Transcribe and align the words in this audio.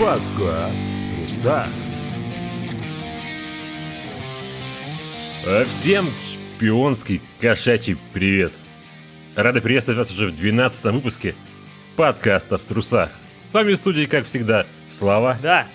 Подкаст 0.00 0.82
в 0.82 1.28
трусах. 1.28 1.68
А 5.46 5.64
всем 5.66 6.06
шпионский 6.56 7.20
кошачий 7.38 7.98
привет. 8.14 8.54
Рады 9.36 9.60
приветствовать 9.60 9.98
вас 9.98 10.10
уже 10.10 10.28
в 10.28 10.36
12 10.36 10.84
выпуске 10.84 11.34
подкаста 11.96 12.56
в 12.56 12.64
трусах. 12.64 13.10
С 13.50 13.52
вами 13.52 13.74
в 13.74 13.76
студии, 13.76 14.06
как 14.06 14.24
всегда, 14.24 14.64
Слава. 14.88 15.38
Да. 15.42 15.66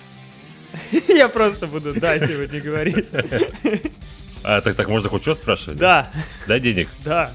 Я 1.06 1.28
просто 1.28 1.68
буду 1.68 1.94
да 1.94 2.18
сегодня 2.18 2.60
говорить. 2.60 3.06
А 4.48 4.60
так, 4.60 4.76
так 4.76 4.88
можно 4.88 5.08
хоть 5.08 5.22
что 5.22 5.34
спрашивать? 5.34 5.76
Да, 5.76 6.08
Дай 6.46 6.60
денег. 6.60 6.88
да. 7.04 7.32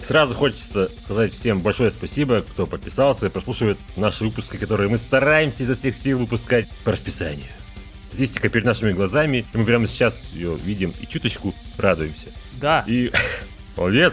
Сразу 0.00 0.34
хочется 0.34 0.90
сказать 0.98 1.32
всем 1.32 1.60
большое 1.60 1.92
спасибо, 1.92 2.40
кто 2.40 2.66
подписался 2.66 3.26
и 3.26 3.28
прослушивает 3.28 3.78
наши 3.94 4.24
выпуски, 4.24 4.56
которые 4.56 4.90
мы 4.90 4.98
стараемся 4.98 5.62
изо 5.62 5.76
всех 5.76 5.94
сил 5.94 6.18
выпускать 6.18 6.68
по 6.82 6.90
расписанию. 6.90 7.46
Статистика 8.08 8.48
перед 8.48 8.64
нашими 8.64 8.90
глазами, 8.90 9.46
и 9.52 9.56
мы 9.56 9.64
прямо 9.64 9.86
сейчас 9.86 10.28
ее 10.32 10.56
видим 10.56 10.92
и 11.00 11.06
чуточку 11.06 11.54
радуемся. 11.78 12.32
Да. 12.54 12.82
И 12.88 13.12
молодец! 13.76 14.12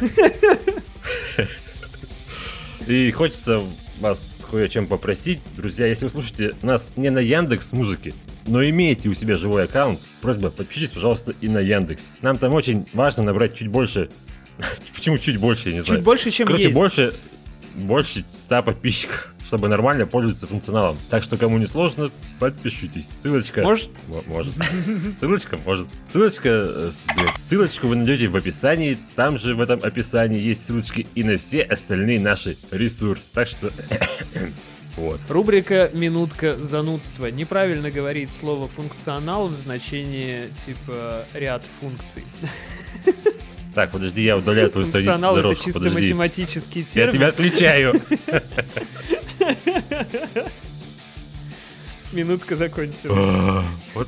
И 2.86 3.10
хочется 3.12 3.64
вас 4.00 4.46
кое 4.52 4.66
о 4.66 4.68
чем 4.68 4.86
попросить. 4.86 5.40
Друзья, 5.58 5.88
если 5.88 6.06
вы 6.06 6.12
слушаете 6.12 6.54
нас 6.62 6.92
не 6.96 7.10
на 7.10 7.18
Яндекс 7.18 7.72
Музыке, 7.72 8.14
но 8.46 8.64
имеете 8.68 9.10
у 9.10 9.14
себя 9.14 9.36
живой 9.36 9.64
аккаунт, 9.66 10.00
просьба 10.22 10.50
подпишитесь, 10.50 10.92
пожалуйста, 10.92 11.34
и 11.42 11.48
на 11.48 11.60
Яндекс. 11.60 12.12
Нам 12.22 12.38
там 12.38 12.54
очень 12.54 12.86
важно 12.94 13.24
набрать 13.24 13.56
чуть 13.56 13.68
больше... 13.68 14.10
Почему 14.96 15.18
чуть 15.18 15.38
больше, 15.38 15.70
я 15.70 15.76
не 15.76 15.82
знаю. 15.82 16.00
Чуть 16.00 16.06
больше, 16.06 16.32
чем 16.32 16.48
Короче, 16.48 16.66
есть. 16.66 16.76
больше, 16.76 17.14
больше 17.76 18.24
100 18.30 18.64
подписчиков, 18.64 19.34
чтобы 19.48 19.68
нормально 19.68 20.06
пользоваться 20.06 20.48
функционалом. 20.48 20.98
Так 21.10 21.24
что, 21.24 21.38
кому 21.38 21.58
не 21.58 21.66
сложно, 21.66 22.12
подпишитесь. 22.40 23.08
Ссылочка... 23.22 23.64
Может, 23.64 23.90
М- 24.10 24.24
Может. 24.28 24.54
Ссылочка 25.20 25.58
может. 25.66 25.88
Ссылочка, 26.08 26.50
э, 26.50 26.92
блядь, 27.18 27.38
ссылочку 27.38 27.88
вы 27.88 27.96
найдете 27.96 28.28
в 28.28 28.36
описании. 28.36 28.98
Там 29.16 29.38
же 29.38 29.56
в 29.56 29.62
этом 29.62 29.80
описании 29.84 30.40
есть 30.40 30.66
ссылочки 30.66 31.08
и 31.16 31.24
на 31.24 31.38
все 31.38 31.62
остальные 31.62 32.20
наши 32.20 32.58
ресурсы. 32.72 33.32
Так 33.34 33.48
что... 33.48 33.72
Вот. 34.96 35.20
рубрика 35.30 35.90
«Минутка 35.94 36.62
занудства». 36.64 37.26
Неправильно 37.28 37.90
говорить 37.90 38.32
слово 38.34 38.68
«функционал» 38.68 39.48
в 39.48 39.54
значении 39.56 40.50
типа 40.66 41.26
ряд 41.34 41.64
функций. 41.80 42.24
Так, 43.74 43.90
подожди, 43.92 44.22
я 44.24 44.38
удаляю 44.38 44.70
твою 44.70 44.86
страницу 44.86 45.12
Функционал— 45.14 45.38
это 45.38 45.56
чисто 45.56 45.80
Подожди. 45.80 46.00
математический 46.02 46.82
Я 46.82 46.88
термин. 46.88 47.14
тебя 47.14 47.28
отключаю. 47.30 48.02
Минутка 52.12 52.56
закончилась. 52.56 53.06
А, 53.10 53.64
Вот. 53.96 54.08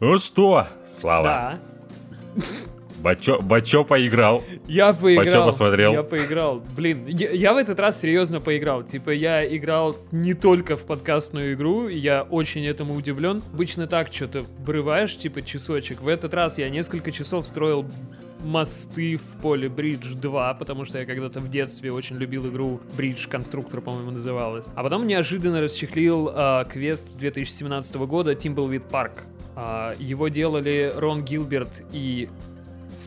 Ну 0.00 0.18
что, 0.18 0.66
Слава, 0.94 1.58
Да. 2.36 2.42
Бачо, 3.02 3.40
Бачо 3.40 3.84
поиграл. 3.84 4.44
Я 4.66 4.92
поиграл. 4.92 5.46
посмотрел? 5.46 5.92
Я 5.92 6.02
поиграл. 6.02 6.62
Блин, 6.76 7.06
я, 7.06 7.30
я 7.30 7.54
в 7.54 7.56
этот 7.56 7.80
раз 7.80 8.00
серьезно 8.00 8.40
поиграл. 8.40 8.82
Типа, 8.82 9.10
я 9.10 9.46
играл 9.56 9.96
не 10.12 10.34
только 10.34 10.76
в 10.76 10.84
подкастную 10.84 11.54
игру, 11.54 11.88
и 11.88 11.98
я 11.98 12.22
очень 12.22 12.66
этому 12.66 12.94
удивлен. 12.94 13.42
Обычно 13.52 13.86
так 13.86 14.12
что-то 14.12 14.44
врываешь, 14.58 15.16
типа, 15.16 15.42
часочек. 15.42 16.02
В 16.02 16.08
этот 16.08 16.34
раз 16.34 16.58
я 16.58 16.68
несколько 16.68 17.10
часов 17.10 17.46
строил 17.46 17.86
мосты 18.44 19.16
в 19.16 19.40
поле 19.40 19.68
Bridge 19.68 20.14
2, 20.14 20.54
потому 20.54 20.84
что 20.84 20.98
я 20.98 21.04
когда-то 21.04 21.40
в 21.40 21.50
детстве 21.50 21.92
очень 21.92 22.16
любил 22.16 22.48
игру 22.48 22.80
Bridge 22.96 23.28
Конструктор, 23.28 23.80
по-моему, 23.80 24.12
называлась. 24.12 24.64
А 24.74 24.82
потом 24.82 25.06
неожиданно 25.06 25.60
расчехлил 25.60 26.30
а, 26.32 26.64
квест 26.64 27.16
2017 27.16 27.96
года 27.96 28.32
Timberwheat 28.32 28.90
Park. 28.90 29.12
А, 29.56 29.94
его 29.98 30.28
делали 30.28 30.92
Рон 30.96 31.24
Гилберт 31.24 31.82
и 31.92 32.28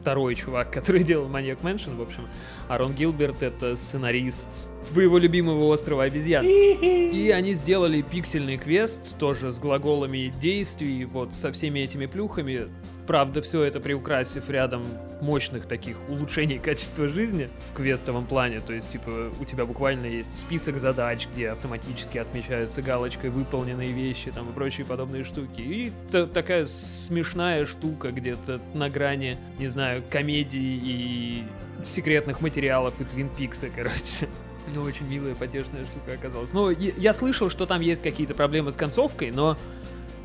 второй 0.04 0.36
чувак, 0.36 0.70
который 0.70 1.04
делал 1.12 1.30
Maniac 1.30 1.62
Mansion, 1.62 1.96
в 1.96 2.02
общем. 2.02 2.28
А 2.68 2.78
Рон 2.78 2.94
Гилберт— 2.94 3.42
это 3.42 3.78
сценарист 3.78 4.70
твоего 4.88 5.18
любимого 5.18 5.64
острова 5.74 6.04
обезьян. 6.04 6.46
И 6.46 7.30
они 7.30 7.54
сделали 7.54 8.02
пиксельный 8.02 8.58
квест, 8.58 9.18
тоже 9.18 9.54
с 9.54 9.60
глаголами 9.60 10.34
действий, 10.42 11.06
вот 11.06 11.34
со 11.34 11.54
всеми 11.54 11.80
этими 11.80 12.06
плюхами. 12.06 12.68
Правда, 13.06 13.42
все 13.42 13.64
это 13.64 13.80
приукрасив 13.82 14.50
рядом 14.50 14.84
мощных 15.20 15.66
таких 15.66 15.98
улучшений 16.10 16.58
качества 16.58 17.08
жизни 17.10 17.50
в 17.70 17.76
квестовом 17.76 18.26
плане. 18.26 18.62
То 18.62 18.72
есть, 18.74 18.92
типа, 18.94 19.30
у 19.40 19.46
тебя 19.46 19.66
буквально 19.66 20.06
есть 20.06 20.40
список 20.40 20.80
задач, 20.80 21.28
где 21.34 21.50
автоматически 21.50 22.18
отмечаются 22.18 22.82
галочкой 22.82 23.30
выполненные 23.30 23.92
вещи 23.92 24.32
там 24.32 24.50
и 24.50 24.54
прочие 24.54 24.86
подобные 24.86 25.24
штуки. 25.26 25.60
И 25.60 25.92
та- 26.12 26.28
такая 26.28 26.66
смешная 26.66 27.66
штука 27.66 28.12
где-то 28.12 28.62
на 28.74 28.90
грани, 28.90 29.38
не 29.60 29.68
знаю, 29.68 30.02
комедии 30.10 30.60
и 30.84 31.44
секретных 31.86 32.40
материалов 32.40 32.94
и 33.02 33.04
Твин 33.04 33.30
Пикса, 33.30 33.68
короче. 33.76 34.30
Ну, 34.74 34.82
очень 34.84 35.08
милая, 35.10 35.36
потешная 35.36 35.84
штука 35.84 36.14
оказалась. 36.14 36.52
Я, 36.80 36.94
я 36.98 37.14
слышал, 37.14 37.50
что 37.50 37.66
там 37.66 37.82
есть 37.82 38.02
какие-то 38.02 38.34
проблемы 38.34 38.72
с 38.72 38.78
концовкой, 38.78 39.32
но 39.32 39.58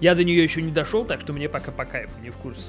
я 0.01 0.15
до 0.15 0.25
нее 0.25 0.43
еще 0.43 0.63
не 0.63 0.71
дошел, 0.71 1.05
так 1.05 1.21
что 1.21 1.33
мне 1.33 1.49
пока 1.49 1.71
по 1.73 1.85
кайфу, 1.85 2.13
не 2.23 2.31
в 2.31 2.37
курсе. 2.37 2.63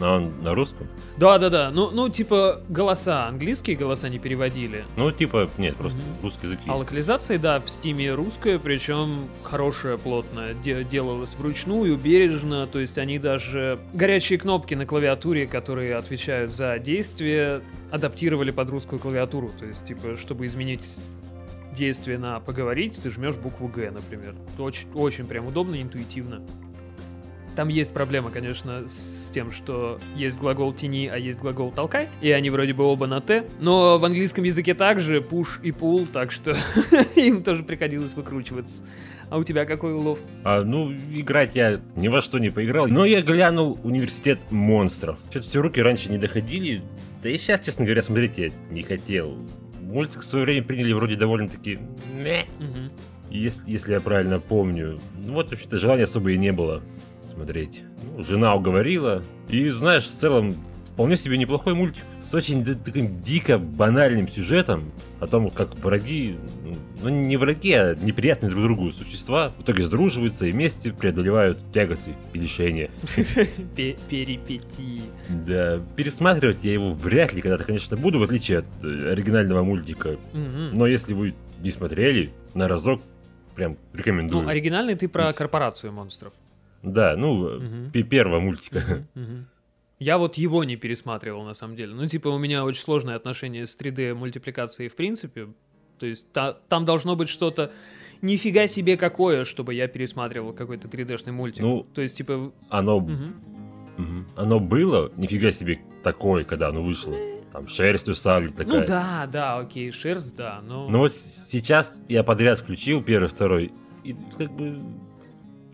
Но 0.00 0.14
он 0.14 0.42
на 0.44 0.54
русском? 0.54 0.86
Да-да-да, 1.16 1.72
ну, 1.72 1.90
ну, 1.90 2.08
типа, 2.08 2.60
голоса, 2.68 3.26
английские 3.26 3.74
голоса 3.74 4.08
не 4.08 4.20
переводили. 4.20 4.84
Ну, 4.96 5.10
типа, 5.10 5.50
нет, 5.58 5.74
просто 5.74 5.98
Мгм. 5.98 6.22
русский 6.22 6.46
язык 6.46 6.60
А 6.66 6.68
есть. 6.68 6.78
локализация, 6.80 7.38
да, 7.40 7.58
в 7.58 7.68
стиме 7.68 8.14
русская, 8.14 8.60
причем 8.60 9.26
хорошая, 9.42 9.96
плотная, 9.96 10.54
де- 10.54 10.84
делалась 10.84 11.34
вручную, 11.34 11.96
бережно, 11.96 12.68
то 12.68 12.78
есть 12.78 12.96
они 12.96 13.18
даже 13.18 13.80
горячие 13.92 14.38
кнопки 14.38 14.74
на 14.74 14.86
клавиатуре, 14.86 15.48
которые 15.48 15.96
отвечают 15.96 16.52
за 16.52 16.78
действие, 16.78 17.60
адаптировали 17.90 18.52
под 18.52 18.70
русскую 18.70 19.00
клавиатуру, 19.00 19.50
то 19.58 19.66
есть, 19.66 19.84
типа, 19.84 20.16
чтобы 20.16 20.46
изменить 20.46 20.86
действие 21.74 22.18
на 22.18 22.40
поговорить, 22.40 23.00
ты 23.02 23.10
жмешь 23.10 23.36
букву 23.36 23.68
Г, 23.68 23.90
например. 23.90 24.34
Это 24.54 24.62
очень, 24.62 24.88
очень 24.94 25.26
прям 25.26 25.46
удобно 25.46 25.74
и 25.74 25.82
интуитивно. 25.82 26.42
Там 27.58 27.66
есть 27.66 27.92
проблема, 27.92 28.30
конечно, 28.30 28.84
с 28.86 29.30
тем, 29.34 29.50
что 29.50 29.98
есть 30.14 30.38
глагол 30.38 30.72
тяни, 30.72 31.08
а 31.08 31.16
есть 31.18 31.40
глагол 31.40 31.72
толкай, 31.72 32.08
и 32.20 32.30
они 32.30 32.50
вроде 32.50 32.72
бы 32.72 32.84
оба 32.84 33.08
на 33.08 33.20
Т, 33.20 33.46
но 33.58 33.98
в 33.98 34.04
английском 34.04 34.44
языке 34.44 34.74
также 34.74 35.18
push 35.18 35.60
и 35.64 35.72
pull, 35.72 36.06
так 36.06 36.30
что 36.30 36.56
им 37.16 37.42
тоже 37.42 37.64
приходилось 37.64 38.14
выкручиваться. 38.14 38.84
А 39.28 39.38
у 39.38 39.42
тебя 39.42 39.64
какой 39.64 39.92
улов? 39.92 40.20
А, 40.44 40.62
ну, 40.62 40.92
играть 40.92 41.56
я 41.56 41.80
ни 41.96 42.06
во 42.06 42.20
что 42.20 42.38
не 42.38 42.50
поиграл, 42.50 42.86
но 42.86 43.04
я 43.04 43.22
глянул 43.22 43.80
«Университет 43.82 44.52
монстров». 44.52 45.18
Что-то 45.30 45.48
все 45.48 45.60
руки 45.60 45.82
раньше 45.82 46.10
не 46.10 46.18
доходили, 46.18 46.82
да 47.24 47.28
и 47.28 47.36
сейчас, 47.36 47.60
честно 47.60 47.84
говоря, 47.84 48.02
смотреть 48.02 48.38
я 48.38 48.50
не 48.70 48.84
хотел. 48.84 49.36
Мультик 49.88 50.20
в 50.20 50.24
свое 50.24 50.44
время 50.44 50.62
приняли 50.62 50.92
вроде 50.92 51.16
довольно-таки... 51.16 51.78
Если, 53.30 53.70
если 53.70 53.92
я 53.92 54.00
правильно 54.00 54.38
помню. 54.38 55.00
Ну 55.18 55.32
вот, 55.32 55.50
вообще-то, 55.50 55.78
желания 55.78 56.04
особо 56.04 56.30
и 56.32 56.36
не 56.36 56.52
было 56.52 56.82
смотреть. 57.24 57.82
Ну, 58.02 58.22
жена 58.22 58.54
уговорила. 58.54 59.22
И, 59.48 59.70
знаешь, 59.70 60.04
в 60.04 60.12
целом, 60.12 60.54
вполне 60.92 61.16
себе 61.16 61.38
неплохой 61.38 61.72
мультик. 61.72 62.04
С 62.20 62.34
очень 62.34 62.64
таким 62.64 63.22
дико 63.22 63.58
банальным 63.58 64.28
сюжетом. 64.28 64.92
О 65.20 65.26
том, 65.26 65.50
как 65.50 65.74
враги, 65.76 66.36
ну, 66.64 66.76
ну, 67.02 67.08
не 67.08 67.36
враги, 67.36 67.72
а 67.72 67.94
неприятные 67.94 68.50
друг 68.50 68.62
другу 68.64 68.92
существа, 68.92 69.50
в 69.58 69.62
итоге 69.62 69.82
сдруживаются 69.84 70.46
и 70.46 70.52
вместе 70.52 70.92
преодолевают 70.92 71.58
тяготы 71.72 72.14
и 72.32 72.38
лишения. 72.38 72.90
Пе- 73.76 73.96
Перипетии. 74.08 75.02
Да, 75.28 75.80
пересматривать 75.96 76.64
я 76.64 76.72
его 76.72 76.92
вряд 76.92 77.32
ли 77.32 77.40
когда-то, 77.40 77.64
конечно, 77.64 77.96
буду, 77.96 78.18
в 78.18 78.22
отличие 78.22 78.58
от 78.58 78.64
э, 78.82 79.12
оригинального 79.12 79.62
мультика. 79.62 80.16
Но 80.32 80.86
если 80.86 81.14
вы 81.14 81.34
не 81.60 81.70
смотрели, 81.70 82.30
на 82.54 82.68
разок 82.68 83.02
прям 83.54 83.76
рекомендую. 83.92 84.44
Ну, 84.44 84.48
оригинальный 84.48 84.94
ты 84.94 85.08
про 85.08 85.32
корпорацию 85.32 85.92
монстров. 85.92 86.32
Да, 86.82 87.16
ну, 87.16 87.90
пе- 87.92 88.02
первого 88.04 88.38
мультика. 88.40 89.04
Я 89.98 90.16
вот 90.16 90.36
его 90.36 90.62
не 90.62 90.76
пересматривал, 90.76 91.42
на 91.42 91.54
самом 91.54 91.74
деле. 91.74 91.92
Ну, 91.92 92.06
типа, 92.06 92.28
у 92.28 92.38
меня 92.38 92.64
очень 92.64 92.82
сложное 92.82 93.16
отношение 93.16 93.66
с 93.66 93.76
3D-мультипликацией 93.76 94.88
в 94.88 94.94
принципе. 94.94 95.48
То 95.98 96.06
есть 96.06 96.30
та- 96.32 96.54
там 96.68 96.84
должно 96.84 97.16
быть 97.16 97.28
что-то 97.28 97.72
нифига 98.22 98.66
себе 98.66 98.96
какое, 98.96 99.44
чтобы 99.44 99.74
я 99.74 99.86
пересматривал 99.88 100.52
какой-то 100.52 100.88
3D-шный 100.88 101.32
мультик. 101.32 101.62
Ну, 101.62 101.86
То 101.94 102.02
есть, 102.02 102.16
типа... 102.16 102.52
Оно, 102.68 103.00
мгм. 103.00 103.34
мгм. 103.96 104.26
оно 104.36 104.60
было, 104.60 105.12
нифига 105.16 105.50
себе 105.52 105.80
такое, 106.02 106.44
когда 106.44 106.68
оно 106.68 106.82
вышло. 106.82 107.14
Там 107.52 107.66
шерстью 107.68 108.14
сабель 108.14 108.50
такая. 108.52 108.80
Ну 108.80 108.86
да, 108.86 109.28
да, 109.32 109.58
окей, 109.58 109.90
шерсть, 109.90 110.36
да, 110.36 110.60
но... 110.62 110.88
Но 110.88 110.98
вот 110.98 111.12
сейчас 111.12 112.00
я 112.08 112.22
подряд 112.22 112.58
включил 112.58 113.02
первый, 113.02 113.28
второй, 113.28 113.72
и 114.04 114.14
как 114.36 114.54
бы 114.54 114.82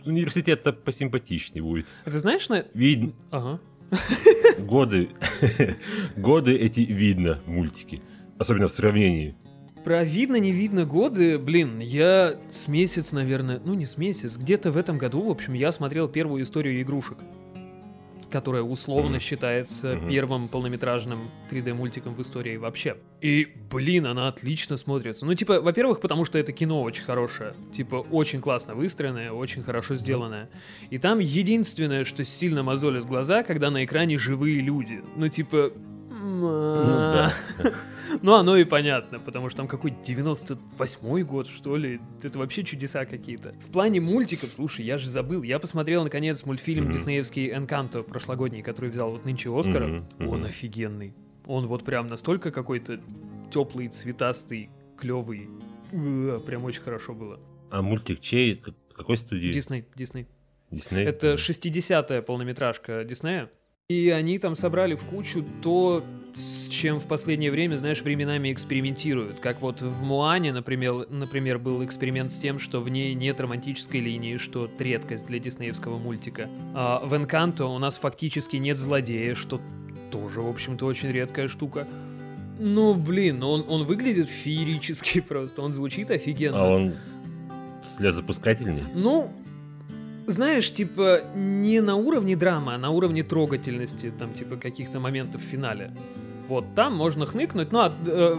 университет-то 0.05 0.73
посимпатичнее 0.73 1.63
будет. 1.63 1.93
Ты 2.05 2.11
знаешь, 2.13 2.49
на... 2.49 2.65
Видно, 2.75 3.13
Ага. 3.31 3.61
годы, 4.61 5.11
годы 6.17 6.57
эти 6.57 6.81
видно 6.81 7.41
в 7.45 7.49
мультике. 7.49 8.03
Особенно 8.39 8.69
в 8.69 8.73
сравнении. 8.73 9.35
Про 9.85 10.03
видно, 10.03 10.37
не 10.37 10.51
видно 10.51 10.87
годы, 10.87 11.39
блин, 11.39 11.79
я 11.79 12.37
с 12.51 12.69
месяц, 12.69 13.13
наверное, 13.13 13.61
ну 13.63 13.75
не 13.75 13.85
с 13.85 13.99
месяц, 13.99 14.37
где-то 14.39 14.71
в 14.71 14.79
этом 14.79 14.97
году, 14.97 15.21
в 15.23 15.31
общем, 15.31 15.53
я 15.53 15.73
смотрел 15.73 16.09
первую 16.09 16.43
историю 16.43 16.81
игрушек, 16.81 17.19
которая 18.31 18.63
условно 18.63 19.11
Мгм. 19.11 19.21
считается 19.21 19.95
Мгм. 19.95 20.09
первым 20.09 20.49
полнометражным 20.49 21.31
3D-мультиком 21.51 22.15
в 22.15 22.23
истории 22.23 22.57
вообще. 22.57 22.97
И, 23.21 23.47
блин, 23.71 24.07
она 24.07 24.27
отлично 24.29 24.77
смотрится. 24.79 25.27
Ну, 25.27 25.35
типа, 25.35 25.61
во-первых, 25.61 26.01
потому 26.01 26.25
что 26.25 26.39
это 26.39 26.51
кино 26.53 26.83
очень 26.83 27.05
хорошее. 27.05 27.53
Типа, 27.75 27.97
очень 27.97 28.41
классно 28.41 28.75
выстроенное, 28.75 29.33
очень 29.33 29.63
хорошо 29.63 29.97
сделанное. 29.97 30.49
И 30.91 30.97
там 30.99 31.19
единственное, 31.21 32.05
что 32.07 32.25
сильно 32.25 32.63
мозолит 32.63 33.05
глаза, 33.05 33.43
когда 33.43 33.71
на 33.71 33.85
экране 33.85 34.17
живые 34.17 34.61
люди. 34.61 35.01
Ну, 35.15 35.29
типа... 35.29 35.73
а, 36.43 37.31
да. 37.63 37.73
ну, 38.23 38.35
оно 38.35 38.57
и 38.57 38.65
понятно, 38.65 39.19
потому 39.19 39.49
что 39.49 39.59
там 39.59 39.69
какой-то 39.69 39.97
98-й 40.03 41.23
год, 41.23 41.47
что 41.47 41.77
ли. 41.77 42.01
Это 42.23 42.39
вообще 42.39 42.65
чудеса 42.65 43.05
какие-то. 43.05 43.53
В 43.61 43.73
плане 43.73 44.01
мультиков, 44.01 44.53
слушай, 44.53 44.85
я 44.85 44.99
же 44.99 45.09
забыл. 45.09 45.43
Я 45.43 45.59
посмотрел, 45.59 46.03
наконец, 46.05 46.45
мультфильм 46.45 46.85
Мгм. 46.85 46.93
диснеевский 46.93 47.53
«Энканто» 47.53 48.03
прошлогодний, 48.03 48.63
который 48.63 48.91
взял 48.91 49.11
вот 49.11 49.25
нынче 49.25 49.51
Оскара. 49.57 49.87
Мгм, 49.87 50.09
мгм. 50.19 50.29
Он 50.29 50.45
офигенный. 50.45 51.15
Он 51.47 51.67
вот 51.67 51.85
прям 51.85 52.07
настолько 52.09 52.51
какой-то 52.51 53.01
теплый, 53.51 53.89
цветастый, 53.89 54.71
клевый. 54.99 55.49
Прям 56.47 56.65
очень 56.65 56.83
хорошо 56.83 57.15
было. 57.15 57.39
А 57.71 57.83
мультик 57.83 58.21
чей? 58.21 58.61
Какой 58.95 59.17
студии? 59.17 59.53
Дисней, 59.53 59.85
Дисней. 59.95 60.27
Дисней? 60.71 61.05
Это 61.05 61.35
60-я 61.35 62.23
полнометражка 62.23 63.05
Диснея. 63.05 63.51
И 63.91 64.09
они 64.09 64.39
там 64.39 64.57
собрали 64.57 64.95
в 64.95 65.05
кучу 65.05 65.45
то, 65.63 66.03
с 66.33 66.69
чем 66.69 66.99
в 66.99 67.07
последнее 67.07 67.51
время, 67.51 67.77
знаешь, 67.77 68.01
временами 68.01 68.51
экспериментируют. 68.51 69.41
Как 69.41 69.61
вот 69.61 69.83
в 69.83 70.03
Муане, 70.03 70.55
например, 70.55 71.07
например, 71.11 71.59
был 71.59 71.85
эксперимент 71.85 72.33
с 72.33 72.39
тем, 72.39 72.59
что 72.59 72.81
в 72.81 72.89
ней 72.89 73.13
нет 73.13 73.39
романтической 73.43 74.01
линии, 74.01 74.39
что 74.39 74.71
редкость 74.79 75.27
для 75.27 75.39
диснеевского 75.39 75.99
мультика. 75.99 76.49
А 76.75 77.05
в 77.05 77.15
Энканто 77.15 77.67
у 77.67 77.79
нас 77.79 77.99
фактически 77.99 78.57
нет 78.57 78.79
злодея, 78.79 79.35
что 79.35 79.61
тоже, 80.11 80.41
в 80.41 80.49
общем-то, 80.49 80.87
очень 80.87 81.11
редкая 81.11 81.49
штука. 81.49 81.87
Ну, 82.59 82.95
блин, 82.95 83.43
он, 83.43 83.67
он 83.69 83.85
выглядит 83.85 84.31
феерически 84.31 85.21
просто, 85.29 85.61
он 85.61 85.73
звучит 85.73 86.11
офигенно. 86.11 86.63
А 86.63 86.71
он 86.71 86.95
слезопускательный? 87.83 88.85
Ну, 88.95 89.31
знаешь, 90.27 90.71
типа, 90.73 91.21
не 91.35 91.81
на 91.81 91.97
уровне 91.97 92.37
драмы, 92.37 92.75
а 92.75 92.79
на 92.79 92.91
уровне 92.91 93.23
трогательности, 93.23 94.13
там, 94.19 94.33
типа, 94.35 94.57
каких-то 94.57 95.01
моментов 95.01 95.43
в 95.43 95.45
финале. 95.45 95.91
Вот 96.49 96.75
там 96.75 96.95
можно 96.95 97.27
хныкнуть, 97.27 97.73
ну, 97.73 97.79
а, 97.81 97.93
э, 98.07 98.37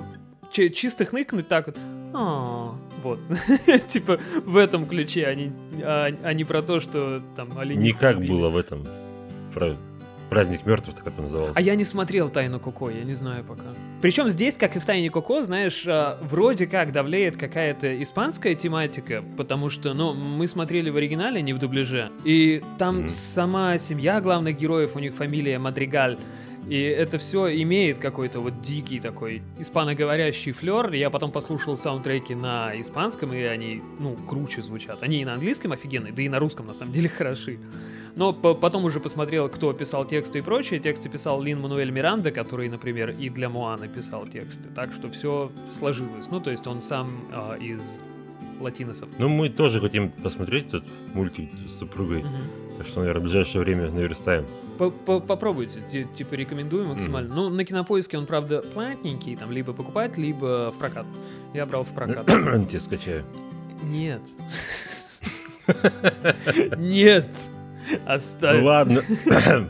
чи- 0.51 0.69
чисто 0.71 1.05
хныкнуть 1.05 1.47
так 1.47 1.67
вот. 1.67 1.77
«А, 2.13 2.75
Вот. 3.03 3.19
Типа, 3.87 4.19
в 4.45 4.55
этом 4.57 4.85
ключе, 4.87 5.25
а 5.27 5.35
не, 5.35 5.51
а, 5.83 6.07
а 6.23 6.33
не 6.33 6.43
про 6.45 6.61
то, 6.61 6.79
что 6.79 7.21
там 7.35 7.49
олени 7.57 7.83
Не 7.83 7.91
как 7.91 8.17
убили. 8.17 8.31
было 8.31 8.49
в 8.49 8.57
этом. 8.57 8.85
Про- 9.53 9.75
Праздник 10.29 10.65
мертвых, 10.65 10.95
так 10.95 11.07
это 11.07 11.21
назывался. 11.21 11.53
А 11.55 11.61
я 11.61 11.75
не 11.75 11.85
смотрел 11.85 12.29
«Тайну 12.29 12.59
Коко», 12.59 12.89
я 12.89 13.03
не 13.03 13.13
знаю 13.13 13.43
пока. 13.43 13.63
Причем 14.01 14.27
здесь, 14.29 14.57
как 14.57 14.75
и 14.75 14.79
в 14.79 14.85
«Тайне 14.85 15.09
Коко», 15.09 15.43
знаешь, 15.43 15.85
а, 15.87 16.19
вроде 16.21 16.65
как 16.67 16.91
давлеет 16.91 17.37
какая-то 17.37 18.01
испанская 18.01 18.55
тематика, 18.55 19.23
потому 19.37 19.69
что, 19.69 19.93
ну, 19.93 20.13
мы 20.13 20.47
смотрели 20.47 20.89
в 20.89 20.97
оригинале, 20.97 21.41
не 21.41 21.53
в 21.53 21.59
дубляже, 21.59 22.11
и 22.23 22.61
там 22.77 23.01
Мгм. 23.01 23.09
сама 23.09 23.77
семья 23.77 24.19
главных 24.19 24.57
героев, 24.57 24.95
у 24.95 24.99
них 24.99 25.13
фамилия 25.15 25.59
Мадригаль, 25.59 26.17
и 26.67 26.81
это 26.81 27.19
все 27.19 27.61
имеет 27.61 27.99
какой-то 27.99 28.39
вот 28.39 28.61
дикий 28.61 28.99
такой 28.99 29.43
испаноговорящий 29.59 30.51
флер. 30.51 30.91
Я 30.93 31.11
потом 31.11 31.31
послушал 31.31 31.77
саундтреки 31.77 32.33
на 32.33 32.79
испанском, 32.81 33.31
и 33.33 33.41
они, 33.43 33.83
ну, 33.99 34.15
круче 34.15 34.63
звучат. 34.63 35.03
Они 35.03 35.21
и 35.21 35.25
на 35.25 35.33
английском 35.33 35.73
офигенные, 35.73 36.11
да 36.11 36.23
и 36.23 36.29
на 36.29 36.39
русском, 36.39 36.65
на 36.65 36.73
самом 36.73 36.91
деле, 36.93 37.07
хороши. 37.15 37.59
Но 38.15 38.31
по- 38.33 38.55
потом 38.55 38.85
уже 38.85 38.99
посмотрел, 38.99 39.49
кто 39.49 39.73
писал 39.73 40.05
тексты 40.05 40.39
и 40.39 40.41
прочее. 40.41 40.79
Тексты 40.79 41.09
писал 41.09 41.41
Лин 41.41 41.59
Мануэль 41.61 41.91
Миранда, 41.91 42.31
который, 42.31 42.69
например, 42.69 43.11
и 43.11 43.29
для 43.29 43.49
Моаны 43.49 43.87
писал 43.89 44.25
тексты. 44.25 44.63
Так 44.73 44.93
что 44.93 45.09
все 45.09 45.51
сложилось. 45.67 46.29
Ну, 46.31 46.39
то 46.39 46.49
есть 46.51 46.65
он 46.67 46.81
сам 46.81 47.09
а, 47.33 47.55
из 47.55 47.81
латиносов. 48.61 49.09
Ну, 49.17 49.27
мы 49.27 49.49
тоже 49.49 49.81
хотим 49.81 50.09
посмотреть 50.11 50.67
этот 50.67 50.85
мультик 51.13 51.49
с 51.69 51.79
супругой. 51.79 52.19
Мгм. 52.23 52.77
Так 52.77 52.87
что, 52.87 52.99
наверное, 53.01 53.19
в 53.21 53.23
ближайшее 53.23 53.61
время 53.61 53.91
наверстаем. 53.91 54.45
По- 54.77 54.91
по- 54.91 55.19
Попробуйте, 55.19 55.81
ти- 55.91 56.07
типа 56.17 56.35
рекомендую 56.35 56.85
максимально. 56.87 57.33
Ну, 57.35 57.49
на 57.49 57.63
кинопоиске 57.65 58.17
он, 58.17 58.25
правда, 58.25 58.61
платненький, 58.61 59.35
там 59.35 59.51
либо 59.51 59.73
покупать, 59.73 60.17
либо 60.17 60.71
в 60.71 60.77
прокат. 60.79 61.05
Я 61.53 61.65
брал 61.65 61.83
в 61.83 61.93
прокат. 61.93 62.25
Тебе 62.69 62.79
скачаю. 62.79 63.25
Нет. 63.83 64.21
Нет. 66.77 67.27
Ну 67.91 67.99
Оставь. 68.05 68.61
ладно. 68.63 69.03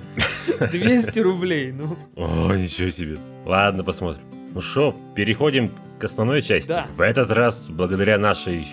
200 0.72 1.20
рублей, 1.20 1.72
ну. 1.72 1.98
О, 2.16 2.54
ничего 2.54 2.90
себе. 2.90 3.18
Ладно, 3.46 3.84
посмотрим. 3.84 4.24
Ну 4.54 4.62
что, 4.62 4.96
переходим 5.16 5.72
к 6.00 6.04
основной 6.04 6.42
части. 6.42 6.70
Да. 6.70 6.88
В 6.96 7.02
этот 7.02 7.32
раз, 7.32 7.70
благодаря 7.70 8.18
нашей... 8.18 8.68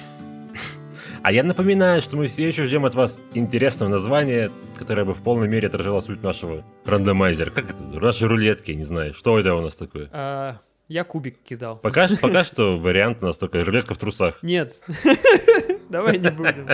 А 1.24 1.30
я 1.30 1.44
напоминаю, 1.44 2.00
что 2.00 2.16
мы 2.16 2.26
все 2.26 2.48
еще 2.48 2.64
ждем 2.64 2.84
от 2.84 2.94
вас 2.96 3.20
интересного 3.34 3.88
названия, 3.88 4.50
которое 4.76 5.04
бы 5.04 5.14
в 5.14 5.22
полной 5.22 5.46
мере 5.46 5.68
отражало 5.68 6.00
суть 6.00 6.22
нашего 6.22 6.64
рандомайзера. 6.84 7.50
Как 7.50 7.70
это? 7.70 7.82
Наши 8.00 8.26
рулетки, 8.26 8.72
не 8.72 8.84
знаю. 8.84 9.14
Что 9.14 9.38
это 9.38 9.54
у 9.54 9.60
нас 9.60 9.76
такое? 9.76 10.08
А, 10.12 10.56
Я 10.88 11.04
кубик 11.04 11.38
кидал. 11.42 11.78
Пока, 11.78 12.08
пока 12.20 12.44
что 12.44 12.78
вариант 12.78 13.18
у 13.22 13.26
нас 13.26 13.38
только 13.38 13.64
рулетка 13.64 13.94
в 13.94 13.98
трусах. 13.98 14.42
Нет. 14.42 14.80
Давай 15.88 16.18
не 16.18 16.30
будем. 16.30 16.68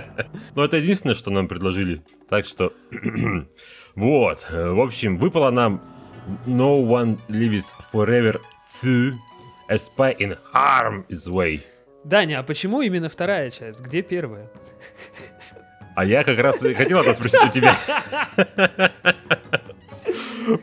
Но 0.54 0.64
это 0.64 0.78
единственное, 0.78 1.14
что 1.14 1.30
нам 1.30 1.48
предложили. 1.48 2.02
Так 2.28 2.44
что... 2.46 2.72
вот. 3.94 4.46
В 4.50 4.80
общем, 4.80 5.18
выпало 5.18 5.50
нам 5.50 5.82
No 6.46 6.82
One 6.84 7.18
Lives 7.28 7.74
Forever 7.92 8.40
2 8.82 9.18
A 9.68 9.74
Spy 9.76 10.16
in 10.18 10.38
Harm's 10.52 11.28
Way. 11.28 11.60
Даня, 12.04 12.40
а 12.40 12.42
почему 12.42 12.80
именно 12.80 13.08
вторая 13.08 13.50
часть? 13.50 13.80
Где 13.82 14.02
первая? 14.02 14.50
А 15.94 16.04
я 16.04 16.24
как 16.24 16.38
раз 16.38 16.64
и 16.64 16.74
хотел 16.74 17.00
это 17.00 17.12
спросить 17.14 17.42
у 17.42 17.50
тебя. 17.50 17.76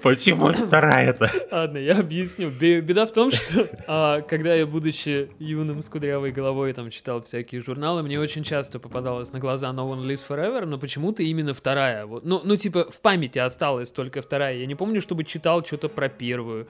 Почему 0.01 0.51
вторая-то? 0.53 1.31
Ладно, 1.51 1.77
я 1.77 1.99
объясню. 1.99 2.49
Бе- 2.49 2.81
Беда 2.81 3.05
в 3.05 3.11
том, 3.11 3.31
что 3.31 3.69
а, 3.87 4.21
когда 4.21 4.53
я, 4.53 4.65
будучи 4.65 5.29
юным 5.39 5.81
с 5.81 5.89
кудрявой 5.89 6.31
головой, 6.31 6.73
там 6.73 6.89
читал 6.89 7.21
всякие 7.21 7.61
журналы, 7.61 8.03
мне 8.03 8.19
очень 8.19 8.43
часто 8.43 8.79
попадалось 8.79 9.31
на 9.33 9.39
глаза 9.39 9.69
No 9.69 9.91
One 9.91 10.05
Lives 10.05 10.25
Forever, 10.27 10.65
но 10.65 10.77
почему-то 10.77 11.23
именно 11.23 11.53
вторая. 11.53 12.05
Вот. 12.05 12.25
Ну, 12.25 12.41
ну, 12.43 12.55
типа, 12.55 12.89
в 12.91 13.01
памяти 13.01 13.39
осталась 13.39 13.91
только 13.91 14.21
вторая. 14.21 14.57
Я 14.57 14.65
не 14.65 14.75
помню, 14.75 15.01
чтобы 15.01 15.23
читал 15.23 15.63
что-то 15.65 15.89
про 15.89 16.09
первую. 16.09 16.67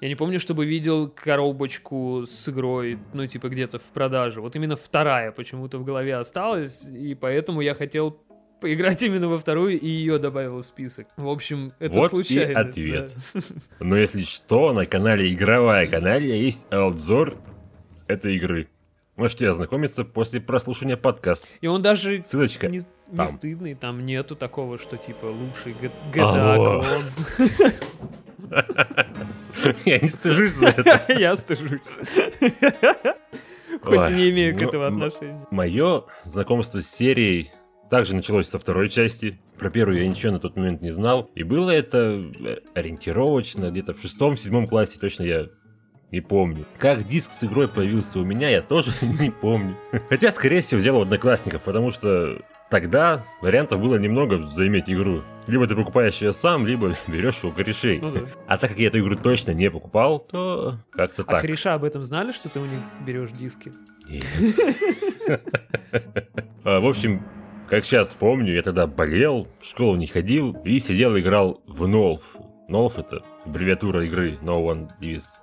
Я 0.00 0.08
не 0.08 0.14
помню, 0.14 0.38
чтобы 0.38 0.66
видел 0.66 1.08
коробочку 1.08 2.24
с 2.26 2.48
игрой, 2.50 2.98
ну, 3.14 3.26
типа, 3.26 3.48
где-то 3.48 3.78
в 3.78 3.84
продаже. 3.84 4.40
Вот 4.42 4.54
именно 4.54 4.76
вторая 4.76 5.32
почему-то 5.32 5.78
в 5.78 5.84
голове 5.84 6.16
осталась, 6.16 6.84
и 6.84 7.14
поэтому 7.14 7.62
я 7.62 7.74
хотел 7.74 8.18
поиграть 8.60 9.02
именно 9.02 9.28
во 9.28 9.38
вторую, 9.38 9.78
и 9.80 9.86
ее 9.88 10.18
добавил 10.18 10.58
в 10.58 10.62
список. 10.64 11.06
В 11.16 11.28
общем, 11.28 11.72
это 11.78 11.94
Вот 11.94 12.06
и 12.06 12.08
случайность. 12.08 12.56
ответ. 12.56 13.12
да. 13.34 13.40
Но 13.80 13.96
если 13.96 14.22
что, 14.22 14.72
на 14.72 14.86
канале 14.86 15.32
Игровая 15.32 15.86
канале 15.86 16.42
есть 16.42 16.66
обзор 16.70 17.36
этой 18.06 18.36
игры. 18.36 18.68
Можете 19.16 19.48
ознакомиться 19.48 20.04
после 20.04 20.40
прослушивания 20.42 20.98
подкаста. 20.98 21.48
И 21.62 21.66
он 21.66 21.80
даже 21.80 22.20
Ссылочка. 22.20 22.68
не, 22.68 22.78
не 22.78 23.16
там. 23.16 23.28
стыдный, 23.28 23.74
там 23.74 24.04
нету 24.04 24.36
такого, 24.36 24.78
что 24.78 24.98
типа 24.98 25.24
лучший 25.26 25.74
Г- 25.80 25.90
GTA. 26.12 26.84
Я 29.86 29.98
не 29.98 30.08
стыжусь 30.10 30.52
за 30.52 30.68
это. 30.68 31.04
Я 31.18 31.34
стыжусь. 31.34 31.80
Хоть 33.82 34.10
и 34.10 34.14
не 34.14 34.30
имею 34.30 34.54
к 34.54 34.60
ну, 34.60 34.68
этому 34.68 34.84
отношения. 34.84 35.46
Мое 35.50 36.04
знакомство 36.24 36.80
с 36.80 36.88
серией 36.88 37.50
также 37.90 38.14
началось 38.16 38.48
со 38.48 38.58
второй 38.58 38.88
части. 38.88 39.38
Про 39.58 39.70
первую 39.70 39.98
я 40.00 40.08
ничего 40.08 40.32
на 40.32 40.40
тот 40.40 40.56
момент 40.56 40.82
не 40.82 40.90
знал. 40.90 41.30
И 41.34 41.42
было 41.42 41.70
это 41.70 42.22
э, 42.40 42.56
ориентировочно, 42.74 43.70
где-то 43.70 43.94
в 43.94 44.00
шестом-седьмом 44.00 44.66
классе, 44.66 44.98
точно 45.00 45.22
я 45.24 45.46
не 46.12 46.20
помню. 46.20 46.66
Как 46.78 47.06
диск 47.06 47.30
с 47.32 47.42
игрой 47.44 47.68
появился 47.68 48.18
у 48.20 48.24
меня, 48.24 48.48
я 48.48 48.62
тоже 48.62 48.92
не 49.02 49.30
помню. 49.30 49.76
Хотя, 50.08 50.30
скорее 50.32 50.60
всего, 50.60 50.80
взял 50.80 50.96
у 50.98 51.02
одноклассников, 51.02 51.62
потому 51.62 51.90
что 51.90 52.40
тогда 52.70 53.24
вариантов 53.40 53.80
было 53.80 53.96
немного 53.96 54.42
заиметь 54.42 54.88
игру. 54.90 55.22
Либо 55.46 55.66
ты 55.68 55.76
покупаешь 55.76 56.20
ее 56.22 56.32
сам, 56.32 56.66
либо 56.66 56.96
берешь 57.06 57.42
у 57.44 57.52
корешей. 57.52 58.00
Ну 58.00 58.10
да. 58.10 58.20
А 58.48 58.58
так 58.58 58.70
как 58.70 58.78
я 58.80 58.88
эту 58.88 58.98
игру 59.00 59.14
точно 59.16 59.52
не 59.52 59.70
покупал, 59.70 60.18
то 60.18 60.76
как-то 60.90 61.22
А 61.22 61.24
так. 61.24 61.40
кореша 61.42 61.74
об 61.74 61.84
этом 61.84 62.04
знали, 62.04 62.32
что 62.32 62.48
ты 62.48 62.58
у 62.60 62.64
них 62.66 62.80
берешь 63.06 63.30
диски? 63.30 63.72
Нет. 64.08 64.24
А, 66.64 66.80
В 66.80 66.86
общем, 66.86 67.22
как 67.68 67.84
сейчас 67.84 68.14
помню, 68.14 68.54
я 68.54 68.62
тогда 68.62 68.86
болел, 68.86 69.48
в 69.60 69.64
школу 69.64 69.96
не 69.96 70.06
ходил 70.06 70.52
и 70.64 70.78
сидел 70.78 71.16
и 71.16 71.20
играл 71.20 71.60
в 71.66 71.86
Нолф. 71.86 72.22
Нолф 72.68 72.98
это 72.98 73.22
аббревиатура 73.44 74.04
игры 74.04 74.38
No 74.42 74.64
One 74.64 74.90
Lives 75.00 75.38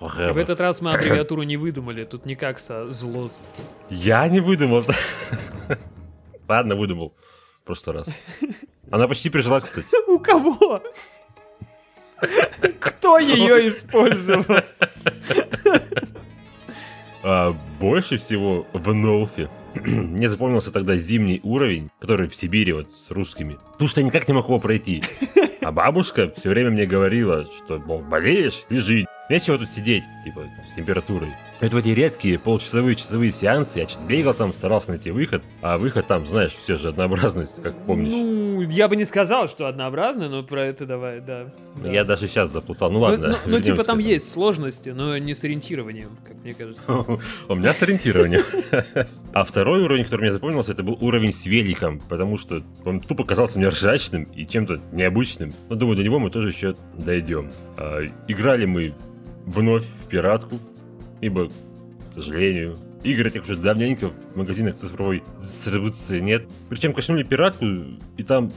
Forever. 0.00 0.32
В 0.32 0.38
этот 0.38 0.60
раз 0.60 0.80
мы 0.80 0.92
аббревиатуру 0.92 1.42
не 1.42 1.56
выдумали, 1.58 2.04
тут 2.04 2.26
никак 2.26 2.58
со 2.58 2.90
злос. 2.90 3.42
Я 3.90 4.26
не 4.28 4.40
выдумал. 4.40 4.84
Ладно, 6.48 6.76
выдумал. 6.76 7.14
Прошлый 7.64 7.96
раз. 7.96 8.08
Она 8.90 9.06
почти 9.06 9.28
прижилась, 9.28 9.64
кстати. 9.64 9.88
У 10.10 10.18
кого? 10.18 10.82
Кто 12.80 13.18
ее 13.18 13.68
использовал? 13.68 14.44
А, 17.22 17.54
больше 17.78 18.16
всего 18.16 18.66
в 18.72 18.94
Нолфе. 18.94 19.50
Мне 19.86 20.28
запомнился 20.28 20.70
тогда 20.72 20.96
зимний 20.96 21.40
уровень, 21.42 21.90
который 21.98 22.28
в 22.28 22.34
Сибири 22.34 22.72
вот 22.72 22.90
с 22.90 23.10
русскими. 23.10 23.58
Потому 23.72 23.88
что 23.88 24.00
я 24.00 24.06
никак 24.06 24.28
не 24.28 24.34
мог 24.34 24.46
его 24.46 24.58
пройти. 24.60 25.02
А 25.60 25.72
бабушка 25.72 26.32
все 26.34 26.48
время 26.48 26.70
мне 26.70 26.86
говорила, 26.86 27.44
что, 27.44 27.78
мол, 27.78 28.00
болеешь, 28.00 28.64
лежи. 28.70 29.04
Нечего 29.28 29.58
тут 29.58 29.68
сидеть, 29.68 30.04
типа, 30.24 30.48
с 30.66 30.72
температурой. 30.72 31.28
Это 31.60 31.74
в 31.74 31.78
эти 31.80 31.88
редкие 31.88 32.38
полчасовые 32.38 32.94
часовые 32.94 33.32
сеансы 33.32 33.80
я 33.80 33.88
что-то 33.88 34.04
бегал 34.04 34.32
там, 34.32 34.54
старался 34.54 34.90
найти 34.90 35.10
выход, 35.10 35.42
а 35.60 35.76
выход 35.76 36.06
там, 36.06 36.24
знаешь, 36.26 36.52
все 36.54 36.76
же 36.76 36.90
однообразность, 36.90 37.60
как 37.62 37.84
помнишь. 37.84 38.12
Ну, 38.12 38.60
я 38.62 38.86
бы 38.86 38.94
не 38.94 39.04
сказал, 39.04 39.48
что 39.48 39.66
однообразно, 39.66 40.28
но 40.28 40.44
про 40.44 40.66
это 40.66 40.86
давай, 40.86 41.20
да. 41.20 41.52
да. 41.82 41.90
Я 41.90 42.04
даже 42.04 42.28
сейчас 42.28 42.52
заплутал, 42.52 42.90
ну 42.92 42.98
Ну, 42.98 43.04
ладно. 43.04 43.28
ну, 43.28 43.34
ну, 43.52 43.56
типа 43.56 43.66
вернемся 43.66 43.86
там 43.86 43.98
есть 43.98 44.30
сложности, 44.30 44.90
но 44.90 45.18
не 45.18 45.34
с 45.34 45.42
ориентированием, 45.42 46.10
как 46.24 46.36
мне 46.44 46.54
кажется. 46.54 46.84
У 47.48 47.54
меня 47.56 47.72
с 47.72 47.82
ориентированием. 47.82 48.44
А 49.32 49.44
второй 49.44 49.82
уровень, 49.82 50.04
который 50.04 50.22
мне 50.22 50.32
запомнился, 50.32 50.72
это 50.72 50.82
был 50.82 50.96
уровень 51.00 51.32
с 51.32 51.46
великом, 51.46 52.00
потому 52.08 52.38
что 52.38 52.62
он 52.84 53.00
тупо 53.00 53.24
казался 53.24 53.58
мне 53.58 53.68
ржачным 53.68 54.24
и 54.24 54.46
чем-то 54.46 54.80
необычным. 54.92 55.52
Но 55.68 55.76
думаю, 55.76 55.96
до 55.96 56.02
него 56.02 56.18
мы 56.18 56.30
тоже 56.30 56.48
еще 56.48 56.74
дойдем. 56.96 57.50
А, 57.76 58.00
Играли 58.26 58.64
мы 58.64 58.94
вновь 59.46 59.84
в 59.84 60.08
пиратку, 60.08 60.58
ибо, 61.20 61.48
к 61.48 62.14
сожалению, 62.14 62.78
игр 63.02 63.26
этих 63.26 63.42
уже 63.42 63.56
давненько 63.56 64.10
в 64.34 64.36
магазинах 64.36 64.76
цифровой 64.76 65.22
дистрибуции 65.40 66.20
нет. 66.20 66.46
Причем 66.68 66.92
качнули 66.92 67.22
пиратку, 67.22 67.64
и 68.16 68.22
там 68.22 68.50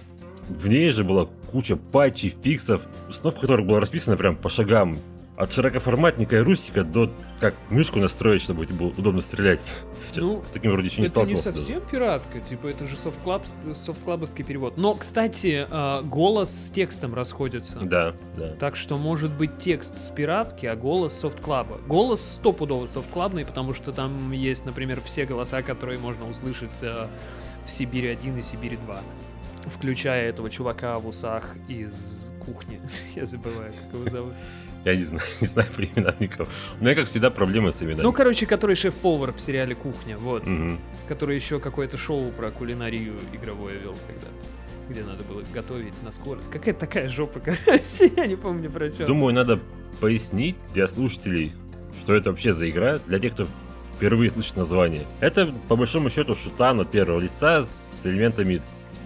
в 0.50 0.68
ней 0.68 0.90
же 0.92 1.04
была 1.04 1.28
куча 1.52 1.76
патчей, 1.76 2.34
фиксов, 2.44 2.82
установка 3.10 3.42
которых 3.42 3.66
была 3.66 3.80
расписана 3.80 4.18
прям 4.18 4.36
по 4.36 4.50
шагам. 4.50 4.98
От 5.38 5.52
широкоформатника 5.54 6.38
и 6.38 6.40
русика 6.40 6.84
до 6.84 7.10
как 7.40 7.56
мышку 7.70 8.00
настроить, 8.00 8.42
чтобы 8.42 8.66
тебе 8.66 8.78
было 8.78 8.90
удобно 8.90 9.22
стрелять. 9.22 9.60
Ну, 10.16 10.44
с 10.44 10.52
таким 10.52 10.72
вроде 10.72 10.90
еще 10.90 11.02
не 11.02 11.08
это 11.08 11.24
не 11.24 11.36
сталкивался. 11.36 11.52
даже. 11.52 11.60
совсем 11.62 11.82
пиратка, 11.90 12.40
типа 12.42 12.68
это 12.68 12.86
же 12.86 12.96
софтклаб, 12.96 13.46
софтклабовский 13.74 14.44
перевод. 14.44 14.78
Но, 14.78 14.94
кстати, 14.94 15.66
а, 15.70 16.02
голос 16.04 16.52
с 16.52 16.70
текстом 16.70 17.16
расходится. 17.16 17.80
Да, 17.80 18.14
да. 18.38 18.54
Так 18.56 18.76
что 18.76 18.98
может 18.98 19.32
быть 19.32 19.58
текст 19.58 19.98
с 19.98 20.10
пиратки, 20.12 20.66
а 20.66 20.76
голос 20.76 21.14
софтклаба. 21.14 21.80
Голос 21.88 22.22
стопудово 22.22 22.86
софтклабный, 22.88 23.46
потому 23.46 23.74
что 23.74 23.92
там 23.94 24.32
есть, 24.32 24.66
например, 24.66 25.02
все 25.04 25.26
голоса, 25.26 25.64
которые 25.64 25.98
можно 25.98 26.30
услышать 26.30 26.70
э, 26.82 27.08
в 27.66 27.72
Сибири 27.72 28.10
1 28.10 28.38
и 28.38 28.44
Сибири 28.44 28.78
2. 28.78 29.00
Включая 29.68 30.30
этого 30.30 30.50
чувака 30.50 31.00
в 31.00 31.08
усах 31.08 31.56
из 31.68 32.32
кухни. 32.46 32.82
Я 33.16 33.26
забываю, 33.26 33.74
как 33.74 33.94
его 33.94 34.10
зовут. 34.10 34.34
Я 34.86 34.96
не 34.96 35.04
знаю, 35.04 35.24
не 35.42 35.48
знаю 35.48 35.68
никого. 36.20 36.48
У 36.80 36.84
меня, 36.84 36.96
как 36.96 37.06
всегда, 37.08 37.30
проблемы 37.30 37.72
с 37.72 37.82
именами. 37.82 38.04
Ну, 38.04 38.14
короче, 38.14 38.46
который 38.46 38.76
шеф-повар 38.76 39.34
в 39.34 39.40
сериале 39.40 39.76
«Кухня», 39.76 40.18
вот. 40.18 40.46
Мгм. 40.46 40.80
Который 41.08 41.36
еще 41.36 41.60
какое-то 41.60 41.98
шоу 41.98 42.32
про 42.32 42.52
кулинарию 42.52 43.16
игровое 43.34 43.78
вел 43.78 43.96
когда 44.08 44.28
где 44.90 45.04
надо 45.04 45.24
было 45.24 45.42
готовить 45.54 45.94
на 46.04 46.12
скорость. 46.12 46.50
Какая-то 46.50 46.82
такая 46.82 47.08
жопа, 47.08 47.40
короче, 47.46 48.12
я 48.16 48.28
не 48.28 48.36
помню 48.36 48.70
про 48.70 48.92
что. 48.92 49.06
Думаю, 49.06 49.34
надо 49.34 49.60
пояснить 50.00 50.58
для 50.74 50.86
слушателей, 50.86 51.54
что 52.02 52.14
это 52.14 52.32
вообще 52.32 52.52
за 52.52 52.70
игра, 52.70 53.00
для 53.08 53.20
тех, 53.20 53.34
кто 53.34 53.48
впервые 53.96 54.32
слышит 54.32 54.58
название. 54.58 55.06
Это, 55.20 55.48
по 55.68 55.76
большому 55.76 56.10
счету, 56.10 56.36
шутан 56.36 56.80
от 56.82 56.92
первого 56.92 57.20
лица 57.20 57.62
с 57.62 58.02
элементами 58.06 58.62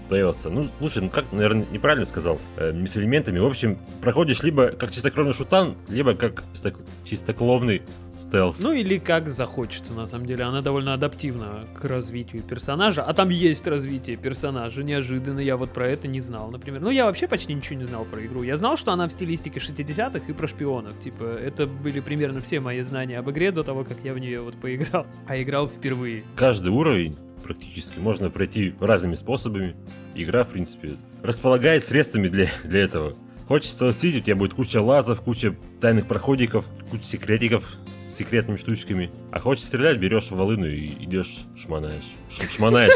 стелса. 0.05 0.49
Ну, 0.49 0.69
слушай, 0.79 1.01
ну 1.01 1.09
как, 1.09 1.31
наверное, 1.31 1.65
неправильно 1.71 2.05
сказал. 2.05 2.39
Э, 2.57 2.71
с 2.85 2.97
элементами. 2.97 3.39
В 3.39 3.45
общем, 3.45 3.77
проходишь 4.01 4.43
либо 4.43 4.67
как 4.67 4.91
чистокровный 4.91 5.33
шутан, 5.33 5.75
либо 5.89 6.13
как 6.13 6.43
чисто- 6.53 6.73
чистокровный 7.03 7.81
стелс. 8.17 8.57
Ну 8.59 8.71
или 8.71 8.97
как 8.97 9.29
захочется, 9.29 9.93
на 9.93 10.05
самом 10.05 10.25
деле. 10.25 10.43
Она 10.43 10.61
довольно 10.61 10.93
адаптивна 10.93 11.65
к 11.75 11.83
развитию 11.85 12.43
персонажа. 12.43 13.03
А 13.03 13.13
там 13.13 13.29
есть 13.29 13.67
развитие 13.67 14.15
персонажа. 14.15 14.83
Неожиданно 14.83 15.39
я 15.39 15.57
вот 15.57 15.71
про 15.71 15.87
это 15.89 16.07
не 16.07 16.21
знал, 16.21 16.49
например. 16.49 16.81
Ну, 16.81 16.89
я 16.89 17.05
вообще 17.05 17.27
почти 17.27 17.53
ничего 17.53 17.79
не 17.79 17.85
знал 17.85 18.05
про 18.05 18.25
игру. 18.25 18.43
Я 18.43 18.57
знал, 18.57 18.77
что 18.77 18.91
она 18.91 19.07
в 19.07 19.11
стилистике 19.11 19.59
60-х 19.59 20.21
и 20.27 20.33
про 20.33 20.47
шпионов. 20.47 20.97
Типа, 20.99 21.23
это 21.23 21.67
были 21.67 21.99
примерно 21.99 22.41
все 22.41 22.59
мои 22.59 22.81
знания 22.81 23.19
об 23.19 23.29
игре 23.29 23.51
до 23.51 23.63
того, 23.63 23.83
как 23.83 23.97
я 24.03 24.13
в 24.13 24.19
нее 24.19 24.41
вот 24.41 24.55
поиграл. 24.55 25.05
А 25.27 25.41
играл 25.41 25.67
впервые. 25.67 26.23
Каждый 26.35 26.69
уровень 26.69 27.17
практически 27.45 27.99
можно 27.99 28.29
пройти 28.29 28.73
разными 28.79 29.13
способами. 29.15 29.75
Игра, 30.15 30.43
в 30.43 30.49
принципе, 30.49 30.95
располагает 31.23 31.85
средствами 31.85 32.27
для, 32.27 32.47
для 32.63 32.81
этого. 32.81 33.15
Хочешь 33.47 33.69
стелсить, 33.69 34.15
у 34.15 34.19
тебя 34.21 34.35
будет 34.35 34.55
куча 34.55 34.81
лазов, 34.81 35.21
куча 35.21 35.55
тайных 35.79 36.07
проходиков, 36.07 36.65
куча 36.89 37.03
секретиков 37.03 37.63
с 37.95 38.15
секретными 38.17 38.57
штучками. 38.57 39.11
А 39.31 39.39
хочешь 39.39 39.65
стрелять, 39.65 39.97
берешь 39.99 40.31
волыну 40.31 40.65
и 40.65 40.87
идешь 41.03 41.37
шманаешь. 41.55 42.03
Ш- 42.31 42.49
шманаешь. 42.49 42.95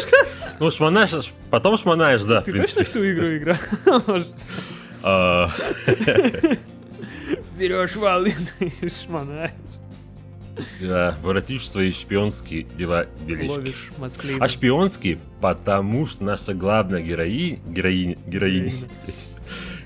Ну, 0.60 0.72
шманаешь, 0.72 1.32
потом 1.52 1.78
шманаешь, 1.78 2.22
да, 2.24 2.42
Ты 2.42 2.52
точно 2.54 2.84
в 2.84 2.90
ту 2.90 3.00
игру 3.10 3.38
играл? 3.38 3.58
А, 5.04 5.50
Берешь 7.58 7.96
волыну 7.96 8.34
и 8.60 8.90
шманаешь. 8.90 9.52
Да, 10.80 11.18
воротишь 11.22 11.70
свои 11.70 11.92
шпионские 11.92 12.64
дела 12.64 13.08
делишки. 13.26 13.58
Ловишь 13.58 13.92
маслины. 13.98 14.40
А 14.40 14.48
шпионские, 14.48 15.20
потому 15.42 16.06
что 16.06 16.24
наша 16.24 16.54
главная 16.54 17.02
героиня, 17.02 17.60
героиня, 17.68 18.18
героиня, 18.26 18.74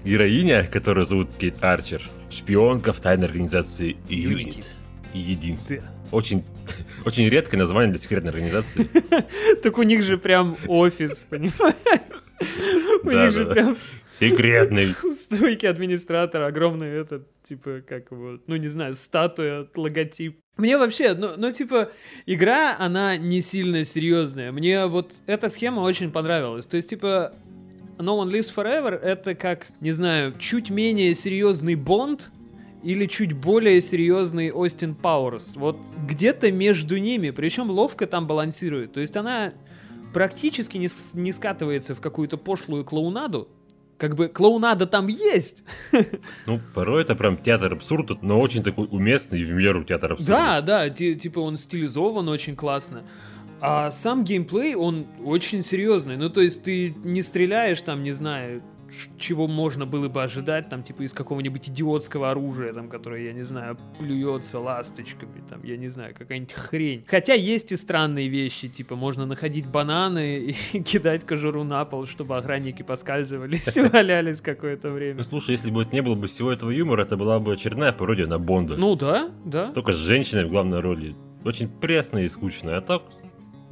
героиня, 0.04 0.64
которую 0.64 1.06
зовут 1.06 1.30
Кейт 1.38 1.64
Арчер, 1.64 2.02
шпионка 2.30 2.94
в 2.94 3.00
тайной 3.00 3.28
организации 3.28 3.98
Юнит. 4.10 4.72
Единство. 5.14 5.78
Да. 5.78 5.84
Очень, 6.12 6.44
очень 7.06 7.28
редкое 7.30 7.58
название 7.58 7.92
для 7.92 8.00
секретной 8.00 8.32
организации. 8.32 8.88
Так 9.64 9.78
у 9.78 9.84
них 9.84 10.04
же 10.04 10.18
прям 10.18 10.58
офис, 10.68 11.26
понимаешь? 11.30 12.23
У 13.04 13.12
них 13.12 13.32
же 13.32 13.46
прям 13.46 13.78
Секретный. 14.06 14.96
у 15.04 15.12
стойки 15.12 15.66
администратора 15.66 16.48
огромный 16.48 16.90
этот, 16.90 17.28
типа, 17.44 17.82
как 17.88 18.12
его, 18.12 18.40
ну 18.48 18.56
не 18.56 18.68
знаю, 18.68 18.96
статуя, 18.96 19.68
логотип. 19.76 20.40
Мне 20.58 20.78
вообще, 20.78 21.16
ну, 21.16 21.32
ну, 21.36 21.52
типа, 21.52 21.92
игра, 22.28 22.76
она 22.78 23.18
не 23.18 23.42
сильно 23.42 23.84
серьезная. 23.84 24.52
Мне 24.52 24.86
вот 24.86 25.14
эта 25.26 25.50
схема 25.50 25.82
очень 25.82 26.12
понравилась. 26.12 26.68
То 26.68 26.76
есть, 26.76 26.90
типа, 26.90 27.34
No 27.98 28.22
One 28.22 28.32
Lives 28.32 28.54
Forever 28.56 28.96
это 28.96 29.34
как, 29.34 29.68
не 29.80 29.92
знаю, 29.92 30.36
чуть 30.38 30.70
менее 30.70 31.16
серьезный 31.16 31.76
Бонд 31.76 32.32
или 32.84 33.06
чуть 33.08 33.34
более 33.34 33.82
серьезный 33.82 34.52
Остин 34.52 34.94
Пауэрс. 34.94 35.56
Вот 35.56 35.78
где-то 36.08 36.52
между 36.52 36.98
ними, 36.98 37.32
причем 37.32 37.72
ловко 37.72 38.06
там 38.06 38.28
балансирует. 38.28 38.94
То 38.94 39.00
есть 39.00 39.16
она 39.16 39.54
практически 40.14 40.78
не, 40.78 40.90
не 41.14 41.32
скатывается 41.32 41.96
в 41.96 42.00
какую-то 42.02 42.38
пошлую 42.38 42.86
клоунаду. 42.86 43.50
Как 43.98 44.16
бы 44.16 44.28
клоунада 44.28 44.86
там 44.88 45.08
есть. 45.08 45.64
Ну, 46.46 46.60
порой 46.74 47.04
это 47.04 47.16
прям 47.16 47.38
театр 47.38 47.74
абсурда, 47.74 48.18
но 48.22 48.40
очень 48.40 48.64
такой 48.64 48.88
уместный 48.90 49.40
и 49.42 49.46
в 49.46 49.54
меру 49.54 49.84
театр 49.84 50.14
абсурда. 50.14 50.32
Да, 50.34 50.62
да, 50.62 50.90
ти- 50.90 51.16
типа 51.16 51.40
он 51.40 51.58
стилизован 51.58 52.28
очень 52.30 52.56
классно. 52.56 53.04
А 53.62 53.92
сам 53.92 54.26
геймплей, 54.26 54.76
он 54.76 55.08
очень 55.24 55.62
серьезный. 55.64 56.18
Ну, 56.18 56.30
то 56.30 56.42
есть 56.42 56.64
ты 56.64 56.94
не 57.04 57.22
стреляешь 57.22 57.82
там, 57.82 58.04
не 58.04 58.12
знаю, 58.12 58.62
чего 59.18 59.48
можно 59.48 59.86
было 59.86 60.10
бы 60.10 60.24
ожидать, 60.24 60.70
там, 60.70 60.84
типа, 60.84 61.04
из 61.04 61.14
какого-нибудь 61.14 61.70
идиотского 61.70 62.32
оружия, 62.32 62.74
там, 62.74 62.90
которое, 62.90 63.24
я 63.26 63.34
не 63.34 63.44
знаю, 63.44 63.78
плюется 64.00 64.60
ласточками, 64.60 65.44
там, 65.50 65.64
я 65.64 65.78
не 65.78 65.90
знаю, 65.90 66.14
какая-нибудь 66.18 66.54
хрень. 66.54 67.06
Хотя 67.08 67.34
есть 67.34 67.72
и 67.72 67.78
странные 67.78 68.28
вещи, 68.28 68.68
типа, 68.68 68.96
можно 68.96 69.26
находить 69.26 69.68
бананы 69.68 70.56
и 70.74 70.82
кидать 70.82 71.26
кожуру 71.26 71.64
на 71.64 71.86
пол, 71.86 72.08
чтобы 72.08 72.38
охранники 72.38 72.84
поскальзывались 72.84 73.76
и 73.76 73.82
валялись 73.94 74.42
какое-то 74.42 74.92
время. 74.92 75.18
Ну, 75.18 75.24
слушай, 75.24 75.52
если 75.52 75.72
бы 75.72 75.88
не 75.92 76.02
было 76.02 76.16
бы 76.16 76.28
всего 76.28 76.52
этого 76.52 76.70
юмора, 76.70 77.04
это 77.04 77.18
была 77.18 77.40
бы 77.40 77.54
очередная 77.54 77.92
пародия 77.92 78.28
на 78.28 78.40
Бонда. 78.40 78.76
Ну 78.76 78.96
да, 78.96 79.32
да. 79.46 79.72
Только 79.72 79.94
с 79.94 79.98
женщиной 79.98 80.46
в 80.46 80.50
главной 80.50 80.80
роли. 80.80 81.16
Очень 81.46 81.68
пресная 81.68 82.24
и 82.24 82.30
скучная. 82.30 82.78
А 82.78 82.82
так, 82.82 83.04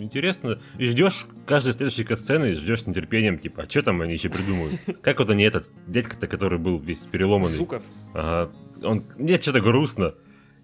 интересно. 0.03 0.60
И 0.77 0.86
ждешь 0.86 1.25
каждой 1.46 1.74
следующей 1.74 2.03
катсцены, 2.03 2.55
ждешь 2.55 2.84
с 2.84 2.88
нетерпением, 2.88 3.39
типа, 3.39 3.63
а 3.63 3.70
что 3.70 3.81
там 3.81 4.01
они 4.01 4.13
еще 4.13 4.29
придумают? 4.29 4.79
Как 5.01 5.20
вот 5.20 5.29
они 5.29 5.43
этот 5.43 5.72
дядька-то, 5.88 6.27
который 6.27 6.60
был 6.60 6.79
весь 6.79 7.05
переломанный. 7.05 7.58
Жуков. 7.58 7.84
Ага. 8.13 8.51
Он, 8.84 9.05
мне 9.17 9.38
что-то 9.38 9.62
грустно. 9.62 10.15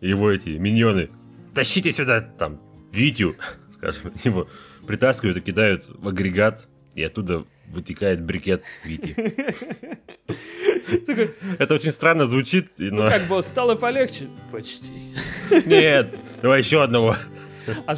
Его 0.01 0.31
эти 0.31 0.49
миньоны. 0.49 1.09
Тащите 1.53 1.91
сюда, 1.91 2.21
там, 2.21 2.61
Витю, 2.91 3.35
скажем, 3.69 4.11
его 4.23 4.47
притаскивают 4.85 5.37
и 5.37 5.41
кидают 5.41 5.87
в 5.87 6.07
агрегат, 6.07 6.67
и 6.95 7.03
оттуда 7.03 7.45
вытекает 7.67 8.23
брикет 8.23 8.63
Вити. 8.83 9.15
Это 11.59 11.75
очень 11.75 11.91
странно 11.91 12.25
звучит, 12.25 12.71
но... 12.77 13.09
Как 13.09 13.27
бы 13.27 13.43
стало 13.43 13.75
полегче? 13.75 14.27
Почти. 14.51 15.15
Нет, 15.65 16.15
давай 16.41 16.59
еще 16.59 16.81
одного. 16.81 17.17
А 17.85 17.95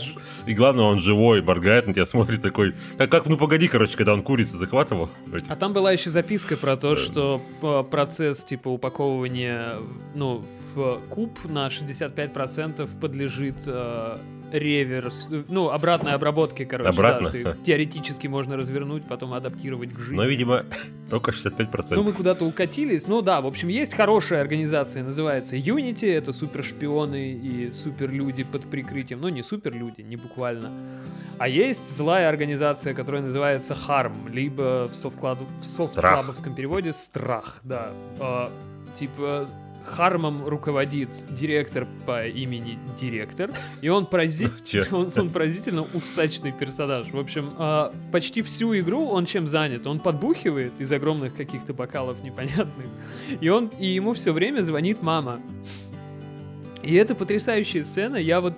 И 0.49 0.55
главное, 0.55 0.85
он 0.85 0.97
живой, 0.97 1.43
моргает 1.43 1.85
на 1.85 1.93
тебя, 1.93 2.05
смотрит 2.07 2.41
такой... 2.41 2.73
Как, 2.97 3.11
как 3.11 3.27
«Ну 3.27 3.37
погоди», 3.37 3.67
короче, 3.67 3.95
когда 3.95 4.13
он 4.13 4.23
курицу 4.23 4.57
захватывал. 4.57 5.07
А 5.47 5.55
там 5.55 5.73
была 5.73 5.91
еще 5.91 6.09
записка 6.09 6.57
про 6.57 6.75
то, 6.75 6.95
что 6.95 7.39
э, 7.61 7.83
процесс 7.83 8.43
типа 8.43 8.69
упаковывания 8.69 9.75
ну, 10.15 10.43
в 10.73 11.01
куб 11.09 11.37
на 11.45 11.67
65% 11.67 12.89
подлежит 12.99 13.57
э, 13.67 14.17
реверс, 14.51 15.27
э, 15.31 15.43
ну, 15.47 15.69
обратной 15.69 16.13
обработке, 16.13 16.65
короче. 16.65 16.89
Обратно? 16.89 17.31
Да, 17.31 17.39
что 17.39 17.55
теоретически 17.63 18.27
можно 18.27 18.57
развернуть, 18.57 19.03
потом 19.05 19.33
адаптировать 19.33 19.93
к 19.93 19.99
жизни. 19.99 20.15
Но, 20.15 20.25
видимо, 20.25 20.65
только 21.09 21.31
65%. 21.31 21.95
Ну, 21.95 22.03
мы 22.03 22.13
куда-то 22.13 22.45
укатились. 22.45 23.07
Ну 23.07 23.21
да, 23.21 23.41
в 23.41 23.47
общем, 23.47 23.67
есть 23.67 23.93
хорошая 23.93 24.41
организация, 24.41 25.03
называется 25.03 25.55
Unity. 25.55 26.11
Это 26.11 26.33
супершпионы 26.33 27.33
и 27.33 27.71
суперлюди 27.71 28.43
под 28.43 28.69
прикрытием. 28.69 29.21
Ну, 29.21 29.29
не 29.29 29.43
суперлюди, 29.43 30.01
не 30.01 30.15
буквально. 30.15 30.71
А 31.37 31.47
есть 31.47 31.95
злая 31.95 32.27
организация, 32.27 32.93
которая 32.93 33.21
называется 33.21 33.73
Harm, 33.87 34.29
либо 34.29 34.89
в, 34.89 34.95
софтклабовском 34.95 36.53
переводе 36.53 36.91
Страх, 36.91 37.61
да. 37.63 37.91
А, 38.19 38.51
типа 38.97 39.47
Хармом 39.83 40.47
руководит 40.47 41.09
директор 41.29 41.87
по 42.05 42.27
имени 42.27 42.79
Директор, 42.99 43.51
и 43.81 43.89
он 43.89 44.05
поразит... 44.05 44.51
Че? 44.65 44.85
Он, 44.91 45.11
он 45.15 45.29
поразительно 45.29 45.85
усачный 45.93 46.51
персонаж. 46.51 47.11
В 47.11 47.19
общем, 47.19 47.53
а, 47.57 47.93
почти 48.11 48.41
всю 48.41 48.77
игру 48.79 49.07
он 49.07 49.25
чем 49.25 49.47
занят? 49.47 49.87
Он 49.87 49.99
подбухивает 49.99 50.73
из 50.79 50.91
огромных 50.91 51.35
каких-то 51.35 51.73
бокалов 51.73 52.21
непонятных, 52.23 52.85
и 53.39 53.49
он 53.49 53.69
и 53.79 53.87
ему 53.87 54.13
все 54.13 54.33
время 54.33 54.61
звонит 54.61 55.01
мама. 55.01 55.39
И 56.83 56.93
это 56.95 57.15
потрясающая 57.15 57.83
сцена. 57.83 58.15
Я 58.15 58.41
вот 58.41 58.53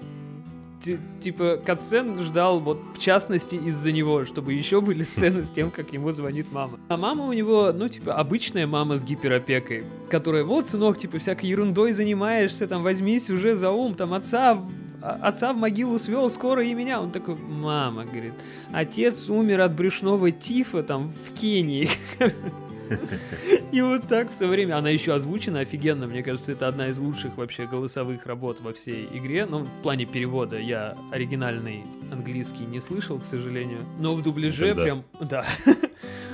типа 1.21 1.59
катсцен 1.65 2.21
ждал 2.21 2.59
вот 2.59 2.79
в 2.95 2.99
частности 2.99 3.55
из-за 3.55 3.91
него, 3.91 4.25
чтобы 4.25 4.53
еще 4.53 4.81
были 4.81 5.03
сцены 5.11 5.45
с 5.45 5.49
тем, 5.49 5.71
как 5.71 5.93
ему 5.93 6.11
звонит 6.11 6.51
мама. 6.51 6.79
А 6.89 6.97
мама 6.97 7.25
у 7.25 7.33
него, 7.33 7.71
ну 7.73 7.87
типа 7.89 8.15
обычная 8.15 8.67
мама 8.67 8.97
с 8.97 9.03
гиперопекой, 9.03 9.83
которая 10.09 10.43
вот 10.43 10.67
сынок 10.67 10.97
типа 10.97 11.19
всякой 11.19 11.49
ерундой 11.49 11.91
занимаешься, 11.91 12.67
там 12.67 12.83
возьмись 12.83 13.29
уже 13.29 13.55
за 13.55 13.71
ум, 13.71 13.95
там 13.95 14.13
отца 14.13 14.57
а- 15.01 15.19
отца 15.21 15.53
в 15.53 15.57
могилу 15.57 15.97
свел, 15.97 16.29
скоро 16.29 16.63
и 16.63 16.73
меня. 16.73 17.01
Он 17.01 17.11
такой, 17.11 17.35
мама, 17.35 18.05
говорит, 18.05 18.33
отец 18.71 19.29
умер 19.29 19.61
от 19.61 19.75
брюшного 19.75 20.31
тифа 20.31 20.83
там 20.83 21.11
в 21.25 21.39
Кении. 21.39 21.89
И 23.71 23.81
вот 23.81 24.07
так 24.07 24.31
все 24.31 24.47
время. 24.47 24.77
Она 24.77 24.89
еще 24.89 25.13
озвучена 25.13 25.61
офигенно. 25.61 26.07
Мне 26.07 26.23
кажется, 26.23 26.51
это 26.51 26.67
одна 26.67 26.87
из 26.87 26.99
лучших 26.99 27.37
вообще 27.37 27.65
голосовых 27.65 28.25
работ 28.25 28.61
во 28.61 28.73
всей 28.73 29.07
игре. 29.13 29.45
Ну, 29.45 29.63
в 29.63 29.81
плане 29.81 30.05
перевода 30.05 30.59
я 30.59 30.97
оригинальный 31.11 31.83
английский 32.11 32.65
не 32.65 32.79
слышал, 32.79 33.19
к 33.19 33.25
сожалению. 33.25 33.79
Но 33.99 34.15
в 34.15 34.21
дубляже 34.21 34.65
Никогда. 34.65 34.83
прям... 34.83 35.03
Да. 35.21 35.45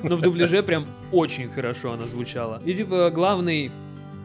Но 0.03 0.15
в 0.15 0.21
дубляже 0.21 0.61
прям 0.63 0.85
очень 1.11 1.49
хорошо 1.49 1.93
она 1.93 2.07
звучала. 2.07 2.61
И 2.65 2.73
типа 2.73 3.09
главный 3.09 3.71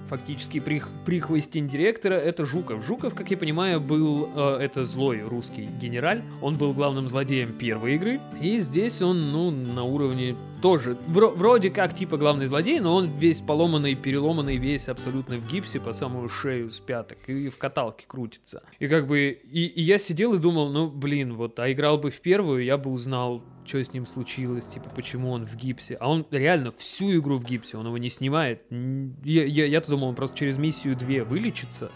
фактически 0.08 0.60
прих, 0.60 0.90
прихвостень 1.06 1.68
директора 1.68 2.14
это 2.14 2.44
Жуков. 2.44 2.84
Жуков, 2.86 3.14
как 3.14 3.30
я 3.30 3.36
понимаю, 3.38 3.80
был 3.80 4.28
э, 4.36 4.58
это 4.60 4.84
злой 4.84 5.22
русский 5.22 5.66
генераль. 5.80 6.22
Он 6.42 6.56
был 6.56 6.74
главным 6.74 7.08
злодеем 7.08 7.54
первой 7.54 7.94
игры. 7.94 8.20
И 8.38 8.58
здесь 8.58 9.00
он, 9.00 9.32
ну, 9.32 9.50
на 9.50 9.84
уровне 9.84 10.36
тоже. 10.62 10.96
вро- 11.08 11.34
вроде 11.36 11.70
как 11.70 11.94
типа 11.94 12.16
главный 12.16 12.46
злодей, 12.46 12.80
но 12.80 12.94
он 12.94 13.10
весь 13.18 13.40
поломанный, 13.40 13.94
переломанный, 13.94 14.56
весь 14.56 14.88
абсолютно 14.88 15.36
в 15.36 15.46
гипсе 15.46 15.80
по 15.80 15.92
самую 15.92 16.28
шею 16.28 16.70
с 16.70 16.78
пяток. 16.78 17.18
И 17.26 17.48
в 17.48 17.58
каталке 17.58 18.04
крутится. 18.06 18.62
И 18.78 18.86
как 18.86 19.06
бы... 19.06 19.30
И, 19.30 19.66
и 19.66 19.82
я 19.82 19.98
сидел 19.98 20.34
и 20.34 20.38
думал, 20.38 20.70
ну, 20.70 20.88
блин, 20.88 21.34
вот, 21.34 21.58
а 21.58 21.70
играл 21.70 21.98
бы 21.98 22.10
в 22.10 22.20
первую, 22.20 22.64
я 22.64 22.78
бы 22.78 22.90
узнал 22.90 23.42
что 23.64 23.82
с 23.82 23.92
ним 23.92 24.06
случилось, 24.06 24.66
типа, 24.66 24.90
почему 24.90 25.30
он 25.30 25.46
в 25.46 25.54
гипсе. 25.54 25.96
А 26.00 26.10
он 26.10 26.26
реально 26.32 26.72
всю 26.72 27.16
игру 27.18 27.38
в 27.38 27.44
гипсе, 27.44 27.76
он 27.76 27.86
его 27.86 27.96
не 27.96 28.10
снимает. 28.10 28.62
Я, 28.70 29.44
я, 29.44 29.66
я-то 29.66 29.90
думал, 29.90 30.08
он 30.08 30.14
просто 30.16 30.36
через 30.36 30.58
миссию 30.58 30.96
2 30.96 31.24
вылечится, 31.24 31.92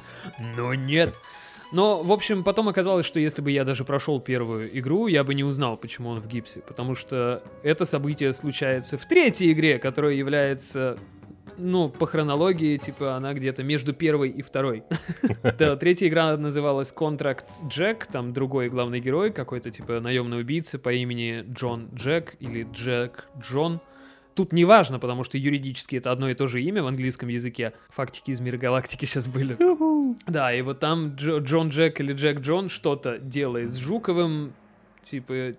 но 0.56 0.74
нет. 0.74 1.14
Но, 1.72 2.02
в 2.02 2.12
общем, 2.12 2.44
потом 2.44 2.68
оказалось, 2.68 3.06
что 3.06 3.18
если 3.18 3.42
бы 3.42 3.50
я 3.50 3.64
даже 3.64 3.84
прошел 3.84 4.20
первую 4.20 4.76
игру, 4.78 5.06
я 5.08 5.24
бы 5.24 5.34
не 5.34 5.44
узнал, 5.44 5.76
почему 5.76 6.10
он 6.10 6.20
в 6.20 6.28
гипсе. 6.28 6.60
Потому 6.60 6.94
что 6.94 7.42
это 7.62 7.84
событие 7.84 8.32
случается 8.32 8.96
в 8.98 9.06
третьей 9.06 9.52
игре, 9.52 9.78
которая 9.78 10.14
является, 10.14 10.96
ну, 11.58 11.88
по 11.88 12.06
хронологии, 12.06 12.76
типа, 12.76 13.16
она 13.16 13.34
где-то 13.34 13.64
между 13.64 13.92
первой 13.92 14.30
и 14.30 14.42
второй. 14.42 14.84
Да, 15.58 15.76
третья 15.76 16.08
игра 16.08 16.36
называлась 16.36 16.92
Контракт 16.92 17.46
Джек, 17.68 18.06
там 18.06 18.32
другой 18.32 18.68
главный 18.68 19.00
герой, 19.00 19.30
какой-то 19.30 19.70
типа 19.70 20.00
наемный 20.00 20.40
убийца 20.40 20.78
по 20.78 20.92
имени 20.92 21.44
Джон 21.52 21.88
Джек 21.94 22.36
или 22.40 22.66
Джек 22.72 23.28
Джон. 23.40 23.80
Тут 24.36 24.52
не 24.52 24.64
важно, 24.64 24.98
потому 25.00 25.24
что 25.24 25.38
юридически 25.38 25.96
это 25.96 26.12
одно 26.12 26.28
и 26.28 26.34
то 26.34 26.46
же 26.46 26.62
имя 26.62 26.82
в 26.82 26.86
английском 26.86 27.28
языке. 27.28 27.72
Фактики 27.88 28.30
из 28.30 28.38
мира 28.40 28.58
галактики 28.58 29.04
сейчас 29.06 29.28
были. 29.28 29.56
Да, 30.26 30.54
и 30.54 30.60
вот 30.62 30.78
там 30.78 31.14
Джо- 31.16 31.38
Джон 31.40 31.70
Джек 31.70 31.98
или 32.00 32.12
Джек 32.12 32.40
Джон 32.40 32.68
что-то 32.68 33.18
делает 33.18 33.70
с 33.70 33.76
Жуковым, 33.78 34.52
типа 35.04 35.54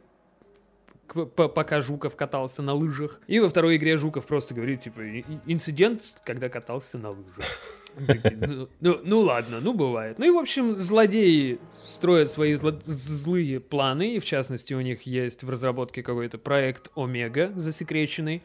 пока 1.35 1.81
Жуков 1.81 2.15
катался 2.15 2.61
на 2.61 2.73
лыжах. 2.73 3.19
И 3.27 3.39
во 3.39 3.49
второй 3.49 3.77
игре 3.77 3.97
Жуков 3.97 4.25
просто 4.27 4.53
говорит, 4.53 4.81
типа, 4.81 5.01
«И- 5.01 5.19
и- 5.21 5.39
инцидент, 5.45 6.15
когда 6.25 6.49
катался 6.49 6.97
на 6.97 7.11
лыжах. 7.11 7.45
Такие, 8.05 8.35
Ну, 8.37 8.69
ну- 8.81 8.99
ну 9.03 9.19
ладно, 9.21 9.59
ну 9.61 9.73
бывает. 9.73 10.19
Ну 10.19 10.25
и, 10.25 10.29
в 10.29 10.37
общем, 10.37 10.75
злодеи 10.75 11.59
строят 11.81 12.29
свои 12.29 12.53
зло- 12.53 12.79
злые 12.85 13.59
планы, 13.59 14.15
и 14.15 14.19
в 14.19 14.25
частности 14.25 14.73
у 14.73 14.81
них 14.81 15.03
есть 15.03 15.43
в 15.43 15.49
разработке 15.49 16.03
какой-то 16.03 16.37
проект 16.37 16.91
Омега 16.95 17.51
засекреченный. 17.55 18.43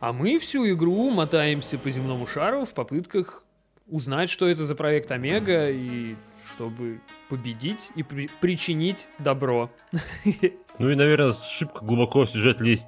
А 0.00 0.12
мы 0.12 0.38
всю 0.38 0.68
игру 0.70 1.10
мотаемся 1.10 1.78
по 1.78 1.90
земному 1.90 2.26
шару 2.26 2.64
в 2.64 2.72
попытках 2.72 3.44
узнать, 3.86 4.30
что 4.30 4.48
это 4.48 4.64
за 4.64 4.74
проект 4.74 5.10
Омега, 5.10 5.70
и 5.70 6.14
чтобы 6.52 7.00
победить 7.28 7.90
и 7.96 8.02
при- 8.02 8.30
причинить 8.40 9.08
добро. 9.18 9.70
Ну 10.80 10.90
и, 10.90 10.94
наверное, 10.94 11.32
шибко 11.32 11.84
глубоко 11.84 12.24
в 12.24 12.30
сюжет 12.30 12.60
лезть 12.60 12.86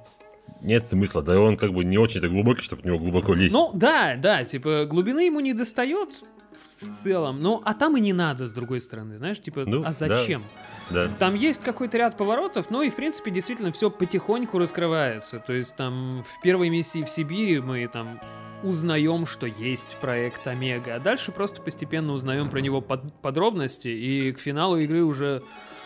нет 0.61 0.87
смысла. 0.87 1.21
Да 1.21 1.33
и 1.33 1.37
он 1.37 1.57
как 1.57 1.73
бы 1.73 1.83
не 1.83 1.97
очень-то 1.97 2.29
глубокий, 2.29 2.61
чтобы 2.61 2.83
в 2.83 2.85
него 2.85 2.97
глубоко 2.97 3.33
лезть. 3.33 3.53
Ну, 3.53 3.69
да, 3.73 4.15
да, 4.15 4.45
типа, 4.45 4.85
глубины 4.85 5.25
ему 5.25 5.41
не 5.41 5.53
достает 5.53 6.23
в 6.63 7.03
целом, 7.03 7.41
ну, 7.41 7.61
а 7.65 7.73
там 7.73 7.97
и 7.97 8.01
не 8.01 8.13
надо, 8.13 8.47
с 8.47 8.53
другой 8.53 8.81
стороны, 8.81 9.17
знаешь, 9.17 9.39
типа, 9.41 9.63
Ну, 9.65 9.83
а 9.85 9.91
зачем? 9.93 10.43
Да. 10.89 11.07
Там 11.19 11.35
есть 11.35 11.63
какой-то 11.63 11.97
ряд 11.97 12.17
поворотов, 12.17 12.69
но 12.69 12.81
и, 12.81 12.89
в 12.89 12.95
принципе, 12.95 13.31
действительно 13.31 13.71
все 13.71 13.89
потихоньку 13.89 14.57
раскрывается. 14.57 15.39
То 15.39 15.53
есть 15.53 15.75
там 15.75 16.23
в 16.23 16.41
первой 16.41 16.69
миссии 16.69 17.03
в 17.03 17.09
Сибири 17.09 17.59
мы 17.59 17.87
там 17.87 18.19
узнаем, 18.63 19.25
что 19.25 19.47
есть 19.47 19.95
проект 20.01 20.45
Омега, 20.47 20.95
а 20.95 20.99
дальше 20.99 21.31
просто 21.31 21.61
постепенно 21.61 22.13
узнаем 22.13 22.49
про 22.49 22.59
него 22.59 22.81
под- 22.81 23.13
подробности, 23.21 23.87
и 23.87 24.31
к 24.33 24.39
финалу 24.39 24.77
игры 24.77 25.03
уже 25.03 25.41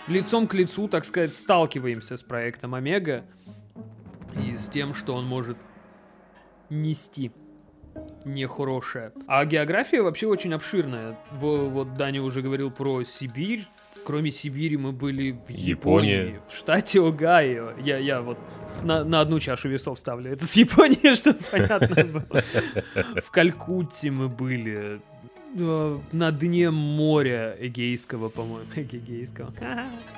лицом 0.07 0.47
к 0.47 0.53
лицу, 0.53 0.87
так 0.87 1.05
сказать, 1.05 1.33
сталкиваемся 1.33 2.17
с 2.17 2.23
проектом 2.23 2.75
Омега 2.75 3.23
и 4.45 4.55
с 4.55 4.67
тем, 4.67 4.93
что 4.93 5.13
он 5.15 5.25
может 5.25 5.57
нести 6.69 7.31
нехорошее. 8.25 9.11
А 9.27 9.45
география 9.45 10.01
вообще 10.01 10.27
очень 10.27 10.53
обширная. 10.53 11.15
Во- 11.31 11.69
Вот 11.69 11.95
Даня 11.95 12.21
уже 12.21 12.41
говорил 12.41 12.71
про 12.71 13.03
Сибирь. 13.03 13.65
Кроме 14.03 14.29
Сибири 14.29 14.77
мы 14.77 14.91
были 14.91 15.31
в 15.31 15.49
Японии, 15.49 16.11
Япония. 16.11 16.41
в 16.51 16.55
штате 16.55 17.01
Огайо. 17.01 17.71
Я, 17.83 17.97
я 17.97 18.21
вот 18.21 18.37
на, 18.83 19.03
на 19.03 19.21
одну 19.21 19.39
чашу 19.39 19.67
весов 19.69 19.97
ставлю. 19.99 20.31
Это 20.31 20.45
с 20.45 20.53
Японией, 20.55 21.15
чтобы 21.17 21.39
понятно 21.51 22.05
было. 22.05 22.25
В 23.23 23.31
Калькутте 23.31 24.11
мы 24.11 24.27
были. 24.29 25.01
э, 25.57 25.99
На 26.11 26.31
дне 26.31 26.69
моря 26.69 27.55
Эгейского, 27.59 28.29
по-моему. 28.29 28.67
Эгейского. 28.75 29.51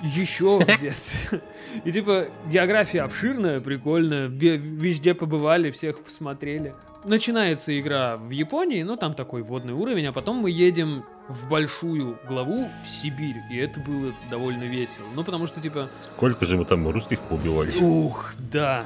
Еще 0.04 0.60
где-то. 0.68 1.42
И 1.86 1.92
типа 1.92 2.28
география 2.52 3.04
обширная, 3.04 3.62
прикольная. 3.62 4.28
ве- 4.28 4.58
Везде 4.58 5.14
побывали, 5.14 5.72
всех 5.72 6.00
посмотрели. 6.00 6.74
Начинается 7.04 7.78
игра 7.80 8.18
в 8.18 8.30
Японии, 8.30 8.84
ну 8.84 8.98
там 8.98 9.14
такой 9.14 9.42
водный 9.42 9.74
уровень, 9.74 10.08
а 10.08 10.12
потом 10.12 10.38
мы 10.38 10.52
едем 10.52 11.06
в 11.28 11.48
большую 11.48 12.18
главу 12.28 12.70
в 12.84 12.90
Сибирь, 12.90 13.38
и 13.52 13.58
это 13.58 13.80
было 13.80 14.14
довольно 14.30 14.64
весело. 14.64 15.06
Ну 15.14 15.24
потому 15.24 15.48
что 15.48 15.62
типа 15.62 15.90
Сколько 16.00 16.46
же 16.46 16.58
мы 16.58 16.66
там 16.66 16.88
русских 16.88 17.20
поубивали? 17.22 17.78
Ух, 17.78 18.34
да, 18.52 18.86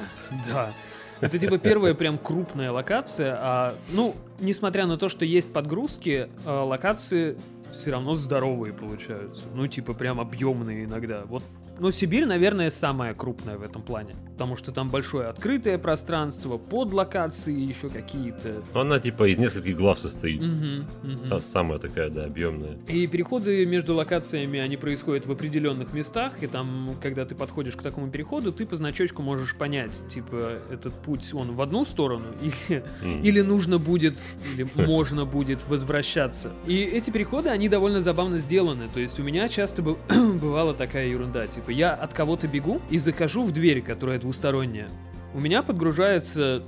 да. 0.52 0.72
Это 1.20 1.38
типа 1.38 1.58
первая 1.58 1.94
прям 1.94 2.18
крупная 2.18 2.72
локация, 2.72 3.36
а, 3.38 3.74
ну, 3.90 4.16
несмотря 4.40 4.86
на 4.86 4.96
то, 4.96 5.08
что 5.08 5.24
есть 5.24 5.52
подгрузки, 5.52 6.28
а, 6.44 6.64
локации 6.64 7.36
все 7.72 7.92
равно 7.92 8.14
здоровые 8.14 8.74
получаются. 8.74 9.46
Ну, 9.54 9.66
типа 9.68 9.94
прям 9.94 10.20
объемные 10.20 10.84
иногда. 10.84 11.22
Вот 11.26 11.44
Но 11.82 11.90
Сибирь, 11.90 12.26
наверное, 12.26 12.70
самая 12.70 13.12
крупная 13.12 13.58
в 13.58 13.62
этом 13.64 13.82
плане. 13.82 14.14
Потому 14.34 14.54
что 14.56 14.70
там 14.70 14.88
большое 14.88 15.26
открытое 15.26 15.78
пространство, 15.78 16.56
под 16.56 16.92
локации 16.92 17.52
еще 17.58 17.88
какие-то. 17.88 18.62
Ну, 18.72 18.80
Она 18.80 19.00
типа 19.00 19.28
из 19.28 19.36
нескольких 19.38 19.76
глав 19.76 19.98
состоит. 19.98 20.40
Мгм. 20.42 20.86
Са- 21.28 21.42
Самая 21.52 21.80
такая, 21.80 22.08
да, 22.08 22.24
объемная. 22.26 22.78
И 22.86 23.08
переходы 23.08 23.66
между 23.66 23.94
локациями, 23.94 24.60
они 24.60 24.76
происходят 24.76 25.26
в 25.26 25.32
определенных 25.32 25.92
местах, 25.92 26.40
и 26.42 26.46
там, 26.46 26.94
когда 27.02 27.24
ты 27.24 27.34
подходишь 27.34 27.74
к 27.74 27.82
такому 27.82 28.10
переходу, 28.12 28.52
ты 28.52 28.64
по 28.64 28.76
значочку 28.76 29.22
можешь 29.22 29.56
понять, 29.56 30.04
типа, 30.08 30.60
этот 30.70 30.94
путь, 30.94 31.34
он 31.34 31.50
в 31.52 31.60
одну 31.60 31.84
сторону, 31.84 32.26
или, 32.68 32.84
М. 33.02 33.22
или 33.24 33.40
нужно 33.40 33.78
будет, 33.78 34.22
или 34.54 34.68
можно 34.86 35.24
будет 35.24 35.66
возвращаться. 35.68 36.52
И 36.68 36.76
эти 36.80 37.10
переходы, 37.10 37.48
они 37.48 37.68
довольно 37.68 38.00
забавно 38.00 38.38
сделаны, 38.38 38.88
то 38.94 39.00
есть 39.00 39.18
у 39.18 39.24
меня 39.24 39.48
часто 39.48 39.82
был- 39.82 39.98
бывала 40.08 40.74
такая 40.74 41.08
ерунда, 41.08 41.48
типа, 41.48 41.71
я 41.72 41.94
от 41.94 42.14
кого-то 42.14 42.46
бегу 42.48 42.80
и 42.90 42.98
захожу 42.98 43.42
в 43.42 43.52
дверь, 43.52 43.82
которая 43.82 44.18
двусторонняя. 44.18 44.88
У 45.34 45.40
меня 45.40 45.62
подгружается 45.62 46.62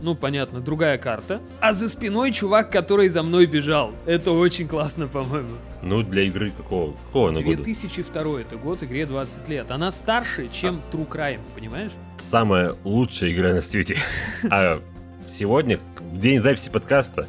ну, 0.00 0.14
понятно, 0.14 0.60
другая 0.60 0.98
карта. 0.98 1.40
А 1.60 1.72
за 1.72 1.88
спиной 1.88 2.32
чувак, 2.32 2.70
который 2.70 3.08
за 3.08 3.22
мной 3.22 3.46
бежал. 3.46 3.92
Это 4.06 4.32
очень 4.32 4.68
классно, 4.68 5.06
по-моему. 5.08 5.56
Ну, 5.82 6.02
для 6.02 6.22
игры 6.22 6.50
какого? 6.50 6.92
Какого 7.06 7.28
она 7.30 7.40
года? 7.40 7.62
2002 7.62 8.40
это 8.40 8.56
год, 8.56 8.82
игре 8.82 9.06
20 9.06 9.48
лет. 9.48 9.70
Она 9.70 9.90
старше, 9.92 10.48
чем 10.48 10.82
True 10.92 11.08
Crime, 11.08 11.40
понимаешь? 11.54 11.92
Самая 12.18 12.74
лучшая 12.84 13.32
игра 13.32 13.54
на 13.54 13.62
свете. 13.62 13.96
А 14.50 14.82
сегодня, 15.26 15.78
в 15.98 16.20
день 16.20 16.38
записи 16.38 16.70
подкаста, 16.70 17.26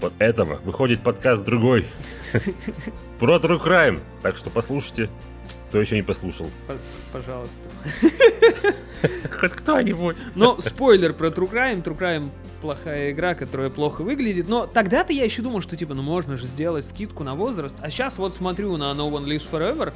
вот 0.00 0.12
этого, 0.18 0.56
выходит 0.64 1.00
подкаст 1.00 1.44
другой. 1.44 1.86
Про 3.18 3.36
True 3.36 3.62
Crime. 3.64 4.00
Так 4.22 4.36
что 4.36 4.50
послушайте, 4.50 5.08
кто 5.68 5.80
еще 5.80 5.96
не 5.96 6.02
послушал. 6.02 6.50
Пожалуйста. 7.12 7.68
Хоть 9.40 9.52
кто-нибудь. 9.52 10.16
Но 10.34 10.60
спойлер 10.60 11.12
про 11.12 11.28
True 11.28 11.50
Crime. 11.50 11.82
True 11.82 11.98
Crime 11.98 12.30
плохая 12.60 13.12
игра, 13.12 13.34
которая 13.34 13.70
плохо 13.70 14.02
выглядит. 14.02 14.48
Но 14.48 14.66
тогда-то 14.66 15.12
я 15.12 15.24
еще 15.24 15.42
думал, 15.42 15.60
что 15.60 15.76
типа, 15.76 15.94
ну 15.94 16.02
можно 16.02 16.36
же 16.36 16.46
сделать 16.46 16.86
скидку 16.86 17.22
на 17.22 17.34
возраст. 17.34 17.76
А 17.80 17.90
сейчас 17.90 18.18
вот 18.18 18.34
смотрю 18.34 18.76
на 18.76 18.92
No 18.92 19.10
One 19.10 19.26
Lives 19.26 19.48
Forever. 19.50 19.92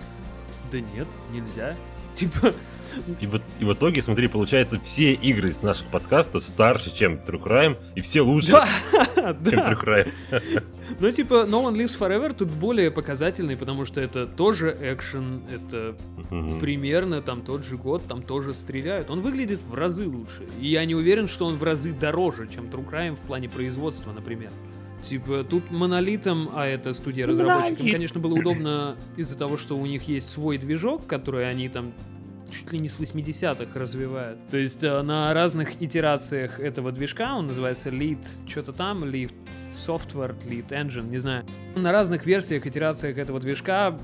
Да 0.70 0.80
нет, 0.80 1.08
нельзя. 1.32 1.74
Типа, 2.14 2.52
И, 3.20 3.26
вот, 3.26 3.42
и 3.58 3.64
в 3.64 3.72
итоге, 3.72 4.02
смотри, 4.02 4.28
получается, 4.28 4.78
все 4.80 5.12
игры 5.12 5.50
из 5.50 5.62
наших 5.62 5.86
подкастов 5.88 6.42
старше, 6.42 6.94
чем 6.94 7.14
True 7.14 7.42
Crime, 7.42 7.76
и 7.94 8.00
все 8.00 8.20
лучше, 8.22 8.52
да, 8.52 8.68
чем 9.14 9.60
да. 9.60 9.72
True 9.72 9.84
Crime. 9.84 10.12
Ну, 11.00 11.10
типа, 11.10 11.46
No 11.48 11.62
One 11.64 11.74
Lives 11.76 11.98
Forever 11.98 12.34
тут 12.34 12.48
более 12.48 12.90
показательный, 12.90 13.56
потому 13.56 13.84
что 13.84 14.00
это 14.00 14.26
тоже 14.26 14.76
экшен, 14.80 15.42
это 15.54 15.96
Мгм. 16.30 16.60
примерно 16.60 17.22
там 17.22 17.42
тот 17.42 17.64
же 17.64 17.76
год, 17.76 18.02
там 18.06 18.22
тоже 18.22 18.54
стреляют. 18.54 19.10
Он 19.10 19.20
выглядит 19.20 19.60
в 19.62 19.74
разы 19.74 20.06
лучше. 20.06 20.42
И 20.60 20.68
я 20.68 20.84
не 20.84 20.94
уверен, 20.94 21.28
что 21.28 21.46
он 21.46 21.56
в 21.56 21.62
разы 21.62 21.92
дороже, 21.92 22.48
чем 22.54 22.64
True 22.66 22.88
Crime 22.90 23.16
в 23.16 23.20
плане 23.20 23.48
производства, 23.48 24.12
например. 24.12 24.50
Типа, 25.04 25.42
тут 25.42 25.70
монолитом, 25.72 26.48
а 26.54 26.64
это 26.66 26.92
студия 26.92 27.26
разработчиков, 27.26 27.78
Монолит. 27.78 27.92
конечно, 27.92 28.20
было 28.20 28.34
удобно 28.34 28.96
из-за 29.16 29.36
того, 29.36 29.56
что 29.58 29.76
у 29.76 29.84
них 29.84 30.06
есть 30.06 30.28
свой 30.30 30.58
движок, 30.58 31.06
который 31.08 31.48
они 31.50 31.68
там 31.68 31.92
чуть 32.52 32.72
ли 32.72 32.78
не 32.78 32.88
с 32.88 33.00
80-х 33.00 33.78
развивают. 33.78 34.38
То 34.50 34.58
есть 34.58 34.84
э, 34.84 35.02
на 35.02 35.32
разных 35.34 35.80
итерациях 35.82 36.60
этого 36.60 36.92
движка, 36.92 37.34
он 37.34 37.46
называется 37.46 37.90
Lead 37.90 38.24
что-то 38.46 38.72
там, 38.72 39.04
Lead 39.04 39.32
Software, 39.72 40.36
Lead 40.46 40.68
Engine, 40.68 41.08
не 41.08 41.18
знаю. 41.18 41.44
На 41.74 41.90
разных 41.92 42.26
версиях, 42.26 42.66
итерациях 42.66 43.18
этого 43.18 43.40
движка 43.40 43.98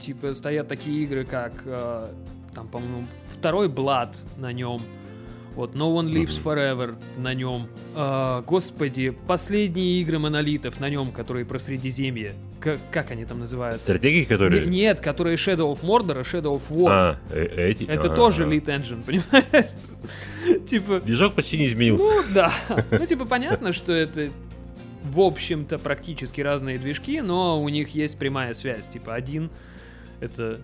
типа 0.00 0.34
стоят 0.34 0.68
такие 0.68 1.04
игры, 1.04 1.24
как 1.24 1.52
э, 1.64 2.12
там, 2.54 2.68
по-моему, 2.68 3.06
второй 3.32 3.68
Blood 3.68 4.16
на 4.36 4.52
нем. 4.52 4.80
Вот, 5.54 5.74
No 5.74 5.94
One 5.94 6.08
Lives. 6.08 6.42
Forever 6.42 6.96
на 7.18 7.34
нем. 7.34 7.68
А, 7.94 8.42
господи, 8.42 9.10
последние 9.10 10.00
игры 10.00 10.18
монолитов 10.18 10.80
на 10.80 10.88
нем, 10.88 11.12
которые 11.12 11.44
про 11.44 11.58
Средиземье. 11.58 12.34
К- 12.60 12.78
как 12.90 13.10
они 13.10 13.24
там 13.24 13.38
называются? 13.40 13.80
Стратегии, 13.80 14.24
которые... 14.24 14.66
Не- 14.66 14.80
нет, 14.82 15.00
которые 15.00 15.36
Shadow 15.36 15.72
of 15.74 15.80
Mordor 15.82 16.20
и 16.20 16.24
Shadow 16.24 16.56
of 16.60 16.62
War. 16.70 16.88
А, 16.90 17.18
э- 17.30 17.70
эти? 17.70 17.84
Это 17.84 18.06
Ага, 18.08 18.14
тоже 18.16 18.44
ага. 18.44 18.52
Lead 18.54 18.64
Engine, 18.66 19.02
понимаешь? 19.02 19.70
Типа, 20.68 21.00
Движок 21.00 21.34
почти 21.34 21.58
не 21.58 21.66
изменился. 21.66 22.04
ну 22.04 22.22
да. 22.34 22.52
Ну, 22.90 23.06
типа, 23.06 23.24
понятно, 23.24 23.72
что 23.72 23.92
это 23.92 24.30
в 25.04 25.20
общем-то 25.20 25.78
практически 25.78 26.40
разные 26.40 26.78
движки, 26.78 27.20
но 27.20 27.62
у 27.62 27.68
них 27.68 27.88
есть 27.94 28.18
прямая 28.18 28.52
связь. 28.54 28.88
Типа, 28.88 29.14
один 29.14 29.50
это 30.20 30.60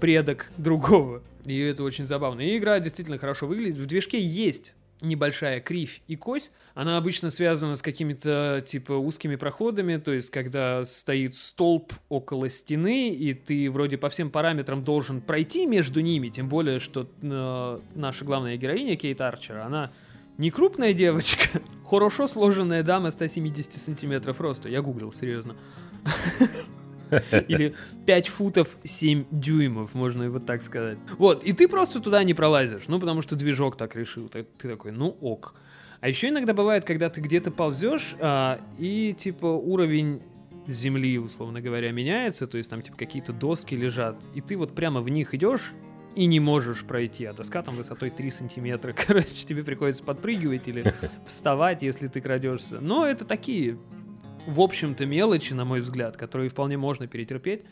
предок 0.00 0.50
другого. 0.56 1.22
И 1.44 1.58
это 1.58 1.82
очень 1.82 2.06
забавно. 2.06 2.40
И 2.42 2.56
игра 2.56 2.78
действительно 2.80 3.18
хорошо 3.18 3.46
выглядит. 3.46 3.78
В 3.78 3.86
движке 3.86 4.20
есть 4.20 4.74
небольшая 5.00 5.60
кривь 5.60 6.02
и 6.06 6.16
кость. 6.16 6.50
Она 6.74 6.96
обычно 6.96 7.30
связана 7.30 7.76
с 7.76 7.82
какими-то 7.82 8.62
типа 8.66 8.92
узкими 8.92 9.36
проходами, 9.36 9.96
то 9.96 10.12
есть 10.12 10.30
когда 10.30 10.84
стоит 10.84 11.36
столб 11.36 11.92
около 12.08 12.48
стены, 12.48 13.10
и 13.10 13.34
ты 13.34 13.70
вроде 13.70 13.98
по 13.98 14.08
всем 14.08 14.30
параметрам 14.30 14.82
должен 14.82 15.20
пройти 15.20 15.66
между 15.66 16.00
ними, 16.00 16.28
тем 16.28 16.48
более, 16.48 16.78
что 16.78 17.08
э, 17.22 17.80
наша 17.94 18.24
главная 18.24 18.56
героиня 18.56 18.96
Кейт 18.96 19.20
Арчер, 19.20 19.58
она 19.58 19.90
не 20.38 20.50
крупная 20.50 20.92
девочка, 20.92 21.60
хорошо 21.88 22.26
сложенная 22.26 22.82
дама 22.82 23.10
170 23.10 23.72
сантиметров 23.74 24.40
роста. 24.40 24.68
Я 24.68 24.82
гуглил, 24.82 25.12
серьезно. 25.12 25.56
Или 27.48 27.74
5 28.06 28.28
футов 28.28 28.76
7 28.84 29.26
дюймов, 29.30 29.94
можно 29.94 30.24
и 30.24 30.28
вот 30.28 30.46
так 30.46 30.62
сказать. 30.62 30.98
Вот, 31.18 31.44
и 31.44 31.52
ты 31.52 31.68
просто 31.68 32.00
туда 32.00 32.22
не 32.24 32.34
пролазишь, 32.34 32.84
ну, 32.88 33.00
потому 33.00 33.22
что 33.22 33.36
движок 33.36 33.76
так 33.76 33.94
решил. 33.96 34.28
Ты, 34.28 34.44
ты 34.58 34.68
такой, 34.68 34.92
ну 34.92 35.16
ок. 35.20 35.54
А 36.00 36.08
еще 36.08 36.28
иногда 36.28 36.52
бывает, 36.52 36.84
когда 36.84 37.08
ты 37.08 37.20
где-то 37.20 37.50
ползешь, 37.50 38.14
а, 38.20 38.60
и 38.78 39.14
типа 39.18 39.46
уровень 39.46 40.20
земли, 40.66 41.18
условно 41.18 41.60
говоря, 41.60 41.92
меняется, 41.92 42.46
то 42.46 42.58
есть 42.58 42.70
там 42.70 42.82
типа 42.82 42.96
какие-то 42.96 43.32
доски 43.32 43.74
лежат, 43.74 44.16
и 44.34 44.40
ты 44.40 44.56
вот 44.56 44.74
прямо 44.74 45.00
в 45.00 45.08
них 45.08 45.34
идешь 45.34 45.72
и 46.14 46.26
не 46.26 46.40
можешь 46.40 46.84
пройти, 46.84 47.24
а 47.24 47.32
доска 47.32 47.62
там 47.62 47.76
высотой 47.76 48.10
3 48.10 48.30
сантиметра, 48.30 48.92
короче, 49.06 49.46
тебе 49.46 49.64
приходится 49.64 50.04
подпрыгивать 50.04 50.68
или 50.68 50.94
вставать, 51.26 51.82
если 51.82 52.08
ты 52.08 52.20
крадешься. 52.20 52.80
Но 52.80 53.06
это 53.06 53.24
такие, 53.24 53.78
в 54.46 54.60
общем-то, 54.60 55.06
мелочи, 55.06 55.52
на 55.52 55.64
мой 55.64 55.80
взгляд, 55.80 56.16
которые 56.16 56.48
вполне 56.48 56.76
можно 56.76 57.06
перетерпеть. 57.06 57.62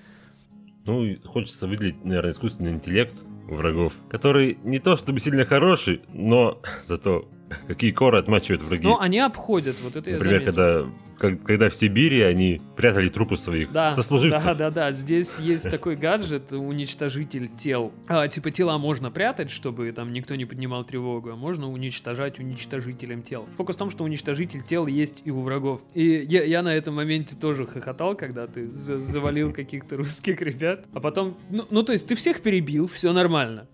Ну, 0.85 1.17
хочется 1.25 1.67
выделить, 1.67 2.05
наверное, 2.05 2.33
искусственный 2.33 2.73
интеллект 2.73 3.23
врагов, 3.47 3.93
который 4.11 4.59
не 4.65 4.79
то 4.79 4.97
чтобы 4.97 5.21
сильно 5.21 5.45
хороший, 5.45 6.03
но 6.13 6.61
зато 6.85 7.29
какие 7.69 7.91
коры 7.93 8.19
отмачивают 8.19 8.63
враги. 8.63 8.85
Но 8.87 9.01
они 9.01 9.19
обходят, 9.19 9.81
вот 9.81 9.97
это 9.97 10.11
я 10.11 10.17
Например, 10.17 10.41
заметил. 10.41 10.55
когда, 10.55 10.91
как- 11.19 11.43
когда 11.45 11.69
в 11.69 11.75
Сибири 11.75 12.21
они 12.23 12.61
прятали 12.77 13.09
трупы 13.09 13.37
своих 13.37 13.71
Да, 13.73 13.95
сослуживцев. 13.95 14.45
да, 14.45 14.55
да, 14.55 14.71
да. 14.71 14.93
Здесь 14.93 15.39
есть 15.39 15.71
такой 15.71 15.97
гаджет, 15.97 16.53
уничтожитель 16.53 17.49
тел. 17.49 17.93
А, 18.09 18.27
типа 18.29 18.51
тела 18.51 18.79
можно 18.79 19.11
прятать, 19.11 19.51
чтобы 19.51 19.91
там 19.93 20.13
никто 20.13 20.35
не 20.35 20.45
поднимал 20.45 20.85
тревогу, 20.85 21.31
а 21.31 21.37
можно 21.37 21.71
уничтожать 21.71 22.39
уничтожителем 22.39 23.23
тел. 23.23 23.47
Фокус 23.57 23.77
в 23.77 23.79
том, 23.79 23.91
что 23.91 24.05
уничтожитель 24.05 24.63
тел 24.63 24.87
есть 24.87 25.23
и 25.25 25.31
у 25.31 25.41
врагов. 25.43 25.81
И 25.95 26.25
я, 26.29 26.43
я 26.45 26.63
на 26.63 26.75
этом 26.75 26.95
моменте 26.97 27.37
тоже 27.37 27.67
хохотал, 27.67 28.15
когда 28.17 28.47
ты 28.47 28.73
за- 28.73 28.99
завалил 28.99 29.53
каких-то 29.55 29.97
русских 29.97 30.41
ребят. 30.41 30.87
А 30.93 31.01
потом, 31.01 31.37
ну, 31.51 31.65
ну 31.71 31.83
то 31.83 31.93
есть 31.93 32.07
ты 32.09 32.15
всех 32.15 32.41
перебил, 32.43 32.87
все 32.89 33.13
нормально. 33.13 33.69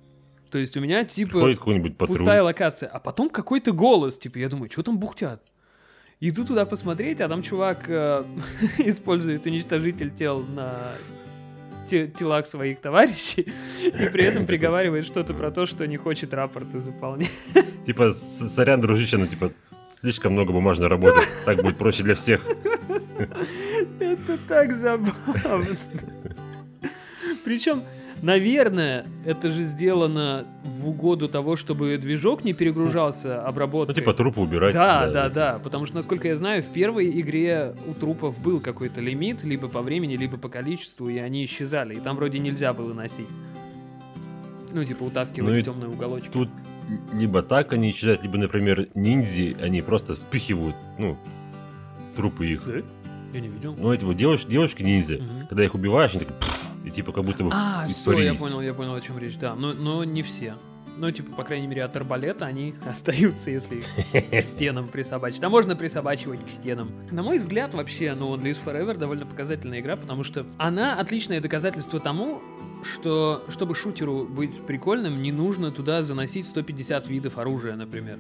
То 0.51 0.59
есть 0.59 0.77
у 0.77 0.81
меня 0.81 1.05
типа 1.05 1.55
пустая 1.99 2.43
локация, 2.43 2.89
а 2.89 2.99
потом 2.99 3.29
какой-то 3.29 3.73
голос, 3.73 4.19
типа, 4.19 4.39
я 4.39 4.49
думаю, 4.49 4.71
что 4.71 4.83
там 4.83 4.99
бухтят? 4.99 5.43
Иду 6.21 6.45
туда 6.45 6.67
посмотреть, 6.67 7.21
а 7.21 7.29
там 7.29 7.43
чувак 7.43 7.85
э, 7.89 8.25
использует 8.79 9.47
уничтожитель 9.47 10.11
тел 10.11 10.41
на 10.41 10.95
те- 11.89 12.09
телах 12.09 12.47
своих 12.47 12.81
товарищей 12.81 13.53
и 13.83 14.09
при 14.09 14.25
этом 14.25 14.47
приговаривает 14.47 15.07
что-то 15.07 15.35
про 15.35 15.51
то, 15.51 15.67
что 15.67 15.87
не 15.87 15.97
хочет 15.97 16.35
рапорты 16.35 16.81
заполнять. 16.81 17.31
Типа, 17.87 18.11
сорян, 18.11 18.81
дружище, 18.81 19.17
ну 19.17 19.27
типа, 19.27 19.53
слишком 20.01 20.33
много 20.33 20.53
бумажной 20.53 20.89
работы. 20.89 21.21
Так 21.45 21.63
будет 21.63 21.79
проще 21.79 22.03
для 22.03 22.15
всех. 22.15 22.45
Это 24.01 24.39
так 24.49 24.77
забавно. 24.77 25.77
Причем, 27.45 27.85
наверное, 28.23 29.07
это 29.25 29.51
же 29.51 29.63
сделано 29.63 30.45
в 30.65 30.89
угоду 30.89 31.29
того, 31.29 31.57
чтобы 31.57 31.97
движок 31.99 32.45
не 32.45 32.53
перегружался 32.53 33.41
Ну, 33.43 33.49
обработкой. 33.49 33.95
типа, 33.95 34.15
трупы 34.15 34.41
убирать. 34.41 34.73
Да, 34.75 35.09
да, 35.11 35.29
да, 35.29 35.59
потому 35.63 35.87
что, 35.87 35.97
насколько 35.97 36.29
я 36.29 36.37
знаю, 36.37 36.63
в 36.63 36.67
первой 36.67 37.09
игре 37.21 37.75
у 37.87 37.95
трупов 37.95 38.39
был 38.41 38.61
какой-то 38.61 39.01
лимит, 39.01 39.45
либо 39.45 39.69
по 39.69 39.83
времени, 39.83 40.17
либо 40.17 40.37
по 40.37 40.49
количеству, 40.49 41.09
и 41.09 41.19
они 41.19 41.45
исчезали, 41.45 41.95
и 41.95 42.01
там 42.01 42.17
вроде 42.17 42.39
нельзя 42.39 42.73
было 42.73 42.93
носить. 42.93 43.29
Ну, 44.73 44.85
типа, 44.85 45.05
утаскивать 45.05 45.55
Ну 45.55 45.61
в 45.61 45.65
темный 45.65 45.89
уголочек. 45.89 46.31
Тут 46.31 46.51
либо 47.15 47.43
так 47.43 47.73
они 47.73 47.91
исчезают, 47.91 48.23
либо, 48.23 48.37
например, 48.39 48.89
ниндзи, 48.95 49.57
они 49.63 49.81
просто 49.83 50.15
спихивают, 50.15 50.77
ну, 50.99 51.17
трупы 52.17 52.47
их. 52.49 52.63
Да? 52.67 52.83
Я 53.35 53.41
не 53.41 53.49
видел. 53.49 53.75
Ну, 53.79 53.93
эти 53.93 54.05
вот 54.05 54.17
девуш- 54.17 54.47
девушки-ниндзя, 54.49 55.17
Мгм. 55.17 55.47
когда 55.49 55.65
их 55.65 55.75
убиваешь, 55.75 56.11
они 56.13 56.21
такие, 56.21 56.35
и 56.89 56.91
типа 56.91 57.13
как 57.13 57.25
будто 57.25 57.45
бы 57.45 57.51
А, 57.53 57.87
все, 57.89 58.13
я 58.19 58.35
понял, 58.35 58.61
я 58.61 58.75
понял, 58.75 58.95
о 58.95 59.01
чем 59.01 59.19
речь, 59.19 59.37
да. 59.37 59.55
Но, 59.55 59.73
но 59.73 60.05
не 60.05 60.23
все. 60.23 60.55
Ну, 60.97 61.13
типа, 61.13 61.33
по 61.33 61.45
крайней 61.45 61.69
мере, 61.69 61.85
от 61.85 61.95
арбалета 61.95 62.47
они 62.47 62.75
остаются, 62.87 63.51
если 63.51 63.77
их 63.77 64.31
к 64.33 64.41
стенам 64.43 64.89
присобачить. 64.89 65.45
А 65.45 65.49
можно 65.49 65.77
присобачивать 65.77 66.45
к 66.45 66.51
стенам. 66.51 66.91
На 67.11 67.23
мой 67.23 67.39
взгляд, 67.39 67.75
вообще, 67.75 68.15
ну, 68.19 68.37
Live 68.37 68.59
Forever 68.65 68.97
довольно 68.97 69.27
показательная 69.27 69.81
игра, 69.81 69.97
потому 69.97 70.25
что 70.25 70.47
она 70.57 70.95
отличное 70.95 71.41
доказательство 71.41 72.01
тому, 72.01 72.41
что, 72.83 73.45
чтобы 73.51 73.75
шутеру 73.75 74.25
быть 74.25 74.61
прикольным, 74.67 75.23
не 75.23 75.31
нужно 75.31 75.71
туда 75.71 76.03
заносить 76.03 76.47
150 76.49 77.09
видов 77.09 77.39
оружия, 77.39 77.77
например. 77.77 78.19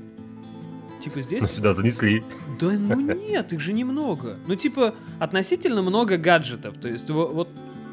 Типа 1.02 1.16
Ну, 1.16 1.22
здесь... 1.22 1.44
Сюда 1.44 1.72
занесли. 1.72 2.22
Да 2.60 2.70
ну 2.72 3.00
нет, 3.00 3.52
их 3.52 3.60
же 3.60 3.72
немного. 3.72 4.36
Ну 4.46 4.56
типа 4.56 4.94
относительно 5.20 5.80
много 5.82 6.16
гаджетов. 6.16 6.76
То 6.78 6.88
есть 6.88 7.08
во- 7.10 7.28
вот, 7.28 7.48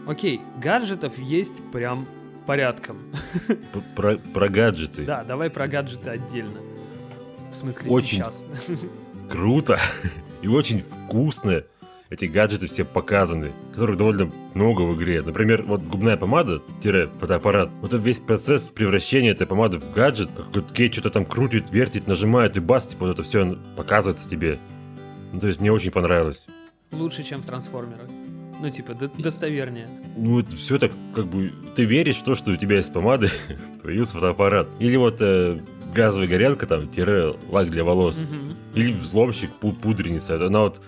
окей, 0.07 0.41
гаджетов 0.61 1.17
есть 1.17 1.53
прям 1.71 2.05
порядком. 2.45 2.97
Про, 3.95 4.17
про 4.17 4.49
гаджеты. 4.49 5.05
Да, 5.05 5.23
давай 5.23 5.49
про 5.49 5.67
гаджеты 5.67 6.09
отдельно. 6.09 6.59
В 7.51 7.55
смысле 7.55 7.89
Очень. 7.89 8.17
сейчас. 8.17 8.43
Круто 9.29 9.79
и 10.41 10.47
очень 10.47 10.81
вкусно. 10.81 11.63
Эти 12.11 12.25
гаджеты 12.25 12.67
все 12.67 12.85
показаны, 12.85 13.51
которых 13.73 13.97
довольно 13.97 14.31
много 14.53 14.81
в 14.81 14.95
игре. 14.95 15.23
Например, 15.23 15.63
вот 15.63 15.81
губная 15.81 16.17
помада, 16.17 16.61
тире, 16.83 17.09
фотоаппарат. 17.19 17.71
Вот 17.81 17.93
этот 17.93 18.05
весь 18.05 18.19
процесс 18.19 18.69
превращения 18.69 19.31
этой 19.31 19.47
помады 19.47 19.79
в 19.79 19.91
гаджет, 19.91 20.29
как 20.53 20.71
Кейт 20.71 20.93
что-то 20.93 21.09
там 21.09 21.25
крутит, 21.25 21.71
вертит, 21.71 22.05
нажимает, 22.05 22.57
и 22.57 22.59
бас, 22.59 22.85
типа 22.85 23.07
вот 23.07 23.13
это 23.13 23.23
все 23.23 23.57
показывается 23.75 24.29
тебе. 24.29 24.59
Ну, 25.33 25.39
то 25.39 25.47
есть 25.47 25.59
мне 25.59 25.71
очень 25.71 25.91
понравилось. 25.91 26.45
Лучше, 26.91 27.23
чем 27.23 27.41
в 27.41 27.45
трансформерах. 27.45 28.07
Ну, 28.65 28.71
типа, 28.71 28.95
до- 28.95 29.07
достовернее. 29.21 29.87
Ну, 30.17 30.39
это 30.39 30.55
все 30.55 30.79
так, 30.79 30.91
как 31.13 31.27
бы, 31.27 31.53
ты 31.75 31.85
веришь 31.85 32.15
в 32.17 32.23
то, 32.23 32.33
что 32.33 32.49
у 32.51 32.55
тебя 32.55 32.77
есть 32.77 32.91
помада, 32.91 33.27
появился 33.83 34.13
фотоаппарат. 34.13 34.67
Или 34.79 34.95
вот 34.95 35.17
э, 35.21 35.59
газовая 35.93 36.27
горелка, 36.27 36.65
там, 36.65 36.87
тире, 36.89 37.35
лак 37.49 37.69
для 37.69 37.83
волос. 37.83 38.19
Или 38.73 38.91
взломщик, 38.93 39.51
пу- 39.61 39.79
пудреница. 39.79 40.43
Она 40.43 40.61
вот 40.61 40.81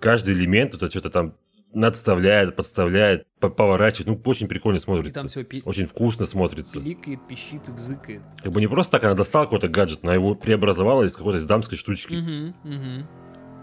каждый 0.00 0.34
элемент 0.34 0.74
это 0.74 0.90
что-то 0.90 1.08
там 1.08 1.34
надставляет, 1.72 2.54
подставляет, 2.56 3.26
по- 3.40 3.48
поворачивает. 3.48 4.06
Ну, 4.06 4.20
очень 4.30 4.46
прикольно 4.46 4.76
И 4.76 4.80
смотрится. 4.80 5.20
там 5.20 5.28
все 5.28 5.46
Очень 5.64 5.86
вкусно 5.86 6.26
смотрится. 6.26 6.78
пиликает, 6.78 7.26
пищит, 7.26 7.66
взыкает. 7.68 8.20
Как 8.42 8.52
бы 8.52 8.60
не 8.60 8.66
просто 8.68 8.92
так 8.92 9.04
она 9.04 9.14
достала 9.14 9.44
какой-то 9.44 9.68
гаджет, 9.68 10.00
она 10.02 10.12
его 10.12 10.34
преобразовала 10.34 11.04
из 11.04 11.16
какой-то 11.16 11.38
из 11.38 11.46
дамской 11.46 11.78
штучки. 11.78 12.12
Мгм, 12.14 12.54
мгм. 12.64 13.06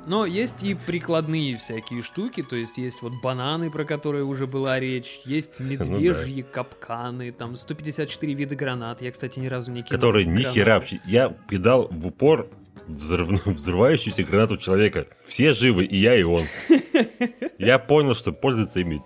Но 0.08 0.26
есть 0.26 0.64
и 0.64 0.74
прикладные 0.74 1.58
всякие 1.58 2.02
штуки, 2.02 2.42
то 2.42 2.56
есть 2.56 2.78
есть 2.78 3.02
вот 3.02 3.14
бананы, 3.22 3.70
про 3.70 3.86
которые 3.86 4.24
уже 4.24 4.48
была 4.48 4.80
речь, 4.80 5.22
есть 5.26 5.54
Ну 5.60 5.70
медвежьи 5.70 6.42
капканы, 6.42 7.32
там 7.32 7.56
154 7.56 8.34
вида 8.34 8.56
гранат. 8.56 9.02
Я, 9.02 9.12
кстати, 9.12 9.38
ни 9.40 9.48
разу 9.48 9.72
не 9.72 9.84
кинул. 9.84 10.00
Которые 10.00 10.26
ни 10.26 10.42
хера 10.42 10.76
вообще. 10.76 11.00
Я 11.06 11.38
кидал 11.50 11.88
в 11.92 12.08
упор 12.08 12.50
взрыв- 12.88 13.46
взрывающуюся 13.46 14.24
гранату 14.24 14.58
человека. 14.58 15.08
Все 15.22 15.54
живы, 15.54 15.86
и 15.86 15.98
я, 15.98 16.16
и 16.16 16.24
он. 16.24 16.46
Я 17.60 17.78
понял, 17.78 18.16
что 18.16 18.32
пользоваться 18.32 18.80
ими 18.80 19.02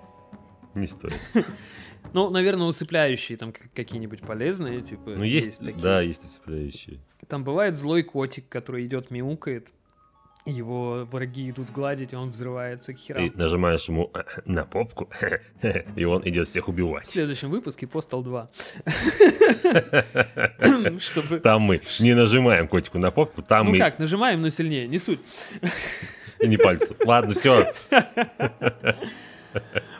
не 0.75 0.87
стоит. 0.87 1.19
Ну, 2.13 2.29
наверное, 2.29 2.67
усыпляющие 2.67 3.37
там 3.37 3.51
какие-нибудь 3.73 4.21
полезные, 4.21 4.79
типа. 4.81 5.09
Ну, 5.17 5.23
есть, 5.23 5.59
такие. 5.59 5.81
да, 5.81 5.99
есть 5.99 6.23
усыпляющие. 6.23 7.01
Там 7.27 7.43
бывает 7.43 7.75
злой 7.75 8.03
котик, 8.03 8.47
который 8.47 8.85
идет 8.85 9.11
мяукает. 9.11 9.67
Его 10.45 11.05
враги 11.11 11.49
идут 11.49 11.71
гладить, 11.71 12.13
и 12.13 12.15
он 12.15 12.29
взрывается 12.29 12.93
к 12.93 12.97
херам. 12.97 13.31
Ты 13.31 13.35
нажимаешь 13.37 13.85
ему 13.85 14.11
на 14.45 14.63
попку, 14.63 15.09
и 15.95 16.05
он 16.05 16.21
идет 16.27 16.47
всех 16.47 16.67
В 16.67 16.69
убивать. 16.69 17.07
следующем 17.07 17.49
выпуске 17.49 17.87
Postal 17.87 18.21
2. 18.23 18.49
Чтобы... 20.99 21.39
Там 21.39 21.63
мы 21.63 21.81
не 21.99 22.13
нажимаем 22.13 22.67
котику 22.67 22.99
на 22.99 23.09
попку, 23.09 23.41
там 23.41 23.65
Ну 23.65 23.71
мы 23.71 23.79
как, 23.79 23.97
нажимаем, 23.97 24.41
но 24.41 24.49
сильнее, 24.49 24.87
не 24.87 24.99
суть. 24.99 25.19
и 26.39 26.47
не 26.47 26.57
пальцем. 26.57 26.95
Ладно, 27.05 27.33
все. 27.33 27.73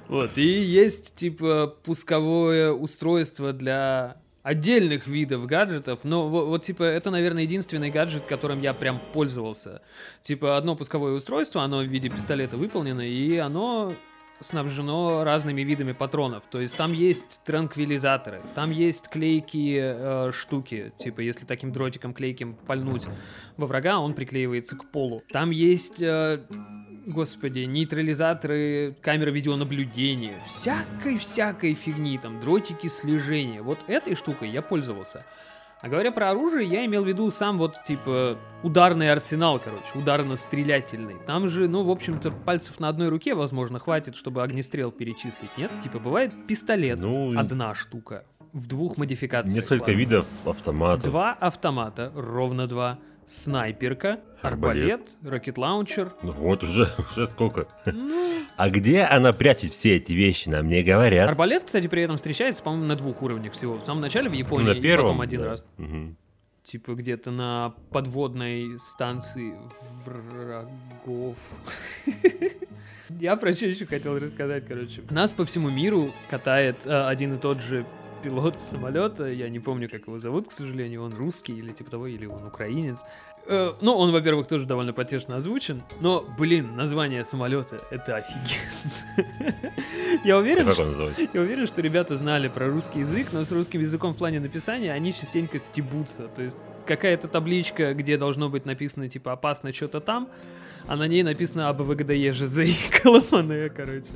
Вот, 0.09 0.37
и 0.37 0.43
есть, 0.45 1.15
типа, 1.15 1.75
пусковое 1.83 2.71
устройство 2.71 3.53
для 3.53 4.17
отдельных 4.45 5.07
видов 5.07 5.47
гаджетов, 5.47 6.01
но 6.03 6.29
во- 6.29 6.45
вот, 6.45 6.61
типа, 6.61 6.83
это, 6.83 7.09
наверное, 7.09 7.43
единственный 7.43 7.89
гаджет, 7.89 8.25
которым 8.25 8.61
я 8.61 8.75
прям 8.75 9.01
пользовался. 9.11 9.81
Типа, 10.21 10.55
одно 10.55 10.75
пусковое 10.75 11.13
устройство, 11.13 11.63
оно 11.63 11.79
в 11.79 11.87
виде 11.87 12.09
пистолета 12.09 12.55
выполнено, 12.55 13.01
и 13.01 13.37
оно 13.37 13.95
снабжено 14.39 15.23
разными 15.23 15.61
видами 15.61 15.93
патронов. 15.93 16.43
То 16.51 16.61
есть 16.61 16.77
там 16.77 16.93
есть 16.93 17.39
транквилизаторы, 17.45 18.41
там 18.53 18.69
есть 18.69 19.07
клейкие 19.07 19.95
э, 19.97 20.31
штуки, 20.31 20.91
типа 20.97 21.21
если 21.21 21.45
таким 21.45 21.71
дротиком 21.71 22.13
клейким 22.13 22.53
пальнуть 22.53 23.07
во 23.57 23.65
врага, 23.65 23.97
он 23.97 24.13
приклеивается 24.13 24.75
к 24.75 24.91
полу. 24.91 25.23
Там 25.31 25.49
есть, 25.49 26.01
э, 26.01 26.41
господи, 27.05 27.59
нейтрализаторы, 27.59 28.95
камеры 29.01 29.31
видеонаблюдения, 29.31 30.35
всякой-всякой 30.47 31.73
фигни, 31.73 32.17
там 32.17 32.39
дротики 32.39 32.87
слежения. 32.87 33.61
Вот 33.61 33.77
этой 33.87 34.15
штукой 34.15 34.49
я 34.49 34.61
пользовался. 34.61 35.25
А 35.81 35.87
говоря 35.87 36.11
про 36.11 36.31
оружие, 36.31 36.67
я 36.67 36.85
имел 36.85 37.03
в 37.03 37.07
виду 37.07 37.29
сам 37.29 37.57
вот, 37.59 37.75
типа, 37.85 38.39
ударный 38.63 39.11
арсенал, 39.11 39.59
короче, 39.59 39.83
ударно-стрелятельный. 39.93 41.15
Там 41.27 41.47
же, 41.47 41.67
ну, 41.67 41.83
в 41.83 41.91
общем-то, 41.91 42.31
пальцев 42.31 42.79
на 42.79 42.89
одной 42.89 43.09
руке, 43.09 43.35
возможно, 43.35 43.77
хватит, 43.77 44.15
чтобы 44.15 44.41
огнестрел 44.41 44.91
перечислить, 44.91 45.55
нет? 45.57 45.69
Типа, 45.83 45.99
бывает 45.99 46.31
пистолет, 46.47 46.97
Ну, 46.99 47.37
одна 47.37 47.75
штука, 47.75 48.25
в 48.53 48.67
двух 48.67 48.97
модификациях. 48.97 49.55
несколько 49.55 49.81
ладно. 49.89 49.95
видов 49.95 50.25
автоматов. 50.45 51.03
Два 51.03 51.33
автомата, 51.33 52.11
ровно 52.15 52.65
два. 52.67 52.97
Снайперка, 53.27 54.19
арбалет, 54.41 55.01
Арбалет. 55.01 55.01
ракет-лаунчер. 55.23 56.13
Ну 56.21 56.31
Вот 56.33 56.63
уже, 56.63 56.87
уже 57.11 57.25
сколько. 57.25 57.67
Ну, 57.85 58.43
А 58.55 58.69
где 58.69 59.01
она 59.01 59.33
прячет 59.33 59.71
все 59.71 59.95
эти 59.97 60.13
вещи, 60.13 60.47
нам 60.49 60.67
не 60.67 60.83
говорят. 60.83 61.27
арбалет, 61.29 61.63
кстати, 61.63 61.87
при 61.87 62.03
этом 62.03 62.17
встречается, 62.17 62.61
по-моему, 62.61 62.85
на 62.85 62.95
двух 62.95 63.21
уровнях 63.21 63.53
всего. 63.53 63.77
В 63.77 63.81
самом 63.81 64.01
начале 64.01 64.29
в 64.29 64.33
Ну, 64.33 64.37
Японии, 64.39 64.65
на 64.67 64.71
и 64.77 64.81
первом. 64.81 65.05
потом 65.07 65.21
один 65.21 65.39
да. 65.41 65.45
раз. 65.47 65.65
Мгм. 65.77 66.17
Типа 66.65 66.93
где-то 66.95 67.29
на 67.31 67.73
подводной 67.91 68.79
станции 68.79 69.53
врагов. 70.05 71.35
Я 73.19 73.35
про 73.35 73.53
что 73.53 73.67
еще 73.67 73.85
хотел 73.85 74.17
рассказать, 74.17 74.65
короче. 74.67 75.01
Нас 75.11 75.31
по 75.31 75.45
всему 75.45 75.69
миру 75.69 76.11
катает 76.29 76.77
э, 76.85 77.05
один 77.07 77.35
и 77.35 77.37
тот 77.37 77.61
же 77.61 77.85
пилот 78.25 78.57
самолета. 78.71 79.27
Я 79.27 79.49
не 79.49 79.59
помню, 79.59 79.87
как 79.87 80.07
его 80.07 80.17
зовут, 80.17 80.47
к 80.47 80.51
сожалению. 80.51 81.03
Он 81.03 81.13
русский 81.13 81.53
или 81.53 81.71
типа 81.71 81.91
того, 81.91 82.07
или 82.07 82.25
он 82.25 82.43
украинец. 82.47 82.97
Э, 83.45 83.73
ну, 83.81 83.95
он, 83.95 84.11
во-первых, 84.11 84.47
тоже 84.47 84.65
довольно 84.65 84.93
потешно 84.93 85.35
озвучен. 85.35 85.83
Но, 86.01 86.25
блин, 86.39 86.75
название 86.75 87.23
самолета 87.23 87.77
это 87.91 88.17
офигенно. 88.17 89.29
Я 90.23 90.37
уверен, 90.39 90.71
что 90.71 91.11
я 91.33 91.41
уверен, 91.41 91.67
что 91.67 91.81
ребята 91.81 92.17
знали 92.17 92.47
про 92.47 92.67
русский 92.67 92.99
язык, 92.99 93.27
но 93.31 93.43
с 93.43 93.51
русским 93.51 93.81
языком 93.81 94.13
в 94.13 94.17
плане 94.17 94.39
написания 94.39 94.91
они 94.91 95.13
частенько 95.13 95.59
стебутся. 95.59 96.27
То 96.29 96.41
есть 96.41 96.57
какая-то 96.87 97.27
табличка, 97.27 97.93
где 97.93 98.17
должно 98.17 98.49
быть 98.49 98.65
написано 98.65 99.07
типа 99.07 99.33
опасно 99.33 99.71
что-то 99.71 99.99
там, 99.99 100.29
а 100.87 100.95
на 100.95 101.07
ней 101.07 101.23
написано 101.23 101.69
АБВГДЕ 101.69 102.33
ЖЗ 102.33 102.59
и 102.59 102.75
Коломане, 103.01 103.69
короче. 103.69 104.11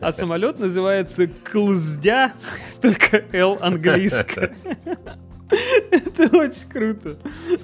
А 0.00 0.12
самолет 0.12 0.58
называется 0.58 1.26
Клздя, 1.26 2.32
только 2.80 3.24
Л 3.32 3.58
английская. 3.60 4.54
Это 5.90 6.36
очень 6.36 6.68
круто. 6.68 7.16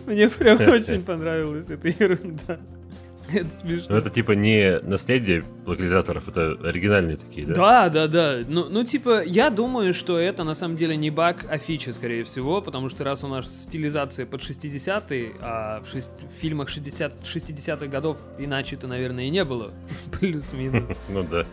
Мне 0.06 0.28
прям 0.28 0.60
очень 0.70 1.02
понравилась 1.02 1.66
эта 1.68 1.88
ерунда. 1.88 2.60
Это 3.32 3.46
Ну, 3.64 3.70
смешно. 3.70 3.96
это 3.96 4.10
типа 4.10 4.32
не 4.32 4.78
наследие 4.80 5.44
локализаторов, 5.66 6.28
это 6.28 6.52
оригинальные 6.62 7.16
такие, 7.16 7.46
да? 7.46 7.54
Да, 7.54 7.88
да, 7.88 8.06
да. 8.08 8.38
Ну, 8.48 8.66
ну, 8.68 8.84
типа, 8.84 9.22
я 9.24 9.48
думаю, 9.50 9.94
что 9.94 10.18
это 10.18 10.42
на 10.44 10.54
самом 10.54 10.76
деле 10.76 10.96
не 10.96 11.10
баг, 11.10 11.46
а 11.48 11.58
фича, 11.58 11.92
скорее 11.92 12.24
всего, 12.24 12.60
потому 12.60 12.88
что 12.88 13.04
раз 13.04 13.22
у 13.24 13.28
нас 13.28 13.62
стилизация 13.62 14.26
под 14.26 14.40
60-е, 14.42 15.32
а 15.40 15.80
в, 15.82 15.88
шесть- 15.92 16.10
в 16.36 16.40
фильмах 16.40 16.68
60 16.68 17.22
60-х 17.22 17.86
годов 17.86 18.18
иначе-то, 18.38 18.86
наверное, 18.88 19.24
и 19.24 19.30
не 19.30 19.44
было. 19.44 19.72
Плюс-минус. 20.20 20.90
Ну 21.08 21.22
да. 21.24 21.44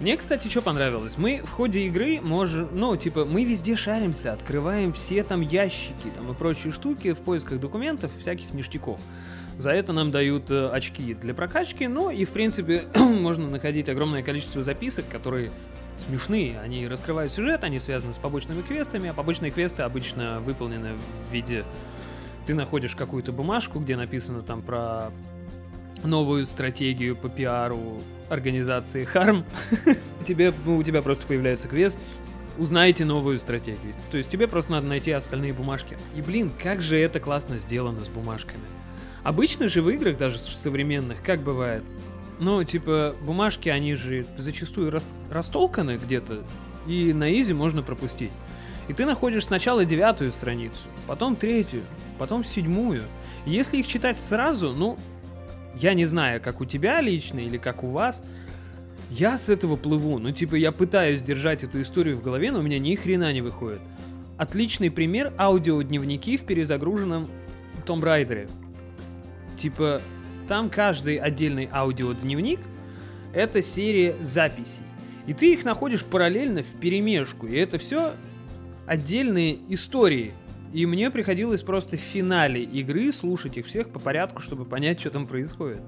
Мне, 0.00 0.16
кстати, 0.16 0.48
что 0.48 0.62
понравилось? 0.62 1.18
Мы 1.18 1.42
в 1.44 1.50
ходе 1.50 1.80
игры 1.86 2.20
можем, 2.22 2.68
ну, 2.72 2.96
типа, 2.96 3.24
мы 3.24 3.44
везде 3.44 3.76
шаримся, 3.76 4.32
открываем 4.32 4.92
все 4.92 5.22
там 5.24 5.40
ящики 5.40 6.08
там 6.16 6.30
и 6.30 6.34
прочие 6.34 6.72
штуки 6.72 7.12
в 7.12 7.18
поисках 7.18 7.60
документов, 7.60 8.10
всяких 8.18 8.52
ништяков. 8.54 9.00
За 9.58 9.72
это 9.72 9.92
нам 9.92 10.12
дают 10.12 10.52
э, 10.52 10.68
очки 10.68 11.14
для 11.14 11.34
прокачки, 11.34 11.88
ну 11.88 12.10
и, 12.10 12.24
в 12.24 12.30
принципе, 12.30 12.84
можно 12.94 13.50
находить 13.50 13.88
огромное 13.88 14.22
количество 14.22 14.62
записок, 14.62 15.08
которые 15.08 15.50
смешные. 16.06 16.60
Они 16.60 16.86
раскрывают 16.86 17.32
сюжет, 17.32 17.64
они 17.64 17.80
связаны 17.80 18.14
с 18.14 18.18
побочными 18.18 18.62
квестами, 18.62 19.08
а 19.08 19.12
побочные 19.12 19.50
квесты 19.50 19.82
обычно 19.82 20.40
выполнены 20.40 20.90
в 21.28 21.32
виде... 21.32 21.64
Ты 22.46 22.54
находишь 22.54 22.94
какую-то 22.94 23.32
бумажку, 23.32 23.80
где 23.80 23.96
написано 23.96 24.42
там 24.42 24.62
про 24.62 25.10
новую 26.04 26.46
стратегию 26.46 27.16
по 27.16 27.28
пиару 27.28 28.00
организации 28.30 29.04
Харм. 29.04 29.44
тебе, 30.26 30.54
ну, 30.64 30.76
у 30.76 30.82
тебя 30.82 31.02
просто 31.02 31.26
появляется 31.26 31.68
квест 31.68 32.00
узнайте 32.58 33.04
новую 33.04 33.38
стратегию. 33.38 33.94
То 34.10 34.16
есть 34.16 34.28
тебе 34.28 34.48
просто 34.48 34.72
надо 34.72 34.86
найти 34.86 35.12
остальные 35.12 35.52
бумажки. 35.52 35.96
И 36.16 36.22
блин, 36.22 36.50
как 36.60 36.82
же 36.82 36.98
это 36.98 37.20
классно 37.20 37.58
сделано 37.58 38.04
с 38.04 38.08
бумажками. 38.08 38.64
Обычно 39.22 39.68
же 39.68 39.82
в 39.82 39.90
играх, 39.90 40.16
даже 40.16 40.38
современных, 40.38 41.22
как 41.22 41.42
бывает, 41.42 41.82
ну, 42.38 42.62
типа, 42.62 43.16
бумажки, 43.22 43.68
они 43.68 43.94
же 43.94 44.26
зачастую 44.36 44.90
рас 44.90 45.08
растолканы 45.30 45.96
где-то, 45.96 46.44
и 46.86 47.12
на 47.12 47.32
изи 47.38 47.52
можно 47.52 47.82
пропустить. 47.82 48.30
И 48.88 48.92
ты 48.92 49.04
находишь 49.04 49.44
сначала 49.44 49.84
девятую 49.84 50.32
страницу, 50.32 50.88
потом 51.06 51.36
третью, 51.36 51.82
потом 52.18 52.44
седьмую. 52.44 53.02
Если 53.44 53.78
их 53.78 53.86
читать 53.86 54.18
сразу, 54.18 54.72
ну, 54.72 54.96
я 55.74 55.94
не 55.94 56.06
знаю, 56.06 56.40
как 56.40 56.60
у 56.60 56.64
тебя 56.64 57.00
лично 57.00 57.40
или 57.40 57.58
как 57.58 57.84
у 57.84 57.88
вас, 57.88 58.22
я 59.10 59.36
с 59.36 59.48
этого 59.48 59.76
плыву. 59.76 60.18
Ну, 60.18 60.32
типа, 60.32 60.54
я 60.54 60.72
пытаюсь 60.72 61.22
держать 61.22 61.64
эту 61.64 61.80
историю 61.80 62.16
в 62.16 62.22
голове, 62.22 62.52
но 62.52 62.60
у 62.60 62.62
меня 62.62 62.78
ни 62.78 62.94
хрена 62.94 63.32
не 63.32 63.40
выходит. 63.40 63.80
Отличный 64.36 64.90
пример 64.90 65.32
аудиодневники 65.38 66.36
в 66.36 66.44
перезагруженном 66.44 67.28
Том 67.84 68.02
Райдере. 68.02 68.48
Типа, 69.58 70.00
там 70.46 70.70
каждый 70.70 71.16
отдельный 71.16 71.68
аудиодневник— 71.70 72.60
это 73.34 73.60
серия 73.60 74.14
записей. 74.22 74.84
И 75.26 75.34
ты 75.34 75.52
их 75.52 75.64
находишь 75.64 76.04
параллельно 76.04 76.62
в 76.62 76.80
перемешку. 76.80 77.46
И 77.46 77.56
это 77.56 77.76
все 77.76 78.14
отдельные 78.86 79.58
истории. 79.68 80.32
И 80.72 80.86
мне 80.86 81.10
приходилось 81.10 81.60
просто 81.62 81.96
в 81.96 82.00
финале 82.00 82.62
игры 82.62 83.12
слушать 83.12 83.58
их 83.58 83.66
всех 83.66 83.90
по 83.90 83.98
порядку, 83.98 84.40
чтобы 84.40 84.64
понять, 84.64 85.00
что 85.00 85.10
там 85.10 85.26
происходит. 85.26 85.82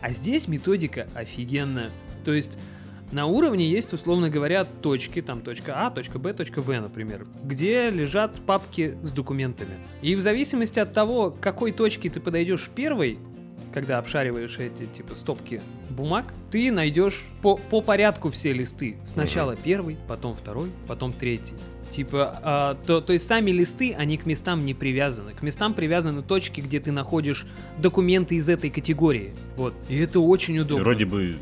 А 0.00 0.10
здесь 0.10 0.48
методика 0.48 1.08
офигенная. 1.14 1.90
То 2.24 2.32
есть 2.32 2.56
на 3.12 3.26
уровне 3.26 3.68
есть, 3.68 3.92
условно 3.92 4.28
говоря, 4.28 4.64
точки, 4.64 5.22
там 5.22 5.40
точка 5.40 5.86
А, 5.86 5.90
точка 5.90 6.18
Б, 6.18 6.32
точка 6.32 6.60
В, 6.60 6.70
например, 6.72 7.26
где 7.42 7.90
лежат 7.90 8.34
папки 8.46 8.96
с 9.02 9.12
документами. 9.12 9.76
И 10.02 10.14
в 10.14 10.20
зависимости 10.20 10.78
от 10.78 10.92
того, 10.92 11.30
к 11.30 11.40
какой 11.40 11.72
точке 11.72 12.10
ты 12.10 12.20
подойдешь 12.20 12.68
первой, 12.74 13.18
когда 13.72 13.98
обшариваешь 13.98 14.58
эти 14.58 14.86
типа 14.86 15.14
стопки 15.14 15.60
бумаг, 15.90 16.26
ты 16.50 16.72
найдешь 16.72 17.24
по, 17.42 17.56
по 17.56 17.80
порядку 17.80 18.30
все 18.30 18.52
листы. 18.52 18.96
Сначала 19.04 19.52
uh-huh. 19.52 19.60
первый, 19.62 19.96
потом 20.06 20.34
второй, 20.34 20.70
потом 20.86 21.12
третий. 21.12 21.54
Типа, 21.90 22.40
а, 22.42 22.78
то, 22.86 23.00
то 23.00 23.12
есть 23.12 23.26
сами 23.26 23.50
листы, 23.50 23.94
они 23.94 24.18
к 24.18 24.26
местам 24.26 24.64
не 24.64 24.74
привязаны. 24.74 25.32
К 25.32 25.42
местам 25.42 25.74
привязаны 25.74 26.22
точки, 26.22 26.60
где 26.60 26.80
ты 26.80 26.92
находишь 26.92 27.46
документы 27.78 28.34
из 28.36 28.48
этой 28.48 28.70
категории. 28.70 29.32
Вот. 29.56 29.74
И 29.88 29.96
это 29.98 30.20
очень 30.20 30.58
удобно. 30.58 30.84
Вроде 30.84 31.06
бы 31.06 31.36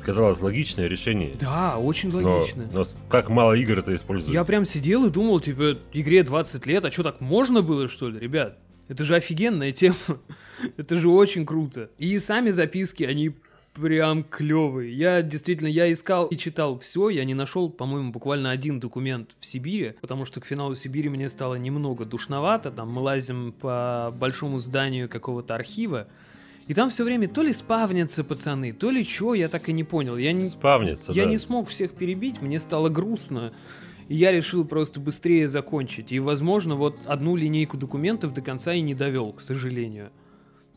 казалось 0.00 0.40
логичное 0.40 0.86
решение. 0.86 1.32
Да, 1.38 1.78
очень 1.78 2.10
логично. 2.10 2.68
Но, 2.72 2.80
но 2.80 2.84
как 3.08 3.28
мало 3.28 3.54
игр 3.54 3.78
это 3.78 3.94
используют. 3.94 4.34
Я 4.34 4.44
прям 4.44 4.64
сидел 4.64 5.06
и 5.06 5.10
думал, 5.10 5.40
типа, 5.40 5.78
игре 5.92 6.22
20 6.22 6.66
лет, 6.66 6.84
а 6.84 6.90
что 6.90 7.02
так 7.02 7.20
можно 7.20 7.62
было, 7.62 7.88
что 7.88 8.08
ли, 8.08 8.18
ребят? 8.18 8.58
Это 8.88 9.04
же 9.04 9.14
офигенная 9.14 9.72
тема. 9.72 9.94
это 10.76 10.96
же 10.96 11.08
очень 11.08 11.46
круто. 11.46 11.90
И 11.98 12.18
сами 12.18 12.50
записки, 12.50 13.04
они 13.04 13.34
прям 13.74 14.24
клевые. 14.24 14.92
Я 14.92 15.22
действительно, 15.22 15.68
я 15.68 15.90
искал 15.92 16.26
и 16.26 16.36
читал 16.36 16.78
все, 16.78 17.08
я 17.08 17.24
не 17.24 17.34
нашел, 17.34 17.70
по-моему, 17.70 18.10
буквально 18.10 18.50
один 18.50 18.80
документ 18.80 19.36
в 19.38 19.46
Сибири, 19.46 19.94
потому 20.00 20.24
что 20.24 20.40
к 20.40 20.46
финалу 20.46 20.74
Сибири 20.74 21.08
мне 21.08 21.28
стало 21.28 21.54
немного 21.54 22.04
душновато, 22.04 22.70
там 22.70 22.90
мы 22.90 23.00
лазим 23.00 23.52
по 23.52 24.14
большому 24.18 24.58
зданию 24.58 25.08
какого-то 25.08 25.54
архива, 25.54 26.08
и 26.70 26.72
там 26.72 26.88
все 26.88 27.02
время 27.02 27.26
то 27.26 27.42
ли 27.42 27.52
спавнятся 27.52 28.22
пацаны, 28.22 28.72
то 28.72 28.92
ли 28.92 29.02
что, 29.02 29.34
я 29.34 29.48
так 29.48 29.68
и 29.68 29.72
не 29.72 29.82
понял. 29.82 30.16
Я 30.16 30.30
не, 30.30 30.44
спавнятся, 30.44 31.10
я 31.10 31.24
да. 31.24 31.30
не 31.30 31.36
смог 31.36 31.68
всех 31.68 31.90
перебить, 31.90 32.40
мне 32.40 32.60
стало 32.60 32.88
грустно. 32.88 33.52
И 34.06 34.14
я 34.14 34.30
решил 34.30 34.64
просто 34.64 35.00
быстрее 35.00 35.48
закончить. 35.48 36.12
И, 36.12 36.20
возможно, 36.20 36.76
вот 36.76 36.96
одну 37.06 37.34
линейку 37.34 37.76
документов 37.76 38.32
до 38.34 38.40
конца 38.40 38.72
и 38.72 38.82
не 38.82 38.94
довел, 38.94 39.32
к 39.32 39.40
сожалению. 39.40 40.12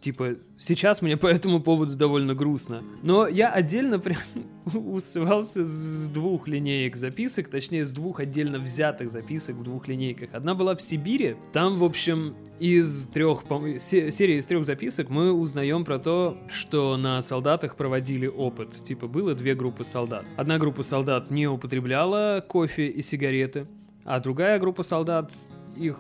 Типа, 0.04 0.36
сейчас 0.58 1.02
мне 1.02 1.16
по 1.16 1.28
этому 1.28 1.62
поводу 1.62 1.96
довольно 1.96 2.36
грустно. 2.36 2.84
Но 3.04 3.26
я 3.26 3.50
отдельно 3.50 4.00
прям 4.00 4.18
усывался 4.74 5.64
с 5.64 6.10
двух 6.10 6.46
линеек 6.46 6.98
записок, 6.98 7.48
точнее, 7.48 7.86
с 7.86 7.94
двух 7.94 8.20
отдельно 8.20 8.60
взятых 8.60 9.10
записок 9.10 9.56
в 9.56 9.64
двух 9.64 9.88
линейках. 9.88 10.34
Одна 10.34 10.56
была 10.56 10.76
в 10.76 10.82
Сибири. 10.82 11.38
Там, 11.54 11.80
в 11.80 11.86
общем, 11.86 12.36
из 12.60 13.08
трех, 13.08 13.44
серии 13.80 14.40
из 14.40 14.46
трех 14.46 14.66
записок 14.66 15.08
мы 15.08 15.32
узнаем 15.32 15.86
про 15.86 16.00
то, 16.00 16.38
что 16.50 16.98
на 16.98 17.22
солдатах 17.22 17.78
проводили 17.78 18.28
опыт. 18.28 18.74
Типа, 18.84 19.08
было 19.08 19.34
две 19.34 19.56
группы 19.56 19.86
солдат. 19.86 20.26
Одна 20.36 20.58
группа 20.58 20.84
солдат 20.84 21.32
не 21.32 21.48
употребляла 21.48 22.44
кофе 22.46 22.88
и 22.90 23.02
сигареты, 23.02 23.68
а 24.04 24.20
другая 24.20 24.60
группа 24.60 24.84
солдат 24.84 25.32
их 25.78 25.98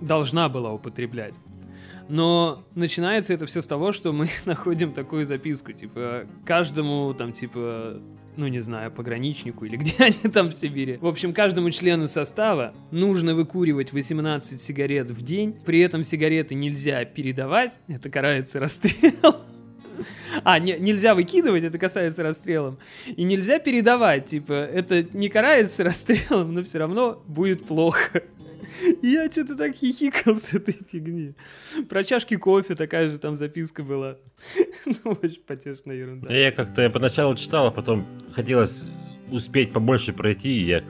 должна 0.00 0.48
была 0.48 0.72
употреблять. 0.72 1.34
Но 2.08 2.64
начинается 2.74 3.34
это 3.34 3.46
все 3.46 3.62
с 3.62 3.66
того, 3.66 3.92
что 3.92 4.12
мы 4.12 4.28
находим 4.44 4.92
такую 4.92 5.26
записку, 5.26 5.72
типа, 5.72 6.26
каждому 6.44 7.14
там, 7.14 7.32
типа, 7.32 8.00
ну 8.36 8.46
не 8.46 8.60
знаю, 8.60 8.92
пограничнику 8.92 9.64
или 9.64 9.76
где 9.76 9.94
они 9.98 10.32
там 10.32 10.50
в 10.50 10.54
Сибири. 10.54 10.98
В 11.00 11.06
общем, 11.06 11.32
каждому 11.32 11.70
члену 11.70 12.06
состава 12.06 12.74
нужно 12.90 13.34
выкуривать 13.34 13.92
18 13.92 14.60
сигарет 14.60 15.10
в 15.10 15.22
день, 15.22 15.54
при 15.64 15.80
этом 15.80 16.02
сигареты 16.02 16.54
нельзя 16.54 17.04
передавать, 17.04 17.72
это 17.88 18.10
карается 18.10 18.60
расстрел. 18.60 19.44
А, 20.44 20.58
не, 20.58 20.74
нельзя 20.78 21.14
выкидывать, 21.14 21.64
это 21.64 21.78
касается 21.78 22.22
расстрелом. 22.22 22.78
И 23.06 23.24
нельзя 23.24 23.58
передавать, 23.58 24.26
типа, 24.26 24.52
это 24.52 25.02
не 25.14 25.30
карается 25.30 25.84
расстрелом, 25.84 26.52
но 26.54 26.62
все 26.62 26.78
равно 26.78 27.22
будет 27.26 27.64
плохо. 27.64 28.22
Я 29.02 29.30
что-то 29.30 29.56
так 29.56 29.74
хихикал 29.74 30.36
с 30.36 30.54
этой 30.54 30.76
фигни. 30.90 31.34
Про 31.88 32.04
чашки 32.04 32.36
кофе 32.36 32.74
такая 32.74 33.10
же 33.10 33.18
там 33.18 33.36
записка 33.36 33.82
была. 33.82 34.16
Ну, 35.04 35.12
очень 35.22 35.42
потешная 35.46 35.96
ерунда. 35.96 36.32
Я 36.32 36.52
как-то 36.52 36.82
я 36.82 36.90
поначалу 36.90 37.34
читал, 37.34 37.66
а 37.66 37.70
потом 37.70 38.06
хотелось 38.32 38.84
успеть 39.30 39.72
побольше 39.72 40.12
пройти, 40.12 40.60
и 40.60 40.64
я 40.64 40.84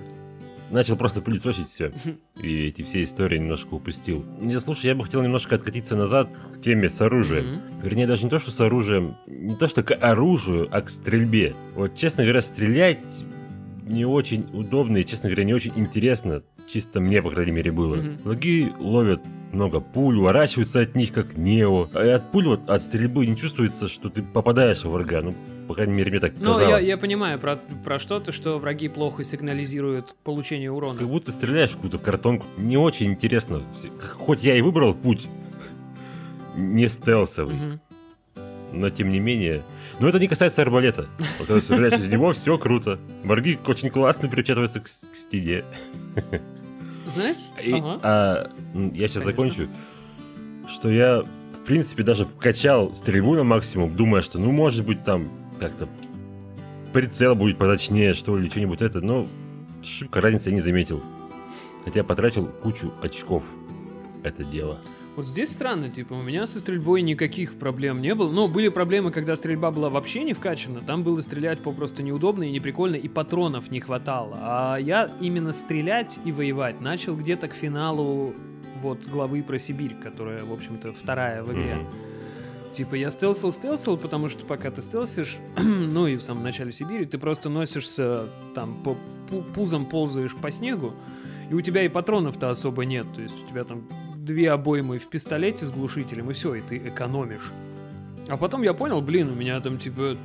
начал 0.70 0.96
просто 0.96 1.22
пылесосить 1.22 1.68
все. 1.68 1.90
И 2.36 2.66
эти 2.66 2.82
все 2.82 3.02
истории 3.02 3.38
немножко 3.38 3.74
упустил. 3.74 4.24
Не, 4.40 4.58
слушай, 4.60 4.86
я 4.86 4.94
бы 4.94 5.04
хотел 5.04 5.22
немножко 5.22 5.54
откатиться 5.54 5.96
назад 5.96 6.28
к 6.54 6.60
теме 6.60 6.88
с 6.88 7.00
оружием. 7.00 7.44
Mm-hmm. 7.44 7.82
Вернее, 7.84 8.06
даже 8.06 8.24
не 8.24 8.30
то, 8.30 8.38
что 8.38 8.50
с 8.50 8.60
оружием, 8.60 9.16
не 9.26 9.56
то, 9.56 9.68
что 9.68 9.82
к 9.82 9.94
оружию, 9.94 10.68
а 10.70 10.82
к 10.82 10.90
стрельбе. 10.90 11.54
Вот, 11.74 11.94
честно 11.94 12.24
говоря, 12.24 12.40
стрелять 12.40 13.24
не 13.84 14.04
очень 14.04 14.46
удобно 14.52 14.98
и, 14.98 15.06
честно 15.06 15.28
говоря, 15.28 15.44
не 15.44 15.54
очень 15.54 15.72
интересно. 15.76 16.42
Чисто 16.66 17.00
мне, 17.00 17.22
по 17.22 17.30
крайней 17.30 17.52
мере, 17.52 17.70
было. 17.70 17.96
Mm-hmm. 17.96 18.22
Враги 18.24 18.72
ловят 18.78 19.20
много 19.52 19.80
пуль, 19.80 20.16
уворачиваются 20.16 20.80
от 20.80 20.94
них, 20.94 21.12
как 21.12 21.36
Нео. 21.36 21.88
А 21.94 22.16
от 22.16 22.30
пуль, 22.30 22.46
вот, 22.46 22.68
от 22.68 22.82
стрельбы 22.82 23.26
не 23.26 23.36
чувствуется, 23.36 23.88
что 23.88 24.08
ты 24.08 24.22
попадаешь 24.22 24.84
в 24.84 24.90
врага. 24.90 25.22
Ну, 25.22 25.34
по 25.68 25.74
крайней 25.74 25.94
мере, 25.94 26.10
мне 26.10 26.20
так 26.20 26.34
казалось. 26.34 26.62
Ну, 26.62 26.68
я, 26.68 26.78
я 26.78 26.96
понимаю 26.96 27.38
про, 27.38 27.58
про 27.84 27.98
что-то, 27.98 28.32
что 28.32 28.58
враги 28.58 28.88
плохо 28.88 29.24
сигнализируют 29.24 30.16
получение 30.24 30.70
урона. 30.70 30.98
Как 30.98 31.08
будто 31.08 31.30
стреляешь 31.30 31.70
в 31.70 31.74
какую-то 31.74 31.98
картонку. 31.98 32.46
Не 32.56 32.76
очень 32.76 33.12
интересно. 33.12 33.62
Хоть 34.18 34.44
я 34.44 34.56
и 34.56 34.60
выбрал 34.60 34.94
путь 34.94 35.26
не 36.56 36.88
стелсовый, 36.88 37.78
но 38.72 38.90
тем 38.90 39.10
не 39.10 39.20
менее... 39.20 39.62
Но 39.98 40.08
это 40.08 40.18
не 40.18 40.28
касается 40.28 40.60
арбалета. 40.60 41.06
Когда 41.38 41.60
стреляешь 41.60 41.98
из 41.98 42.08
него, 42.08 42.32
все 42.34 42.58
круто. 42.58 42.98
Враги 43.24 43.58
очень 43.66 43.88
классно 43.88 44.28
припечатываются 44.28 44.80
к, 44.80 44.84
к 44.84 45.16
стене. 45.16 45.64
Знаешь? 47.06 47.36
И, 47.62 47.72
ага. 47.72 48.00
а, 48.02 48.50
я 48.74 49.08
сейчас 49.08 49.22
Конечно. 49.22 49.30
закончу. 49.30 49.68
Что 50.68 50.90
я, 50.90 51.22
в 51.22 51.64
принципе, 51.64 52.02
даже 52.02 52.24
вкачал 52.24 52.94
стрельбу 52.94 53.34
на 53.34 53.44
максимум, 53.44 53.94
думая, 53.94 54.22
что, 54.22 54.38
ну, 54.38 54.50
может 54.50 54.84
быть, 54.84 55.04
там 55.04 55.28
как-то 55.60 55.88
прицел 56.92 57.34
будет 57.34 57.58
поточнее, 57.58 58.14
что 58.14 58.36
ли, 58.36 58.50
что-нибудь 58.50 58.82
это. 58.82 59.00
Но 59.00 59.26
шибко 59.84 60.20
разницы 60.20 60.48
я 60.50 60.56
не 60.56 60.60
заметил. 60.60 61.02
Хотя 61.84 62.02
потратил 62.02 62.46
кучу 62.46 62.92
очков 63.00 63.44
это 64.24 64.44
дело. 64.44 64.80
Вот 65.16 65.26
здесь 65.26 65.50
странно, 65.50 65.88
типа, 65.88 66.12
у 66.12 66.22
меня 66.22 66.46
со 66.46 66.60
стрельбой 66.60 67.00
никаких 67.00 67.54
проблем 67.54 68.02
не 68.02 68.14
было. 68.14 68.30
Но 68.30 68.48
были 68.48 68.68
проблемы, 68.68 69.10
когда 69.10 69.34
стрельба 69.34 69.70
была 69.70 69.88
вообще 69.88 70.22
не 70.24 70.34
вкачана. 70.34 70.82
Там 70.82 71.02
было 71.04 71.22
стрелять 71.22 71.60
попросту 71.60 72.02
неудобно 72.02 72.42
и 72.44 72.50
неприкольно, 72.50 72.96
и 72.96 73.08
патронов 73.08 73.70
не 73.70 73.80
хватало. 73.80 74.36
А 74.38 74.76
я 74.76 75.10
именно 75.20 75.54
стрелять 75.54 76.18
и 76.26 76.32
воевать 76.32 76.82
начал 76.82 77.16
где-то 77.16 77.48
к 77.48 77.54
финалу 77.54 78.34
вот 78.82 79.06
главы 79.06 79.42
про 79.42 79.58
Сибирь, 79.58 79.94
которая, 79.94 80.44
в 80.44 80.52
общем-то, 80.52 80.92
вторая 80.92 81.42
в 81.42 81.50
игре. 81.50 81.78
Mm-hmm. 81.78 82.72
Типа 82.72 82.94
я 82.94 83.10
стелсил, 83.10 83.54
стелсил, 83.54 83.96
потому 83.96 84.28
что 84.28 84.44
пока 84.44 84.70
ты 84.70 84.82
стелсишь, 84.82 85.38
ну 85.56 86.06
и 86.06 86.16
в 86.16 86.22
самом 86.22 86.42
начале 86.42 86.72
Сибири, 86.72 87.06
ты 87.06 87.16
просто 87.16 87.48
носишься 87.48 88.28
там 88.54 88.82
по 88.82 88.98
пузом 89.54 89.86
ползаешь 89.86 90.36
по 90.36 90.50
снегу, 90.50 90.92
и 91.48 91.54
у 91.54 91.62
тебя 91.62 91.84
и 91.84 91.88
патронов-то 91.88 92.50
особо 92.50 92.84
нет, 92.84 93.06
то 93.14 93.22
есть 93.22 93.42
у 93.42 93.48
тебя 93.48 93.64
там 93.64 93.88
две 94.26 94.50
обоймы 94.50 94.98
в 94.98 95.08
пистолете 95.08 95.64
с 95.64 95.70
глушителем, 95.70 96.30
и 96.30 96.34
все, 96.34 96.54
и 96.56 96.60
ты 96.60 96.76
экономишь. 96.76 97.52
А 98.28 98.36
потом 98.36 98.62
я 98.62 98.74
понял, 98.74 99.00
блин, 99.00 99.30
у 99.30 99.34
меня 99.34 99.60
там 99.60 99.78
типа 99.78 100.18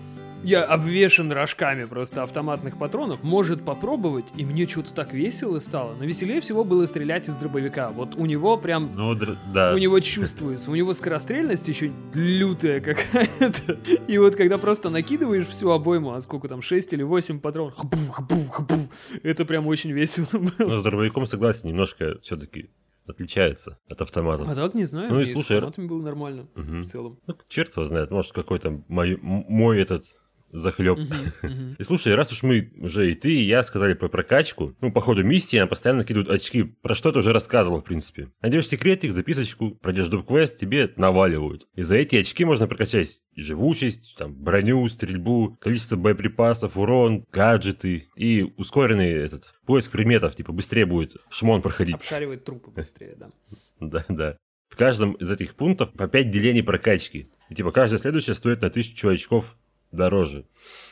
я 0.43 0.63
обвешен 0.63 1.31
рожками 1.31 1.85
просто 1.85 2.23
автоматных 2.23 2.77
патронов, 2.77 3.21
может 3.23 3.63
попробовать, 3.63 4.25
и 4.35 4.43
мне 4.43 4.65
что-то 4.65 4.93
так 4.93 5.13
весело 5.13 5.59
стало. 5.59 5.95
Но 5.95 6.05
веселее 6.05 6.41
всего 6.41 6.63
было 6.63 6.87
стрелять 6.87 7.29
из 7.29 7.35
дробовика. 7.35 7.89
Вот 7.91 8.15
у 8.15 8.25
него 8.25 8.57
прям... 8.57 8.91
Ну, 8.95 9.13
др- 9.13 9.37
да. 9.53 9.73
У 9.73 9.77
него 9.77 9.99
чувствуется, 9.99 10.71
у 10.71 10.75
него 10.75 10.93
скорострельность 10.93 11.67
еще 11.67 11.91
лютая 12.13 12.81
какая-то. 12.81 13.79
И 14.07 14.17
вот 14.17 14.35
когда 14.35 14.57
просто 14.57 14.89
накидываешь 14.89 15.45
всю 15.45 15.69
обойму, 15.69 16.13
а 16.13 16.21
сколько 16.21 16.47
там, 16.47 16.63
6 16.63 16.93
или 16.93 17.03
8 17.03 17.39
патронов, 17.39 17.75
хбум, 17.75 18.09
хбум, 18.09 18.49
хбум, 18.49 18.89
это 19.21 19.45
прям 19.45 19.67
очень 19.67 19.91
весело 19.91 20.25
было. 20.31 20.51
Ну, 20.57 20.79
с 20.79 20.83
дробовиком 20.83 21.27
согласен, 21.27 21.69
немножко 21.69 22.17
все-таки 22.23 22.71
отличается 23.07 23.77
от 23.89 24.01
автомата. 24.01 24.43
А 24.49 24.55
так 24.55 24.73
не 24.73 24.85
знаю, 24.85 25.09
Ну 25.09 25.15
и 25.19 25.23
мне 25.23 25.29
с 25.31 25.33
слушай, 25.33 25.57
автоматами 25.57 25.87
было 25.87 26.01
нормально 26.01 26.47
Мгм. 26.55 26.81
в 26.83 26.85
целом. 26.87 27.19
Ну, 27.27 27.35
черт 27.49 27.71
его 27.75 27.85
знает, 27.85 28.11
может, 28.11 28.31
какой-то 28.31 28.83
мой, 28.87 29.17
мой 29.21 29.81
этот 29.81 30.05
захлеб. 30.51 30.99
И 31.79 31.83
слушай, 31.83 32.13
раз 32.15 32.31
уж 32.31 32.43
мы 32.43 32.71
уже 32.77 33.11
и 33.11 33.15
ты, 33.15 33.31
и 33.31 33.43
я 33.43 33.63
сказали 33.63 33.93
про 33.93 34.07
прокачку, 34.07 34.75
ну, 34.81 34.91
по 34.91 35.01
ходу 35.01 35.23
миссии 35.23 35.57
она 35.57 35.67
постоянно 35.67 36.03
кидают 36.03 36.29
очки. 36.29 36.63
Про 36.63 36.95
что 36.95 37.11
ты 37.11 37.19
уже 37.19 37.33
рассказывал, 37.33 37.81
в 37.81 37.83
принципе. 37.83 38.29
Найдешь 38.41 38.67
секретик, 38.67 39.11
записочку, 39.11 39.71
пройдешь 39.71 40.07
доп-квест, 40.07 40.59
тебе 40.59 40.91
наваливают. 40.95 41.67
И 41.75 41.81
за 41.81 41.95
эти 41.95 42.17
очки 42.17 42.45
можно 42.45 42.67
прокачать 42.67 43.21
живучесть, 43.35 44.15
там, 44.17 44.33
броню, 44.33 44.87
стрельбу, 44.89 45.57
количество 45.61 45.95
боеприпасов, 45.95 46.77
урон, 46.77 47.25
гаджеты 47.31 48.07
и 48.15 48.53
ускоренный 48.57 49.11
этот 49.11 49.55
поиск 49.65 49.91
предметов, 49.91 50.35
типа 50.35 50.51
быстрее 50.51 50.85
будет 50.85 51.17
шмон 51.29 51.61
проходить. 51.61 51.95
Обшаривать 51.95 52.43
трупы 52.43 52.71
быстрее, 52.71 53.15
да. 53.17 53.31
Да, 53.79 54.05
да. 54.09 54.37
В 54.69 54.77
каждом 54.77 55.13
из 55.13 55.29
этих 55.29 55.55
пунктов 55.55 55.91
по 55.91 56.07
5 56.07 56.31
делений 56.31 56.61
прокачки. 56.61 57.29
И 57.49 57.55
типа 57.55 57.71
каждая 57.71 57.99
следующая 57.99 58.35
стоит 58.35 58.61
на 58.61 58.67
1000 58.67 59.09
очков 59.09 59.57
дороже. 59.91 60.45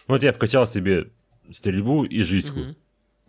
Вот 0.07 0.23
я 0.23 0.33
вкачал 0.33 0.67
себе 0.67 1.11
стрельбу 1.51 2.03
и 2.03 2.21
жизньку. 2.23 2.59
Мгм. 2.59 2.75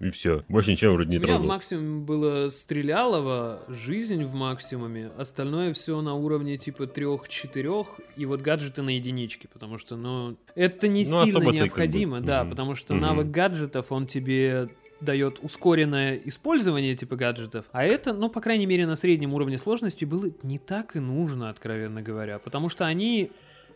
И 0.01 0.09
все. 0.09 0.45
Больше 0.49 0.73
ничего 0.73 0.95
вроде 0.95 1.11
не 1.11 1.19
У 1.19 1.21
меня 1.21 1.33
в 1.35 1.37
трогал. 1.37 1.49
максимуме 1.49 2.01
было 2.03 2.49
стрелялово, 2.49 3.63
жизнь 3.69 4.25
в 4.25 4.33
максимуме, 4.35 5.11
остальное 5.19 5.75
все 5.75 6.01
на 6.01 6.15
уровне 6.15 6.57
типа 6.57 6.87
трех-четырех, 6.87 8.01
и 8.17 8.25
вот 8.25 8.41
гаджеты 8.41 8.81
на 8.81 8.91
единичке, 8.97 9.47
потому 9.49 9.77
что, 9.77 9.97
ну, 9.97 10.39
это 10.55 10.89
не 10.89 11.05
Ну, 11.05 11.27
сильно 11.27 11.27
ты 11.27 11.33
как 11.33 11.45
бы- 11.45 11.53
необходимо, 11.53 12.21
да, 12.23 12.43
Мгм. 12.45 12.51
потому 12.51 12.75
что 12.77 12.95
Мгм. 12.95 13.03
навык 13.03 13.31
гаджетов, 13.31 13.93
он 13.93 14.07
тебе 14.07 14.71
дает 15.03 15.39
ускоренное 15.43 16.17
использование 16.25 16.97
типа 16.97 17.17
гаджетов, 17.17 17.67
а 17.73 17.85
это, 17.85 18.15
ну, 18.15 18.31
по 18.31 18.41
крайней 18.41 18.67
мере, 18.67 18.87
на 18.87 18.97
среднем 18.97 19.35
уровне 19.35 19.59
сложности 19.59 20.07
было 20.07 20.31
не 20.43 20.59
так 20.59 20.97
и 20.97 21.01
нужно, 21.01 21.51
откровенно 21.51 22.01
говоря, 22.03 22.39
потому 22.39 22.71
что 22.71 22.87
они 22.87 23.31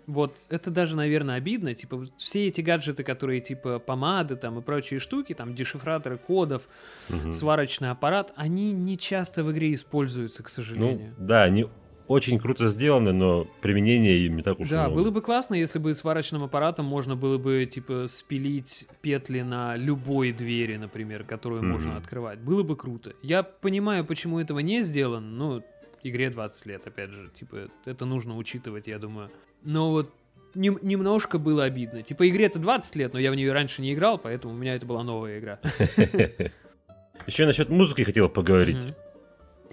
вот, 0.07 0.37
это 0.49 0.71
даже, 0.71 0.97
наверное, 0.97 1.37
обидно. 1.37 1.75
Типа, 1.75 2.05
все 2.19 2.49
эти 2.49 2.61
гаджеты, 2.61 3.03
которые, 3.05 3.41
типа, 3.41 3.79
помады 3.79 4.37
там 4.37 4.59
и 4.59 4.63
прочие 4.63 5.01
штуки, 5.01 5.35
там, 5.35 5.55
дешифраторы 5.55 6.19
кодов, 6.19 6.63
Мгм. 7.09 7.33
сварочный 7.33 7.91
аппарат, 7.91 8.33
они 8.37 8.73
не 8.73 8.99
часто 8.99 9.45
в 9.45 9.53
игре 9.53 9.75
используются, 9.75 10.43
к 10.43 10.47
Ну, 10.47 10.51
сожалению. 10.53 11.15
да, 11.19 11.43
они 11.45 11.67
очень 12.07 12.39
круто 12.39 12.69
сделаны, 12.69 13.13
но 13.13 13.47
применение 13.63 14.19
им 14.27 14.37
не 14.37 14.43
так 14.43 14.61
уж 14.61 14.69
и 14.69 14.71
да, 14.73 14.83
много. 14.89 14.95
было 15.03 15.11
бы 15.11 15.23
классно, 15.23 15.55
если 15.55 15.79
бы 15.79 15.95
сварочным 15.95 16.43
аппаратом 16.45 16.85
можно 16.85 17.17
было 17.17 17.39
бы, 17.39 17.65
типа, 17.65 18.07
спилить 18.09 18.87
петли 19.01 19.41
на 19.41 19.75
любой 19.77 20.33
двери, 20.33 20.77
например, 20.77 21.25
которую 21.25 21.63
Мгм. 21.63 21.73
можно 21.73 21.97
открывать. 21.97 22.41
Было 22.41 22.63
бы 22.63 22.77
круто. 22.77 23.15
Я 23.23 23.43
понимаю, 23.43 24.05
почему 24.05 24.39
этого 24.39 24.59
не 24.59 24.83
сделано, 24.83 25.27
но 25.27 25.63
игре 26.03 26.29
20 26.29 26.67
лет, 26.67 26.87
опять 26.87 27.09
же, 27.11 27.31
типа, 27.35 27.69
это 27.87 28.05
нужно 28.05 28.37
учитывать, 28.37 28.87
я 28.87 28.99
думаю. 28.99 29.31
Но 29.65 29.91
вот 29.91 30.11
нем- 30.55 30.79
немножко 30.83 31.39
было 31.39 31.65
обидно. 31.65 32.03
Типа, 32.03 32.29
игре-то 32.29 32.59
20 32.59 32.97
лет, 32.97 33.13
но 33.13 33.19
я 33.19 33.31
в 33.31 33.35
нее 33.35 33.53
раньше 33.53 33.83
не 33.83 33.93
играл, 33.95 34.19
поэтому 34.19 34.55
у 34.55 34.57
меня 34.57 34.75
это 34.75 34.87
была 34.87 35.03
новая 35.03 35.39
игра. 35.39 35.59
Еще 37.27 37.47
насчет 37.47 37.71
музыки 37.71 38.03
хотел 38.03 38.29
поговорить. 38.29 38.89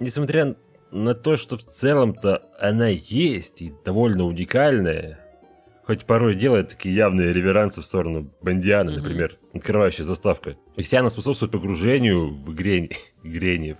Несмотря 0.00 0.56
на 0.90 1.14
то, 1.14 1.36
что 1.36 1.56
в 1.56 1.62
целом-то 1.62 2.42
она 2.58 2.88
есть 2.88 3.60
и 3.62 3.72
довольно 3.84 4.24
уникальная, 4.24 5.18
хоть 5.84 6.04
порой 6.06 6.34
делает 6.34 6.70
такие 6.70 6.94
явные 6.94 7.32
реверансы 7.32 7.82
в 7.82 7.84
сторону 7.84 8.30
Бандиана, 8.40 8.92
Мгм. 8.92 9.00
например, 9.02 9.38
открывающая 9.52 10.04
заставка, 10.04 10.56
и 10.76 10.82
вся 10.82 11.00
она 11.00 11.10
способствует 11.10 11.52
погружению 11.52 12.30
в 12.30 12.52
игрение. 12.54 12.96
Игрение. 13.22 13.76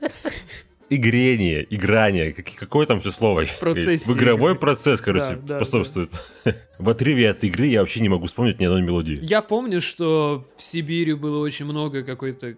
Игрение, 0.94 1.66
играние, 1.70 2.32
как- 2.32 2.54
какое 2.56 2.86
там 2.86 3.00
все 3.00 3.10
слово? 3.10 3.44
В 3.46 4.12
игровой 4.12 4.52
игры. 4.52 4.60
процесс, 4.60 5.00
короче, 5.00 5.36
Да, 5.42 5.58
да, 5.58 5.64
способствует. 5.64 6.10
В 6.78 6.88
отрыве 6.88 7.30
от 7.30 7.42
игры 7.44 7.66
я 7.66 7.80
вообще 7.80 8.00
не 8.00 8.08
могу 8.08 8.26
вспомнить 8.26 8.60
ни 8.60 8.64
одной 8.64 8.82
мелодии. 8.82 9.18
Я 9.22 9.42
помню, 9.42 9.80
что 9.80 10.46
в 10.56 10.62
Сибири 10.62 11.14
было 11.14 11.38
очень 11.38 11.64
много 11.64 12.02
какой-то 12.02 12.56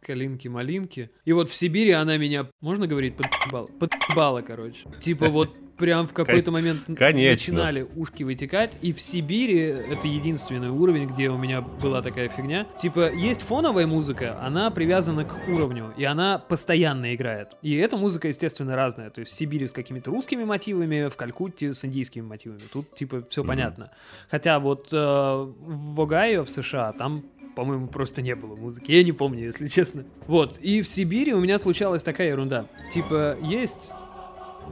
калинки-малинки. 0.00 1.10
И 1.24 1.32
вот 1.32 1.50
в 1.50 1.54
Сибири 1.54 1.90
она 1.90 2.16
меня, 2.16 2.48
можно 2.60 2.86
говорить, 2.86 3.14
подъебала? 3.16 3.66
Подъебала, 3.66 4.40
короче. 4.42 4.78
Типа 5.00 5.28
вот 5.28 5.54
прям 5.76 6.06
в 6.06 6.12
какой-то 6.12 6.50
момент 6.50 6.82
Конечно. 6.96 7.54
начинали 7.54 7.86
ушки 7.96 8.22
вытекать. 8.22 8.76
И 8.82 8.92
в 8.92 9.00
Сибири 9.00 9.58
это 9.58 10.06
единственный 10.06 10.70
уровень, 10.70 11.06
где 11.06 11.28
у 11.30 11.36
меня 11.36 11.60
была 11.60 12.02
такая 12.02 12.28
фигня. 12.28 12.66
Типа 12.80 13.12
есть 13.12 13.42
фоновая 13.42 13.86
музыка, 13.86 14.38
она 14.42 14.70
привязана 14.70 15.24
к 15.24 15.36
уровню, 15.48 15.92
и 15.96 16.04
она 16.04 16.38
постоянно 16.38 17.14
играет. 17.14 17.48
И 17.62 17.74
эта 17.76 17.96
музыка, 17.96 18.28
естественно, 18.28 18.76
разная. 18.76 19.10
То 19.10 19.20
есть 19.20 19.32
в 19.32 19.34
Сибири 19.34 19.66
с 19.66 19.72
какими-то 19.72 20.10
русскими 20.10 20.44
мотивами, 20.44 21.08
в 21.08 21.16
Калькутте 21.16 21.74
с 21.74 21.84
индийскими 21.84 22.24
мотивами. 22.24 22.62
Тут 22.72 22.94
типа 22.94 23.24
все 23.28 23.42
Мгм. 23.42 23.48
понятно. 23.48 23.90
Хотя 24.30 24.58
вот 24.58 24.88
э, 24.92 24.96
в 24.96 26.00
Огайо, 26.00 26.44
в 26.44 26.50
США, 26.50 26.92
там 26.92 27.24
по-моему, 27.54 27.86
просто 27.88 28.20
не 28.20 28.34
было 28.34 28.54
музыки. 28.54 28.92
Я 28.92 29.02
не 29.02 29.12
помню, 29.12 29.46
если 29.46 29.66
честно. 29.66 30.04
Вот. 30.26 30.58
И 30.58 30.82
в 30.82 30.88
Сибири 30.88 31.32
у 31.32 31.40
меня 31.40 31.58
случалась 31.58 32.02
такая 32.02 32.28
ерунда. 32.28 32.66
Типа, 32.92 33.38
есть 33.42 33.92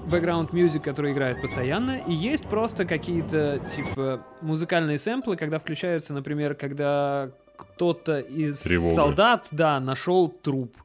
background 0.09 0.51
music, 0.51 0.81
который 0.81 1.13
играет 1.13 1.41
постоянно, 1.41 1.99
и 2.07 2.13
есть 2.13 2.47
просто 2.47 2.85
какие-то, 2.85 3.61
типа, 3.75 4.25
музыкальные 4.41 4.99
сэмплы, 4.99 5.37
когда 5.37 5.59
включаются, 5.59 6.15
например, 6.15 6.55
когда 6.55 7.31
кто-то 7.57 8.19
из 8.19 8.61
Тревога. 8.63 8.95
солдат, 8.95 9.49
да, 9.51 9.81
нашел 9.81 10.29
труп. 10.29 10.77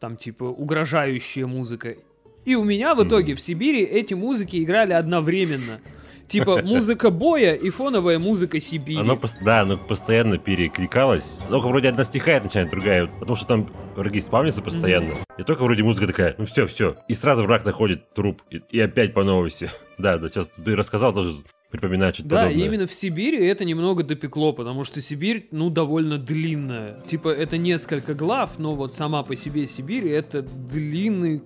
Там, 0.00 0.16
типа, 0.16 0.44
угрожающая 0.44 1.46
музыка. 1.46 1.96
И 2.44 2.54
у 2.54 2.64
меня 2.64 2.94
в 2.94 3.06
итоге 3.06 3.34
в 3.34 3.40
Сибири 3.40 3.82
эти 3.82 4.14
музыки 4.14 4.62
играли 4.62 4.92
одновременно. 4.92 5.80
Типа 6.28 6.62
музыка 6.64 7.10
боя 7.10 7.54
и 7.54 7.70
фоновая 7.70 8.18
музыка 8.18 8.60
Сибири. 8.60 9.00
Оно, 9.00 9.18
да, 9.40 9.62
оно 9.62 9.78
постоянно 9.78 10.38
перекликалось. 10.38 11.38
Только 11.48 11.68
вроде 11.68 11.88
одна 11.88 12.04
стихает, 12.04 12.44
начинает 12.44 12.70
другая. 12.70 13.06
Потому 13.06 13.34
что 13.36 13.46
там 13.46 13.72
враги 13.96 14.20
спавнятся 14.20 14.62
постоянно. 14.62 15.14
И 15.38 15.42
только 15.42 15.62
вроде 15.64 15.82
музыка 15.82 16.06
такая, 16.06 16.34
ну 16.38 16.44
все, 16.44 16.66
все. 16.66 16.96
И 17.08 17.14
сразу 17.14 17.44
враг 17.44 17.64
находит 17.64 18.12
труп. 18.12 18.42
И, 18.50 18.60
и 18.70 18.80
опять 18.80 19.14
по 19.14 19.24
новой 19.24 19.50
все. 19.50 19.70
Да, 19.98 20.16
да, 20.16 20.28
сейчас 20.28 20.46
ты 20.46 20.76
рассказал, 20.76 21.12
тоже 21.12 21.32
припоминаю 21.72 22.14
что-то 22.14 22.28
Да, 22.28 22.42
и 22.42 22.44
подобное. 22.52 22.66
именно 22.66 22.86
в 22.86 22.92
Сибири 22.92 23.44
это 23.44 23.64
немного 23.64 24.04
допекло, 24.04 24.52
потому 24.52 24.84
что 24.84 25.02
Сибирь, 25.02 25.48
ну, 25.50 25.70
довольно 25.70 26.18
длинная. 26.18 27.00
Типа, 27.00 27.30
это 27.30 27.58
несколько 27.58 28.14
глав, 28.14 28.60
но 28.60 28.76
вот 28.76 28.94
сама 28.94 29.24
по 29.24 29.34
себе 29.34 29.66
Сибирь 29.66 30.06
это 30.06 30.42
длинный 30.42 31.42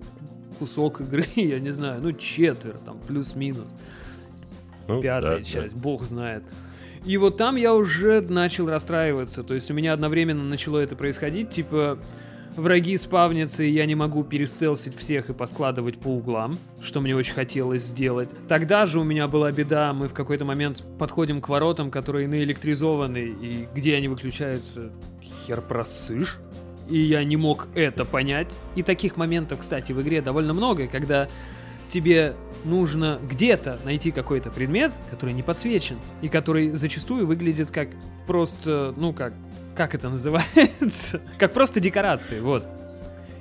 кусок 0.59 1.01
игры, 1.01 1.25
я 1.35 1.59
не 1.59 1.71
знаю, 1.71 1.99
ну, 2.03 2.11
четверть, 2.11 2.83
там, 2.85 2.99
плюс-минус. 2.99 3.67
Ну, 4.87 5.01
пятая 5.01 5.37
да, 5.37 5.37
да. 5.37 5.43
часть, 5.43 5.75
бог 5.75 6.03
знает. 6.03 6.43
И 7.05 7.17
вот 7.17 7.37
там 7.37 7.55
я 7.57 7.73
уже 7.73 8.21
начал 8.21 8.67
расстраиваться. 8.69 9.43
То 9.43 9.53
есть 9.53 9.69
у 9.69 9.73
меня 9.73 9.93
одновременно 9.93 10.43
начало 10.43 10.79
это 10.79 10.95
происходить. 10.95 11.49
Типа, 11.49 11.99
враги 12.55 12.95
спавнятся, 12.97 13.63
и 13.63 13.69
я 13.69 13.85
не 13.85 13.95
могу 13.95 14.23
перестелсить 14.23 14.95
всех 14.95 15.29
и 15.29 15.33
поскладывать 15.33 15.97
по 15.97 16.07
углам, 16.07 16.57
что 16.81 17.01
мне 17.01 17.15
очень 17.15 17.33
хотелось 17.33 17.83
сделать. 17.83 18.29
Тогда 18.47 18.85
же 18.85 18.99
у 18.99 19.03
меня 19.03 19.27
была 19.27 19.51
беда, 19.51 19.93
мы 19.93 20.07
в 20.07 20.13
какой-то 20.13 20.45
момент 20.45 20.83
подходим 20.97 21.41
к 21.41 21.49
воротам, 21.49 21.91
которые 21.91 22.27
наэлектризованы, 22.27 23.35
и 23.41 23.67
где 23.75 23.95
они 23.95 24.07
выключаются, 24.07 24.91
хер 25.21 25.61
просышь. 25.61 26.39
И 26.89 26.97
я 26.97 27.23
не 27.23 27.37
мог 27.37 27.67
это 27.75 28.05
понять. 28.05 28.49
И 28.75 28.83
таких 28.83 29.15
моментов, 29.15 29.59
кстати, 29.59 29.93
в 29.93 30.01
игре 30.01 30.21
довольно 30.21 30.53
много, 30.53 30.87
когда 30.87 31.29
тебе 31.93 32.33
нужно 32.65 33.19
где-то 33.21 33.79
найти 33.85 34.09
какой-то 34.09 34.49
предмет, 34.49 34.91
который 35.11 35.33
не 35.35 35.43
подсвечен, 35.43 35.99
и 36.23 36.27
который 36.27 36.71
зачастую 36.71 37.27
выглядит 37.27 37.69
как 37.69 37.89
просто, 38.25 38.95
ну 38.97 39.13
как, 39.13 39.33
как 39.75 39.93
это 39.93 40.09
называется? 40.09 41.21
Как 41.37 41.53
просто 41.53 41.79
декорации, 41.79 42.39
вот. 42.39 42.63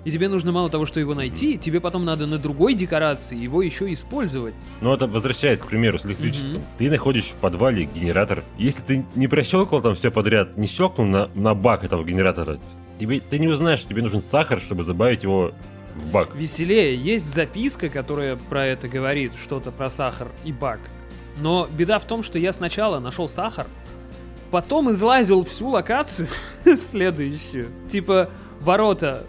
И 0.05 0.11
тебе 0.11 0.29
нужно 0.29 0.51
мало 0.51 0.69
того, 0.69 0.85
что 0.85 0.99
его 0.99 1.15
найти, 1.15 1.57
тебе 1.57 1.81
потом 1.81 2.05
надо 2.05 2.27
на 2.27 2.37
другой 2.37 2.75
декорации 2.75 3.37
его 3.37 3.63
еще 3.63 3.93
использовать. 3.93 4.55
Ну, 4.81 4.93
это 4.93 5.07
возвращаясь, 5.07 5.61
к 5.61 5.67
примеру, 5.67 5.99
с 5.99 6.05
электричеством. 6.05 6.55
Мгм. 6.55 6.65
Ты 6.79 6.91
находишь 6.91 7.27
в 7.27 7.35
подвале 7.35 7.85
генератор. 7.85 8.43
Если 8.59 8.83
ты 8.83 9.07
не 9.15 9.29
прощелкал 9.29 9.81
там 9.81 9.95
все 9.95 10.11
подряд, 10.11 10.57
не 10.57 10.67
щелкнул 10.67 11.07
на, 11.07 11.31
на 11.35 11.55
бак 11.55 11.85
этого 11.85 12.03
генератора, 12.05 12.59
тебе, 12.99 13.21
ты 13.21 13.39
не 13.39 13.47
узнаешь, 13.47 13.79
что 13.79 13.91
тебе 13.91 14.03
нужен 14.03 14.21
сахар, 14.21 14.61
чтобы 14.61 14.83
добавить 14.85 15.23
его 15.23 15.53
бак. 16.13 16.35
Веселее. 16.35 16.97
Есть 16.97 17.33
записка, 17.33 17.89
которая 17.89 18.37
про 18.37 18.65
это 18.67 18.89
говорит, 18.89 19.33
что-то 19.35 19.71
про 19.71 19.91
сахар 19.91 20.29
и 20.45 20.53
бак. 20.53 20.81
Но 21.39 21.67
беда 21.71 21.99
в 21.99 22.05
том, 22.07 22.23
что 22.23 22.39
я 22.39 22.53
сначала 22.53 22.99
нашел 22.99 23.29
сахар, 23.29 23.67
потом 24.51 24.91
излазил 24.93 25.45
всю 25.45 25.69
локацию 25.71 26.29
следующую. 26.77 27.69
Типа 27.89 28.31
ворота 28.61 29.25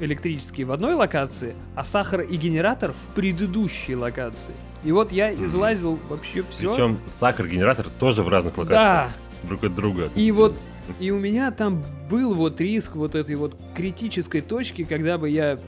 электрические 0.00 0.66
в 0.66 0.72
одной 0.72 0.94
локации, 0.94 1.54
а 1.76 1.84
сахар 1.84 2.22
и 2.22 2.36
генератор 2.36 2.92
в 2.92 3.14
предыдущей 3.14 3.94
локации. 3.94 4.52
И 4.82 4.92
вот 4.92 5.12
я 5.12 5.32
излазил 5.32 5.98
вообще 6.08 6.44
все. 6.50 6.72
Причем 6.72 6.98
сахар-генератор 7.06 7.86
тоже 8.00 8.22
в 8.22 8.28
разных 8.28 8.54
Да, 8.56 8.60
локациях. 8.62 9.12
Друг 9.44 9.64
от 9.64 9.74
друга. 9.74 10.10
и 10.14 10.30
вот 10.32 10.56
и 11.00 11.10
у 11.10 11.18
меня 11.18 11.50
там 11.50 11.82
был 12.10 12.34
вот 12.34 12.60
риск 12.60 12.94
вот 12.96 13.14
этой 13.14 13.36
вот 13.36 13.56
критической 13.74 14.42
точки, 14.42 14.84
когда 14.84 15.16
бы 15.16 15.30
я, 15.30 15.58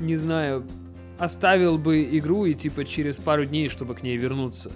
не 0.00 0.16
знаю, 0.16 0.64
оставил 1.18 1.78
бы 1.78 2.02
игру 2.18 2.46
и 2.46 2.54
типа 2.54 2.84
через 2.84 3.16
пару 3.16 3.44
дней, 3.44 3.68
чтобы 3.68 3.94
к 3.94 4.02
ней 4.02 4.16
вернуться. 4.16 4.72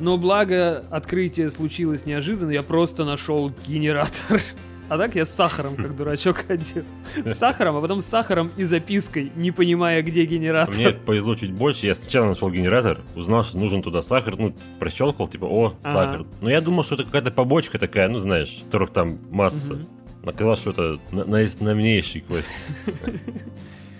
Но 0.00 0.16
благо 0.16 0.84
открытие 0.90 1.50
случилось 1.50 2.06
неожиданно, 2.06 2.52
я 2.52 2.62
просто 2.62 3.04
нашел 3.04 3.52
генератор. 3.66 4.40
А 4.90 4.96
так 4.96 5.14
я 5.16 5.26
с 5.26 5.34
сахаром, 5.34 5.76
как 5.76 5.94
дурачок, 5.96 6.46
ходил. 6.46 6.82
С 7.22 7.34
сахаром, 7.34 7.76
а 7.76 7.82
потом 7.82 8.00
с 8.00 8.06
сахаром 8.06 8.50
и 8.56 8.64
запиской, 8.64 9.30
не 9.36 9.50
понимая, 9.50 10.00
где 10.02 10.24
генератор. 10.24 10.74
Мне 10.74 10.92
повезло 10.92 11.34
чуть 11.34 11.52
больше. 11.52 11.86
Я 11.86 11.94
сначала 11.94 12.28
нашел 12.28 12.50
генератор, 12.50 13.00
узнал, 13.14 13.44
что 13.44 13.58
нужен 13.58 13.82
туда 13.82 14.00
сахар, 14.00 14.38
ну, 14.38 14.54
прощелкал, 14.78 15.28
типа, 15.28 15.44
о, 15.44 15.74
Ага. 15.82 15.92
сахар. 15.92 16.26
Но 16.40 16.48
я 16.48 16.62
думал, 16.62 16.84
что 16.84 16.94
это 16.94 17.04
какая-то 17.04 17.30
побочка 17.30 17.78
такая, 17.78 18.08
ну, 18.08 18.18
знаешь, 18.18 18.62
которых 18.64 18.88
там 18.88 19.18
масса. 19.30 19.74
Мгм. 19.74 19.88
Оказалось, 20.24 20.60
что 20.60 20.70
это 20.70 20.98
на- 21.12 21.24
наизнамнейший 21.26 22.22
квест. 22.22 22.50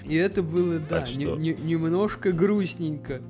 И 0.09 0.15
это 0.15 0.43
было, 0.43 0.79
да, 0.79 1.05
не- 1.17 1.25
не- 1.37 1.57
немножко 1.63 2.33
грустненько. 2.33 3.21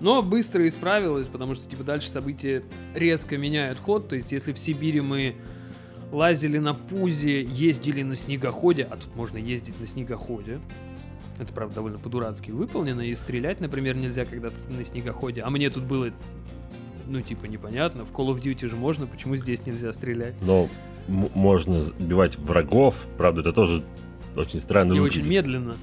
Но 0.00 0.22
быстро 0.22 0.66
исправилось, 0.66 1.28
потому 1.28 1.54
что, 1.54 1.68
типа, 1.68 1.84
дальше 1.84 2.10
события 2.10 2.62
резко 2.94 3.38
меняют 3.38 3.78
ход. 3.78 4.08
То 4.08 4.16
есть, 4.16 4.32
если 4.32 4.52
в 4.52 4.58
Сибири 4.58 5.00
мы 5.00 5.36
лазили 6.10 6.58
на 6.58 6.74
пузе, 6.74 7.42
ездили 7.42 8.02
на 8.02 8.14
снегоходе, 8.16 8.86
а 8.90 8.96
тут 8.96 9.14
можно 9.14 9.38
ездить 9.38 9.78
на 9.80 9.86
снегоходе. 9.86 10.60
Это, 11.38 11.52
правда, 11.52 11.76
довольно 11.76 11.98
по-дурацки 11.98 12.50
выполнено, 12.50 13.00
и 13.00 13.14
стрелять, 13.14 13.60
например, 13.60 13.96
нельзя, 13.96 14.24
когда 14.24 14.50
ты 14.50 14.56
на 14.70 14.84
снегоходе. 14.84 15.40
А 15.40 15.50
мне 15.50 15.70
тут 15.70 15.84
было, 15.84 16.10
ну, 17.08 17.20
типа, 17.20 17.46
непонятно. 17.46 18.04
В 18.04 18.12
Call 18.12 18.28
of 18.34 18.40
Duty 18.42 18.68
же 18.68 18.76
можно, 18.76 19.06
почему 19.06 19.36
здесь 19.36 19.64
нельзя 19.66 19.92
стрелять? 19.92 20.34
Но 20.42 20.68
можно 21.08 21.80
сбивать 21.80 22.36
врагов, 22.38 22.96
правда, 23.16 23.40
это 23.40 23.52
тоже 23.52 23.82
очень 24.36 24.60
странно 24.60 24.92
И 24.94 24.98
выглядит. 25.00 25.20
очень 25.22 25.30
медленно. 25.30 25.76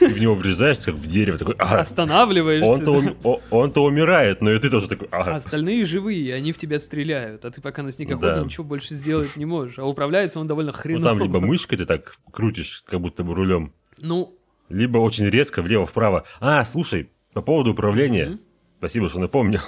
Ты 0.00 0.08
в 0.08 0.18
него 0.20 0.34
врезаешься, 0.34 0.86
как 0.86 0.96
в 0.96 1.06
дерево, 1.06 1.38
такой, 1.38 1.54
ага, 1.58 1.80
Останавливаешься. 1.80 2.68
он-то, 2.70 2.92
да. 2.92 2.98
ум- 2.98 3.16
о- 3.22 3.40
он-то 3.50 3.84
умирает, 3.84 4.40
но 4.40 4.50
и 4.52 4.58
ты 4.58 4.68
тоже 4.70 4.88
такой, 4.88 5.08
А 5.12 5.36
остальные 5.36 5.84
живые, 5.86 6.34
они 6.34 6.52
в 6.52 6.58
тебя 6.58 6.78
стреляют, 6.78 7.44
а 7.44 7.50
ты 7.50 7.60
пока 7.60 7.82
на 7.82 7.92
снегоходе 7.92 8.34
Да. 8.34 8.42
ничего 8.44 8.64
больше 8.64 8.94
сделать 8.94 9.36
не 9.36 9.44
можешь. 9.44 9.78
А 9.78 9.84
управляется 9.84 10.40
он 10.40 10.46
довольно 10.48 10.72
Ну, 10.72 10.78
хреново. 10.78 11.04
там 11.04 11.18
либо 11.20 11.40
мышкой 11.46 11.78
ты 11.78 11.86
так 11.86 12.16
крутишь, 12.32 12.82
как 12.86 13.00
будто 13.00 13.22
бы 13.24 13.34
рулем, 13.34 13.72
Ну, 14.00 14.36
либо 14.68 14.98
очень 14.98 15.26
резко 15.26 15.62
влево-вправо. 15.62 16.24
А, 16.40 16.64
слушай, 16.64 17.10
по 17.32 17.42
поводу 17.42 17.72
управления, 17.72 18.26
Мгм. 18.30 18.40
спасибо, 18.78 19.08
что 19.08 19.20
напомнил. 19.20 19.60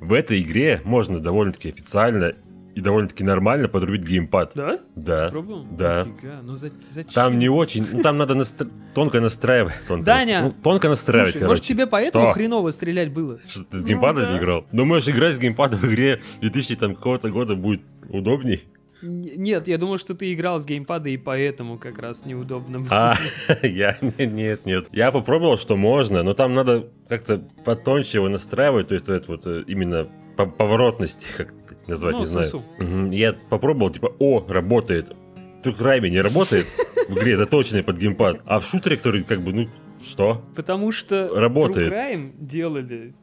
В 0.00 0.12
этой 0.12 0.40
игре 0.42 0.80
можно 0.84 1.18
довольно-таки 1.20 1.68
официально 1.70 2.34
и 2.76 2.80
довольно-таки 2.82 3.24
нормально 3.24 3.68
подрубить 3.68 4.04
геймпад. 4.04 4.52
да? 4.54 4.78
Да. 4.94 5.30
Пробовал? 5.30 5.64
да. 5.64 6.04
Нифига, 6.04 6.40
ну 6.42 6.54
за- 6.56 6.70
зачем? 6.92 7.12
Там 7.12 7.38
не 7.38 7.48
очень, 7.48 7.86
ну 7.90 8.02
там 8.02 8.18
надо 8.18 8.34
настр- 8.34 8.70
тонко 8.94 9.18
настраивать. 9.20 9.72
Тонко 9.88 10.04
Даня! 10.04 10.40
настра- 10.40 10.42
ну, 10.42 10.62
тонко 10.62 10.88
настраивать, 10.90 11.30
Слушай, 11.32 11.40
короче. 11.40 11.50
может 11.52 11.64
тебе 11.64 11.86
поэтому 11.86 12.26
Что? 12.26 12.34
хреново 12.34 12.70
стрелять 12.72 13.12
было? 13.12 13.38
Что 13.48 13.64
ты 13.64 13.78
с 13.78 13.82
Ну 13.82 13.88
геймпада 13.88 14.22
да. 14.22 14.32
не 14.32 14.38
играл? 14.38 14.66
Думаешь, 14.72 15.08
играть 15.08 15.34
с 15.34 15.38
геймпада 15.38 15.76
в 15.78 15.84
игре 15.86 16.20
2000 16.42 16.76
там 16.76 16.94
какого-то 16.94 17.30
года 17.30 17.56
будет 17.56 17.80
удобней? 18.10 18.64
Нет, 19.02 19.68
я 19.68 19.78
думал, 19.78 19.96
что 19.98 20.14
ты 20.14 20.32
играл 20.34 20.58
с 20.60 20.66
геймпада, 20.66 21.08
и 21.08 21.16
поэтому 21.16 21.78
как 21.78 21.98
раз 21.98 22.24
неудобно 22.26 22.80
было. 22.80 22.90
А, 22.90 23.16
я, 23.66 23.96
нет, 24.02 24.66
нет. 24.66 24.86
Я 24.92 25.12
попробовал, 25.12 25.56
что 25.56 25.76
можно, 25.76 26.22
но 26.22 26.34
там 26.34 26.52
надо 26.54 26.88
как-то 27.08 27.38
потоньше 27.64 28.18
его 28.18 28.28
настраивать, 28.28 28.88
то 28.88 28.94
есть 28.94 29.28
вот 29.28 29.46
э, 29.46 29.64
именно 29.66 30.08
по- 30.36 30.46
поворотности, 30.46 31.26
как 31.36 31.54
назвать, 31.88 32.14
Ну, 32.14 32.20
не 32.20 32.26
знаю. 32.26 32.64
Мгм. 32.78 33.10
Я 33.10 33.32
попробовал, 33.32 33.90
типа, 33.90 34.12
о, 34.18 34.44
работает. 34.48 35.14
Только 35.62 35.82
Райми 35.84 36.10
не 36.10 36.20
работает 36.20 36.66
в 37.08 37.18
игре, 37.18 37.36
заточенный 37.36 37.82
под 37.82 37.98
геймпад. 37.98 38.40
А 38.44 38.60
в 38.60 38.66
шутере, 38.66 38.96
который 38.96 39.22
как 39.24 39.42
бы, 39.42 39.52
ну, 39.52 39.68
что? 40.04 40.42
Потому 40.54 40.92
что 40.92 41.28
Работает. 41.34 41.92
True 41.92 41.96
Crime 41.96 42.32
делали 42.38 43.14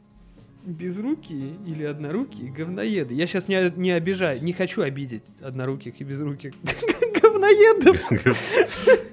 безрукие 0.64 1.54
или 1.66 1.84
однорукие 1.84 2.50
говноеды. 2.50 3.14
Я 3.14 3.26
сейчас 3.26 3.48
не, 3.48 3.72
не 3.76 3.92
обижаю, 3.92 4.42
не 4.42 4.52
хочу 4.52 4.82
обидеть 4.82 5.24
одноруких 5.42 6.00
и 6.00 6.04
безруких 6.04 6.52
говноедов. 7.22 7.98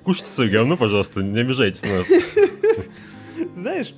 Кушайте 0.04 0.30
свое 0.30 0.50
говно, 0.50 0.78
пожалуйста, 0.78 1.22
не 1.22 1.40
обижайтесь 1.40 1.84
на 1.84 1.98
нас. 2.00 2.08
Знаешь, 3.56 3.94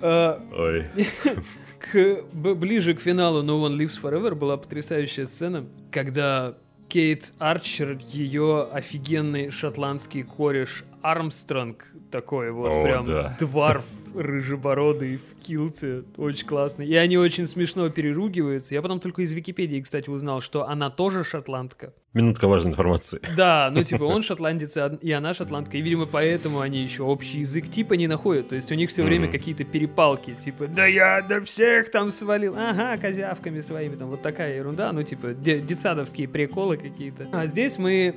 э, 0.00 0.38
Ой. 0.56 0.86
к, 1.78 2.22
ближе 2.32 2.94
к 2.94 3.00
финалу 3.00 3.42
No 3.42 3.66
One 3.66 3.76
Lives 3.76 4.00
Forever 4.00 4.34
была 4.34 4.56
потрясающая 4.56 5.26
сцена, 5.26 5.66
когда 5.90 6.54
Кейт 6.88 7.32
Арчер, 7.38 7.98
ее 8.12 8.68
офигенный 8.72 9.50
шотландский 9.50 10.22
кореш 10.22 10.84
Армстронг, 11.02 11.86
такой 12.10 12.50
вот 12.50 12.74
О, 12.74 12.82
прям 12.82 13.04
да. 13.04 13.36
дварф 13.38 13.84
рыжебородый 14.16 15.16
в 15.18 15.42
килте, 15.44 16.04
очень 16.16 16.46
классный. 16.46 16.86
И 16.86 16.94
они 16.94 17.16
очень 17.18 17.46
смешно 17.46 17.88
переругиваются. 17.90 18.74
Я 18.74 18.82
потом 18.82 19.00
только 19.00 19.22
из 19.22 19.32
Википедии, 19.32 19.80
кстати, 19.80 20.10
узнал, 20.10 20.40
что 20.40 20.68
она 20.68 20.90
тоже 20.90 21.24
шотландка. 21.24 21.92
Минутка 22.14 22.48
важной 22.48 22.72
информации. 22.72 23.20
Да, 23.36 23.70
ну 23.72 23.84
типа 23.84 24.04
он 24.04 24.22
шотландец, 24.22 24.76
и 25.02 25.12
она 25.12 25.34
шотландка, 25.34 25.76
и, 25.76 25.80
видимо, 25.82 26.06
поэтому 26.06 26.60
они 26.60 26.82
еще 26.82 27.02
общий 27.02 27.40
язык 27.40 27.68
типа 27.70 27.94
не 27.94 28.06
находят. 28.06 28.48
То 28.48 28.54
есть 28.54 28.72
у 28.72 28.74
них 28.74 28.90
все 28.90 29.02
время 29.04 29.30
какие-то 29.30 29.64
перепалки, 29.64 30.34
типа, 30.34 30.66
да 30.66 30.86
я 30.86 31.20
до 31.22 31.44
всех 31.44 31.90
там 31.90 32.10
свалил, 32.10 32.54
ага, 32.56 32.96
козявками 32.98 33.60
своими, 33.60 33.96
там 33.96 34.08
вот 34.08 34.22
такая 34.22 34.56
ерунда, 34.56 34.92
ну 34.92 35.02
типа 35.02 35.34
де- 35.34 35.60
детсадовские 35.60 36.28
приколы 36.28 36.76
какие-то. 36.76 37.28
А 37.32 37.46
здесь 37.46 37.78
мы 37.78 38.16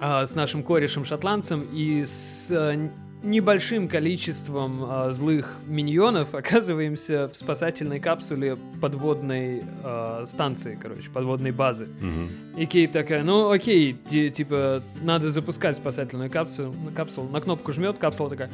а, 0.00 0.26
с 0.26 0.34
нашим 0.34 0.62
корешем 0.62 1.04
шотландцем 1.04 1.66
и 1.72 2.04
с 2.04 2.50
н- 2.50 2.90
небольшим 3.24 3.88
количеством 3.88 4.84
а, 4.84 5.10
злых 5.12 5.56
миньонов 5.66 6.34
оказываемся 6.34 7.28
в 7.28 7.36
спасательной 7.36 7.98
капсуле 7.98 8.56
подводной 8.80 9.62
а, 9.82 10.24
станции, 10.26 10.78
короче, 10.80 11.10
подводной 11.10 11.50
базы. 11.50 11.88
Мгм. 12.00 12.28
И 12.56 12.66
Кейт 12.66 12.92
такая, 12.92 13.24
ну 13.24 13.50
окей, 13.50 13.96
ти- 14.08 14.30
типа, 14.30 14.82
надо 15.02 15.30
запускать 15.30 15.76
спасательную 15.76 16.30
капсулу, 16.30 16.74
капсулу 16.94 17.28
на 17.28 17.40
кнопку 17.40 17.72
жмет, 17.72 17.98
капсула 17.98 18.30
такая, 18.30 18.50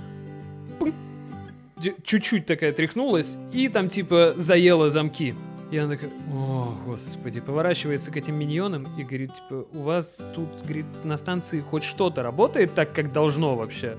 чуть-чуть 2.05 2.47
такая 2.47 2.73
тряхнулась, 2.73 3.37
и 3.53 3.69
там 3.69 3.89
типа 3.89 4.35
заела 4.37 4.91
замки. 4.91 5.35
И 5.71 5.79
она 5.79 5.93
такая, 5.93 6.11
о, 6.35 6.77
господи, 6.85 7.41
поворачивается 7.41 8.11
к 8.11 8.17
этим 8.17 8.35
миньонам 8.35 8.89
и 8.99 9.05
говорит, 9.05 9.31
типа, 9.35 9.67
у 9.73 9.83
вас 9.83 10.21
тут, 10.35 10.49
говорит, 10.65 10.87
на 11.05 11.17
станции 11.17 11.61
хоть 11.61 11.85
что-то 11.85 12.25
работает 12.25 12.75
так, 12.75 12.93
как 12.93 13.13
должно 13.13 13.55
вообще? 13.55 13.97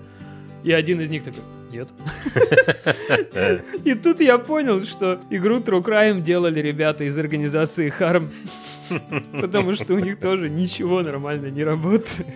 И 0.64 0.72
один 0.72 1.02
из 1.02 1.10
них 1.10 1.24
такой, 1.24 1.42
нет. 1.72 1.90
И 3.86 3.94
тут 3.96 4.22
я 4.22 4.38
понял, 4.38 4.84
что 4.84 5.20
игру 5.30 5.60
True 5.60 5.84
Crime 5.84 6.22
делали 6.22 6.60
ребята 6.60 7.04
из 7.04 7.18
организации 7.18 7.92
Harm. 8.00 8.30
Потому 9.42 9.74
что 9.74 9.94
у 9.94 10.00
них 10.00 10.20
тоже 10.20 10.50
ничего 10.50 11.02
нормально 11.02 11.48
не 11.48 11.64
работает. 11.64 12.28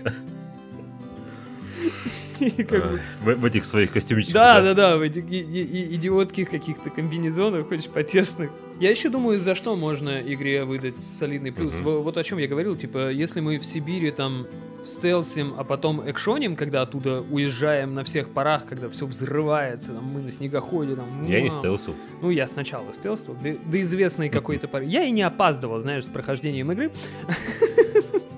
Бы- 3.24 3.36
В, 3.36 3.46
этих 3.46 3.66
своих 3.66 3.92
костюмчиках. 3.92 4.34
Да, 4.34 4.62
да, 4.62 4.74
да, 4.74 4.98
в 4.98 5.02
этих 5.02 5.24
идиотских 5.26 6.50
каких-то 6.50 6.90
комбинезонах, 6.90 7.70
очень 7.72 7.90
потешных. 7.92 8.52
Я 8.80 8.92
еще 8.92 9.10
думаю, 9.10 9.40
за 9.40 9.56
что 9.56 9.76
можно 9.76 10.22
игре 10.22 10.66
выдать 10.66 10.96
солидный 11.18 11.52
плюс. 11.52 11.80
Вот 11.80 12.18
о 12.18 12.24
чем 12.24 12.38
я 12.40 12.48
говорил, 12.48 12.76
типа, 12.76 13.10
если 13.12 13.40
мы 13.40 13.58
в 13.58 13.66
Сибири 13.66 14.12
там 14.12 14.46
стелсим, 14.84 15.54
а 15.58 15.64
потом 15.64 16.08
экшоним, 16.10 16.56
когда 16.56 16.84
оттуда 16.84 17.22
уезжаем 17.22 17.94
на 17.96 18.04
всех 18.04 18.30
парах, 18.30 18.66
когда 18.68 18.88
все 18.90 19.06
взрывается, 19.08 19.94
там, 19.94 20.04
мы 20.04 20.22
на 20.22 20.32
снегоходе, 20.32 20.96
там, 20.96 21.06
Я 21.28 21.42
не 21.42 21.50
стелсил. 21.50 21.96
Ну, 22.22 22.30
я 22.30 22.48
сначала 22.48 22.94
стелсил, 22.94 23.36
до, 23.42 23.56
до 23.56 23.82
известной 23.82 24.30
какой-то 24.30 24.68
поры. 24.72 24.86
Я 24.86 25.04
и 25.04 25.12
не 25.12 25.24
опаздывал, 25.24 25.82
знаешь, 25.82 26.06
с 26.06 26.10
прохождением 26.10 26.72
игры. 26.72 26.92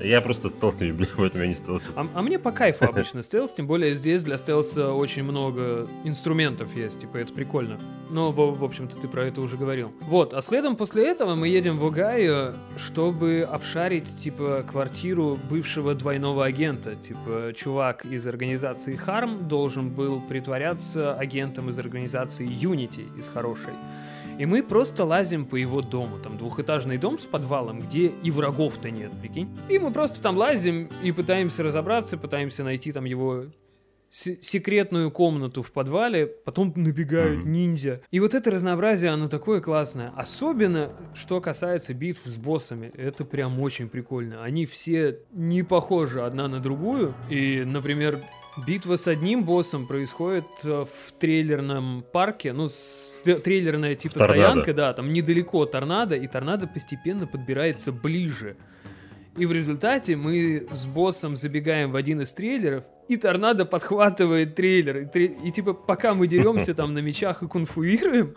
Я 0.00 0.20
просто 0.20 0.48
стелсил, 0.48 0.94
блин, 0.94 1.08
поэтому 1.16 1.42
я 1.42 1.48
не 1.48 1.54
стелсил. 1.54 1.92
А, 1.96 2.06
а 2.14 2.22
мне 2.22 2.38
по 2.38 2.52
кайфу 2.52 2.84
обычно 2.84 3.22
стелс, 3.22 3.54
тем 3.54 3.66
более 3.66 3.94
здесь 3.94 4.22
для 4.22 4.38
стелса 4.38 4.92
очень 4.92 5.24
много 5.24 5.88
инструментов 6.04 6.74
есть, 6.76 7.00
типа 7.00 7.18
это 7.18 7.32
прикольно. 7.32 7.80
Но, 8.10 8.30
в, 8.30 8.58
в 8.58 8.64
общем-то, 8.64 8.96
ты 8.96 9.08
про 9.08 9.26
это 9.26 9.40
уже 9.40 9.56
говорил. 9.56 9.92
Вот, 10.02 10.34
а 10.34 10.42
следом 10.42 10.76
после 10.76 11.06
этого 11.08 11.34
мы 11.34 11.48
едем 11.48 11.78
в 11.78 11.86
Огайо, 11.86 12.54
чтобы 12.76 13.46
обшарить, 13.50 14.16
типа, 14.16 14.64
квартиру 14.68 15.38
бывшего 15.50 15.94
двойного 15.94 16.44
агента. 16.44 16.94
Типа, 16.94 17.52
чувак 17.54 18.06
из 18.06 18.26
организации 18.26 18.98
Harm 18.98 19.46
должен 19.46 19.90
был 19.90 20.20
притворяться 20.28 21.14
агентом 21.14 21.68
из 21.70 21.78
организации 21.78 22.48
Unity, 22.48 23.06
из 23.18 23.28
хорошей. 23.28 23.72
И 24.38 24.46
мы 24.46 24.62
просто 24.62 25.04
лазим 25.04 25.44
по 25.44 25.56
его 25.56 25.82
дому. 25.82 26.18
Там 26.22 26.38
двухэтажный 26.38 26.96
дом 26.96 27.18
с 27.18 27.26
подвалом, 27.26 27.80
где 27.80 28.06
и 28.22 28.30
врагов-то 28.30 28.90
нет, 28.90 29.10
прикинь. 29.20 29.48
И 29.68 29.78
мы 29.78 29.90
просто 29.90 30.22
там 30.22 30.36
лазим 30.36 30.88
и 31.02 31.10
пытаемся 31.12 31.62
разобраться, 31.62 32.16
пытаемся 32.16 32.62
найти 32.62 32.92
там 32.92 33.04
его 33.04 33.46
се- 34.10 34.38
секретную 34.40 35.10
комнату 35.10 35.62
в 35.62 35.70
подвале, 35.72 36.26
потом 36.26 36.72
набегают 36.76 37.40
Мгм. 37.40 37.52
ниндзя. 37.52 38.00
И 38.10 38.20
вот 38.20 38.32
это 38.34 38.50
разнообразие, 38.50 39.10
оно 39.10 39.26
такое 39.28 39.60
классное. 39.60 40.12
Особенно, 40.16 40.92
что 41.14 41.40
касается 41.40 41.92
битв 41.92 42.22
с 42.24 42.36
боссами. 42.36 42.92
Это 42.96 43.24
прям 43.24 43.60
очень 43.60 43.88
прикольно. 43.88 44.42
Они 44.44 44.64
все 44.66 45.18
не 45.32 45.62
похожи 45.62 46.22
одна 46.22 46.48
на 46.48 46.60
другую. 46.60 47.12
И, 47.28 47.64
например, 47.66 48.22
битва 48.66 48.96
с 48.96 49.06
одним 49.06 49.44
боссом 49.44 49.86
происходит 49.86 50.44
э, 50.64 50.84
в 50.84 51.12
трейлерном 51.18 52.04
парке. 52.12 52.52
Ну, 52.52 52.68
с- 52.68 53.16
трейлерная 53.24 53.94
типа 53.94 54.18
стоянка, 54.32 54.74
да, 54.74 54.92
там 54.92 55.12
недалеко 55.12 55.64
торнадо, 55.66 56.16
и 56.16 56.26
торнадо 56.26 56.66
постепенно 56.66 57.26
подбирается 57.26 57.92
ближе. 57.92 58.56
И 59.36 59.46
в 59.46 59.52
результате 59.52 60.16
мы 60.16 60.66
с 60.72 60.86
боссом 60.86 61.36
забегаем 61.36 61.92
в 61.92 61.96
один 61.96 62.20
из 62.22 62.32
трейлеров, 62.32 62.84
и 63.08 63.16
торнадо 63.16 63.64
подхватывает 63.64 64.54
трейлер. 64.56 64.98
И, 64.98 65.04
тре- 65.06 65.36
и 65.44 65.50
типа 65.50 65.74
пока 65.74 66.14
мы 66.14 66.26
деремся 66.26 66.74
там 66.74 66.92
на 66.94 66.98
мечах 66.98 67.42
и 67.42 67.46
кунфуируем, 67.46 68.34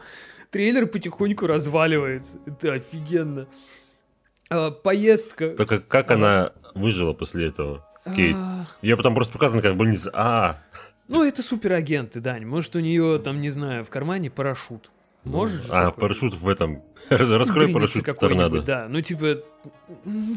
трейлер 0.52 0.86
потихоньку 0.86 1.48
разваливается. 1.48 2.38
Это 2.46 2.74
офигенно. 2.74 3.48
А, 4.50 4.70
поездка. 4.72 5.50
Только 5.56 5.80
как 5.80 6.12
она 6.12 6.54
выжила 6.76 7.14
после 7.14 7.48
этого, 7.48 7.86
Кейт? 8.16 8.38
Ее 8.82 8.98
потом 8.98 9.16
просто 9.16 9.34
показано, 9.34 9.62
как 9.62 9.74
в 9.74 9.78
больнице. 9.78 10.10
А, 10.14 10.58
ну, 11.12 11.26
это 11.26 11.44
суперагенты, 11.44 12.22
Дань. 12.22 12.46
Может, 12.46 12.76
у 12.78 12.80
нее 12.80 13.20
там, 13.20 13.42
не 13.42 13.50
знаю, 13.50 13.84
в 13.84 13.90
кармане 13.90 14.32
парашют. 14.32 14.92
Можешь? 15.26 15.66
же 15.66 15.72
а 15.72 15.88
такое? 15.88 15.92
парашют 15.92 16.34
в 16.36 16.48
этом. 16.48 16.84
Раскрой 17.10 17.68
парашют 17.68 18.08
в 18.08 18.14
торнадо. 18.14 18.62
Да, 18.62 18.88
ну 18.90 19.02
типа, 19.02 19.44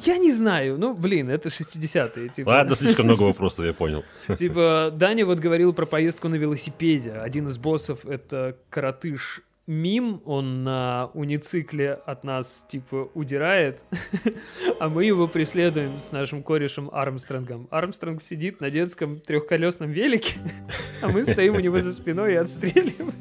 я 0.05 0.19
не 0.19 0.33
знаю, 0.33 0.77
ну 0.77 0.95
блин, 0.95 1.31
это 1.31 1.49
60-е. 1.49 2.29
Типа. 2.29 2.49
Ладно, 2.49 2.75
слишком 2.75 3.07
много 3.07 3.23
вопросов, 3.31 3.65
я 3.65 3.73
понял. 3.73 4.05
Типа, 4.37 4.91
Даня 4.93 5.25
вот 5.25 5.39
говорил 5.39 5.73
про 5.73 5.87
поездку 5.87 6.29
на 6.29 6.35
велосипеде. 6.35 7.13
Один 7.13 7.47
из 7.47 7.57
боссов— 7.57 8.05
это 8.07 8.57
коротыш 8.69 9.43
Мим, 9.67 10.21
он 10.27 10.63
на 10.63 11.11
уницикле 11.15 11.93
от 11.95 12.23
нас, 12.23 12.67
типа, 12.69 13.09
удирает, 13.15 13.83
а 14.79 14.91
мы 14.91 15.07
его 15.07 15.27
преследуем 15.27 16.01
с 16.01 16.13
нашим 16.13 16.43
корешем 16.43 16.91
Армстронгом. 16.93 17.67
Армстронг 17.71 18.21
сидит 18.21 18.61
на 18.61 18.71
детском 18.71 19.21
трехколесном 19.21 19.91
велике, 19.91 20.35
а 21.01 21.09
мы 21.09 21.25
стоим 21.25 21.55
у 21.55 21.61
него 21.61 21.81
за 21.81 21.95
спиной 21.95 22.35
и 22.35 22.37
отстреливаемся. 22.37 23.15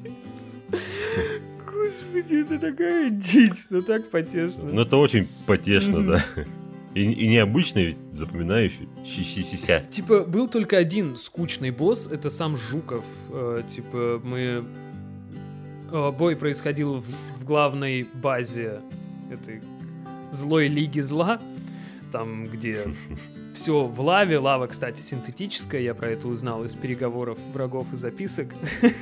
Господи, 1.65 2.41
это 2.41 2.59
такая 2.59 3.09
дичь, 3.09 3.65
но 3.69 3.81
так 3.81 4.09
потешно. 4.09 4.65
Ну, 4.65 4.81
это 4.81 4.97
очень 4.97 5.29
потешно, 5.47 6.05
да. 6.05 6.25
И, 6.93 7.03
и 7.03 7.27
необычный, 7.27 7.85
ведь, 7.85 7.97
запоминающий. 8.11 8.87
Щи-щи-ся. 9.05 9.79
Типа, 9.81 10.25
был 10.25 10.47
только 10.47 10.77
один 10.77 11.15
скучный 11.15 11.71
босс, 11.71 12.05
это 12.05 12.29
сам 12.29 12.57
Жуков. 12.57 13.05
Э, 13.31 13.63
типа, 13.67 14.21
мы... 14.23 14.65
э, 15.93 16.11
бой 16.11 16.35
происходил 16.35 16.95
в, 16.99 17.05
в 17.39 17.45
главной 17.45 18.05
базе 18.13 18.81
этой 19.31 19.61
злой 20.31 20.67
лиги 20.67 20.99
зла, 20.99 21.39
там, 22.11 22.45
где 22.47 22.87
все 23.53 23.85
в 23.85 24.01
лаве. 24.01 24.37
Лава, 24.39 24.67
кстати, 24.67 25.01
синтетическая, 25.01 25.79
я 25.81 25.93
про 25.93 26.09
это 26.09 26.27
узнал 26.27 26.63
из 26.65 26.73
переговоров 26.75 27.37
врагов 27.53 27.93
и 27.93 27.95
записок. 27.95 28.47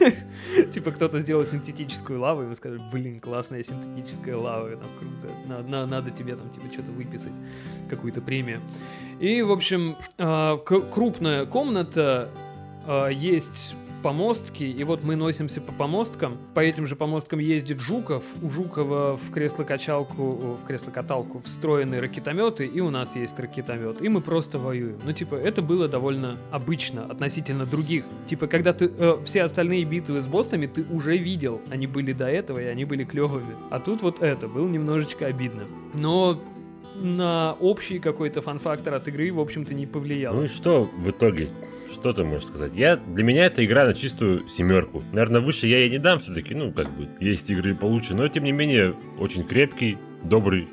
Типа, 0.71 0.91
кто-то 0.91 1.19
сделал 1.19 1.45
синтетическую 1.45 2.19
лаву, 2.19 2.43
и 2.43 2.45
мы 2.47 2.55
сказали, 2.55 2.81
блин, 2.91 3.19
классная 3.19 3.63
синтетическая 3.63 4.35
лава, 4.37 4.69
там 4.71 4.89
круто, 4.99 5.33
На- 5.47 5.61
на- 5.63 5.85
надо 5.87 6.11
тебе 6.11 6.35
там, 6.35 6.49
типа, 6.49 6.67
что-то 6.71 6.91
выписать, 6.91 7.33
какую-то 7.89 8.21
премию. 8.21 8.59
И, 9.19 9.41
в 9.41 9.51
общем, 9.51 9.95
к- 10.17 10.81
крупная 10.91 11.45
комната, 11.45 12.29
а, 12.85 13.07
есть 13.09 13.75
помостки, 14.01 14.69
и 14.69 14.83
вот 14.83 15.03
мы 15.03 15.15
носимся 15.15 15.61
по 15.61 15.71
помосткам. 15.71 16.37
По 16.53 16.59
этим 16.59 16.87
же 16.87 16.95
помосткам 16.95 17.39
ездит 17.39 17.79
Жуков. 17.79 18.23
У 18.41 18.49
Жукова 18.49 19.15
в 19.17 19.31
кресло-качалку, 19.31 20.57
в 20.61 20.65
кресло-каталку 20.65 21.41
встроены 21.41 21.99
ракетометы, 21.99 22.65
и 22.65 22.79
у 22.79 22.89
нас 22.89 23.15
есть 23.15 23.39
ракетомет. 23.39 24.01
И 24.01 24.09
мы 24.09 24.21
просто 24.21 24.59
воюем. 24.59 24.97
Ну, 25.05 25.13
типа, 25.13 25.35
это 25.35 25.61
было 25.61 25.87
довольно 25.87 26.37
обычно 26.51 27.05
относительно 27.05 27.65
других. 27.65 28.05
Типа, 28.25 28.47
когда 28.47 28.73
ты 28.73 28.91
э, 28.97 29.17
все 29.25 29.43
остальные 29.43 29.85
битвы 29.85 30.21
с 30.21 30.27
боссами 30.27 30.65
ты 30.65 30.83
уже 30.91 31.17
видел. 31.17 31.61
Они 31.69 31.87
были 31.87 32.13
до 32.13 32.27
этого, 32.27 32.59
и 32.59 32.65
они 32.65 32.85
были 32.85 33.03
клевыми. 33.03 33.55
А 33.69 33.79
тут 33.79 34.01
вот 34.01 34.21
это 34.21 34.47
было 34.47 34.67
немножечко 34.67 35.25
обидно. 35.27 35.63
Но 35.93 36.39
на 36.95 37.55
общий 37.59 37.99
какой-то 37.99 38.41
фан-фактор 38.41 38.93
от 38.93 39.07
игры, 39.07 39.31
в 39.31 39.39
общем-то, 39.39 39.73
не 39.73 39.85
повлияло. 39.85 40.35
Ну 40.35 40.43
и 40.43 40.47
что 40.47 40.89
в 40.97 41.09
итоге? 41.09 41.49
Что 41.91 42.13
ты 42.13 42.23
можешь 42.23 42.47
сказать? 42.47 42.73
Я, 42.75 42.95
для 42.95 43.23
меня 43.23 43.45
это 43.45 43.63
игра 43.65 43.85
на 43.85 43.93
чистую 43.93 44.47
семерку. 44.49 45.03
Наверное, 45.11 45.41
выше 45.41 45.67
я 45.67 45.79
ей 45.79 45.89
не 45.89 45.97
дам 45.99 46.19
все-таки. 46.19 46.55
Ну, 46.55 46.71
как 46.71 46.89
бы, 46.91 47.09
есть 47.19 47.49
игры 47.49 47.75
получше. 47.75 48.15
Но, 48.15 48.27
тем 48.27 48.43
не 48.43 48.51
менее, 48.51 48.95
очень 49.19 49.43
крепкий, 49.43 49.97
добрый, 50.23 50.67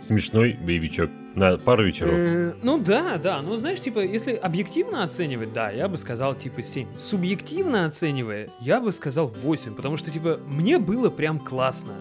смешной 0.00 0.56
боевичок. 0.64 1.10
На 1.36 1.56
пару 1.58 1.84
вечеров. 1.84 2.10
Э, 2.12 2.54
Ну 2.62 2.76
да, 2.78 3.16
да. 3.16 3.40
Ну 3.40 3.54
знаешь, 3.56 3.80
типа, 3.80 4.00
если 4.00 4.32
объективно 4.32 5.04
оценивать, 5.04 5.52
да, 5.52 5.70
я 5.70 5.88
бы 5.88 5.96
сказал 5.96 6.34
типа 6.34 6.62
7. 6.64 6.88
Субъективно 6.98 7.86
оценивая, 7.86 8.48
я 8.60 8.80
бы 8.80 8.90
сказал 8.90 9.28
8, 9.28 9.76
потому 9.76 9.96
что, 9.96 10.10
типа, 10.10 10.40
мне 10.48 10.78
было 10.78 11.08
прям 11.08 11.38
классно. 11.38 11.94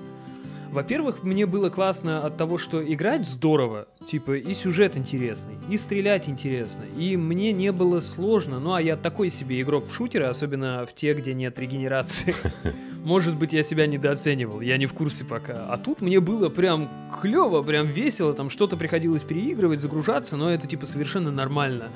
Во-первых, 0.71 1.23
мне 1.23 1.47
было 1.47 1.69
классно 1.69 2.23
от 2.23 2.37
того, 2.37 2.59
что 2.59 2.81
играть 2.81 3.25
здорово, 3.25 3.87
типа, 4.07 4.37
и 4.37 4.53
сюжет 4.53 4.97
интересный, 4.97 5.55
и 5.67 5.79
стрелять 5.79 6.29
интересно, 6.29 6.83
и 6.95 7.17
мне 7.17 7.51
не 7.53 7.71
было 7.71 8.01
сложно, 8.01 8.59
ну 8.59 8.73
а 8.73 8.81
я 8.81 8.95
такой 8.95 9.31
себе 9.31 9.59
игрок 9.61 9.87
в 9.87 9.93
шутеры, 9.95 10.25
особенно 10.25 10.85
в 10.85 10.93
те, 10.93 11.13
где 11.15 11.33
нет 11.33 11.57
регенерации. 11.57 12.35
Может 13.03 13.35
быть, 13.35 13.51
я 13.53 13.63
себя 13.63 13.87
недооценивал, 13.87 14.61
я 14.61 14.77
не 14.77 14.85
в 14.85 14.93
курсе 14.93 15.23
пока. 15.25 15.65
А 15.69 15.77
тут 15.77 16.01
мне 16.01 16.19
было 16.19 16.49
прям 16.49 16.87
клево, 17.19 17.63
прям 17.63 17.87
весело, 17.87 18.33
там 18.33 18.51
что-то 18.51 18.77
приходилось 18.77 19.23
переигрывать, 19.23 19.79
загружаться, 19.79 20.37
но 20.37 20.51
это 20.51 20.67
типа 20.67 20.85
совершенно 20.85 21.31
нормально. 21.31 21.89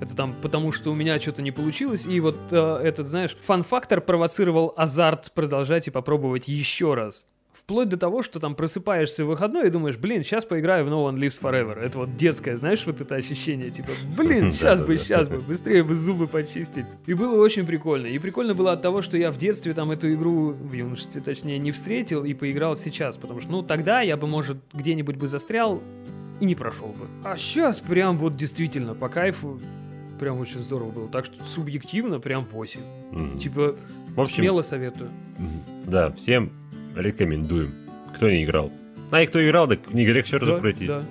Это 0.00 0.16
там 0.16 0.34
потому, 0.42 0.72
что 0.72 0.90
у 0.90 0.94
меня 0.94 1.20
что-то 1.20 1.42
не 1.42 1.52
получилось, 1.52 2.06
и 2.06 2.18
вот 2.20 2.36
э, 2.50 2.80
этот, 2.82 3.06
знаешь, 3.06 3.36
фан-фактор 3.40 4.00
провоцировал 4.00 4.74
азарт 4.76 5.30
продолжать 5.32 5.86
и 5.86 5.90
попробовать 5.90 6.48
еще 6.48 6.94
раз. 6.94 7.26
Вплоть 7.66 7.88
до 7.88 7.96
того, 7.96 8.22
что 8.22 8.38
там 8.38 8.54
просыпаешься 8.54 9.24
в 9.24 9.26
выходной 9.26 9.66
и 9.66 9.70
думаешь, 9.70 9.96
блин, 9.96 10.22
сейчас 10.22 10.44
поиграю 10.44 10.84
в 10.84 10.88
No 10.88 11.04
One 11.10 11.16
Lives 11.16 11.40
Forever. 11.42 11.74
Это 11.76 11.98
вот 11.98 12.16
детское, 12.16 12.56
знаешь, 12.56 12.86
вот 12.86 13.00
это 13.00 13.16
ощущение, 13.16 13.72
типа, 13.72 13.88
блин, 14.16 14.52
сейчас 14.52 14.82
бы, 14.82 14.96
сейчас 14.96 15.28
бы, 15.28 15.40
быстрее 15.40 15.82
бы 15.82 15.96
зубы 15.96 16.28
почистить. 16.28 16.86
И 17.06 17.14
было 17.14 17.42
очень 17.42 17.66
прикольно. 17.66 18.06
И 18.06 18.20
прикольно 18.20 18.54
было 18.54 18.70
от 18.70 18.82
того, 18.82 19.02
что 19.02 19.16
я 19.16 19.32
в 19.32 19.36
детстве 19.36 19.72
там 19.72 19.90
эту 19.90 20.12
игру, 20.14 20.52
в 20.52 20.72
юношестве 20.74 21.20
точнее, 21.20 21.58
не 21.58 21.72
встретил 21.72 22.24
и 22.24 22.34
поиграл 22.34 22.76
сейчас. 22.76 23.16
Потому 23.16 23.40
что, 23.40 23.50
ну, 23.50 23.62
тогда 23.64 24.00
я 24.00 24.16
бы, 24.16 24.28
может, 24.28 24.58
где-нибудь 24.72 25.16
бы 25.16 25.26
застрял 25.26 25.82
и 26.38 26.44
не 26.44 26.54
прошел 26.54 26.90
бы. 26.96 27.08
А 27.24 27.36
сейчас 27.36 27.80
прям 27.80 28.16
вот 28.18 28.36
действительно 28.36 28.94
по 28.94 29.08
кайфу 29.08 29.60
прям 30.20 30.38
очень 30.38 30.60
здорово 30.60 30.92
было. 30.92 31.08
Так 31.08 31.24
что 31.24 31.44
субъективно 31.44 32.20
прям 32.20 32.44
8. 32.44 32.80
Мгм. 33.10 33.38
Типа, 33.40 33.74
В 34.14 34.20
общем, 34.20 34.36
смело 34.36 34.62
советую. 34.62 35.10
да, 35.84 36.12
всем 36.12 36.52
рекомендуем. 36.96 37.72
Кто 38.16 38.28
не 38.30 38.44
играл. 38.44 38.72
А 39.10 39.22
и 39.22 39.26
кто 39.26 39.44
играл, 39.46 39.68
так 39.68 39.80
еще 39.92 40.38
разок 40.38 40.56
Да, 40.56 40.60
пройти. 40.60 40.86
да. 40.86 41.04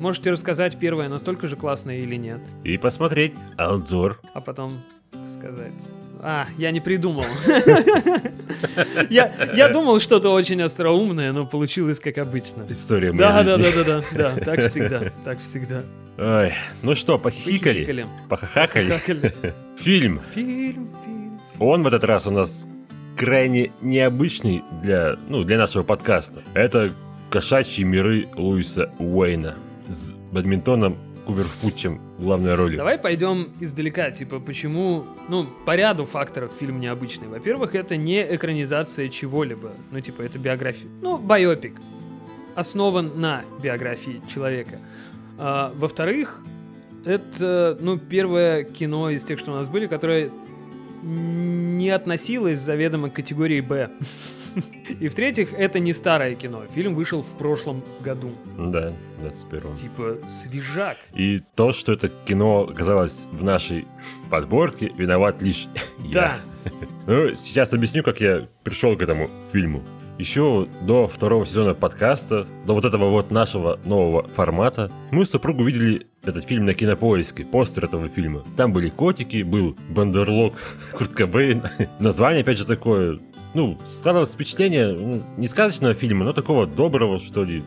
Можете 0.00 0.32
рассказать, 0.32 0.76
первое 0.78 1.08
настолько 1.08 1.46
же 1.46 1.54
классное 1.54 1.98
или 2.00 2.16
нет, 2.16 2.40
И 2.64 2.76
посмотреть 2.78 3.34
обзор. 3.56 4.20
а 4.34 4.40
потом 4.40 4.80
сказать. 5.26 5.72
А, 6.24 6.46
я 6.58 6.70
не 6.72 6.80
придумал. 6.80 7.24
Я 9.10 9.32
я 9.54 9.68
думал 9.70 9.98
что-то 10.00 10.30
очень 10.30 10.60
остроумное, 10.62 11.32
но 11.32 11.46
получилось 11.46 12.00
как 12.00 12.18
обычно. 12.18 12.64
История 12.68 13.12
моей 13.12 13.18
Да, 13.24 13.42
да, 13.42 13.56
жизни. 13.56 13.62
да, 13.62 13.84
да, 13.84 14.02
да, 14.12 14.34
да, 14.34 14.40
так 14.44 14.66
всегда, 14.68 15.12
так 15.24 15.40
всегда. 15.40 15.82
Ой, 16.18 16.52
ну 16.82 16.94
что, 16.94 17.18
похихикали, 17.18 17.58
Похихикали. 17.84 18.06
похахакали. 18.28 18.90
Похихикали. 18.92 19.54
Фильм. 19.78 20.20
Фильм, 20.34 20.90
фильм. 21.04 21.40
Он 21.58 21.82
в 21.82 21.86
этот 21.86 22.04
раз 22.04 22.26
у 22.26 22.30
нас 22.30 22.68
крайне 23.22 23.70
необычный 23.80 24.64
для, 24.82 25.16
ну, 25.28 25.44
для 25.44 25.56
нашего 25.56 25.84
подкаста. 25.84 26.42
Это 26.54 26.92
кошачьи 27.30 27.84
миры 27.84 28.26
Луиса 28.34 28.92
Уэйна 28.98 29.54
с 29.88 30.12
бадминтоном 30.32 30.96
Куверфутчем 31.24 32.00
в 32.18 32.24
главной 32.24 32.56
роли. 32.56 32.76
Давай 32.78 32.98
пойдем 32.98 33.52
издалека, 33.60 34.10
типа, 34.10 34.40
почему, 34.40 35.04
ну, 35.28 35.46
по 35.64 35.76
ряду 35.76 36.04
факторов 36.04 36.50
фильм 36.58 36.80
необычный. 36.80 37.28
Во-первых, 37.28 37.76
это 37.76 37.96
не 37.96 38.22
экранизация 38.22 39.08
чего-либо, 39.08 39.70
ну, 39.92 40.00
типа, 40.00 40.22
это 40.22 40.40
биография. 40.40 40.88
Ну, 41.00 41.16
байопик, 41.16 41.74
основан 42.56 43.20
на 43.20 43.44
биографии 43.62 44.20
человека. 44.28 44.80
А, 45.38 45.72
во-вторых, 45.76 46.40
это, 47.04 47.78
ну, 47.80 47.98
первое 47.98 48.64
кино 48.64 49.10
из 49.10 49.22
тех, 49.22 49.38
что 49.38 49.52
у 49.52 49.54
нас 49.54 49.68
были, 49.68 49.86
которое 49.86 50.30
не 51.02 51.90
относилось 51.90 52.60
заведомо 52.60 53.10
к 53.10 53.14
категории 53.14 53.60
«Б». 53.60 53.90
И 55.00 55.08
в-третьих, 55.08 55.54
это 55.54 55.78
не 55.78 55.92
старое 55.92 56.34
кино. 56.34 56.64
Фильм 56.74 56.94
вышел 56.94 57.22
в 57.22 57.38
прошлом 57.38 57.82
году. 58.00 58.32
Да, 58.58 58.92
21 59.20 59.76
Типа 59.76 60.18
свежак. 60.28 60.98
И 61.14 61.40
то, 61.54 61.72
что 61.72 61.92
это 61.92 62.10
кино 62.26 62.68
оказалось 62.70 63.26
в 63.32 63.42
нашей 63.42 63.86
подборке, 64.30 64.92
виноват 64.96 65.40
лишь 65.40 65.68
Да. 66.12 66.36
я. 66.64 66.72
Ну, 67.06 67.34
сейчас 67.34 67.72
объясню, 67.72 68.02
как 68.02 68.20
я 68.20 68.46
пришел 68.62 68.96
к 68.96 69.02
этому 69.02 69.28
фильму. 69.52 69.82
Еще 70.18 70.68
до 70.82 71.08
второго 71.08 71.46
сезона 71.46 71.74
подкаста, 71.74 72.46
до 72.66 72.74
вот 72.74 72.84
этого 72.84 73.08
вот 73.08 73.30
нашего 73.30 73.80
нового 73.84 74.28
формата, 74.28 74.92
мы 75.10 75.24
с 75.24 75.30
супругой 75.30 75.66
видели 75.66 76.06
этот 76.22 76.44
фильм 76.44 76.66
на 76.66 76.74
кинопоиске, 76.74 77.44
постер 77.44 77.86
этого 77.86 78.08
фильма. 78.08 78.44
Там 78.56 78.72
были 78.72 78.90
котики, 78.90 79.42
был 79.42 79.76
Бандерлог, 79.88 80.54
Курт 80.92 81.12
Кобейн. 81.12 81.62
Название, 81.98 82.42
опять 82.42 82.58
же, 82.58 82.66
такое, 82.66 83.20
ну, 83.54 83.78
складывалось 83.86 84.34
впечатление, 84.34 84.92
ну, 84.92 85.24
не 85.38 85.48
сказочного 85.48 85.94
фильма, 85.94 86.26
но 86.26 86.34
такого 86.34 86.66
доброго, 86.66 87.18
что 87.18 87.42
ли, 87.44 87.64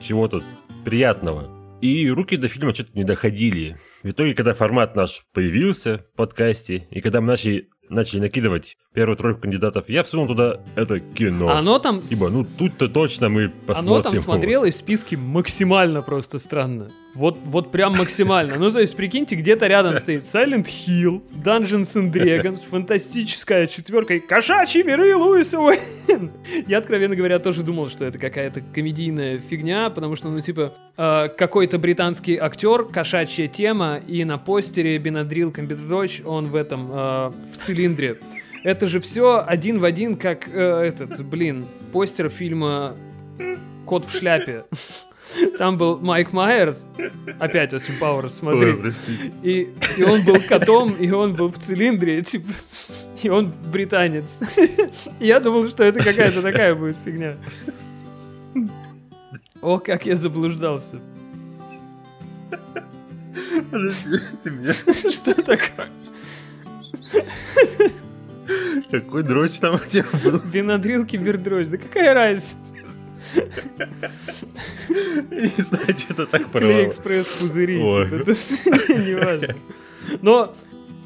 чего-то 0.00 0.42
приятного. 0.84 1.50
И 1.82 2.08
руки 2.08 2.36
до 2.36 2.48
фильма 2.48 2.74
что-то 2.74 2.90
не 2.94 3.04
доходили. 3.04 3.78
В 4.02 4.08
итоге, 4.08 4.34
когда 4.34 4.54
формат 4.54 4.96
наш 4.96 5.22
появился 5.34 6.06
в 6.14 6.16
подкасте, 6.16 6.88
и 6.90 7.02
когда 7.02 7.20
мы 7.20 7.28
начали, 7.28 7.68
начали 7.88 8.20
накидывать 8.20 8.76
первую 8.94 9.16
тройку 9.16 9.40
кандидатов, 9.42 9.88
я 9.88 10.02
всунул 10.02 10.26
туда 10.26 10.60
это 10.76 11.00
кино. 11.00 11.50
Оно 11.50 11.78
там... 11.78 12.00
Ибо, 12.10 12.30
ну 12.30 12.44
тут-то 12.44 12.88
точно 12.88 13.28
мы 13.28 13.48
посмотрим. 13.48 13.92
Оно 13.92 14.02
там 14.02 14.16
смотрелось 14.16 14.74
в 14.74 14.78
списке 14.78 15.16
максимально 15.16 16.02
просто 16.02 16.38
странно. 16.38 16.90
Вот, 17.14 17.38
вот 17.44 17.70
прям 17.70 17.92
максимально. 17.92 18.56
Ну, 18.58 18.72
то 18.72 18.80
есть, 18.80 18.96
прикиньте, 18.96 19.36
где-то 19.36 19.68
рядом 19.68 19.98
стоит 19.98 20.22
Silent 20.22 20.66
Hill, 20.66 21.22
Dungeons 21.32 21.94
and 21.94 22.12
Dragons, 22.12 22.66
фантастическая 22.70 23.68
четверка 23.68 24.14
и 24.14 24.20
кошачьи 24.20 24.82
миры 24.82 25.14
Луиса 25.14 25.60
Уэйн. 25.60 26.32
Я, 26.66 26.78
откровенно 26.78 27.14
говоря, 27.14 27.38
тоже 27.38 27.62
думал, 27.62 27.88
что 27.88 28.04
это 28.04 28.18
какая-то 28.18 28.62
комедийная 28.74 29.38
фигня, 29.38 29.90
потому 29.90 30.16
что, 30.16 30.28
ну, 30.28 30.40
типа, 30.40 30.74
э, 30.96 31.28
какой-то 31.28 31.78
британский 31.78 32.36
актер, 32.36 32.84
кошачья 32.84 33.46
тема, 33.46 34.00
и 34.08 34.24
на 34.24 34.36
постере 34.36 34.98
Бенадрил 34.98 35.52
Камбердотч, 35.52 36.22
он 36.24 36.48
в 36.48 36.56
этом, 36.56 36.90
э, 36.90 37.32
в 37.52 37.56
цилиндре. 37.74 38.18
Это 38.62 38.86
же 38.86 39.00
все 39.00 39.44
один 39.46 39.78
в 39.78 39.84
один, 39.84 40.16
как 40.16 40.48
э, 40.48 40.52
этот, 40.84 41.22
блин, 41.24 41.66
постер 41.92 42.30
фильма 42.30 42.96
Кот 43.84 44.06
в 44.06 44.16
шляпе. 44.16 44.64
Там 45.58 45.76
был 45.76 45.98
Майк 45.98 46.32
Майерс, 46.32 46.84
опять 47.40 47.74
Осим 47.74 47.98
Пауэрс, 47.98 48.34
смотри. 48.34 48.72
Ой. 48.72 48.92
И, 49.42 49.68
и 49.98 50.02
он 50.02 50.22
был 50.24 50.40
котом, 50.40 50.92
и 50.92 51.10
он 51.10 51.34
был 51.34 51.50
в 51.50 51.58
цилиндре, 51.58 52.22
типа, 52.22 52.48
и 53.22 53.28
он 53.28 53.52
британец. 53.72 54.30
Я 55.18 55.40
думал, 55.40 55.68
что 55.68 55.82
это 55.82 55.98
какая-то 56.02 56.40
такая 56.40 56.74
будет 56.74 56.96
фигня. 57.04 57.36
О, 59.60 59.78
как 59.78 60.06
я 60.06 60.14
заблуждался. 60.14 61.00
Подожди, 63.70 64.18
ты 64.44 64.50
меня- 64.50 64.72
Что 65.10 65.34
такое? 65.34 65.88
Какой 68.90 69.22
дрочь 69.22 69.58
там 69.58 69.76
у 69.76 69.78
тебя 69.78 70.04
был? 70.22 70.38
Бенадрил 70.40 71.06
кибердрочь. 71.06 71.68
Да 71.68 71.78
какая 71.78 72.14
разница? 72.14 72.54
Не 75.30 75.62
знаю, 75.62 75.86
что-то 75.98 76.26
так 76.26 76.42
Клей 76.42 76.50
порвало. 76.52 76.88
экспресс 76.88 77.26
пузыри. 77.26 77.76
Типа, 77.78 78.14
это 78.14 78.32
Неважно. 78.92 79.54
Но 80.22 80.54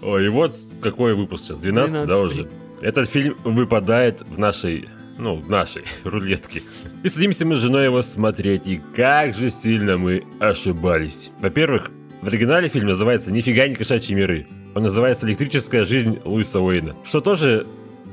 Ой, 0.02 0.26
и 0.26 0.28
вот 0.28 0.54
какой 0.82 1.14
выпуск 1.14 1.44
сейчас, 1.44 1.58
12 1.58 1.92
да, 1.94 2.14
12-й. 2.14 2.24
уже? 2.24 2.48
Этот 2.80 3.08
фильм 3.08 3.36
выпадает 3.44 4.22
в 4.22 4.38
нашей, 4.38 4.88
ну, 5.18 5.36
в 5.36 5.48
нашей 5.50 5.84
рулетке. 6.04 6.62
И 7.02 7.08
садимся 7.08 7.46
мы 7.46 7.56
с 7.56 7.60
женой 7.60 7.84
его 7.84 8.02
смотреть, 8.02 8.66
и 8.66 8.80
как 8.94 9.34
же 9.34 9.50
сильно 9.50 9.96
мы 9.96 10.24
ошибались. 10.38 11.30
Во-первых, 11.40 11.90
в 12.20 12.26
оригинале 12.28 12.68
фильм 12.68 12.86
называется 12.88 13.32
«Нифига 13.32 13.66
не 13.68 13.74
кошачьи 13.74 14.14
миры». 14.14 14.46
Он 14.78 14.84
называется 14.84 15.26
«Электрическая 15.26 15.84
жизнь 15.84 16.20
Луиса 16.24 16.60
Уэйна». 16.60 16.94
Что 17.02 17.20
тоже 17.20 17.66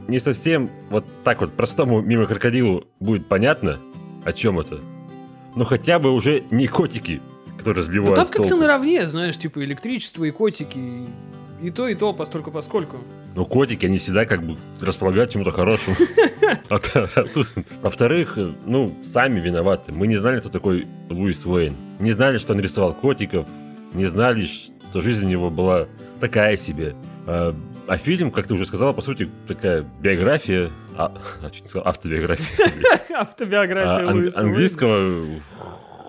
не 0.07 0.17
совсем 0.17 0.71
вот 0.89 1.05
так 1.23 1.41
вот 1.41 1.53
простому 1.53 2.01
мимо 2.01 2.25
крокодилу 2.25 2.85
будет 2.99 3.27
понятно, 3.27 3.77
о 4.23 4.33
чем 4.33 4.59
это. 4.59 4.79
Но 5.55 5.63
хотя 5.63 5.99
бы 5.99 6.09
уже 6.09 6.43
не 6.49 6.65
котики, 6.65 7.21
которые 7.55 7.83
да 7.83 7.87
сбивают 7.87 8.15
там 8.15 8.25
с 8.25 8.29
как-то 8.29 8.47
толку. 8.47 8.57
наравне, 8.57 9.07
знаешь, 9.07 9.37
типа 9.37 9.63
электричество 9.63 10.23
и 10.23 10.31
котики. 10.31 11.05
и- 11.61 11.69
то, 11.69 11.87
и 11.87 11.93
то, 11.93 12.13
постольку 12.13 12.49
поскольку. 12.49 12.97
Ну, 13.35 13.45
котики, 13.45 13.85
они 13.85 13.99
всегда 13.99 14.25
как 14.25 14.41
бы 14.41 14.57
располагают 14.81 15.29
чему-то 15.29 15.51
хорошему. 15.51 15.95
А 16.69 16.79
а 16.93 17.25
Во-вторых, 17.83 18.39
ну, 18.65 18.95
сами 19.03 19.39
виноваты. 19.39 19.91
Мы 19.91 20.07
не 20.07 20.17
знали, 20.17 20.39
кто 20.39 20.49
такой 20.49 20.87
Луис 21.11 21.45
Уэйн. 21.45 21.75
Не 21.99 22.11
знали, 22.11 22.39
что 22.39 22.53
он 22.53 22.59
рисовал 22.59 22.95
котиков. 22.95 23.45
Не 23.93 24.05
знали, 24.05 24.45
что 24.45 25.01
жизнь 25.01 25.25
у 25.25 25.29
него 25.29 25.51
была 25.51 25.87
такая 26.19 26.57
себе. 26.57 26.95
А, 27.27 27.55
а 27.87 27.97
фильм, 27.97 28.31
как 28.31 28.47
ты 28.47 28.53
уже 28.53 28.65
сказала, 28.65 28.93
по 28.93 29.01
сути, 29.01 29.29
такая 29.47 29.83
биография... 30.01 30.69
А, 30.97 31.13
а, 31.41 31.49
чуть 31.51 31.63
не 31.63 31.69
сказал, 31.69 31.87
автобиография. 31.87 32.71
А, 33.13 33.21
Автобиография 33.21 34.07
ан- 34.09 34.15
Луиса. 34.15 34.41
Английского 34.41 35.25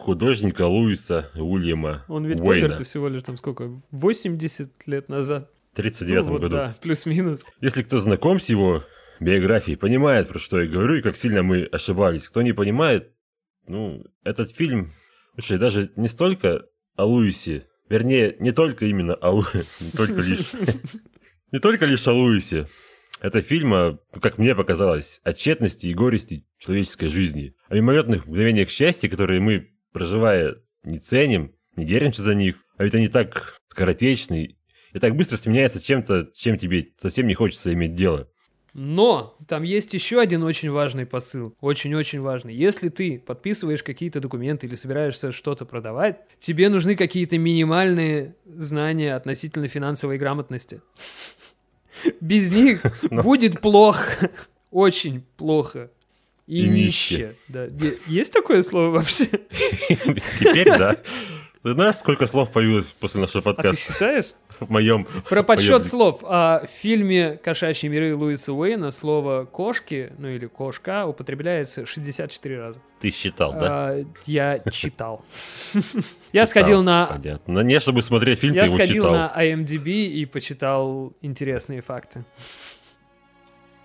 художника 0.07 0.63
Луиса 0.67 1.31
Уильяма 1.35 2.05
Он 2.09 2.25
ведь 2.25 2.39
помер-то 2.39 2.85
всего 2.85 3.09
лишь 3.09 3.23
там 3.23 3.37
сколько? 3.37 3.83
80 3.91 4.73
лет 4.87 5.09
назад. 5.09 5.51
В 5.73 5.77
39 5.77 6.25
Ну 6.27 6.33
вот 6.33 6.41
году. 6.43 6.57
Да, 6.57 6.77
плюс-минус. 6.81 7.45
Если 7.61 7.83
кто 7.83 7.99
знаком 7.99 8.41
с 8.41 8.49
его 8.49 8.85
биографией, 9.21 9.77
понимает, 9.77 10.29
про 10.29 10.39
что 10.39 10.61
я 10.61 10.69
говорю 10.69 10.97
и 10.97 11.03
как 11.03 11.17
сильно 11.17 11.43
мы 11.43 11.65
ошибались. 11.65 12.29
Кто 12.29 12.43
не 12.43 12.53
понимает, 12.53 13.13
ну, 13.67 14.05
этот 14.25 14.51
фильм, 14.51 14.93
слушай, 15.35 15.59
даже 15.59 15.91
не 15.97 16.09
столько 16.09 16.67
о 16.97 17.05
Луисе, 17.05 17.67
вернее, 17.89 18.37
не 18.39 18.53
только 18.53 18.87
именно 18.87 19.15
о 19.15 19.31
Луисе, 19.31 19.65
не 19.81 19.91
только 19.91 20.21
лишь, 20.21 20.53
не 21.53 21.59
только 21.59 21.87
лишь 21.87 22.07
о 22.07 22.13
Луисе. 22.13 22.69
Это 23.21 23.41
фильм, 23.41 23.73
о, 23.73 23.99
как 24.21 24.37
мне 24.37 24.55
показалось, 24.55 25.21
о 25.25 25.33
тщетности 25.33 25.87
и 25.87 25.95
горести 25.95 26.47
человеческой 26.59 27.09
жизни, 27.09 27.55
о 27.69 27.75
мимолетных 27.75 28.27
мгновениях 28.27 28.69
счастья, 28.69 29.09
которые 29.09 29.41
мы, 29.41 29.71
проживая, 29.93 30.57
не 30.85 30.99
ценим, 30.99 31.55
не 31.77 31.87
держимся 31.87 32.23
за 32.23 32.35
них, 32.35 32.57
а 32.77 32.85
ведь 32.85 32.95
они 32.95 33.09
так 33.09 33.59
скоротечны 33.69 34.57
и 34.93 34.99
так 34.99 35.17
быстро 35.17 35.37
сменяется 35.37 35.83
чем-то, 35.83 36.31
чем 36.35 36.59
тебе 36.59 36.89
совсем 36.97 37.27
не 37.27 37.35
хочется 37.35 37.73
иметь 37.73 37.95
дело. 37.95 38.31
Но 38.79 39.39
там 39.49 39.63
есть 39.63 39.95
еще 39.95 40.21
один 40.21 40.43
очень 40.43 40.71
важный 40.71 41.07
посыл. 41.07 41.57
Очень-очень 41.63 42.21
важный. 42.21 42.55
Если 42.55 42.91
ты 42.91 43.19
подписываешь 43.19 43.83
какие-то 43.83 44.21
документы 44.21 44.67
или 44.67 44.75
собираешься 44.75 45.33
что-то 45.33 45.65
продавать, 45.65 46.21
тебе 46.41 46.69
нужны 46.69 46.95
какие-то 46.95 47.39
минимальные 47.39 48.35
знания 48.45 49.15
относительно 49.15 49.67
финансовой 49.67 50.19
грамотности. 50.19 50.83
Без 52.21 52.51
них 52.51 52.83
Ну. 53.11 53.23
будет 53.23 53.63
плохо. 53.63 54.31
Очень 54.71 55.25
плохо. 55.39 55.91
И, 56.47 56.67
И 56.67 56.69
нище. 56.69 57.35
Да. 57.49 57.69
Есть 58.07 58.35
такое 58.35 58.61
слово 58.63 58.91
вообще? 58.91 59.25
Теперь 60.39 60.69
да. 60.69 60.99
Ты 61.63 61.73
знаешь, 61.73 61.97
сколько 61.97 62.27
слов 62.27 62.53
появилось 62.53 62.95
после 63.01 63.23
нашего 63.23 63.39
А 63.39 63.43
ты 63.43 63.57
подкаста 63.57 63.93
считаешь? 63.95 64.35
в 64.61 64.71
моем... 64.71 65.07
Про 65.29 65.43
подсчет 65.43 65.71
Поехали. 65.71 65.89
слов. 65.89 66.21
А, 66.25 66.65
в 66.67 66.71
фильме 66.81 67.39
«Кошачьи 67.43 67.89
миры» 67.89 68.17
Луиса 68.17 68.53
Уэйна 68.53 68.91
слово 68.91 69.45
«кошки», 69.45 70.13
ну 70.19 70.29
или 70.29 70.47
«кошка» 70.47 71.07
употребляется 71.07 71.87
64 71.87 72.59
раза. 72.59 72.81
Ты 73.01 73.11
считал, 73.11 73.53
да? 73.53 73.67
А, 73.71 74.05
я 74.27 74.59
читал. 74.71 75.25
Я 76.33 76.47
сходил 76.47 76.83
на... 76.83 77.07
Понятно. 77.07 77.55
Но 77.55 77.63
не 77.63 77.81
чтобы 77.81 78.03
смотреть 78.03 78.41
фильм, 78.41 78.55
ты 78.55 78.61
Я 78.61 78.67
его 78.67 78.77
сходил 78.77 79.05
читал. 79.05 79.15
на 79.15 79.33
IMDb 79.37 80.07
и 80.07 80.25
почитал 80.27 81.13
интересные 81.23 81.81
факты. 81.81 82.25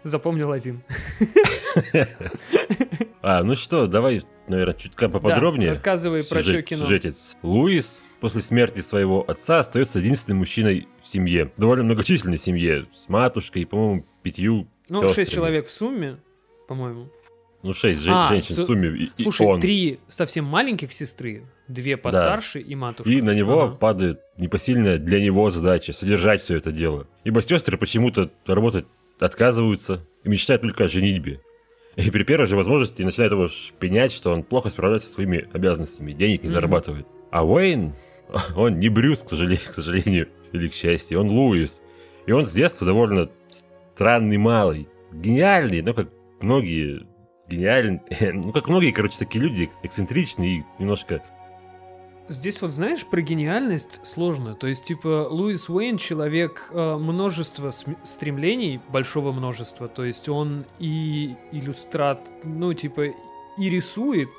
Запомнил 0.03 0.51
один. 0.51 0.84
А, 3.24 3.43
ну 3.43 3.55
что, 3.55 3.86
давай, 3.86 4.24
наверное, 4.47 4.74
чуть 4.74 4.95
поподробнее. 4.95 5.67
Да, 5.67 5.74
рассказывай 5.74 6.24
про 6.24 6.39
что 6.39 6.59
кино. 6.63 6.86
Сюжетец. 6.86 7.38
Луис 7.43 8.03
после 8.22 8.41
смерти 8.41 8.80
своего 8.82 9.26
отца 9.30 9.59
остается 9.59 9.99
единственным 9.99 10.38
мужчиной 10.39 10.88
в 11.01 11.07
семье. 11.07 11.51
Довольно 11.57 11.84
многочисленной 11.84 12.38
семье. 12.38 12.86
С 12.93 13.09
матушкой 13.09 13.63
и, 13.63 13.65
по-моему, 13.65 14.05
пятью 14.24 14.67
Ну, 14.89 14.99
сестрами. 14.99 15.13
шесть 15.15 15.34
человек 15.34 15.67
в 15.67 15.72
сумме, 15.72 16.17
по-моему. 16.67 17.09
Ну, 17.63 17.74
шесть 17.74 18.01
жен- 18.01 18.13
А, 18.13 18.30
женщин 18.30 18.55
су- 18.55 18.63
в 18.63 18.65
сумме. 18.65 18.89
И, 18.89 19.11
и 19.17 19.24
Слушай, 19.24 19.45
он. 19.47 19.59
три 19.59 19.99
совсем 20.07 20.45
маленьких 20.45 20.93
сестры, 20.93 21.43
две 21.67 21.97
постарше 21.97 22.59
и 22.59 22.74
матушка. 22.76 23.11
И 23.11 23.22
на 23.22 23.36
него 23.36 23.63
Ага. 23.65 23.76
падает 23.76 24.19
непосильная 24.38 24.97
для 24.97 25.22
него 25.22 25.49
задача 25.51 25.93
содержать 25.93 26.41
все 26.41 26.57
это 26.57 26.72
дело. 26.72 27.07
Ибо 27.24 27.41
сестры 27.41 27.78
почему-то 27.78 28.32
работать 28.47 28.86
отказываются 29.19 30.05
и 30.24 30.30
мечтают 30.30 30.61
только 30.63 30.86
о 30.86 30.88
женитьбе. 30.88 31.39
И 31.95 32.09
при 32.09 32.24
первой 32.24 32.47
же 32.47 32.55
возможности 32.55 33.01
начинают 33.03 33.34
его 33.34 33.47
шпинять, 33.47 34.11
что 34.11 34.32
он 34.32 34.43
плохо 34.43 34.69
справляется 34.69 35.07
со 35.09 35.13
своими 35.15 35.47
обязанностями, 35.53 36.13
денег 36.13 36.41
не 36.41 36.47
Мгм. 36.47 36.53
зарабатывает. 36.53 37.05
А 37.32 37.45
Уэйн, 37.45 37.93
он 38.56 38.80
не 38.80 38.90
Брюс, 38.90 39.24
к 39.24 39.30
сожалению, 39.30 39.66
к 39.70 39.74
сожалению, 39.74 40.30
или 40.52 40.68
к 40.68 40.74
счастью, 40.74 41.20
он 41.20 41.30
Луис. 41.30 41.82
И 42.26 42.32
он 42.32 42.46
с 42.46 42.54
детства 42.54 42.86
довольно 42.86 43.30
странный 43.96 44.38
малый, 44.38 44.88
гениальный, 45.12 45.82
но 45.82 45.94
как 45.94 46.10
многие 46.40 47.06
гениальны, 47.48 48.02
ну, 48.34 48.52
как 48.52 48.68
многие, 48.68 48.92
короче, 48.92 49.18
такие 49.18 49.44
люди, 49.44 49.70
эксцентричные 49.84 50.60
и 50.60 50.64
немножко 50.80 51.22
Здесь 52.30 52.62
вот, 52.62 52.72
знаешь, 52.72 53.06
про 53.06 53.22
гениальность 53.22 54.00
сложно. 54.06 54.56
То 54.56 54.68
есть, 54.68 54.86
типа, 54.86 55.28
Луис 55.30 55.68
Уэйн 55.68 55.98
человек 55.98 56.70
э, 56.72 56.96
множества 56.96 57.72
стремлений, 58.06 58.80
большого 58.88 59.34
множества. 59.34 59.90
То 59.90 60.06
есть 60.06 60.30
он 60.30 60.66
и 60.80 61.36
иллюстрат, 61.52 62.22
ну, 62.46 62.74
типа, 62.74 63.08
и 63.58 63.70
рисует, 63.70 64.30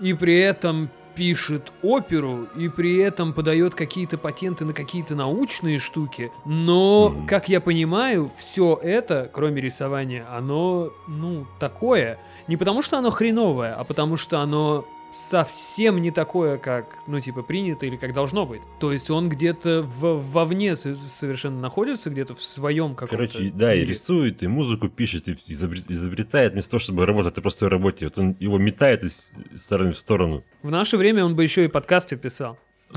и 0.00 0.14
при 0.14 0.38
этом 0.38 0.88
пишет 1.16 1.72
оперу 1.82 2.46
и 2.56 2.68
при 2.68 2.98
этом 2.98 3.32
подает 3.32 3.74
какие-то 3.74 4.18
патенты 4.18 4.64
на 4.64 4.72
какие-то 4.72 5.14
научные 5.14 5.78
штуки. 5.78 6.30
Но, 6.44 7.12
mm-hmm. 7.14 7.26
как 7.26 7.48
я 7.48 7.60
понимаю, 7.60 8.30
все 8.36 8.78
это, 8.82 9.28
кроме 9.32 9.62
рисования, 9.62 10.26
оно, 10.30 10.92
ну, 11.08 11.46
такое. 11.58 12.18
Не 12.46 12.56
потому 12.56 12.82
что 12.82 12.98
оно 12.98 13.10
хреновое, 13.10 13.74
а 13.74 13.82
потому 13.84 14.16
что 14.16 14.40
оно 14.40 14.84
совсем 15.16 16.00
не 16.02 16.10
такое, 16.10 16.58
как, 16.58 16.98
ну, 17.06 17.20
типа, 17.20 17.42
принято 17.42 17.86
или 17.86 17.96
как 17.96 18.12
должно 18.12 18.46
быть. 18.46 18.60
То 18.80 18.92
есть 18.92 19.10
он 19.10 19.28
где-то 19.28 19.82
в, 19.82 20.20
вовне 20.30 20.76
совершенно 20.76 21.58
находится, 21.60 22.10
где-то 22.10 22.34
в 22.34 22.42
своем 22.42 22.94
каком-то... 22.94 23.16
Короче, 23.16 23.50
да, 23.54 23.72
мире. 23.72 23.82
и 23.82 23.86
рисует, 23.86 24.42
и 24.42 24.46
музыку 24.46 24.88
пишет, 24.88 25.28
и 25.28 25.32
изобретает, 25.32 26.52
вместо 26.52 26.72
того, 26.72 26.80
чтобы 26.80 27.06
работать 27.06 27.36
на 27.36 27.42
простой 27.42 27.68
работе. 27.68 28.06
Вот 28.06 28.18
он 28.18 28.36
его 28.38 28.58
метает 28.58 29.04
из 29.04 29.32
стороны 29.54 29.92
в 29.92 29.98
сторону. 29.98 30.44
В 30.62 30.70
наше 30.70 30.96
время 30.96 31.24
он 31.24 31.34
бы 31.34 31.42
еще 31.42 31.62
и 31.62 31.68
подкасты 31.68 32.16
писал. 32.16 32.58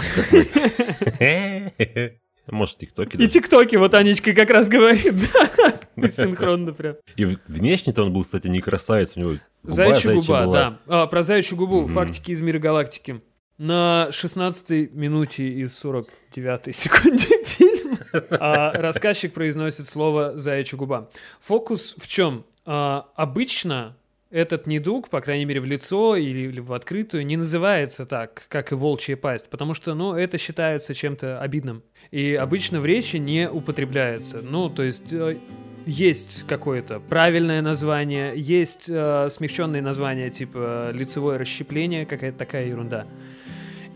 Может, 2.51 2.77
тиктоки 2.77 3.17
И 3.17 3.27
тиктоки, 3.27 3.75
вот 3.75 3.93
Анечка 3.93 4.33
как 4.33 4.49
раз 4.49 4.67
говорит, 4.67 5.13
да, 5.95 6.07
синхронно 6.09 6.73
прям. 6.73 6.95
И 7.15 7.37
внешне-то 7.47 8.03
он 8.03 8.13
был, 8.13 8.23
кстати, 8.23 8.47
не 8.47 8.61
красавец, 8.61 9.15
у 9.15 9.19
него 9.19 9.29
губа 9.63 9.73
заячья 9.73 10.13
губа, 10.13 10.43
была. 10.43 10.53
да. 10.53 10.79
А, 10.87 11.07
про 11.07 11.23
заячью 11.23 11.57
губу, 11.57 11.85
фактики 11.87 12.31
из 12.31 12.41
мира 12.41 12.59
галактики. 12.59 13.21
На 13.57 14.07
16 14.11 14.93
минуте 14.93 15.47
и 15.47 15.67
49 15.67 16.75
секунде 16.75 17.27
фильма 17.45 17.97
а, 18.31 18.71
рассказчик 18.73 19.33
произносит 19.33 19.85
слово 19.85 20.39
«заячья 20.39 20.77
губа». 20.77 21.09
Фокус 21.41 21.95
в 21.97 22.07
чем? 22.07 22.45
А, 22.65 23.07
обычно 23.15 23.97
этот 24.31 24.67
недуг, 24.67 25.09
по 25.09 25.21
крайней 25.21 25.45
мере, 25.45 25.59
в 25.59 25.65
лицо 25.65 26.15
или 26.15 26.59
в 26.59 26.73
открытую, 26.73 27.25
не 27.25 27.35
называется 27.37 28.05
так, 28.05 28.43
как 28.47 28.71
и 28.71 28.75
волчья 28.75 29.17
пасть, 29.17 29.49
потому 29.49 29.73
что, 29.73 29.95
ну, 29.95 30.13
это 30.13 30.37
считается 30.37 30.93
чем-то 30.93 31.39
обидным. 31.41 31.83
И 32.11 32.35
обычно 32.35 32.79
в 32.79 32.85
речи 32.85 33.17
не 33.17 33.49
употребляется. 33.49 34.41
Ну, 34.41 34.69
то 34.69 34.83
есть 34.83 35.11
э, 35.11 35.37
есть 35.85 36.45
какое-то 36.47 36.99
правильное 36.99 37.61
название, 37.61 38.33
есть 38.35 38.87
э, 38.87 39.29
смягченные 39.31 39.81
названия, 39.81 40.29
типа 40.29 40.91
лицевое 40.93 41.39
расщепление, 41.39 42.05
какая-то 42.05 42.37
такая 42.37 42.67
ерунда. 42.67 43.07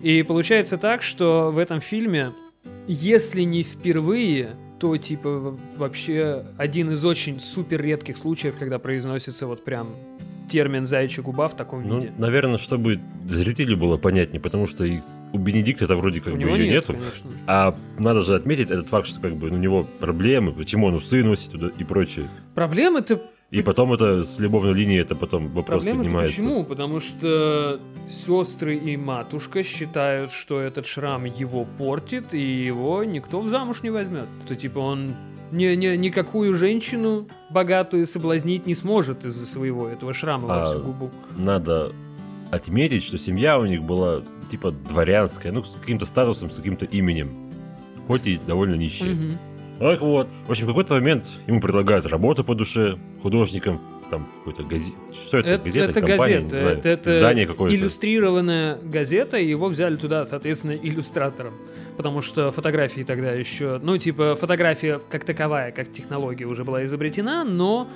И 0.02 0.24
получается 0.24 0.78
так, 0.78 1.04
что 1.04 1.52
в 1.52 1.60
этом 1.60 1.80
фильме, 1.80 2.34
если 2.88 3.44
не 3.44 3.64
впервые, 3.64 4.56
то 4.80 4.98
типа 4.98 5.58
вообще 5.78 6.44
один 6.58 6.92
из 6.92 7.06
очень 7.06 7.40
супер 7.40 7.82
редких 7.82 8.18
случаев, 8.18 8.58
когда 8.58 8.80
произносится 8.80 9.48
вот 9.48 9.64
прям 9.64 9.96
термин 10.50 10.86
«заячья 10.86 11.24
губа» 11.24 11.48
в 11.48 11.56
таком 11.56 11.88
ну, 11.88 12.00
виде. 12.00 12.14
наверное, 12.18 12.58
чтобы 12.58 13.00
зрителю 13.28 13.78
было 13.78 13.98
понятнее, 13.98 14.42
потому 14.42 14.68
что 14.68 14.86
у 15.34 15.38
Бенедикта 15.38 15.86
это 15.86 15.96
вроде 15.96 16.22
как 16.22 16.34
у 16.34 16.38
бы 16.38 16.44
ее 16.44 16.58
нет, 16.58 16.88
нету. 16.88 16.94
Конечно. 16.94 17.32
А 17.48 17.78
надо 17.98 18.24
же 18.24 18.36
отметить 18.36 18.70
этот 18.70 18.90
факт, 18.90 19.08
что 19.08 19.20
как 19.20 19.36
бы 19.36 19.48
у 19.48 19.58
него 19.58 19.84
проблемы, 20.00 20.52
почему 20.52 20.88
он 20.88 20.96
усы 20.96 21.24
носит 21.24 21.52
туда 21.52 21.70
и 21.78 21.84
прочее. 21.84 22.28
Проблемы-то 22.56 23.22
и 23.54 23.62
потом 23.62 23.94
это 23.94 24.24
с 24.24 24.40
любовной 24.40 24.74
линией 24.74 25.02
это 25.02 25.16
потом 25.16 25.50
вопрос 25.50 25.84
Проблема 25.84 26.02
поднимается. 26.02 26.36
почему? 26.36 26.64
Потому 26.64 27.00
что 27.00 27.80
сестры 28.10 28.76
и 28.78 28.98
матушка 28.98 29.62
считают, 29.62 30.32
что 30.32 30.60
этот 30.60 30.88
шрам 30.88 31.24
его 31.26 31.64
портит, 31.78 32.34
и 32.34 32.42
его 32.42 33.04
никто 33.04 33.42
в 33.42 33.50
замуж 33.50 33.84
не 33.84 33.92
возьмет. 33.92 34.26
То 34.48 34.56
типа 34.56 34.80
он 34.80 35.14
ни, 35.52 35.66
ни, 35.76 35.96
никакую 35.98 36.56
женщину 36.56 37.28
богатую 37.52 38.08
соблазнить 38.08 38.66
не 38.66 38.74
сможет 38.74 39.24
из-за 39.24 39.46
своего 39.46 39.88
этого 39.88 40.16
шрама 40.16 40.52
а 40.52 40.58
во 40.58 40.70
всю 40.72 40.84
губу. 40.84 41.12
Надо 41.38 41.94
отметить, 42.50 43.04
что 43.04 43.20
семья 43.20 43.60
у 43.60 43.68
них 43.68 43.84
была 43.84 44.24
типа 44.50 44.72
дворянская, 44.72 45.52
ну, 45.52 45.64
с 45.64 45.76
каким-то 45.76 46.08
статусом, 46.08 46.50
с 46.50 46.56
каким-то 46.56 46.86
именем. 46.86 47.30
Хоть 48.08 48.26
и 48.26 48.40
довольно 48.48 48.74
нищая. 48.74 49.14
Угу. 49.14 49.38
Так 49.80 50.02
вот. 50.02 50.30
В 50.48 50.52
общем, 50.52 50.66
в 50.66 50.70
какой-то 50.70 50.96
момент 50.96 51.32
ему 51.48 51.60
предлагают 51.62 52.06
работу 52.06 52.44
по 52.44 52.56
душе 52.56 52.98
художником, 53.22 53.82
там 54.10 54.28
какой-то 54.40 54.64
газет. 54.64 54.94
Что 55.14 55.40
это? 55.40 55.50
это 55.50 55.64
газета, 55.64 55.92
это 55.92 56.02
компания, 56.02 56.36
газета, 56.36 56.50
знаю, 56.50 56.78
это, 56.78 56.90
это 56.90 57.18
издание 57.18 57.48
какое-то. 57.48 57.76
Иллюстрированная 57.76 58.78
газета, 58.82 59.38
и 59.38 59.48
его 59.48 59.68
взяли 59.68 59.96
туда, 59.96 60.26
соответственно, 60.26 60.74
иллюстратором 60.74 61.54
потому 61.98 62.22
что 62.22 62.52
фотографии 62.52 63.02
тогда 63.02 63.34
еще, 63.34 63.80
ну, 63.82 63.98
типа, 63.98 64.36
фотография 64.36 65.00
как 65.10 65.26
таковая, 65.26 65.72
как 65.72 65.92
технология 65.94 66.46
уже 66.46 66.64
была 66.64 66.84
изобретена, 66.86 67.44
но 67.44 67.88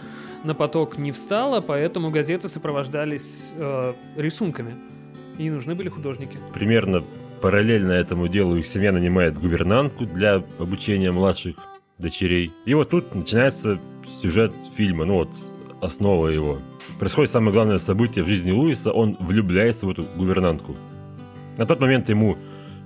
на 0.43 0.53
поток 0.53 0.97
не 0.97 1.11
встала, 1.11 1.61
поэтому 1.61 2.11
газеты 2.11 2.47
сопровождались 2.49 3.53
э, 3.57 3.93
рисунками. 4.15 4.75
И 5.37 5.49
нужны 5.49 5.75
были 5.75 5.89
художники. 5.89 6.37
Примерно 6.53 7.03
параллельно 7.41 7.91
этому 7.91 8.27
делу 8.27 8.55
их 8.57 8.65
семья 8.65 8.91
нанимает 8.91 9.37
гувернантку 9.39 10.05
для 10.05 10.43
обучения 10.59 11.11
младших 11.11 11.55
дочерей. 11.97 12.51
И 12.65 12.73
вот 12.73 12.89
тут 12.89 13.15
начинается 13.15 13.79
сюжет 14.21 14.51
фильма, 14.75 15.05
ну 15.05 15.15
вот 15.15 15.29
основа 15.81 16.27
его. 16.27 16.59
Происходит 16.99 17.31
самое 17.31 17.53
главное 17.53 17.77
событие 17.77 18.23
в 18.23 18.27
жизни 18.27 18.51
Луиса, 18.51 18.91
он 18.91 19.15
влюбляется 19.19 19.85
в 19.85 19.89
эту 19.89 20.03
гувернантку. 20.15 20.75
На 21.57 21.65
тот 21.65 21.79
момент 21.79 22.09
ему 22.09 22.37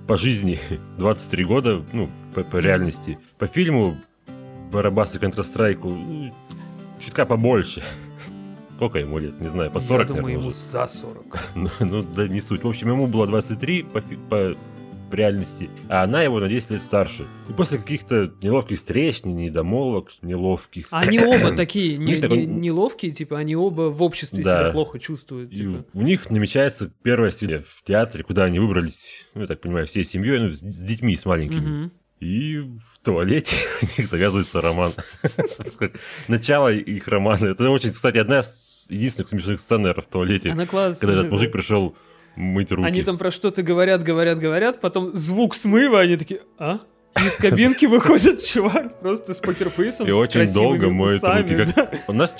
по 0.06 0.16
жизни 0.16 0.58
23 0.98 1.44
года, 1.44 1.84
ну, 1.92 2.10
по, 2.34 2.42
по 2.42 2.56
реальности. 2.56 3.18
По 3.38 3.46
фильму 3.46 3.96
Барабас 4.70 5.14
и 5.16 5.18
Counter-Strike 5.18 6.32
чутка 6.98 7.26
побольше. 7.26 7.82
Сколько 8.82 8.98
ему 8.98 9.18
лет? 9.18 9.40
Не 9.40 9.46
знаю, 9.46 9.70
по 9.70 9.78
40, 9.78 10.08
Я 10.08 10.14
думаю, 10.16 10.40
ему 10.40 10.50
за 10.50 10.88
40. 10.88 11.38
ну, 11.54 11.70
ну, 11.78 12.02
да 12.02 12.26
не 12.26 12.40
суть. 12.40 12.64
В 12.64 12.68
общем, 12.68 12.88
ему 12.88 13.06
было 13.06 13.28
23 13.28 13.84
по, 13.84 14.02
по 14.28 14.56
реальности, 15.12 15.70
а 15.88 16.02
она 16.02 16.24
его 16.24 16.40
на 16.40 16.48
10 16.48 16.72
лет 16.72 16.82
старше. 16.82 17.28
И 17.48 17.52
после 17.52 17.78
каких-то 17.78 18.32
неловких 18.42 18.78
встреч, 18.78 19.22
недомолвок, 19.22 20.10
неловких... 20.20 20.86
Они 20.90 21.20
оба 21.20 21.52
такие 21.56 21.96
не, 21.96 22.16
такой... 22.16 22.38
не, 22.38 22.46
неловкие, 22.46 23.12
типа, 23.12 23.38
они 23.38 23.54
оба 23.54 23.82
в 23.82 24.02
обществе 24.02 24.42
да. 24.42 24.50
себя 24.50 24.72
плохо 24.72 24.98
чувствуют. 24.98 25.52
Типа. 25.52 25.84
у 25.94 26.02
них 26.02 26.28
намечается 26.30 26.90
первая 27.04 27.30
свидание 27.30 27.64
в 27.64 27.84
театре, 27.84 28.24
куда 28.24 28.46
они 28.46 28.58
выбрались, 28.58 29.28
ну, 29.34 29.42
я 29.42 29.46
так 29.46 29.60
понимаю, 29.60 29.86
всей 29.86 30.02
семьей, 30.02 30.40
ну, 30.40 30.50
с, 30.50 30.58
с 30.58 30.82
детьми, 30.82 31.16
с 31.16 31.24
маленькими. 31.24 31.84
Угу. 31.84 31.90
И 32.22 32.58
в 32.58 33.00
туалете 33.02 33.56
у 33.82 34.00
них 34.00 34.08
завязывается 34.08 34.60
роман. 34.60 34.92
Начало 36.28 36.72
их 36.72 37.08
романа. 37.08 37.46
Это 37.46 37.68
очень, 37.68 37.90
кстати, 37.90 38.18
одна 38.18 38.40
из 38.40 38.71
единственных 38.88 39.28
смешных 39.28 39.60
сцен, 39.60 39.82
наверное, 39.82 40.02
в 40.02 40.06
туалете. 40.06 40.50
Она 40.50 40.66
классная. 40.66 41.00
Когда 41.00 41.20
этот 41.20 41.30
мужик 41.30 41.52
пришел 41.52 41.94
мыть 42.36 42.72
руки. 42.72 42.86
Они 42.86 43.02
там 43.02 43.18
про 43.18 43.30
что-то 43.30 43.62
говорят, 43.62 44.02
говорят, 44.02 44.38
говорят, 44.38 44.80
потом 44.80 45.14
звук 45.14 45.54
смыва, 45.54 46.00
они 46.00 46.16
такие, 46.16 46.40
а? 46.58 46.80
Из 47.20 47.36
кабинки 47.36 47.84
выходит 47.84 48.42
чувак 48.44 49.00
просто 49.00 49.34
с 49.34 49.40
покерфейсом, 49.40 50.08
И 50.08 50.12
очень 50.12 50.52
долго 50.52 50.88
моет 50.88 51.22
руки. 51.22 51.72
Как... 51.74 52.04
У 52.08 52.12
нас 52.12 52.34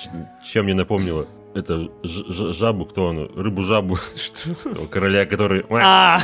чем 0.44 0.64
мне 0.64 0.74
напомнило? 0.74 1.26
Это 1.54 1.90
жабу, 2.02 2.86
кто 2.86 3.06
он? 3.08 3.30
Рыбу-жабу. 3.36 3.98
Что? 4.16 4.54
Короля, 4.90 5.26
который 5.26 5.66
а! 5.70 6.20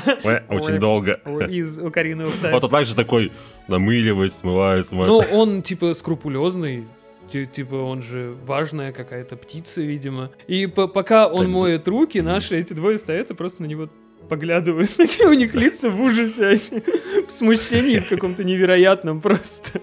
очень 0.48 0.78
долго. 0.78 1.20
Из 1.50 1.78
Укарины 1.78 2.26
Вот 2.50 2.64
он 2.64 2.70
также 2.70 2.94
такой 2.94 3.32
намыливает, 3.68 4.32
смывает, 4.32 4.86
смывает. 4.86 5.10
Ну, 5.10 5.38
он 5.38 5.62
типа 5.62 5.92
скрупулезный, 5.92 6.88
типа 7.28 7.74
он 7.74 8.02
же 8.02 8.36
важная 8.44 8.92
какая-то 8.92 9.36
птица, 9.36 9.82
видимо. 9.82 10.30
И 10.46 10.66
пока 10.66 11.28
он 11.28 11.46
так, 11.46 11.48
моет 11.48 11.88
руки, 11.88 12.20
наши 12.20 12.56
эти 12.58 12.72
двое 12.72 12.98
стоят 12.98 13.30
и 13.30 13.34
просто 13.34 13.62
на 13.62 13.66
него 13.66 13.88
поглядывают. 14.28 14.90
Такие 14.96 15.28
у 15.28 15.32
них 15.32 15.54
лица 15.54 15.90
в 15.90 16.00
ужасе, 16.00 16.82
в 17.26 17.30
смущении 17.30 17.98
в 17.98 18.08
каком-то 18.08 18.44
невероятном 18.44 19.20
просто. 19.20 19.80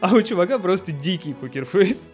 А 0.00 0.14
у 0.14 0.22
чувака 0.22 0.58
просто 0.58 0.92
дикий 0.92 1.34
покерфейс. 1.34 2.12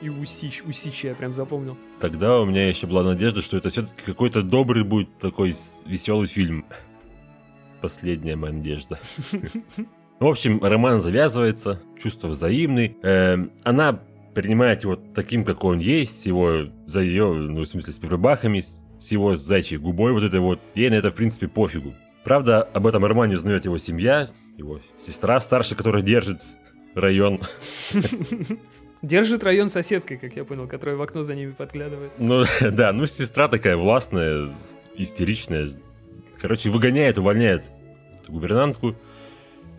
И 0.00 0.08
усич, 0.08 0.62
усич 0.66 1.04
я 1.04 1.14
прям 1.14 1.34
запомнил. 1.34 1.76
Тогда 2.00 2.40
у 2.40 2.46
меня 2.46 2.68
еще 2.68 2.86
была 2.86 3.02
надежда, 3.02 3.42
что 3.42 3.58
это 3.58 3.68
все-таки 3.68 4.02
какой-то 4.02 4.42
добрый 4.42 4.82
будет 4.82 5.18
такой 5.18 5.54
веселый 5.84 6.26
фильм. 6.26 6.64
Последняя 7.82 8.36
моя 8.36 8.54
надежда. 8.54 8.98
В 10.20 10.26
общем, 10.26 10.62
роман 10.62 11.00
завязывается, 11.00 11.80
чувства 11.98 12.28
взаимны. 12.28 12.94
Э, 13.02 13.38
она 13.64 14.02
принимает 14.34 14.82
его 14.82 14.96
таким, 14.96 15.46
какой 15.46 15.76
он 15.76 15.78
есть, 15.78 16.20
с 16.20 16.26
его, 16.26 16.66
за 16.84 17.00
ее, 17.00 17.32
ну, 17.32 17.62
в 17.62 17.66
смысле, 17.66 17.90
с 17.90 17.98
прибахами, 17.98 18.60
с 18.60 19.12
его 19.12 19.36
зайчьей 19.36 19.80
губой 19.80 20.12
вот 20.12 20.22
это 20.22 20.42
вот. 20.42 20.60
Ей 20.74 20.90
на 20.90 20.94
это, 20.94 21.10
в 21.10 21.14
принципе, 21.14 21.48
пофигу. 21.48 21.94
Правда, 22.22 22.62
об 22.62 22.86
этом 22.86 23.02
романе 23.02 23.36
узнает 23.36 23.64
его 23.64 23.78
семья, 23.78 24.28
его 24.58 24.80
сестра 25.00 25.40
старшая, 25.40 25.78
которая 25.78 26.02
держит 26.02 26.42
район. 26.94 27.40
Держит 29.00 29.42
район 29.42 29.70
соседкой, 29.70 30.18
как 30.18 30.36
я 30.36 30.44
понял, 30.44 30.68
которая 30.68 30.96
в 30.96 31.00
окно 31.00 31.22
за 31.22 31.34
ними 31.34 31.52
подглядывает. 31.52 32.12
Ну, 32.18 32.44
да, 32.60 32.92
ну 32.92 33.06
сестра 33.06 33.48
такая 33.48 33.78
властная, 33.78 34.54
истеричная. 34.94 35.70
Короче, 36.38 36.68
выгоняет, 36.68 37.16
увольняет 37.16 37.72
гувернантку. 38.28 38.94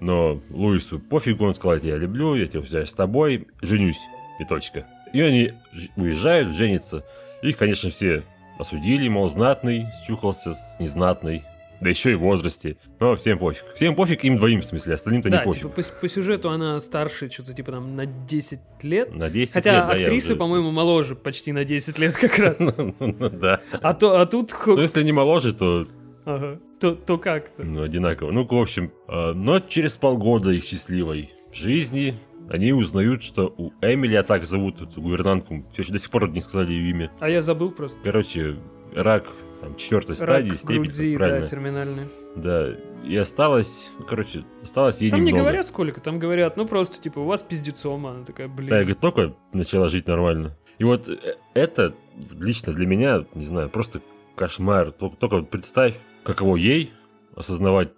Но 0.02 0.41
Луису 0.49 0.99
пофигу, 0.99 1.45
он 1.45 1.54
сказал, 1.54 1.76
я 1.76 1.80
тебя 1.80 1.97
люблю, 1.97 2.36
я 2.36 2.47
тебя 2.47 2.62
взял 2.62 2.86
с 2.86 2.93
тобой, 2.93 3.47
женюсь, 3.62 3.99
и 4.39 4.45
точка. 4.45 4.88
И 5.14 5.22
они 5.22 5.54
уезжают, 5.95 6.56
женятся. 6.56 7.06
Их, 7.43 7.58
конечно, 7.58 7.91
все 7.91 8.24
осудили, 8.58 9.08
мол, 9.08 9.30
знатный, 9.30 9.86
счухался 10.06 10.56
с 10.56 10.78
незнатной. 10.80 11.43
Да 11.82 11.89
еще 11.89 12.12
и 12.12 12.16
в 12.16 12.20
возрасте. 12.20 12.78
Но 12.99 13.16
всем 13.16 13.39
пофиг. 13.39 13.64
Всем 13.74 13.95
пофиг, 13.95 14.24
им 14.24 14.38
двоим, 14.38 14.62
в 14.62 14.66
смысле, 14.66 14.95
остальным-то 14.95 15.30
да, 15.30 15.39
не 15.39 15.45
пофиг. 15.45 15.62
типа 15.64 15.82
по, 15.82 16.02
по 16.02 16.08
сюжету 16.08 16.49
она 16.52 16.80
старше, 16.80 17.30
что-то 17.30 17.54
типа 17.54 17.72
там 17.72 17.95
на 17.95 18.06
10 18.06 18.60
лет. 18.84 19.16
На 19.16 19.30
10 19.30 19.54
Хотя 19.54 19.72
лет, 19.72 19.88
да, 19.88 19.95
я 19.95 20.06
актрисы, 20.06 20.28
уже- 20.28 20.36
по-моему, 20.36 20.72
моложе 20.72 21.16
почти 21.16 21.52
на 21.52 21.66
10 21.66 21.97
лет 21.97 22.16
как 22.16 22.38
раз. 22.38 22.56
Ну, 22.60 22.95
ну, 22.99 23.30
да. 23.30 23.62
А, 23.82 23.89
а 23.99 24.26
тут... 24.28 24.54
Ну, 24.68 24.80
если 24.80 25.02
не 25.02 25.12
моложе, 25.12 25.54
то 25.54 25.88
Ага. 26.26 26.59
То, 26.80 26.95
то 26.95 27.17
как-то. 27.17 27.63
Ну, 27.63 27.84
одинаково. 27.84 28.32
Ну, 28.32 28.45
в 28.45 28.53
общем, 28.53 28.91
э, 29.07 29.34
но 29.34 29.59
через 29.59 29.97
полгода 29.97 30.51
их 30.51 30.63
счастливой 30.63 31.32
жизни 31.53 32.19
они 32.49 32.74
узнают, 32.74 33.24
что 33.24 33.53
у 33.57 33.72
Эмили, 33.82 34.15
а 34.15 34.24
так 34.24 34.45
зовут 34.45 34.82
эту 34.82 35.01
гувернантку, 35.01 35.65
все 35.72 35.84
еще 35.84 35.93
до 35.93 35.99
сих 35.99 36.09
пор 36.09 36.30
не 36.30 36.41
сказали 36.41 36.72
ее 36.72 36.89
имя. 36.89 37.11
А 37.19 37.30
я 37.30 37.41
забыл 37.41 37.72
просто. 37.72 37.99
Короче, 38.03 38.57
рак 38.93 39.28
там, 39.61 39.76
четвертой 39.76 40.15
Рак 40.15 40.30
стадии, 40.30 40.55
степени, 40.55 40.78
груди, 40.78 41.11
как 41.13 41.19
да, 41.19 41.26
правильно. 41.26 41.45
терминальный. 41.45 42.09
Да, 42.36 42.69
и 43.05 43.15
осталось, 43.15 43.91
короче, 44.07 44.43
осталось 44.63 45.01
ей 45.01 45.11
Там 45.11 45.22
не 45.22 45.28
немного. 45.28 45.45
говорят 45.45 45.65
сколько, 45.65 46.01
там 46.01 46.19
говорят, 46.19 46.57
ну 46.57 46.65
просто, 46.65 46.99
типа, 47.01 47.19
у 47.19 47.26
вас 47.26 47.41
пиздецом, 47.43 48.05
она 48.07 48.26
такая, 48.26 48.47
блин. 48.47 48.69
Да, 48.69 48.78
я 48.78 48.84
говорю, 48.84 48.99
только 48.99 49.36
начала 49.53 49.89
жить 49.89 50.07
нормально. 50.07 50.57
И 50.80 50.84
вот 50.84 51.07
э, 51.07 51.36
это 51.53 51.93
лично 52.32 52.74
для 52.74 52.88
меня, 52.88 53.26
не 53.36 53.45
знаю, 53.45 53.69
просто 53.69 54.01
кошмар. 54.36 54.91
Только, 54.91 55.17
только 55.17 55.36
вот 55.38 55.49
представь, 55.49 55.95
каково 56.24 56.55
ей 56.57 56.91
осознавать, 57.36 57.89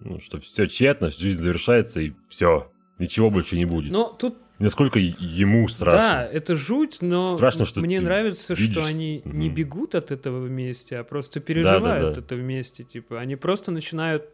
ну, 0.00 0.20
что 0.20 0.40
все 0.40 0.66
тщетно, 0.66 1.10
жизнь 1.10 1.40
завершается 1.40 2.00
и 2.00 2.12
все, 2.28 2.70
ничего 2.98 3.30
больше 3.30 3.56
не 3.56 3.64
будет. 3.64 3.92
Но 3.92 4.08
тут, 4.18 4.36
Насколько 4.58 5.00
ему 5.00 5.66
да, 5.66 5.72
страшно. 5.72 6.28
это 6.32 6.54
жуть, 6.56 6.98
но 7.00 7.34
Страшно, 7.34 7.64
что 7.66 7.80
мне 7.80 8.00
нравится, 8.00 8.54
что 8.54 8.62
видишь 8.62 8.84
они 8.84 9.16
с- 9.16 9.24
не 9.24 9.48
бегут 9.48 9.94
от 9.96 10.12
этого 10.12 10.40
вместе, 10.40 10.98
а 10.98 11.04
просто 11.04 11.40
переживают 11.40 12.14
да. 12.14 12.20
это 12.20 12.36
вместе, 12.36 12.84
типа, 12.84 13.18
они 13.18 13.34
просто 13.34 13.72
начинают 13.72 14.28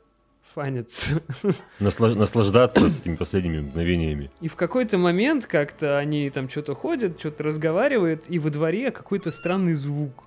фаниться. 0.54 1.22
Насла- 1.80 2.14
наслаждаться 2.14 2.88
этими 2.88 3.16
последними 3.16 3.60
мгновениями. 3.60 4.30
И 4.42 4.48
в 4.48 4.56
какой-то 4.56 4.98
момент 4.98 5.46
как-то 5.46 5.96
они 5.98 6.28
там 6.30 6.48
что-то 6.50 6.74
ходят, 6.74 7.18
что-то 7.18 7.44
разговаривают, 7.44 8.24
и 8.28 8.38
во 8.38 8.50
дворе 8.50 8.90
какой-то 8.90 9.30
странный 9.30 9.74
звук. 9.74 10.24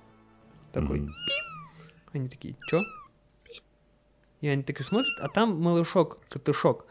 Такой. 0.72 1.00
Мгм. 1.00 1.12
Они 2.12 2.28
такие, 2.28 2.56
чё? 2.66 2.82
И 4.42 4.48
они 4.48 4.62
такие 4.62 4.84
смотрят, 4.84 5.14
а 5.20 5.28
там 5.28 5.58
малышок, 5.60 6.18
котышок. 6.28 6.84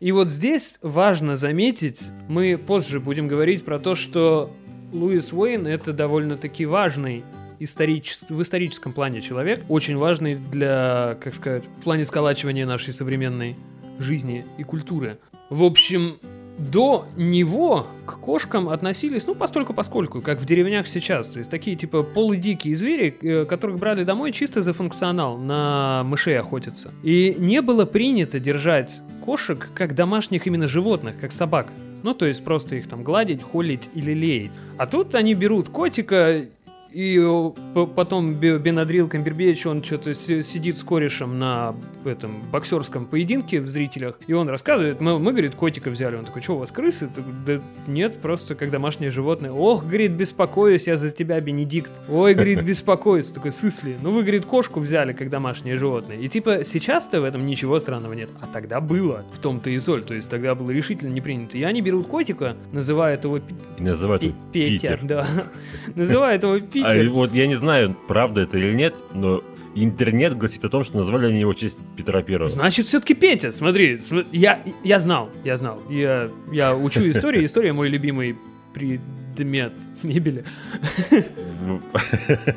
И 0.00 0.12
вот 0.12 0.30
здесь 0.30 0.78
важно 0.82 1.36
заметить, 1.36 2.10
мы 2.28 2.56
позже 2.56 3.00
будем 3.00 3.28
говорить 3.28 3.64
про 3.64 3.78
то, 3.78 3.94
что 3.94 4.50
Луис 4.92 5.32
Уэйн 5.32 5.66
это 5.66 5.92
довольно-таки 5.92 6.64
важный 6.64 7.24
историчес- 7.58 8.24
в 8.28 8.40
историческом 8.40 8.92
плане 8.92 9.20
человек, 9.20 9.64
очень 9.68 9.96
важный 9.96 10.36
для, 10.36 11.18
как 11.20 11.34
сказать, 11.34 11.64
в 11.64 11.82
плане 11.82 12.04
сколачивания 12.04 12.66
нашей 12.66 12.92
современной 12.92 13.56
жизни 13.98 14.44
и 14.58 14.62
культуры. 14.62 15.18
В 15.50 15.64
общем, 15.64 16.18
до 16.58 17.06
него 17.16 17.86
к 18.06 18.18
кошкам 18.18 18.68
относились, 18.68 19.26
ну, 19.26 19.34
постольку 19.34 19.74
поскольку, 19.74 20.20
как 20.20 20.40
в 20.40 20.44
деревнях 20.44 20.86
сейчас. 20.86 21.28
То 21.28 21.38
есть 21.38 21.50
такие, 21.50 21.76
типа, 21.76 22.02
полудикие 22.02 22.76
звери, 22.76 23.16
э, 23.22 23.44
которых 23.44 23.78
брали 23.78 24.04
домой 24.04 24.32
чисто 24.32 24.62
за 24.62 24.72
функционал, 24.72 25.38
на 25.38 26.02
мышей 26.04 26.38
охотиться. 26.38 26.92
И 27.02 27.36
не 27.38 27.62
было 27.62 27.84
принято 27.84 28.38
держать 28.38 29.02
кошек 29.24 29.68
как 29.74 29.94
домашних 29.94 30.46
именно 30.46 30.68
животных, 30.68 31.14
как 31.20 31.32
собак. 31.32 31.68
Ну, 32.02 32.14
то 32.14 32.26
есть 32.26 32.44
просто 32.44 32.76
их 32.76 32.88
там 32.88 33.04
гладить, 33.04 33.42
холить 33.42 33.88
или 33.94 34.12
леять. 34.12 34.52
А 34.76 34.86
тут 34.86 35.14
они 35.14 35.34
берут 35.34 35.68
котика, 35.68 36.46
и 36.92 37.18
э, 37.18 37.86
потом 37.94 38.34
Бе- 38.34 38.58
Бенадрил 38.58 39.08
Камбербеч, 39.08 39.66
он 39.66 39.82
что-то 39.82 40.14
сидит 40.14 40.78
с 40.78 40.82
корешем 40.82 41.38
на 41.38 41.74
этом 42.04 42.42
боксерском 42.50 43.06
поединке 43.06 43.60
в 43.60 43.68
зрителях, 43.68 44.18
и 44.26 44.32
он 44.32 44.48
рассказывает, 44.48 45.00
мы, 45.00 45.18
мы, 45.18 45.32
говорит, 45.32 45.54
котика 45.54 45.90
взяли. 45.90 46.16
Он 46.16 46.24
такой, 46.24 46.42
что, 46.42 46.56
у 46.56 46.58
вас 46.58 46.70
крысы? 46.70 47.08
Да 47.46 47.60
нет, 47.86 48.20
просто 48.20 48.54
как 48.54 48.70
домашнее 48.70 49.10
животное. 49.10 49.50
Ох, 49.50 49.84
говорит, 49.84 50.12
беспокоюсь 50.12 50.86
я 50.86 50.96
за 50.96 51.10
тебя, 51.10 51.40
Бенедикт. 51.40 51.92
Ой, 52.08 52.34
говорит, 52.34 52.62
беспокоюсь. 52.64 53.28
Такой, 53.28 53.52
сысли. 53.52 53.96
Ну, 54.00 54.12
вы, 54.12 54.22
говорит, 54.22 54.46
кошку 54.46 54.80
взяли 54.80 55.12
как 55.12 55.30
домашнее 55.30 55.76
животное. 55.76 56.16
И 56.16 56.28
типа 56.28 56.64
сейчас-то 56.64 57.20
в 57.20 57.24
этом 57.24 57.46
ничего 57.46 57.78
странного 57.80 58.12
нет. 58.12 58.30
А 58.40 58.46
тогда 58.46 58.80
было. 58.80 59.24
В 59.32 59.38
том-то 59.38 59.70
и 59.70 59.78
соль. 59.78 60.04
То 60.04 60.14
есть 60.14 60.28
тогда 60.28 60.54
было 60.54 60.70
решительно 60.70 61.10
не 61.10 61.20
принято. 61.20 61.56
И 61.56 61.62
они 61.62 61.80
берут 61.80 62.06
котика, 62.06 62.56
называют 62.72 63.24
его 63.24 63.38
И 63.38 63.82
называют 63.82 64.22
его 64.22 64.34
Петя. 64.52 64.96
Питер. 64.96 65.00
Да. 65.02 65.26
Называют 65.94 66.42
его 66.42 66.54
А 66.54 66.60
Питер. 66.60 67.08
вот 67.10 67.32
я 67.34 67.46
не 67.46 67.54
знаю, 67.54 67.96
правда 68.08 68.42
это 68.42 68.58
или 68.58 68.72
нет, 68.72 68.94
но 69.14 69.42
интернет 69.74 70.36
гласит 70.36 70.64
о 70.64 70.68
том, 70.68 70.84
что 70.84 70.96
назвали 70.98 71.26
они 71.28 71.40
его 71.40 71.52
в 71.52 71.56
честь 71.56 71.78
Петра 71.96 72.22
Первого. 72.22 72.50
Значит, 72.50 72.86
все-таки 72.86 73.14
Петя, 73.14 73.52
смотри, 73.52 73.96
см- 73.98 74.26
я, 74.32 74.62
я 74.84 74.98
знал, 74.98 75.30
я 75.44 75.56
знал. 75.56 75.82
Я, 75.88 76.30
я 76.52 76.74
учу 76.76 77.10
историю, 77.10 77.44
история 77.46 77.72
мой 77.72 77.88
любимый 77.88 78.36
предмет 78.74 79.72
мебели. 80.02 80.44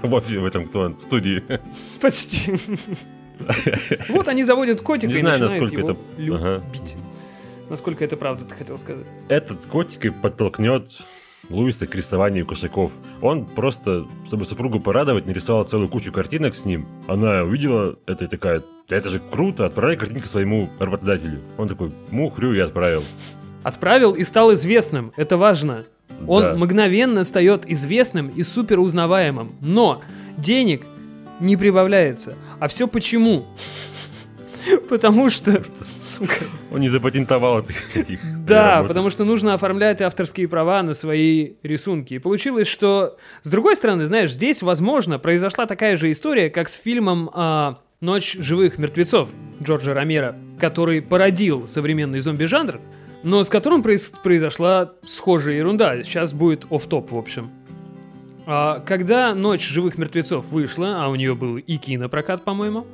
В 0.04 0.20
в 0.40 0.46
этом 0.46 0.68
кто 0.68 0.82
он? 0.82 0.96
В 0.98 1.02
студии. 1.02 1.42
Почти. 2.02 2.54
Вот 4.10 4.28
они 4.28 4.44
заводят 4.44 4.82
котика 4.82 5.08
Не 5.12 5.20
и 5.20 5.22
знаю, 5.22 5.40
начинают 5.40 5.62
насколько 5.62 5.82
его 5.82 5.92
это- 5.92 6.36
ага. 6.36 6.64
любить. 6.74 6.96
Насколько 7.70 8.06
это 8.06 8.16
правда, 8.16 8.46
ты 8.46 8.56
хотел 8.56 8.78
сказать. 8.78 9.06
Этот 9.28 9.66
котик 9.66 10.06
и 10.06 10.10
подтолкнет 10.10 10.90
Луиса 11.50 11.88
к 11.88 11.96
рисованию 11.96 12.46
кошаков. 12.46 12.92
Он 13.22 13.46
просто, 13.46 14.06
чтобы 14.26 14.46
супругу 14.46 14.80
порадовать, 14.80 15.26
нарисовал 15.26 15.64
целую 15.64 15.90
кучу 15.90 16.12
картинок 16.12 16.56
с 16.56 16.66
ним. 16.66 16.86
Она 17.08 17.44
увидела 17.44 17.98
это 18.06 18.26
и 18.26 18.28
такая, 18.28 18.64
«Да 18.90 18.96
это 18.96 19.10
же 19.10 19.20
круто, 19.32 19.66
отправляй 19.66 19.98
картинки 19.98 20.28
своему 20.28 20.70
работодателю. 20.80 21.42
Он 21.58 21.68
такой, 21.68 21.92
мухрю 22.12 22.54
и 22.54 22.60
отправил. 22.60 23.04
Отправил 23.64 24.14
и 24.14 24.24
стал 24.24 24.54
известным, 24.54 25.12
это 25.18 25.38
важно. 25.38 25.86
Он 26.28 26.44
Да. 26.44 26.54
мгновенно 26.56 27.24
стает 27.24 27.70
известным 27.70 28.28
и 28.30 28.44
супер 28.44 28.80
узнаваемым. 28.80 29.56
Но 29.60 30.02
денег 30.38 30.86
не 31.40 31.58
прибавляется. 31.58 32.36
А 32.60 32.68
все 32.68 32.88
почему? 32.88 33.46
Потому 34.90 35.30
что, 35.30 35.64
сука, 35.82 36.46
Он 36.72 36.80
не 36.80 36.90
запатентовал 36.90 37.60
этих. 37.94 38.20
Да, 38.46 38.84
потому 38.84 39.10
что 39.10 39.24
нужно 39.24 39.54
оформлять 39.54 40.02
авторские 40.02 40.48
права 40.48 40.82
на 40.84 40.94
свои 40.94 41.54
рисунки. 41.64 42.16
И 42.16 42.20
получилось, 42.20 42.68
что, 42.68 43.18
с 43.44 43.50
другой 43.50 43.76
стороны, 43.76 44.06
знаешь, 44.06 44.32
здесь, 44.34 44.62
возможно, 44.62 45.20
произошла 45.20 45.66
такая 45.66 45.98
же 45.98 46.12
история, 46.12 46.50
как 46.50 46.70
с 46.70 46.76
фильмом 46.76 47.30
а, 47.34 47.80
«Ночь 48.02 48.36
живых 48.40 48.78
мертвецов» 48.78 49.30
Джорджа 49.62 49.94
Ромера, 49.94 50.36
который 50.60 51.02
породил 51.02 51.68
современный 51.68 52.20
зомби-жанр, 52.20 52.80
но 53.24 53.44
с 53.44 53.50
которым 53.50 53.82
произ- 53.82 54.14
произошла 54.22 54.94
схожая 55.04 55.56
ерунда. 55.56 56.04
Сейчас 56.04 56.34
будет 56.34 56.66
оф 56.70 56.86
топ 56.88 57.12
в 57.12 57.18
общем. 57.18 57.50
А, 58.46 58.80
когда 58.80 59.34
«Ночь 59.34 59.68
живых 59.68 59.98
мертвецов» 59.98 60.46
вышла, 60.52 61.04
а 61.04 61.10
у 61.10 61.16
нее 61.16 61.34
был 61.36 61.58
и 61.58 61.78
кинопрокат, 61.78 62.44
по-моему, 62.44 62.86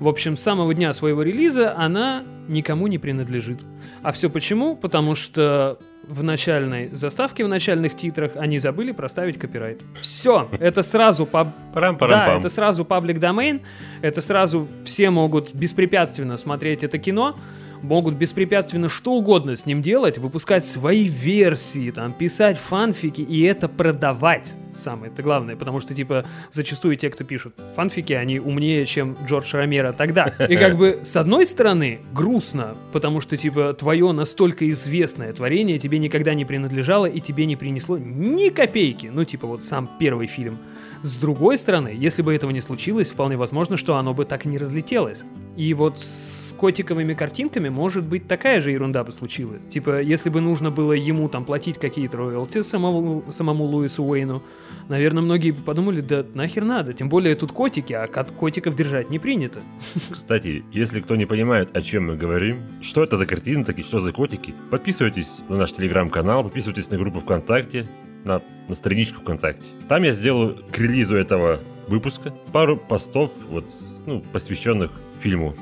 в 0.00 0.08
общем, 0.08 0.36
с 0.38 0.42
самого 0.42 0.74
дня 0.74 0.92
своего 0.94 1.22
релиза 1.22 1.76
она 1.76 2.24
никому 2.48 2.86
не 2.86 2.98
принадлежит. 2.98 3.60
А 4.02 4.12
все 4.12 4.30
почему? 4.30 4.74
Потому 4.74 5.14
что 5.14 5.78
в 6.08 6.22
начальной 6.22 6.88
заставке, 6.92 7.44
в 7.44 7.48
начальных 7.48 7.94
титрах 7.96 8.32
они 8.36 8.58
забыли 8.58 8.92
проставить 8.92 9.38
копирайт. 9.38 9.82
Все, 10.00 10.48
это 10.58 10.82
сразу 10.82 11.26
паб... 11.26 11.48
Да, 11.48 11.72
Парам-парам-пам. 11.74 12.38
это 12.38 12.48
сразу 12.48 12.84
паблик 12.86 13.20
домен, 13.20 13.60
это 14.00 14.22
сразу 14.22 14.66
все 14.84 15.10
могут 15.10 15.54
беспрепятственно 15.54 16.38
смотреть 16.38 16.82
это 16.82 16.98
кино, 16.98 17.36
могут 17.82 18.14
беспрепятственно 18.14 18.88
что 18.88 19.12
угодно 19.12 19.54
с 19.54 19.66
ним 19.66 19.82
делать, 19.82 20.16
выпускать 20.16 20.64
свои 20.64 21.04
версии, 21.04 21.90
там, 21.90 22.12
писать 22.12 22.58
фанфики 22.58 23.20
и 23.20 23.42
это 23.42 23.68
продавать. 23.68 24.54
Самое 24.74 25.12
это 25.12 25.22
главное, 25.22 25.56
потому 25.56 25.80
что, 25.80 25.94
типа, 25.94 26.24
зачастую 26.50 26.96
те, 26.96 27.10
кто 27.10 27.24
пишут 27.24 27.54
фанфики, 27.76 28.12
они 28.12 28.38
умнее, 28.38 28.86
чем 28.86 29.16
Джордж 29.26 29.54
Ромеро 29.54 29.92
тогда. 29.92 30.34
И 30.48 30.56
как 30.56 30.76
бы, 30.76 31.00
с 31.02 31.16
одной 31.16 31.46
стороны, 31.46 32.00
грустно, 32.12 32.76
потому 32.92 33.20
что, 33.20 33.36
типа, 33.36 33.74
твое 33.74 34.12
настолько 34.12 34.70
известное 34.70 35.32
творение 35.32 35.78
тебе 35.78 35.98
никогда 35.98 36.34
не 36.34 36.44
принадлежало 36.44 37.06
и 37.06 37.20
тебе 37.20 37.46
не 37.46 37.56
принесло 37.56 37.98
ни 37.98 38.48
копейки. 38.50 39.10
Ну, 39.12 39.24
типа, 39.24 39.46
вот 39.46 39.64
сам 39.64 39.88
первый 39.98 40.26
фильм. 40.26 40.58
С 41.02 41.16
другой 41.16 41.56
стороны, 41.56 41.92
если 41.94 42.20
бы 42.20 42.34
этого 42.34 42.50
не 42.50 42.60
случилось, 42.60 43.08
вполне 43.08 43.38
возможно, 43.38 43.78
что 43.78 43.96
оно 43.96 44.12
бы 44.12 44.26
так 44.26 44.44
и 44.44 44.48
не 44.48 44.58
разлетелось. 44.58 45.22
И 45.56 45.72
вот 45.72 45.98
с 45.98 46.54
котиковыми 46.58 47.14
картинками, 47.14 47.70
может 47.70 48.04
быть, 48.04 48.28
такая 48.28 48.60
же 48.60 48.70
ерунда 48.70 49.02
бы 49.02 49.10
случилась. 49.12 49.64
Типа, 49.64 50.02
если 50.02 50.28
бы 50.28 50.42
нужно 50.42 50.70
было 50.70 50.92
ему 50.92 51.28
там 51.30 51.46
платить 51.46 51.78
какие-то 51.78 52.18
роялти 52.18 52.62
самому, 52.62 53.24
самому 53.30 53.64
Луису 53.64 54.04
Уэйну, 54.04 54.42
наверное, 54.88 55.22
многие 55.22 55.52
бы 55.52 55.62
подумали, 55.62 56.02
да 56.02 56.24
нахер 56.34 56.64
надо. 56.64 56.92
Тем 56.92 57.08
более 57.08 57.34
тут 57.34 57.52
котики, 57.52 57.94
а 57.94 58.06
кот 58.06 58.30
котиков 58.32 58.76
держать 58.76 59.08
не 59.08 59.18
принято. 59.18 59.60
Кстати, 60.10 60.64
если 60.70 61.00
кто 61.00 61.16
не 61.16 61.24
понимает, 61.24 61.74
о 61.74 61.80
чем 61.80 62.08
мы 62.08 62.16
говорим, 62.16 62.62
что 62.82 63.02
это 63.02 63.16
за 63.16 63.24
картины 63.24 63.64
такие, 63.64 63.86
что 63.86 64.00
за 64.00 64.12
котики, 64.12 64.54
подписывайтесь 64.70 65.40
на 65.48 65.56
наш 65.56 65.72
телеграм-канал, 65.72 66.42
подписывайтесь 66.44 66.90
на 66.90 66.98
группу 66.98 67.20
ВКонтакте, 67.20 67.88
на, 68.24 68.40
на 68.68 68.74
страничку 68.74 69.20
ВКонтакте. 69.22 69.64
Там 69.88 70.02
я 70.02 70.12
сделаю 70.12 70.58
к 70.70 70.78
релизу 70.78 71.14
этого 71.16 71.60
выпуска 71.88 72.32
пару 72.52 72.76
постов, 72.76 73.30
вот, 73.48 73.66
ну, 74.06 74.20
посвященных 74.32 74.90
фильму 75.20 75.56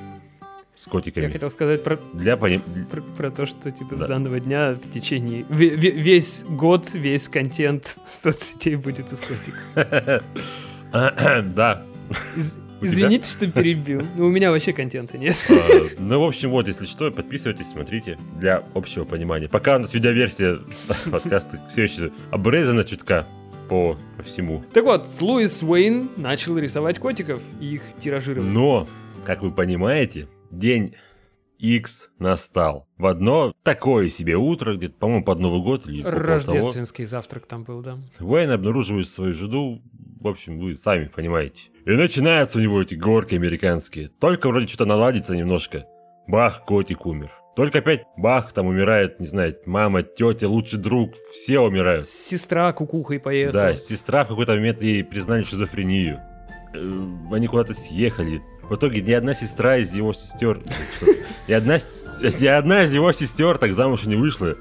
с 0.77 0.87
котиками. 0.87 1.25
Я 1.25 1.31
хотел 1.31 1.51
сказать 1.51 1.83
про, 1.83 1.99
Для 2.13 2.37
поним... 2.37 2.63
про, 2.91 3.01
про 3.01 3.31
то, 3.31 3.47
что 3.47 3.71
типа 3.73 3.97
с 3.97 4.01
Да. 4.01 4.07
данного 4.09 4.39
дня 4.39 4.73
в 4.75 4.91
течение 4.91 5.43
ве- 5.43 5.75
ве- 5.75 5.91
весь 5.91 6.45
год 6.49 6.93
весь 6.95 7.29
контент 7.29 7.99
соцсетей 8.09 8.77
будет 8.77 9.13
из 9.13 9.21
котиков. 9.21 9.63
Да. 10.93 11.83
Из- 12.37 12.57
Тебя? 12.81 12.89
Извините, 12.89 13.29
что 13.29 13.47
перебил. 13.47 14.03
Ну, 14.17 14.27
у 14.27 14.31
меня 14.31 14.51
вообще 14.51 14.73
контента 14.73 15.19
нет. 15.19 15.37
А, 15.51 15.55
Ну, 15.99 16.21
в 16.21 16.25
общем, 16.25 16.51
вот, 16.51 16.67
если 16.67 16.87
что, 16.87 17.11
подписывайтесь, 17.11 17.69
смотрите, 17.71 18.19
для 18.39 18.65
общего 18.75 19.05
понимания. 19.05 19.49
Пока 19.49 19.77
у 19.77 19.79
нас 19.79 19.95
видеоверсия 19.95 20.61
подкаста 21.11 21.61
все 21.69 21.85
еще 21.85 22.11
обрезана 22.31 22.85
чутка 22.85 23.27
по, 23.69 23.99
всему. 24.25 24.65
Так 24.73 24.85
вот, 24.85 25.07
Луис 25.21 25.63
Уэйн 25.63 26.11
начал 26.17 26.57
рисовать 26.59 26.99
котиков 26.99 27.43
и 27.61 27.75
их 27.75 27.83
тиражировать. 27.99 28.49
Но, 28.49 28.89
как 29.25 29.43
вы 29.43 29.51
понимаете, 29.51 30.29
день 30.51 30.95
X 31.59 32.11
настал. 32.19 32.89
В 32.97 33.07
одно 33.07 33.53
такое 33.63 34.09
себе 34.09 34.37
утро, 34.37 34.75
где-то, 34.77 34.95
по-моему, 34.95 35.25
под 35.25 35.41
Новый 35.41 35.61
год 35.61 35.87
или 35.87 36.01
около 36.01 36.13
того, 36.13 36.27
Рождественский 36.27 37.05
завтрак 37.05 37.47
там 37.47 37.65
был, 37.65 37.83
да. 37.83 37.99
Уэйн 38.21 38.51
обнаруживает 38.51 39.09
свою 39.09 39.35
жену, 39.35 39.83
в 40.21 40.29
общем, 40.29 40.59
вы 40.59 40.77
сами 40.77 41.05
понимаете. 41.05 41.65
И 41.89 41.93
начинаются 41.93 42.59
у 42.59 42.61
него 42.61 42.83
эти 42.83 42.95
горки 42.95 43.35
американские. 43.35 44.11
Только 44.21 44.51
вроде 44.51 44.67
что-то 44.67 44.85
наладится 44.85 45.35
немножко. 45.35 45.87
Бах, 46.27 46.67
котик 46.67 47.07
умер. 47.07 47.31
Только 47.57 47.79
опять 47.79 48.03
бах, 48.19 48.53
там 48.53 48.67
умирает, 48.67 49.19
не 49.21 49.27
знаю, 49.27 49.57
мама, 49.65 50.03
тетя, 50.03 50.49
лучший 50.49 50.79
друг, 50.79 51.15
все 51.33 51.61
умирают. 51.61 52.05
Сестра 52.05 52.75
кукухой 52.75 53.19
поехала. 53.19 53.69
Да, 53.71 53.75
сестра 53.75 54.27
в 54.27 54.29
какой-то 54.29 54.53
момент 54.53 54.83
ей 54.83 55.03
признали 55.03 55.45
шизофрению. 55.45 56.21
Э, 56.75 56.79
Они 57.33 57.47
куда-то 57.47 57.73
съехали. 57.73 58.43
В 58.69 58.75
итоге 58.75 59.01
ни 59.01 59.13
одна 59.13 59.33
сестра 59.33 59.79
из 59.79 59.95
его 59.95 60.13
сестер... 60.13 60.61
Ни 61.49 61.55
одна, 61.55 61.79
ни 61.79 62.47
одна 62.47 62.83
из 62.83 62.95
его 62.95 63.13
сестер 63.13 63.57
так 63.57 63.73
замуж 63.73 64.05
не 64.05 64.17
вышла. 64.17 64.57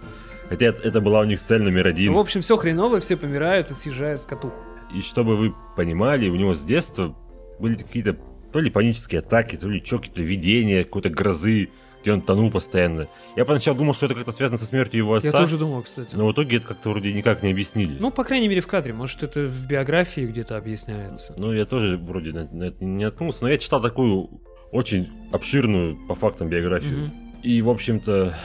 Хотя 0.47 0.67
это 0.67 1.01
была 1.01 1.19
у 1.19 1.25
них 1.25 1.41
цель 1.41 1.61
номер 1.61 1.87
один. 1.87 2.13
Ну, 2.13 2.19
в 2.19 2.21
общем, 2.21 2.39
все 2.39 2.55
хреново, 2.55 3.01
все 3.01 3.17
помирают 3.17 3.69
и 3.69 3.73
съезжают 3.73 4.21
с 4.21 4.25
катух. 4.25 4.53
И 4.93 5.01
чтобы 5.01 5.35
вы 5.35 5.53
понимали, 5.75 6.29
у 6.29 6.35
него 6.35 6.53
с 6.53 6.63
детства 6.63 7.15
были 7.59 7.75
какие-то 7.75 8.17
то 8.51 8.59
ли 8.59 8.69
панические 8.69 9.19
атаки, 9.19 9.57
то 9.57 9.67
ли 9.67 9.83
что, 9.83 9.97
какие-то 9.97 10.21
видения, 10.21 10.83
какой-то 10.83 11.09
грозы, 11.09 11.69
где 12.01 12.13
он 12.13 12.21
тонул 12.21 12.49
постоянно. 12.49 13.07
Я 13.35 13.43
поначалу 13.43 13.77
думал, 13.77 13.93
что 13.93 14.05
это 14.05 14.15
как-то 14.15 14.31
связано 14.31 14.57
со 14.57 14.65
смертью 14.65 14.99
его 14.99 15.15
отца. 15.15 15.27
Я 15.27 15.31
тоже 15.33 15.57
думал, 15.57 15.83
кстати. 15.83 16.15
Но 16.15 16.27
в 16.27 16.31
итоге 16.31 16.57
это 16.57 16.67
как-то 16.67 16.91
вроде 16.91 17.11
никак 17.11 17.43
не 17.43 17.51
объяснили. 17.51 17.97
Ну, 17.99 18.11
по 18.11 18.23
крайней 18.23 18.47
мере, 18.47 18.61
в 18.61 18.67
кадре. 18.67 18.93
Может, 18.93 19.23
это 19.23 19.41
в 19.41 19.67
биографии 19.67 20.21
где-то 20.21 20.57
объясняется. 20.57 21.33
Ну, 21.37 21.51
я 21.51 21.65
тоже 21.65 21.97
вроде 21.97 22.31
на, 22.31 22.45
на 22.45 22.63
это 22.65 22.83
не 22.83 23.05
наткнулся, 23.05 23.43
но 23.43 23.49
я 23.49 23.57
читал 23.57 23.81
такую 23.81 24.29
очень 24.71 25.09
обширную 25.31 25.97
по 26.07 26.15
фактам 26.15 26.49
биографию. 26.49 26.97
Мгм. 26.97 27.13
И, 27.43 27.61
в 27.61 27.69
общем-то, 27.69 28.37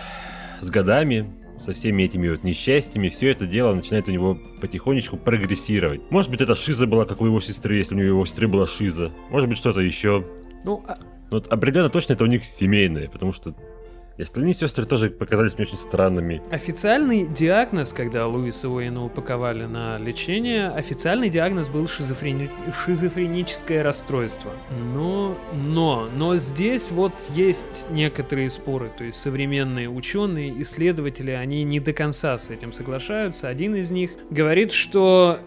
с 0.61 0.71
годами, 0.71 1.33
со 1.63 1.73
всеми 1.73 2.03
этими 2.03 2.29
вот 2.29 2.43
несчастьями, 2.43 3.09
все 3.09 3.31
это 3.31 3.47
дело 3.47 3.75
начинает 3.75 4.09
у 4.09 4.11
него 4.11 4.39
потихонечку 4.61 5.17
прогрессировать. 5.17 6.01
Может 6.11 6.31
быть, 6.31 6.41
это 6.41 6.55
шиза 6.55 6.87
была, 6.87 7.05
как 7.05 7.21
у 7.21 7.27
его 7.27 7.41
сестры, 7.41 7.77
если 7.77 7.95
у 7.95 7.99
него 7.99 8.09
его 8.09 8.27
сестры 8.27 8.49
была 8.49 8.67
шиза. 8.67 9.13
Может 9.31 9.49
быть, 9.49 9.59
что-то 9.59 9.81
еще. 9.81 10.27
Ну, 10.65 10.85
а- 10.87 10.97
вот 11.31 11.47
определенно 11.51 11.89
точно 11.89 12.13
это 12.13 12.25
у 12.25 12.27
них 12.27 12.45
семейное, 12.45 13.09
потому 13.09 13.33
что 13.33 13.55
и 14.17 14.23
остальные 14.23 14.55
сестры 14.55 14.87
тоже 14.87 15.11
показались 15.11 15.55
мне 15.55 15.67
очень 15.67 15.77
странными. 15.77 16.43
Официальный 16.51 17.27
диагноз, 17.27 17.93
когда 17.93 18.27
Луиса 18.27 18.69
Уэйна 18.69 19.05
упаковали 19.05 19.65
на 19.65 19.99
лечение, 19.99 20.69
официальный 20.69 21.29
диагноз 21.29 21.69
был 21.69 21.85
шизофрени- 21.85 22.51
шизофреническое 22.85 23.83
расстройство. 23.83 24.53
Но, 24.95 25.37
но, 25.55 26.09
но 26.15 26.37
здесь 26.37 26.91
вот 26.91 27.13
есть 27.31 27.87
некоторые 27.91 28.51
споры, 28.51 28.91
то 28.97 29.05
есть 29.05 29.19
современные 29.19 29.89
ученые, 29.89 30.61
исследователи, 30.63 31.31
они 31.31 31.65
не 31.65 31.81
до 31.81 31.93
конца 31.93 32.39
с 32.39 32.51
этим 32.51 32.73
соглашаются. 32.73 33.49
Один 33.49 33.75
из 33.75 33.91
них 33.91 34.13
говорит, 34.31 34.73
что 34.73 35.41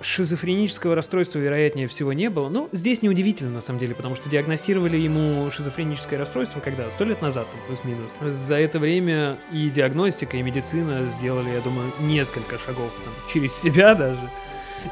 шизофренического 0.00 0.94
расстройства, 0.94 1.38
вероятнее 1.38 1.88
всего, 1.88 2.12
не 2.12 2.30
было. 2.30 2.48
Ну, 2.48 2.68
здесь 2.72 3.02
неудивительно, 3.02 3.50
на 3.50 3.60
самом 3.60 3.80
деле, 3.80 3.94
потому 3.94 4.14
что 4.14 4.28
диагностировали 4.28 4.96
ему 4.96 5.50
шизофреническое 5.50 6.18
расстройство 6.18 6.60
когда? 6.60 6.90
Сто 6.90 7.04
лет 7.04 7.20
назад, 7.22 7.48
там, 7.50 7.60
плюс-минус. 7.66 8.10
За 8.36 8.56
это 8.56 8.78
время 8.78 9.38
и 9.52 9.68
диагностика, 9.70 10.36
и 10.36 10.42
медицина 10.42 11.08
сделали, 11.08 11.50
я 11.50 11.60
думаю, 11.60 11.92
несколько 12.00 12.58
шагов 12.58 12.92
там, 13.04 13.14
через 13.32 13.54
себя 13.54 13.94
даже 13.94 14.30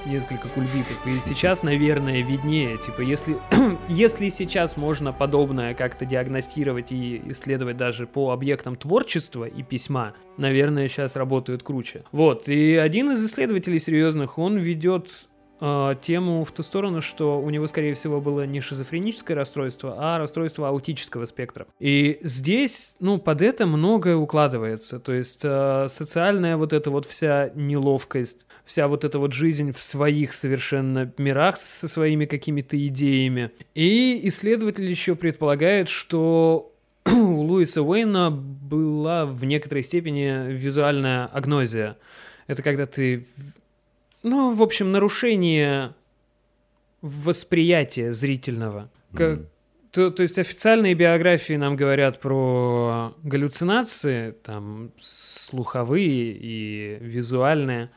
несколько 0.04 0.48
кульбитов. 0.48 1.06
И 1.06 1.18
сейчас, 1.20 1.62
наверное, 1.62 2.22
виднее. 2.22 2.76
Типа, 2.76 3.00
если, 3.00 3.36
если 3.88 4.28
сейчас 4.28 4.76
можно 4.76 5.12
подобное 5.12 5.74
как-то 5.74 6.04
диагностировать 6.04 6.92
и 6.92 7.22
исследовать 7.30 7.76
даже 7.76 8.06
по 8.06 8.32
объектам 8.32 8.76
творчества 8.76 9.44
и 9.44 9.62
письма, 9.62 10.14
наверное, 10.36 10.88
сейчас 10.88 11.16
работают 11.16 11.62
круче. 11.62 12.04
Вот. 12.12 12.48
И 12.48 12.74
один 12.74 13.10
из 13.12 13.24
исследователей 13.24 13.80
серьезных, 13.80 14.38
он 14.38 14.58
ведет 14.58 15.28
э, 15.60 15.94
тему 16.02 16.44
в 16.44 16.52
ту 16.52 16.62
сторону, 16.62 17.00
что 17.00 17.40
у 17.40 17.50
него, 17.50 17.66
скорее 17.66 17.94
всего, 17.94 18.20
было 18.20 18.46
не 18.46 18.60
шизофреническое 18.60 19.36
расстройство, 19.36 19.96
а 19.98 20.18
расстройство 20.18 20.68
аутического 20.68 21.24
спектра. 21.26 21.66
И 21.78 22.18
здесь, 22.22 22.94
ну, 23.00 23.18
под 23.18 23.42
это 23.42 23.66
многое 23.66 24.16
укладывается. 24.16 24.98
То 24.98 25.12
есть 25.12 25.40
э, 25.44 25.86
социальная 25.88 26.56
вот 26.56 26.72
эта 26.72 26.90
вот 26.90 27.06
вся 27.06 27.50
неловкость, 27.54 28.46
вся 28.64 28.88
вот 28.88 29.04
эта 29.04 29.18
вот 29.18 29.32
жизнь 29.32 29.72
в 29.72 29.80
своих 29.80 30.32
совершенно 30.32 31.12
мирах 31.18 31.56
со 31.56 31.88
своими 31.88 32.26
какими-то 32.26 32.76
идеями. 32.86 33.50
И 33.74 34.20
исследователь 34.24 34.88
еще 34.88 35.14
предполагает, 35.14 35.88
что 35.88 36.72
у 37.06 37.40
Луиса 37.40 37.82
Уэйна 37.82 38.30
была 38.30 39.26
в 39.26 39.44
некоторой 39.44 39.84
степени 39.84 40.52
визуальная 40.52 41.26
агнозия. 41.26 41.96
Это 42.46 42.62
когда 42.62 42.86
ты 42.86 43.26
ну, 44.26 44.52
в 44.52 44.60
общем, 44.60 44.90
нарушение 44.90 45.94
восприятия 47.00 48.12
зрительного. 48.12 48.90
Как- 49.14 49.40
то, 49.92 50.10
то 50.10 50.22
есть 50.22 50.36
официальные 50.36 50.94
биографии 50.94 51.54
нам 51.54 51.76
говорят 51.76 52.20
про 52.20 53.14
галлюцинации, 53.22 54.32
там, 54.42 54.90
слуховые 55.00 56.32
и 56.32 56.98
визуальные. 57.00 57.90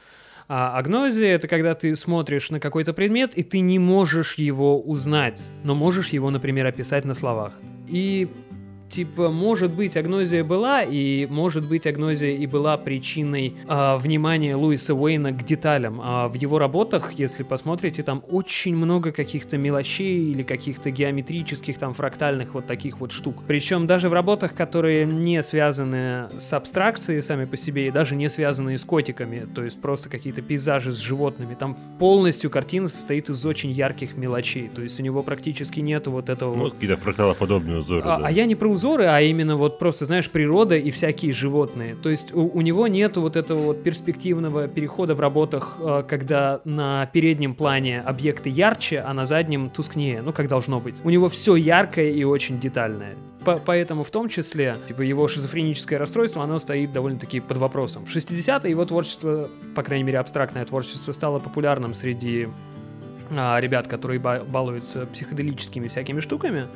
А 0.48 0.78
агнозия— 0.78 1.28
это 1.36 1.48
когда 1.48 1.74
ты 1.74 1.96
смотришь 1.96 2.52
на 2.52 2.60
какой-то 2.60 2.94
предмет, 2.94 3.34
и 3.36 3.44
ты 3.44 3.60
не 3.60 3.80
можешь 3.80 4.36
его 4.36 4.80
узнать, 4.80 5.42
но 5.64 5.76
можешь 5.76 6.10
его, 6.10 6.30
например, 6.30 6.68
описать 6.68 7.06
на 7.06 7.16
словах. 7.16 7.54
И 7.88 8.30
типа, 8.90 9.30
может 9.30 9.72
быть, 9.72 9.96
агнозия 9.96 10.44
была, 10.44 10.84
и 10.84 11.28
может 11.30 11.68
быть, 11.68 11.86
агнозия 11.88 12.32
и 12.32 12.46
была 12.48 12.78
причиной 12.78 13.56
а, 13.68 13.98
внимания 13.98 14.56
Луиса 14.56 14.94
Уэйна 14.96 15.32
к 15.32 15.44
деталям. 15.44 16.00
А 16.04 16.28
в 16.28 16.34
его 16.34 16.60
работах, 16.60 17.14
если 17.14 17.44
посмотрите, 17.44 18.04
там 18.04 18.24
очень 18.30 18.76
много 18.76 19.12
каких-то 19.12 19.58
мелочей 19.58 20.32
или 20.32 20.44
каких-то 20.44 20.92
геометрических, 20.92 21.78
там, 21.78 21.94
фрактальных 21.94 22.54
вот 22.54 22.66
таких 22.66 23.00
вот 23.00 23.12
штук. 23.12 23.44
Причем 23.48 23.88
даже 23.88 24.10
в 24.10 24.14
работах, 24.14 24.54
которые 24.54 25.06
не 25.06 25.42
связаны 25.44 26.30
с 26.40 26.54
абстракцией 26.54 27.22
сами 27.22 27.46
по 27.46 27.58
себе, 27.58 27.88
и 27.88 27.92
даже 27.92 28.16
не 28.16 28.30
связанные 28.30 28.78
с 28.78 28.86
котиками, 28.86 29.48
то 29.54 29.64
есть 29.64 29.80
просто 29.82 30.10
какие-то 30.10 30.42
пейзажи 30.42 30.92
с 30.92 30.98
животными, 30.98 31.54
там 31.54 31.78
полностью 32.00 32.50
картина 32.50 32.88
состоит 32.88 33.30
из 33.30 33.46
очень 33.46 33.72
ярких 33.72 34.18
мелочей. 34.18 34.70
То 34.74 34.82
есть 34.82 35.00
у 35.00 35.04
него 35.04 35.24
практически 35.24 35.80
нету 35.80 36.12
вот 36.12 36.30
этого 36.30 36.56
Ну, 36.56 36.64
вот 36.64 36.74
какие-то 36.74 36.98
фракталоподобные 36.98 37.80
узоры. 37.80 38.02
а, 38.06 38.20
да. 38.20 38.28
а 38.28 38.32
я 38.32 38.46
не 38.46 38.56
про 38.56 38.68
узоры, 38.80 39.06
а 39.06 39.20
именно 39.20 39.58
вот 39.58 39.78
просто, 39.78 40.06
знаешь, 40.06 40.30
природа 40.30 40.78
и 40.78 40.90
всякие 40.90 41.34
животные. 41.34 41.96
То 42.02 42.10
есть 42.10 42.34
у, 42.34 42.48
у 42.48 42.62
него 42.62 42.88
нету 42.88 43.22
вот 43.22 43.36
этого 43.36 43.68
вот 43.68 43.84
перспективного 43.84 44.68
перехода 44.70 45.16
в 45.16 45.20
работах, 45.20 45.76
э, 45.80 46.04
когда 46.08 46.62
на 46.64 47.06
переднем 47.08 47.56
плане 47.56 48.00
объекты 48.00 48.50
ярче, 48.50 49.00
а 49.00 49.14
на 49.14 49.26
заднем 49.26 49.70
тускнее, 49.70 50.22
ну 50.22 50.32
как 50.32 50.48
должно 50.48 50.80
быть. 50.80 50.96
У 51.04 51.10
него 51.10 51.28
все 51.28 51.58
яркое 51.58 52.10
и 52.10 52.24
очень 52.24 52.58
детальное. 52.60 53.16
По- 53.44 53.60
поэтому 53.64 54.04
в 54.04 54.12
том 54.12 54.30
числе, 54.30 54.76
типа, 54.88 55.02
его 55.02 55.28
шизофреническое 55.28 56.00
расстройство, 56.00 56.44
оно 56.44 56.58
стоит 56.60 56.94
довольно-таки 56.94 57.42
под 57.42 57.58
вопросом. 57.58 58.06
В 58.06 58.16
60-е 58.16 58.70
его 58.70 58.86
творчество, 58.86 59.50
по 59.76 59.84
крайней 59.84 60.06
мере, 60.06 60.20
абстрактное 60.20 60.64
творчество, 60.66 61.12
стало 61.12 61.40
популярным 61.40 61.94
среди 61.94 62.48
а, 63.36 63.60
ребят, 63.60 63.88
которые 63.88 64.20
ба- 64.20 64.44
балуются 64.48 65.06
психоделическими 65.06 65.88
всякими 65.90 66.22
штуками. 66.22 66.68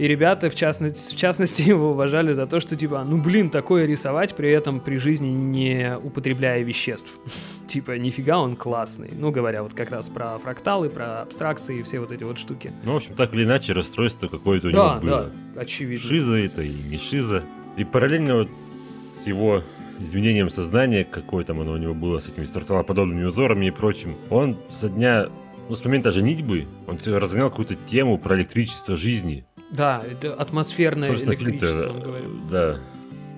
И 0.00 0.08
ребята, 0.08 0.48
в 0.48 0.54
частности, 0.54 1.14
в 1.14 1.18
частности, 1.18 1.60
его 1.68 1.90
уважали 1.90 2.32
за 2.32 2.46
то, 2.46 2.58
что, 2.58 2.74
типа, 2.74 3.04
ну, 3.04 3.22
блин, 3.22 3.50
такое 3.50 3.84
рисовать, 3.84 4.34
при 4.34 4.50
этом 4.50 4.80
при 4.80 4.96
жизни 4.96 5.28
не 5.28 5.94
употребляя 6.02 6.62
веществ. 6.62 7.12
типа, 7.68 7.98
нифига 7.98 8.38
он 8.38 8.56
классный. 8.56 9.10
Ну, 9.12 9.30
говоря 9.30 9.62
вот 9.62 9.74
как 9.74 9.90
раз 9.90 10.08
про 10.08 10.38
фракталы, 10.38 10.88
про 10.88 11.20
абстракции 11.20 11.80
и 11.80 11.82
все 11.82 12.00
вот 12.00 12.12
эти 12.12 12.24
вот 12.24 12.38
штуки. 12.38 12.72
Ну, 12.82 12.94
в 12.94 12.96
общем, 12.96 13.12
так 13.14 13.34
или 13.34 13.44
иначе, 13.44 13.74
расстройство 13.74 14.28
какое-то 14.28 14.68
у 14.68 14.70
Да, 14.70 14.76
него 14.94 15.00
было. 15.02 15.30
да, 15.54 15.60
очевидно. 15.60 16.08
Шиза 16.08 16.32
это 16.36 16.62
или 16.62 16.80
не 16.88 16.96
шиза. 16.96 17.42
И 17.76 17.84
параллельно 17.84 18.36
вот 18.36 18.54
с 18.54 19.26
его 19.26 19.62
изменением 20.00 20.48
сознания, 20.48 21.04
какое 21.04 21.44
там 21.44 21.60
оно 21.60 21.72
у 21.72 21.76
него 21.76 21.92
было 21.92 22.20
с 22.20 22.26
этими 22.26 22.46
старталоподобными 22.46 23.24
узорами 23.24 23.66
и 23.66 23.70
прочим, 23.70 24.16
он 24.30 24.56
со 24.70 24.88
дня, 24.88 25.26
ну, 25.68 25.76
с 25.76 25.84
момента 25.84 26.10
женитьбы, 26.10 26.66
он 26.86 26.98
разгонял 27.14 27.50
какую-то 27.50 27.74
тему 27.74 28.16
про 28.16 28.36
электричество 28.36 28.96
жизни. 28.96 29.44
Да, 29.70 30.02
это 30.08 30.34
атмосферное 30.34 31.08
Собственно, 31.10 31.34
электричество, 31.34 31.90
он 31.90 32.00
говорил. 32.00 32.30
да, 32.50 32.80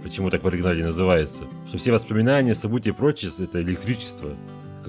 почему 0.03 0.31
так 0.31 0.43
в 0.43 0.47
оригинале 0.49 0.85
называется. 0.85 1.45
Что 1.67 1.79
все 1.79 1.93
воспоминания, 1.93 2.55
события 2.55 2.91
и 2.91 2.93
прочее, 2.93 3.31
это 3.39 3.61
электричество. 3.63 4.31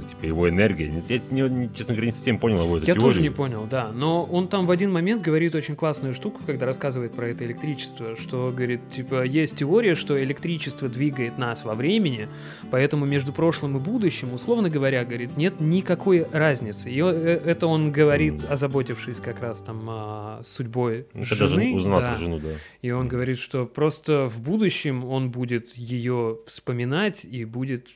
Типа, 0.04 0.26
его 0.26 0.50
энергия. 0.50 0.92
Я, 1.08 1.20
не- 1.30 1.70
честно 1.74 1.94
говоря, 1.94 2.08
не 2.08 2.12
совсем 2.12 2.38
понял 2.40 2.64
его 2.64 2.78
эту 2.78 2.86
Я 2.86 2.94
теорию. 2.94 3.02
тоже 3.10 3.22
не 3.22 3.30
понял, 3.30 3.66
да. 3.70 3.92
Но 3.94 4.24
он 4.26 4.48
там 4.48 4.66
в 4.66 4.72
один 4.72 4.92
момент 4.92 5.22
говорит 5.22 5.56
очень 5.56 5.76
классную 5.76 6.14
штуку, 6.14 6.42
когда 6.46 6.66
рассказывает 6.66 7.14
про 7.14 7.30
это 7.30 7.46
электричество, 7.46 8.16
что, 8.16 8.52
говорит, 8.56 8.82
типа, 8.90 9.24
есть 9.24 9.58
теория, 9.58 9.96
что 9.96 10.22
электричество 10.24 10.90
двигает 10.90 11.38
нас 11.38 11.64
во 11.66 11.74
времени, 11.76 12.28
поэтому 12.72 13.06
между 13.06 13.32
прошлым 13.34 13.78
и 13.78 13.80
будущим, 13.80 14.34
условно 14.34 14.70
говоря, 14.70 15.04
говорит, 15.06 15.38
нет 15.38 15.60
никакой 15.60 16.26
разницы. 16.32 16.92
И 16.92 17.00
э, 17.02 17.42
это 17.46 17.68
он 17.68 17.92
говорит, 17.92 18.44
озаботившись 18.50 19.20
как 19.20 19.42
раз 19.42 19.62
там 19.62 19.84
а, 19.88 20.42
судьбой 20.44 21.08
когда 21.14 21.48
жены. 21.48 21.64
жен- 21.70 21.76
узнал 21.78 22.00
да. 22.02 22.16
жену, 22.16 22.40
да. 22.40 22.50
И 22.82 22.92
он 22.92 23.08
говорит, 23.08 23.40
что 23.40 23.66
просто 23.66 24.28
в 24.28 24.42
будущем 24.42 25.06
он 25.06 25.32
будет 25.32 25.76
ее 25.76 26.38
вспоминать 26.46 27.26
и 27.26 27.46
будет 27.46 27.88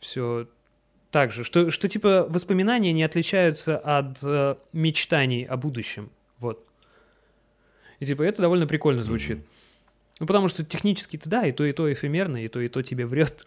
все 0.00 0.46
так 1.14 1.30
же. 1.30 1.44
Что, 1.44 1.70
что 1.70 1.88
типа 1.88 2.26
воспоминания 2.28 2.92
не 2.92 3.04
отличаются 3.04 3.78
от 3.78 4.18
э, 4.24 4.56
мечтаний 4.72 5.44
о 5.44 5.56
будущем. 5.56 6.10
Вот. 6.40 6.66
И 8.00 8.06
типа 8.06 8.22
это 8.22 8.42
довольно 8.42 8.66
прикольно 8.66 9.04
звучит. 9.04 9.38
Ну, 10.18 10.26
потому 10.26 10.48
что 10.48 10.64
технически-то 10.64 11.30
да, 11.30 11.46
и 11.46 11.52
то, 11.52 11.64
и 11.64 11.70
то 11.70 11.92
эфемерно, 11.92 12.44
и 12.44 12.48
то, 12.48 12.58
и 12.58 12.66
то 12.66 12.82
тебе 12.82 13.06
врет. 13.06 13.46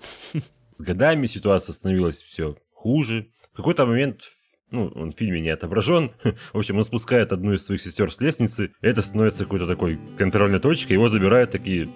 С 0.77 0.81
годами 0.81 1.27
ситуация 1.27 1.73
становилась 1.73 2.21
все 2.21 2.55
хуже. 2.71 3.27
В 3.51 3.57
какой-то 3.57 3.85
момент, 3.85 4.31
ну, 4.71 4.87
он 4.95 5.11
в 5.11 5.17
фильме 5.17 5.41
не 5.41 5.49
отображен. 5.49 6.13
В 6.53 6.57
общем, 6.57 6.77
он 6.77 6.85
спускает 6.85 7.33
одну 7.33 7.51
из 7.51 7.65
своих 7.65 7.81
сестер 7.81 8.13
с 8.13 8.21
лестницы. 8.21 8.71
Это 8.79 9.01
становится 9.01 9.43
какой-то 9.43 9.67
такой 9.67 9.99
контрольной 10.17 10.59
точкой. 10.59 10.93
Его 10.93 11.09
забирают 11.09 11.51
такие 11.51 11.89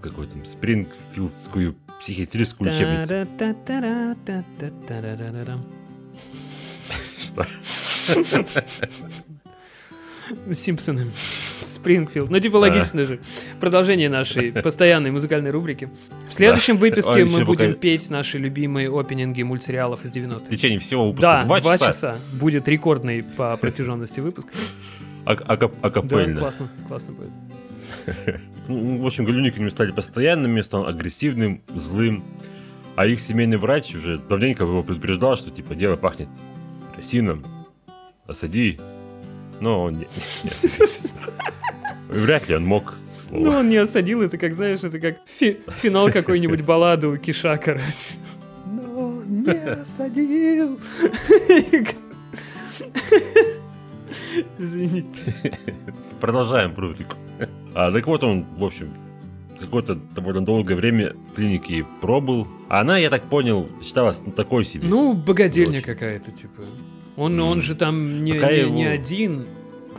какой 0.00 0.28
там 0.28 0.46
Спрингфилдскую 0.46 1.76
психиатрическую 2.00 2.70
учебницу. 2.70 3.28
Симпсоны. 10.52 11.06
Спрингфилд. 11.60 12.30
Ну, 12.30 12.40
типа, 12.40 12.56
логично 12.56 13.04
же. 13.04 13.20
Продолжение 13.60 14.08
нашей 14.08 14.52
постоянной 14.62 15.10
музыкальной 15.10 15.50
рубрики. 15.50 15.90
В 16.28 16.32
следующем 16.32 16.76
выпуске 16.76 17.24
мы 17.24 17.44
будем 17.44 17.74
петь 17.74 18.10
наши 18.10 18.38
любимые 18.38 18.88
опенинги 18.90 19.42
мультсериалов 19.42 20.04
из 20.04 20.12
90-х. 20.12 20.46
В 20.46 20.48
течение 20.50 20.78
всего 20.78 21.06
выпуска 21.08 21.44
Да, 21.46 21.60
два 21.60 21.78
часа. 21.78 22.18
Будет 22.32 22.68
рекордный 22.68 23.22
по 23.22 23.56
протяженности 23.56 24.20
выпуск. 24.20 24.48
А 25.24 25.32
Акапельно. 25.32 26.22
А 26.22 26.26
да, 26.34 26.40
классно, 26.40 26.68
классно 26.86 27.12
будет. 27.12 27.30
Ну, 28.68 28.98
в 28.98 29.06
общем, 29.06 29.24
галюниками 29.24 29.68
стали 29.70 29.92
постоянными, 29.92 30.60
стал 30.60 30.86
агрессивным, 30.86 31.62
злым. 31.74 32.22
А 32.96 33.06
их 33.06 33.20
семейный 33.20 33.56
врач 33.58 33.94
уже 33.94 34.18
давненько 34.18 34.64
его 34.64 34.82
предупреждал, 34.82 35.36
что 35.36 35.50
типа 35.50 35.74
дело 35.74 35.96
пахнет 35.96 36.28
керосином, 36.92 37.44
осади. 38.26 38.78
Но 39.60 39.84
он 39.84 39.98
не, 39.98 40.08
не 40.44 40.50
осадил. 40.50 40.86
Вряд 42.08 42.48
ли 42.48 42.56
он 42.56 42.64
мог, 42.66 42.94
к 43.18 43.22
слову. 43.22 43.44
Ну, 43.44 43.50
он 43.52 43.68
не 43.68 43.76
осадил, 43.76 44.22
это 44.22 44.36
как, 44.36 44.54
знаешь, 44.54 44.82
это 44.82 44.98
как 44.98 45.18
фи- 45.26 45.58
финал 45.80 46.10
какой-нибудь 46.10 46.62
баллады 46.62 47.06
у 47.06 47.16
Киша, 47.16 47.56
короче. 47.56 48.16
Но 48.66 49.22
не 49.24 49.50
осадил. 49.52 50.80
Извините. 54.58 55.34
Продолжаем 56.20 56.74
рубрику. 56.76 57.14
А, 57.74 57.92
так 57.92 58.06
вот 58.06 58.24
он, 58.24 58.44
в 58.56 58.64
общем, 58.64 58.92
какое-то 59.60 59.94
довольно 59.94 60.44
долгое 60.44 60.74
время 60.74 61.14
в 61.32 61.34
клинике 61.36 61.84
пробыл. 62.00 62.46
А 62.68 62.80
она, 62.80 62.98
я 62.98 63.10
так 63.10 63.24
понял, 63.24 63.68
считалась 63.82 64.20
ну, 64.24 64.32
такой 64.32 64.64
себе. 64.64 64.88
Ну, 64.88 65.14
богадельня 65.14 65.80
какая-то, 65.80 66.30
типа. 66.32 66.62
Он, 67.16 67.34
М. 67.40 67.46
он 67.46 67.60
же 67.60 67.74
там 67.74 68.24
не, 68.24 68.34
Пока 68.34 68.50
не- 68.52 68.58
его- 68.60 68.74
не 68.74 68.84
один. 68.84 69.46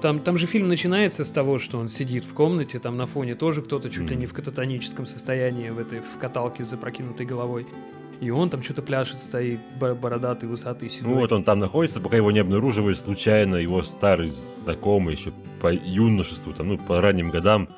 Там, 0.02 0.20
там 0.20 0.38
же 0.38 0.46
фильм 0.48 0.70
начинается 0.70 1.26
с 1.26 1.32
того, 1.32 1.60
что 1.60 1.78
он 1.78 1.90
сидит 1.90 2.24
в 2.24 2.34
комнате, 2.34 2.80
там 2.80 2.96
на 2.96 3.06
фоне 3.06 3.36
тоже 3.36 3.62
кто-то 3.62 3.90
чуть 3.90 4.10
ли 4.10 4.16
Мгм. 4.16 4.20
не 4.20 4.26
в 4.28 4.34
кататоническом 4.34 5.06
состоянии, 5.06 5.70
в 5.70 5.80
этой 5.80 6.00
в 6.00 6.18
каталке 6.22 6.64
с 6.66 6.70
запрокинутой 6.70 7.26
головой. 7.26 7.68
И 8.22 8.30
он 8.32 8.50
там 8.50 8.62
что-то 8.64 8.82
пляшет, 8.82 9.20
стоит, 9.20 9.60
бо- 9.80 9.96
бородатый, 9.96 10.52
усатый, 10.52 10.90
седой. 10.90 11.12
Ну 11.14 11.20
вот 11.20 11.32
он 11.32 11.44
там 11.44 11.60
находится, 11.60 12.02
пока 12.02 12.18
его 12.18 12.32
не 12.32 12.40
обнаруживает 12.40 12.98
случайно 12.98 13.56
его 13.56 13.82
старый 13.84 14.30
знакомый 14.32 15.16
еще 15.16 15.32
по 15.62 15.72
юношеству, 15.74 16.52
там, 16.54 16.68
ну, 16.70 16.78
по 16.78 17.00
ранним 17.00 17.30
годам, 17.32 17.70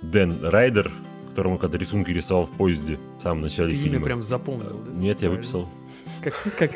Дэн 0.00 0.44
Райдер, 0.44 0.90
которому 1.30 1.58
когда 1.58 1.76
рисунки 1.78 2.10
рисовал 2.10 2.46
в 2.46 2.50
поезде 2.52 2.98
в 3.18 3.22
самом 3.22 3.42
начале 3.42 3.70
Ты 3.70 3.76
фильма. 3.76 3.96
имя 3.96 4.04
прям 4.04 4.22
запомнил, 4.22 4.82
да? 4.84 4.92
Нет, 4.92 5.20
я 5.22 5.28
Правильно. 5.28 5.36
выписал. 5.36 5.68
Как, 6.22 6.34
как, 6.58 6.70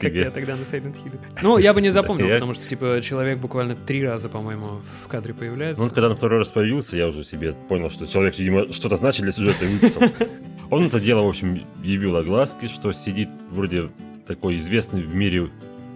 как 0.00 0.12
я 0.12 0.30
тогда 0.30 0.56
на 0.56 0.62
Silent 0.62 0.94
Hill. 1.04 1.18
Ну, 1.42 1.58
я 1.58 1.74
бы 1.74 1.80
не 1.80 1.90
запомнил, 1.90 2.26
Я- 2.26 2.34
потому 2.36 2.54
что, 2.54 2.68
типа, 2.68 3.00
человек 3.02 3.38
буквально 3.38 3.74
три 3.74 4.04
раза, 4.04 4.28
по-моему, 4.28 4.80
в 5.04 5.08
кадре 5.08 5.34
появляется. 5.34 5.82
Ну, 5.82 5.88
когда 5.88 6.08
на 6.08 6.14
второй 6.14 6.38
раз 6.38 6.50
появился, 6.50 6.96
я 6.96 7.08
уже 7.08 7.24
себе 7.24 7.52
понял, 7.68 7.90
что 7.90 8.06
человек, 8.06 8.38
видимо, 8.38 8.72
что-то 8.72 8.96
значит 8.96 9.22
для 9.22 9.32
сюжета 9.32 9.64
и 9.64 9.68
выписал. 9.68 10.02
Он 10.70 10.84
это 10.84 11.00
дело, 11.00 11.22
в 11.22 11.28
общем, 11.28 11.66
явил 11.82 12.16
огласки, 12.16 12.68
что 12.68 12.92
сидит 12.92 13.28
вроде 13.50 13.90
такой 14.26 14.56
известный 14.56 15.02
в 15.02 15.14
мире 15.14 15.50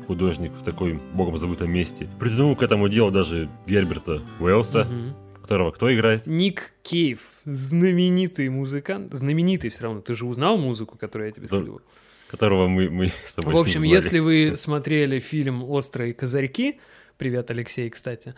художник 0.07 0.53
в 0.53 0.63
такой 0.63 1.01
богом 1.15 1.37
забытом 1.39 1.71
месте. 1.71 2.09
Придумал 2.21 2.57
к 2.57 2.63
этому 2.63 2.89
делу 2.89 3.11
даже 3.11 3.49
Герберта 3.67 4.23
Уэллса, 4.41 4.87
которого 5.41 5.71
кто 5.71 5.93
играет? 5.95 6.27
Ник 6.27 6.73
Кейв, 6.83 7.21
знаменитый 7.45 8.49
музыкант. 8.49 9.13
Знаменитый 9.15 9.71
все 9.71 9.85
равно. 9.85 10.01
Ты 10.01 10.15
же 10.15 10.27
узнал 10.27 10.57
музыку, 10.59 10.97
которую 10.99 11.29
я 11.29 11.33
тебе 11.33 11.47
Да, 11.49 11.57
скидывал? 11.57 11.81
Которого 12.29 12.67
мы, 12.67 12.91
мы 12.91 13.13
с 13.25 13.35
тобой 13.35 13.55
В 13.55 13.57
общем, 13.57 13.83
если 13.83 14.19
вы 14.19 14.55
смотрели 14.57 15.21
фильм 15.21 15.63
«Острые 15.63 16.13
козырьки», 16.13 16.81
привет, 17.17 17.51
Алексей, 17.51 17.89
кстати, 17.89 18.35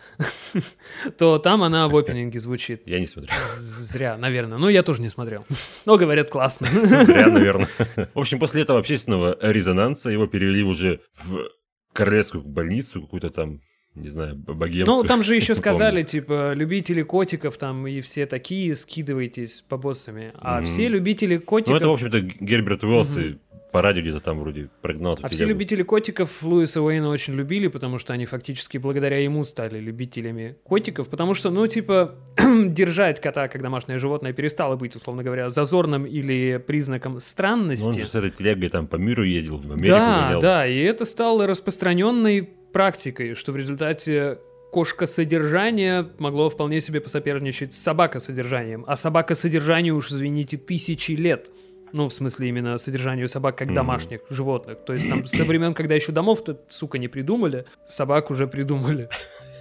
то 1.17 1.37
там 1.37 1.63
она 1.63 1.87
в 1.87 1.97
опенинге 1.97 2.39
звучит. 2.39 2.83
Я 2.85 2.99
не 2.99 3.07
смотрел. 3.07 3.33
Зря, 3.57 4.17
наверное. 4.17 4.57
Ну, 4.57 4.69
я 4.69 4.83
тоже 4.83 5.01
не 5.01 5.09
смотрел. 5.09 5.45
Но 5.85 5.97
говорят, 5.97 6.29
классно. 6.29 6.67
Зря, 7.03 7.27
наверное. 7.27 7.67
В 8.13 8.19
общем, 8.19 8.39
после 8.39 8.61
этого 8.61 8.79
общественного 8.79 9.37
резонанса 9.41 10.09
его 10.09 10.27
перевели 10.27 10.63
уже 10.63 11.01
в 11.23 11.49
королевскую 11.93 12.43
больницу, 12.43 13.01
какую-то 13.01 13.29
там, 13.29 13.59
не 13.99 14.09
знаю, 14.09 14.35
богемскую. 14.35 14.97
Ну, 14.97 15.03
там 15.03 15.23
же 15.23 15.35
еще 15.41 15.55
сказали, 15.55 16.03
типа, 16.03 16.53
любители 16.53 17.01
котиков 17.03 17.57
там 17.57 17.85
и 17.87 18.01
все 18.01 18.25
такие, 18.25 18.75
скидывайтесь 18.75 19.63
по 19.67 19.77
боссами. 19.77 20.31
А 20.35 20.57
Мгм. 20.57 20.65
все 20.65 20.87
любители 20.87 21.35
Ну, 21.35 21.41
котиков... 21.41 21.75
это, 21.77 21.87
в 21.87 21.91
общем-то, 21.93 22.21
Герберт 22.21 22.83
Уэллс 22.83 23.17
и 23.17 23.37
по 23.71 23.83
радио 23.83 24.01
где-то 24.01 24.19
там 24.19 24.39
вроде 24.39 24.67
прогнал 24.81 25.15
А 25.21 25.29
все 25.29 25.45
любители 25.45 25.83
котиков 25.83 26.41
Луиса 26.41 26.81
Уэйна 26.81 27.07
очень 27.09 27.35
любили, 27.35 27.67
потому 27.67 27.99
что 27.99 28.13
они 28.13 28.25
фактически 28.25 28.79
благодаря 28.79 29.19
ему 29.19 29.43
стали 29.43 29.79
любителями 29.79 30.57
котиков, 30.63 31.07
потому 31.07 31.35
что, 31.35 31.51
ну, 31.51 31.67
типа, 31.67 32.15
держать 32.65 33.21
кота 33.21 33.47
как 33.47 33.61
домашнее 33.61 33.99
животное 33.99 34.33
перестало 34.33 34.75
быть, 34.75 34.95
условно 34.95 35.21
говоря, 35.21 35.51
зазорным 35.51 36.05
или 36.07 36.57
признаком 36.65 37.11
Ну, 37.11 37.15
он 37.17 37.21
странности. 37.21 37.99
же 37.99 38.07
с 38.07 38.15
этой 38.15 38.31
телегой 38.31 38.69
там 38.69 38.87
по 38.87 38.95
миру 38.95 39.23
ездил, 39.23 39.57
в 39.57 39.71
Америку 39.71 39.85
Да, 39.87 40.23
гонял. 40.25 40.41
да, 40.41 40.65
и 40.67 40.75
это 40.79 41.05
стало 41.05 41.45
распространенной 41.45 42.49
практикой, 42.71 43.33
что 43.33 43.51
в 43.51 43.57
результате 43.57 44.39
кошка-содержание 44.71 46.09
могло 46.19 46.49
вполне 46.49 46.81
себе 46.81 47.01
посоперничать 47.01 47.73
с 47.73 47.79
собака-содержанием. 47.79 48.85
А 48.87 48.95
собака-содержанию 48.95 49.95
уж, 49.95 50.11
извините, 50.11 50.57
тысячи 50.57 51.13
лет. 51.13 51.51
Ну, 51.91 52.07
в 52.07 52.13
смысле, 52.13 52.49
именно 52.49 52.77
содержанию 52.77 53.27
собак 53.27 53.57
как 53.57 53.73
домашних 53.73 54.21
животных. 54.29 54.77
То 54.85 54.93
есть 54.93 55.09
там 55.09 55.25
со 55.25 55.43
времен, 55.43 55.73
когда 55.73 55.95
еще 55.95 56.11
домов-то, 56.11 56.61
сука, 56.69 56.99
не 56.99 57.07
придумали, 57.07 57.65
собак 57.87 58.31
уже 58.31 58.47
придумали. 58.47 59.09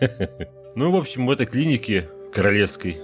Ну, 0.75 0.93
в 0.93 0.97
общем, 0.97 1.27
в 1.27 1.31
этой 1.33 1.45
клинике 1.45 2.09
королевской 2.33 2.99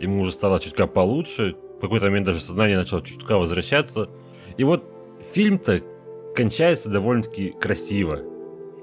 ему 0.00 0.22
уже 0.22 0.32
стало 0.32 0.60
чутка 0.60 0.86
получше. 0.86 1.56
В 1.76 1.80
какой-то 1.80 2.06
момент 2.06 2.24
даже 2.24 2.40
сознание 2.40 2.78
начало 2.78 3.02
чутка 3.02 3.36
возвращаться. 3.36 4.08
И 4.56 4.64
вот 4.64 4.82
фильм-то 5.34 5.82
кончается 6.34 6.88
довольно-таки 6.88 7.50
красиво. 7.60 8.20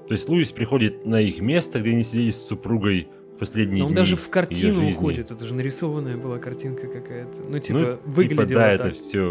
То 0.08 0.14
есть 0.14 0.30
Луис 0.30 0.52
приходит 0.52 1.06
на 1.06 1.20
их 1.20 1.40
место, 1.42 1.80
где 1.80 1.92
они 1.92 2.04
сидели 2.04 2.32
с 2.32 2.46
супругой 2.48 3.08
в 3.36 3.40
последние 3.40 3.80
Но 3.80 3.88
он 3.88 3.92
дни 3.94 3.98
даже 4.02 4.16
в 4.16 4.30
картину 4.30 4.88
уходит, 4.88 5.32
это 5.32 5.46
же 5.46 5.54
нарисованная 5.54 6.16
была 6.18 6.38
картинка 6.38 6.88
какая-то. 6.88 7.42
Ну, 7.50 7.60
типа, 7.60 8.00
Ну, 8.06 8.12
выглядело 8.12 8.48
типа, 8.48 8.60
да, 8.60 8.78
так. 8.78 8.88
это 8.88 8.96
все. 8.96 9.22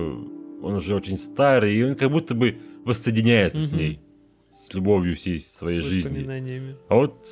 Он 0.62 0.74
уже 0.74 0.94
очень 0.94 1.16
старый, 1.16 1.74
и 1.74 1.82
он 1.82 1.94
как 1.94 2.10
будто 2.10 2.34
бы 2.34 2.56
воссоединяется 2.84 3.58
с 3.58 3.70
Мгм. 3.70 3.78
ней. 3.80 4.00
С 4.50 4.72
любовью 4.74 5.16
всей 5.16 5.40
своей 5.40 5.80
с 5.82 5.84
жизни. 5.84 6.76
А 6.88 6.94
вот 6.94 7.26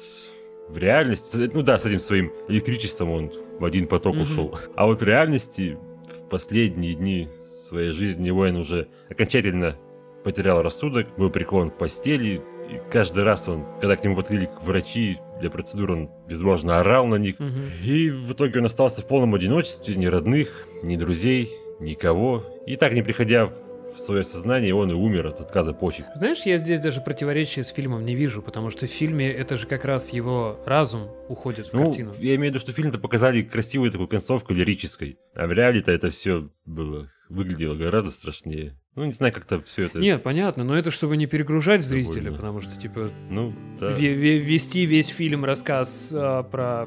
в 0.69 0.79
реальности, 0.79 1.51
ну 1.53 1.63
да, 1.63 1.79
с 1.79 1.87
этим 1.87 1.99
своим 1.99 2.33
электричеством 2.49 3.11
он 3.11 3.33
в 3.59 3.65
один 3.65 3.87
поток 3.87 4.15
Мгм. 4.15 4.23
ушел. 4.23 4.59
А 4.75 4.87
вот 4.87 5.01
в 5.01 5.05
реальности 5.05 5.77
в 6.09 6.29
последние 6.29 6.95
дни 6.95 7.29
своей 7.69 7.91
жизни 7.93 8.31
Уэйн 8.31 8.57
уже 8.57 8.89
окончательно 9.09 9.77
потерял 10.25 10.63
рассудок, 10.63 11.07
был 11.17 11.31
прикован 11.31 11.71
к 11.71 11.79
постели, 11.79 12.41
и 12.77 12.81
каждый 12.91 13.25
раз 13.25 13.49
он, 13.49 13.65
когда 13.81 13.97
к 13.97 14.05
нему 14.05 14.17
подходили 14.17 14.49
врачи 14.63 15.19
для 15.41 15.51
процедур, 15.51 15.93
он 15.93 16.11
безбожно 16.29 16.81
орал 16.81 17.07
на 17.07 17.17
них. 17.17 17.39
Мгм. 17.39 17.71
И 17.85 18.11
в 18.11 18.33
итоге 18.33 18.61
он 18.61 18.67
остался 18.67 19.03
в 19.03 19.07
полном 19.07 19.35
одиночестве, 19.35 19.95
ни 19.97 20.07
родных, 20.07 20.67
ни 20.83 20.97
друзей, 20.97 21.51
никого. 21.81 22.45
И 22.67 22.77
так, 22.77 22.93
не 22.95 23.03
приходя 23.03 23.47
в 23.47 23.99
свое 23.99 24.25
сознание, 24.25 24.75
он 24.75 24.91
и 24.91 24.95
умер 24.95 25.27
от 25.27 25.41
отказа 25.41 25.75
почек. 25.75 26.07
Знаешь, 26.15 26.41
я 26.47 26.57
здесь 26.57 26.81
даже 26.81 27.03
противоречия 27.03 27.63
с 27.63 27.69
фильмом 27.69 28.07
не 28.07 28.15
вижу, 28.15 28.41
потому 28.41 28.71
что 28.71 28.87
в 28.87 28.91
фильме 28.91 29.31
это 29.31 29.59
же 29.59 29.67
как 29.67 29.85
раз 29.85 30.15
его 30.15 30.59
разум 30.65 31.11
уходит 31.29 31.67
в 31.67 31.75
Ну, 31.75 31.87
картину. 31.89 32.13
я 32.19 32.35
имею 32.37 32.53
в 32.53 32.55
виду, 32.55 32.59
что 32.59 32.73
фильм-то 32.73 32.99
показали 32.99 33.43
красивую 33.43 33.91
такую 33.91 34.09
концовку 34.09 34.55
лирической. 34.55 35.19
А 35.35 35.47
в 35.47 35.53
реале-то 35.53 35.93
это 35.93 36.09
все 36.09 36.49
было, 36.65 37.11
выглядело 37.29 37.75
гораздо 37.75 38.11
страшнее. 38.13 38.79
Ну, 38.95 39.05
не 39.07 39.13
знаю, 39.13 39.33
как-то 39.33 39.63
все 39.63 39.85
это... 39.87 39.99
Нет, 39.99 40.23
понятно, 40.23 40.65
но 40.65 40.77
это 40.77 40.91
чтобы 40.91 41.17
не 41.17 41.27
перегружать 41.27 41.83
зрителя, 41.83 42.15
Довольно. 42.25 42.37
потому 42.37 42.61
что, 42.61 42.79
типа, 42.79 43.11
Ну, 43.31 43.53
да. 43.81 43.93
ве- 43.93 44.15
ве- 44.15 44.39
вести 44.39 44.85
весь 44.85 45.09
фильм, 45.09 45.47
рассказ 45.47 46.13
а, 46.15 46.43
про 46.43 46.87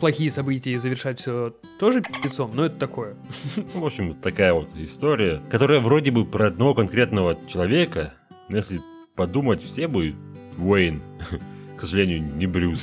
плохие 0.00 0.30
события 0.30 0.72
и 0.72 0.78
завершать 0.78 1.20
все 1.20 1.54
тоже 1.78 2.02
пиццом, 2.22 2.52
но 2.54 2.64
это 2.64 2.76
такое. 2.76 3.14
Ну, 3.74 3.80
в 3.80 3.84
общем, 3.84 4.14
такая 4.14 4.54
вот 4.54 4.70
история, 4.76 5.42
которая 5.50 5.80
вроде 5.80 6.10
бы 6.12 6.24
про 6.24 6.46
одного 6.46 6.74
конкретного 6.74 7.36
человека, 7.46 8.14
но 8.48 8.56
если 8.56 8.80
подумать, 9.14 9.62
все 9.62 9.86
бы 9.86 10.14
Уэйн. 10.56 11.02
К 11.76 11.82
сожалению, 11.82 12.22
не 12.36 12.46
Брюс. 12.46 12.80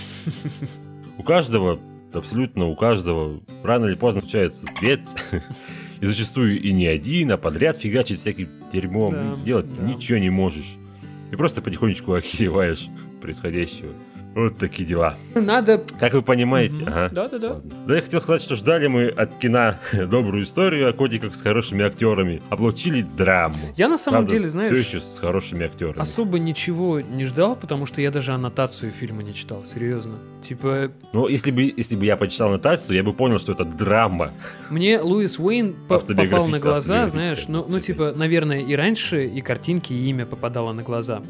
У 1.17 1.23
каждого, 1.23 1.79
абсолютно 2.13 2.65
у 2.67 2.75
каждого, 2.75 3.41
рано 3.63 3.85
или 3.87 3.95
поздно 3.95 4.21
случается 4.21 4.67
бец. 4.81 5.15
И 6.01 6.05
зачастую 6.05 6.61
и 6.61 6.71
не 6.71 6.87
один, 6.87 7.31
а 7.31 7.37
подряд 7.37 7.77
фигачит 7.77 8.19
всяким 8.19 8.49
дерьмом. 8.71 9.11
Да, 9.11 9.33
сделать 9.35 9.67
да. 9.77 9.83
ничего 9.83 10.17
не 10.17 10.29
можешь. 10.29 10.75
И 11.31 11.35
просто 11.35 11.61
потихонечку 11.61 12.13
охереваешь 12.13 12.87
происходящего. 13.21 13.93
Вот 14.35 14.57
такие 14.57 14.85
дела. 14.85 15.17
Надо... 15.33 15.81
Как 15.97 16.13
вы 16.13 16.21
понимаете, 16.21 16.73
Мгм. 16.81 16.87
ага. 16.89 17.09
Да-да-да. 17.09 17.61
Да, 17.87 17.95
я 17.95 18.01
хотел 18.01 18.19
сказать, 18.19 18.41
что 18.41 18.55
ждали 18.55 18.87
мы 18.87 19.07
от 19.07 19.33
кино 19.37 19.75
добрую 19.93 20.43
историю 20.43 20.89
о 20.89 20.93
котиках 20.93 21.35
с 21.35 21.41
хорошими 21.41 21.85
актерами, 21.85 22.41
а 22.49 22.57
получили 22.57 23.01
драму. 23.01 23.55
Я 23.77 23.87
на 23.87 23.97
самом 23.97 24.19
Правда, 24.25 24.33
деле, 24.33 24.49
знаешь, 24.49 24.73
все 24.73 24.81
еще 24.97 24.99
с 24.99 25.19
хорошими 25.19 25.65
актерами. 25.65 25.99
особо 25.99 26.37
ничего 26.37 26.99
не 26.99 27.23
ждал, 27.23 27.55
потому 27.55 27.85
что 27.85 28.01
я 28.01 28.11
даже 28.11 28.33
аннотацию 28.33 28.91
фильма 28.91 29.23
не 29.23 29.33
читал, 29.33 29.63
серьезно. 29.65 30.15
Типа, 30.43 30.91
Но 31.13 31.29
если 31.29 31.51
бы, 31.51 31.73
если 31.75 31.95
бы 31.95 32.03
я 32.03 32.17
почитал 32.17 32.49
нотацию, 32.49 32.97
я 32.97 33.03
бы 33.03 33.13
понял, 33.13 33.39
что 33.39 33.53
это 33.53 33.63
драма. 33.63 34.33
Мне 34.69 34.99
Луис 34.99 35.39
Уэйн 35.39 35.73
по- 35.87 35.99
попал 35.99 36.47
на 36.47 36.59
глаза, 36.59 37.07
знаешь, 37.07 37.45
ну, 37.47 37.65
ну, 37.67 37.79
типа, 37.79 38.11
наверное, 38.13 38.59
и 38.61 38.75
раньше, 38.75 39.25
и 39.27 39.39
картинки, 39.39 39.93
и 39.93 40.09
имя 40.09 40.25
попадало 40.25 40.73
на 40.73 40.81
глаза. 40.81 41.21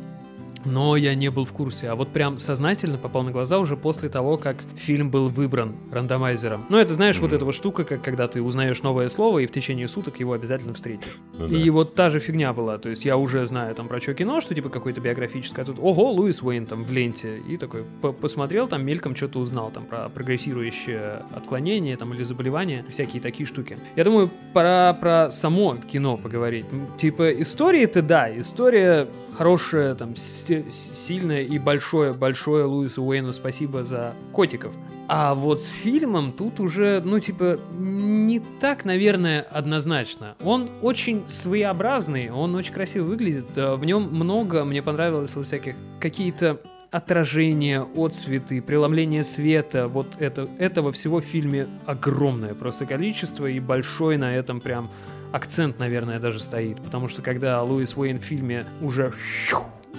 Но 0.66 0.96
я 0.98 1.16
не 1.16 1.30
был 1.30 1.46
в 1.46 1.54
курсе, 1.54 1.90
а 1.90 1.96
вот 1.96 2.10
прям 2.10 2.38
сознательно 2.38 2.98
попал 2.98 3.24
на 3.24 3.32
глаза 3.32 3.60
уже 3.60 3.78
после 3.78 4.10
того, 4.10 4.38
как 4.38 4.58
фильм 4.76 5.10
был 5.12 5.30
выбран 5.30 5.76
рандомайзером. 5.92 6.66
Ну, 6.70 6.78
это, 6.78 6.94
знаешь, 6.94 7.18
вот 7.20 7.28
Мгм. 7.28 7.36
эта 7.36 7.46
вот 7.46 7.56
штука, 7.56 7.84
как 7.84 8.02
когда 8.02 8.28
ты 8.28 8.42
узнаешь 8.42 8.82
новое 8.84 9.10
слово, 9.10 9.40
и 9.40 9.46
в 9.48 9.52
течение 9.52 9.88
суток 9.88 10.20
его 10.20 10.34
обязательно 10.34 10.74
встретишь. 10.74 11.18
Ну 11.38 11.48
да. 11.48 11.56
И 11.58 11.70
вот 11.70 11.96
та 11.96 12.10
же 12.10 12.20
фигня 12.20 12.52
была, 12.54 12.78
то 12.78 12.90
есть 12.90 13.06
я 13.06 13.18
уже 13.18 13.46
знаю 13.48 13.74
там 13.76 13.88
про 13.88 14.00
что 14.02 14.14
кино, 14.14 14.42
что 14.42 14.54
типа 14.56 14.70
какое-то 14.70 15.02
биографическое, 15.02 15.64
а 15.64 15.66
тут, 15.66 15.78
ого, 15.80 16.12
Луис 16.12 16.42
Уэйн 16.42 16.66
там 16.66 16.84
в 16.84 16.92
ленте, 16.92 17.38
и 17.48 17.58
такой 17.58 17.84
по- 18.02 18.12
посмотрел, 18.12 18.68
там 18.68 18.84
мельком 18.86 19.16
что-то 19.16 19.40
узнал, 19.40 19.72
там 19.72 19.86
про 19.86 20.10
прогрессирующее 20.10 21.24
отклонение 21.32 21.98
там 21.98 22.14
или 22.14 22.24
заболевание, 22.24 22.86
всякие 22.90 23.22
такие 23.22 23.46
штуки. 23.46 23.78
Я 23.96 24.04
думаю, 24.04 24.30
пора 24.54 24.94
про 24.94 25.30
само 25.32 25.78
кино 25.92 26.18
поговорить. 26.18 26.66
Типа 26.98 27.32
истории-то 27.32 28.02
да, 28.02 28.30
история 28.40 29.08
хорошая, 29.36 29.96
там, 29.96 30.16
си- 30.16 30.66
с- 30.70 31.06
сильная 31.06 31.42
и 31.44 31.60
большое-большое 31.60 32.66
Луису 32.66 33.04
Уэйну 33.04 33.34
спасибо 33.34 33.84
за 33.84 34.14
котиков. 34.32 34.74
А 35.08 35.36
вот 35.36 35.62
с 35.62 35.68
фильмом 35.68 36.32
тут 36.32 36.60
уже, 36.60 37.02
ну, 37.06 37.20
типа, 37.20 37.60
не 37.78 38.40
так, 38.60 38.86
наверное, 38.86 39.42
однозначно. 39.42 40.36
Он 40.44 40.70
очень 40.82 41.24
своеобразный, 41.28 42.32
он 42.32 42.56
очень 42.56 42.74
красиво 42.74 43.04
выглядит. 43.06 43.46
э, 43.56 43.76
В 43.76 43.86
нем 43.86 44.04
много, 44.12 44.66
мне 44.66 44.82
понравилось, 44.82 45.36
вот 45.36 45.46
всяких 45.46 45.76
какие-то 46.00 46.60
отражения, 46.90 47.82
отцветы, 47.96 48.62
преломление 48.62 49.24
света, 49.24 49.88
вот 49.88 50.08
это, 50.20 50.48
этого 50.60 50.92
всего 50.92 51.20
в 51.22 51.26
фильме 51.26 51.68
огромное 51.86 52.54
просто 52.54 52.86
количество, 52.86 53.46
и 53.48 53.60
большой 53.60 54.18
на 54.18 54.34
этом 54.36 54.60
прям 54.62 54.90
акцент, 55.36 55.80
наверное, 55.80 56.20
даже 56.20 56.40
стоит, 56.40 56.82
потому 56.82 57.08
что 57.08 57.22
когда 57.22 57.62
Луис 57.62 57.96
Уэйн 57.98 58.20
в 58.20 58.24
фильме 58.24 58.66
уже 58.82 59.14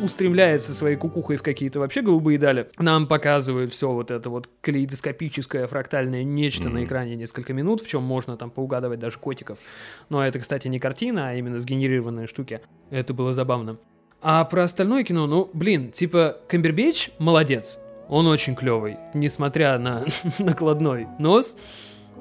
устремляется 0.02 0.74
своей 0.74 0.96
кукухой 0.96 1.36
в 1.36 1.42
какие-то 1.42 1.80
вообще 1.80 2.02
голубые 2.02 2.38
дали, 2.38 2.68
нам 2.78 3.06
показывают 3.06 3.72
все 3.72 3.90
вот 3.92 4.10
это 4.10 4.28
вот 4.28 4.48
калейдоскопическое 4.60 5.66
фрактальное 5.66 6.22
нечто 6.22 6.68
на 6.68 6.76
Мгм. 6.80 6.84
экране 6.84 7.16
несколько 7.16 7.52
минут, 7.54 7.80
в 7.80 7.88
чем 7.88 8.02
можно 8.02 8.36
там 8.36 8.50
поугадывать 8.50 8.98
даже 8.98 9.18
котиков. 9.18 9.58
Но 10.10 10.26
это, 10.26 10.38
кстати, 10.38 10.68
не 10.68 10.78
картина, 10.78 11.30
а 11.30 11.34
именно 11.34 11.58
сгенерированные 11.58 12.26
штуки. 12.26 12.60
Это 12.90 13.14
было 13.14 13.32
забавно. 13.32 13.78
А 14.22 14.44
про 14.44 14.64
остальное 14.64 15.02
кино, 15.04 15.26
ну, 15.26 15.50
блин, 15.52 15.90
типа, 15.92 16.38
Камбербэтч 16.48 17.10
молодец. 17.18 17.78
Он 18.08 18.26
очень 18.26 18.54
клевый, 18.54 18.98
несмотря 19.14 19.78
на 19.78 20.04
накладной 20.38 21.06
нос. 21.18 21.56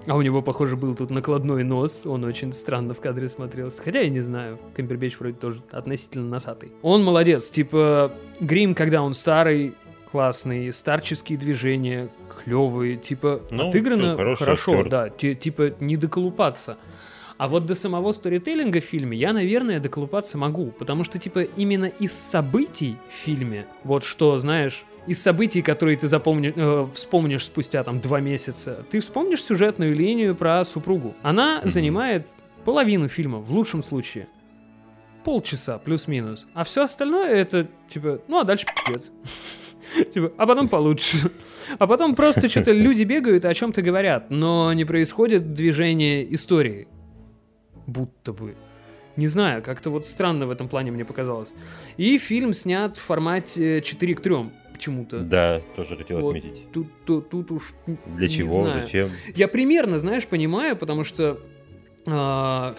А 0.07 0.15
у 0.15 0.21
него, 0.21 0.41
похоже, 0.41 0.75
был 0.75 0.93
тут 0.95 1.09
накладной 1.09 1.63
нос. 1.63 2.03
Он 2.05 2.23
очень 2.25 2.53
странно 2.53 2.93
в 2.93 2.99
кадре 2.99 3.27
смотрелся. 3.27 3.81
Хотя 3.81 4.01
я 4.01 4.09
не 4.09 4.21
знаю, 4.21 4.59
Камбербэтч 4.75 5.17
вроде 5.19 5.35
тоже 5.35 5.61
относительно 5.71 6.27
носатый. 6.29 6.71
Он 6.83 7.03
молодец. 7.03 7.49
Типа, 7.49 8.11
грим, 8.39 8.75
когда 8.75 9.01
он 9.01 9.13
старый, 9.15 9.73
классный, 10.11 10.71
старческие 10.71 11.37
движения, 11.39 12.09
клевые, 12.43 12.97
типа, 12.97 13.41
Ну, 13.49 13.69
отыграно 13.69 14.15
хороший 14.15 14.43
хорошо, 14.43 14.71
актер. 14.73 14.89
да, 14.89 15.09
ти- 15.09 15.35
типа, 15.35 15.73
не 15.79 15.97
доколупаться. 15.97 16.77
А 17.37 17.47
вот 17.49 17.65
до 17.65 17.75
самого 17.75 18.13
сторителлинга 18.13 18.79
в 18.79 18.83
фильме 18.85 19.17
я, 19.17 19.33
наверное, 19.33 19.79
доколупаться 19.81 20.37
могу, 20.37 20.67
потому 20.71 21.03
что, 21.03 21.19
типа, 21.19 21.39
именно 21.41 21.85
из 21.85 22.13
событий 22.13 22.95
в 23.09 23.13
фильме, 23.25 23.65
вот 23.83 24.03
что, 24.05 24.37
знаешь, 24.39 24.85
из 25.07 25.21
событий, 25.21 25.61
которые 25.61 25.97
ты 25.97 26.07
запомни, 26.07 26.53
э, 26.55 26.87
вспомнишь 26.93 27.45
спустя 27.45 27.83
там 27.83 27.99
два 28.01 28.19
месяца, 28.19 28.85
ты 28.89 28.99
вспомнишь 28.99 29.43
сюжетную 29.43 29.95
линию 29.95 30.35
про 30.35 30.63
супругу. 30.65 31.13
Она 31.21 31.59
Мгм. 31.59 31.69
занимает 31.69 32.27
половину 32.63 33.07
фильма, 33.07 33.39
в 33.39 33.51
лучшем 33.51 33.83
случае. 33.83 34.27
Полчаса, 35.23 35.77
плюс-минус. 35.79 36.45
А 36.53 36.63
все 36.63 36.83
остальное 36.83 37.29
это, 37.33 37.67
типа, 37.89 38.21
ну 38.27 38.39
а 38.39 38.43
дальше 38.43 38.65
пиздец. 38.85 39.11
Типа, 40.13 40.31
а 40.37 40.47
потом 40.47 40.67
получше. 40.67 41.31
А 41.77 41.85
потом 41.87 42.15
просто 42.15 42.49
что-то 42.49 42.71
люди 42.73 43.03
бегают 43.03 43.45
и 43.45 43.47
о 43.47 43.53
чем-то 43.53 43.81
говорят, 43.83 44.29
но 44.31 44.73
не 44.73 44.83
происходит 44.83 45.53
движение 45.53 46.33
истории. 46.33 46.87
Будто 47.87 48.33
бы. 48.33 48.55
Не 49.15 49.27
знаю, 49.27 49.61
как-то 49.63 49.91
вот 49.91 50.05
странно 50.05 50.47
в 50.47 50.51
этом 50.51 50.67
плане 50.67 50.91
мне 50.91 51.05
показалось. 51.05 51.53
И 51.97 52.17
фильм 52.17 52.53
снят 52.53 52.97
в 52.97 53.01
формате 53.01 53.81
4 53.81 54.15
к 54.15 54.21
3 54.21 54.35
почему-то. 54.75 55.19
Да, 55.19 55.61
тоже 55.75 55.95
хотел 55.97 56.19
Вот. 56.19 56.35
отметить. 56.35 56.71
Тут, 56.71 56.87
тут, 57.05 57.29
тут 57.29 57.51
уж 57.51 57.73
Для 57.87 58.27
не 58.27 58.33
чего, 58.33 58.63
знаю. 58.65 58.83
зачем? 58.83 59.09
Я 59.35 59.47
примерно, 59.47 59.99
знаешь, 59.99 60.25
понимаю, 60.27 60.75
потому 60.75 61.03
что, 61.03 61.39
ф- 62.05 62.75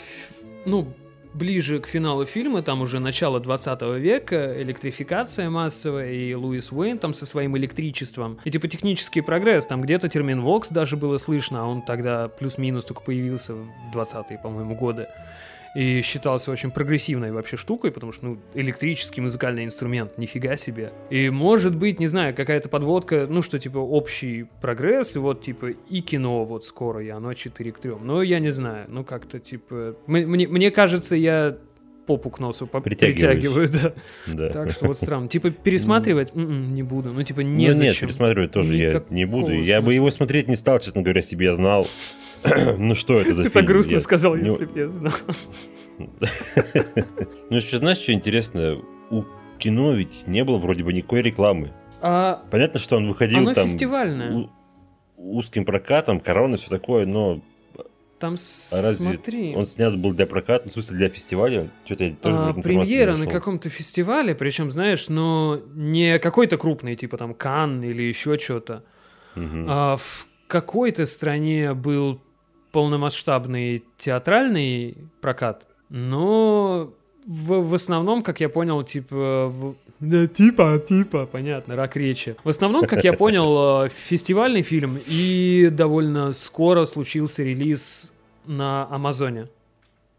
ну, 0.64 0.89
ближе 1.35 1.81
к 1.81 1.86
финалу 1.86 2.24
фильма, 2.24 2.62
там 2.62 2.81
уже 2.81 2.98
начало 2.98 3.40
20 3.40 3.82
века, 3.98 4.62
электрификация 4.62 5.51
массовая, 5.51 6.10
и 6.12 6.35
Луис 6.35 6.73
Уэйн 6.73 6.98
там 6.98 7.12
со 7.12 7.27
своим 7.27 7.56
электричеством. 7.59 8.39
И 8.44 8.51
типа 8.51 8.68
технический 8.68 9.20
прогресс, 9.20 9.66
там 9.66 9.82
где-то 9.82 10.09
термин 10.09 10.40
Vox 10.40 10.73
даже 10.73 10.97
было 10.97 11.18
слышно, 11.18 11.60
а 11.62 11.64
он 11.66 11.82
тогда 11.82 12.28
плюс-минус 12.28 12.86
только 12.86 13.02
появился 13.02 13.55
в 13.55 13.68
20-е, 13.94 14.39
по-моему, 14.43 14.74
годы. 14.77 15.09
И 15.76 16.00
считался 16.00 16.50
очень 16.50 16.70
прогрессивной 16.70 17.32
вообще 17.32 17.58
штукой, 17.58 17.92
потому 17.92 18.10
что, 18.10 18.24
ну, 18.24 18.38
электрический 18.54 19.20
музыкальный 19.20 19.62
инструмент, 19.62 20.16
нифига 20.16 20.56
себе. 20.56 20.94
И 21.10 21.28
может 21.28 21.76
быть, 21.76 22.00
не 22.00 22.06
знаю, 22.06 22.34
какая-то 22.34 22.70
подводка, 22.70 23.26
ну, 23.28 23.42
что, 23.42 23.58
типа, 23.58 23.76
общий 23.76 24.46
прогресс, 24.62 25.16
и 25.16 25.18
вот, 25.18 25.42
типа, 25.42 25.66
и 25.66 26.00
кино 26.00 26.46
вот 26.46 26.64
скоро, 26.64 27.04
и 27.04 27.10
оно 27.10 27.34
4 27.34 27.72
к 27.72 27.78
3. 27.78 27.96
Но 28.00 28.22
я 28.22 28.38
не 28.38 28.50
знаю, 28.52 28.86
ну, 28.88 29.04
как-то, 29.04 29.38
типа... 29.38 29.96
Мне, 30.06 30.48
мне 30.48 30.70
кажется, 30.70 31.14
я 31.14 31.58
попу 32.06 32.30
к 32.30 32.38
носу 32.38 32.66
притягиваю, 32.66 33.68
да. 33.68 33.92
Да. 34.26 34.48
Так 34.50 34.70
что 34.70 34.86
вот 34.86 34.96
странно. 34.96 35.28
Типа 35.28 35.50
пересматривать 35.50 36.30
М-м, 36.34 36.72
не 36.74 36.82
буду. 36.82 37.12
Ну, 37.12 37.22
типа, 37.22 37.42
Ну, 37.42 37.48
не 37.48 37.64
нет, 37.66 37.76
зачем. 37.76 38.08
пересматривать 38.08 38.52
тоже 38.52 38.76
я 38.76 39.02
не 39.10 39.24
буду. 39.24 39.52
Я 39.52 39.82
бы 39.82 39.92
его 39.92 40.10
смотреть 40.10 40.48
не 40.48 40.56
стал, 40.56 40.78
честно 40.78 41.02
говоря, 41.02 41.22
себе 41.22 41.46
я 41.46 41.54
знал. 41.54 41.86
ну 42.78 42.94
что 42.94 43.20
это 43.20 43.32
за 43.34 43.42
Ты 43.42 43.48
фильм? 43.48 43.52
так 43.52 43.64
грустно 43.64 43.92
Я- 43.94 44.00
сказал, 44.00 44.34
ну, 44.36 44.44
если 44.46 44.64
бы 44.66 44.78
я 44.78 44.88
знал. 44.88 45.12
Ну 47.50 47.56
еще 47.56 47.78
знаешь, 47.78 47.98
что 47.98 48.12
интересно? 48.12 48.78
У 49.10 49.24
кино 49.58 49.92
ведь 49.92 50.26
не 50.26 50.44
было 50.44 50.58
вроде 50.58 50.84
бы 50.84 50.92
никакой 50.92 51.22
рекламы. 51.22 51.72
А 52.02 52.42
Понятно, 52.50 52.78
что 52.80 52.96
он 52.96 53.08
выходил 53.08 53.38
оно 53.38 53.54
там 53.54 53.66
фестивальное. 53.68 54.32
у- 54.36 54.50
узким 55.16 55.64
прокатом, 55.64 56.20
корона, 56.20 56.56
все 56.56 56.68
такое, 56.68 57.06
но 57.06 57.40
Там, 58.18 58.36
а 58.72 58.82
разве 58.82 59.05
смотри, 59.05 59.55
он 59.55 59.66
снят 59.66 59.97
был 59.98 60.12
для 60.12 60.26
проката, 60.26 60.64
ну, 60.64 60.70
в 60.70 60.72
смысле 60.72 60.97
для 60.97 61.09
фестиваля? 61.10 61.68
Что-то 61.84 62.05
я 62.05 62.14
тоже 62.14 62.36
а, 62.38 62.52
премьера 62.55 63.16
на 63.16 63.26
каком-то 63.26 63.68
фестивале, 63.68 64.34
причем, 64.34 64.70
знаешь, 64.70 65.09
но 65.09 65.60
не 65.74 66.18
какой-то 66.18 66.56
крупный, 66.56 66.97
типа 66.97 67.18
там 67.18 67.34
Кан 67.34 67.82
или 67.82 68.02
еще 68.02 68.38
что-то. 68.38 68.84
Мгм. 69.34 69.66
А 69.68 69.97
в 69.97 70.26
какой-то 70.47 71.05
стране 71.05 71.74
был 71.74 72.22
полномасштабный 72.72 73.84
театральный 73.98 74.97
прокат, 75.20 75.66
но 75.90 76.94
в, 77.26 77.60
в 77.68 77.74
основном, 77.74 78.22
как 78.22 78.40
я 78.40 78.48
понял, 78.48 78.82
типа... 78.84 79.48
в- 79.48 79.74
Да, 80.00 80.26
типа, 80.26 80.78
типа, 80.78 81.26
понятно, 81.26 81.74
рак 81.76 81.96
речи. 81.96 82.36
В 82.44 82.48
основном, 82.48 82.86
как 82.86 83.04
я 83.04 83.12
понял, 83.12 83.84
э, 83.84 83.88
фестивальный 83.88 84.62
фильм, 84.62 84.98
и 85.06 85.68
довольно 85.72 86.32
скоро 86.32 86.84
случился 86.86 87.42
релиз 87.42 88.12
на 88.46 88.86
Амазоне. 88.90 89.48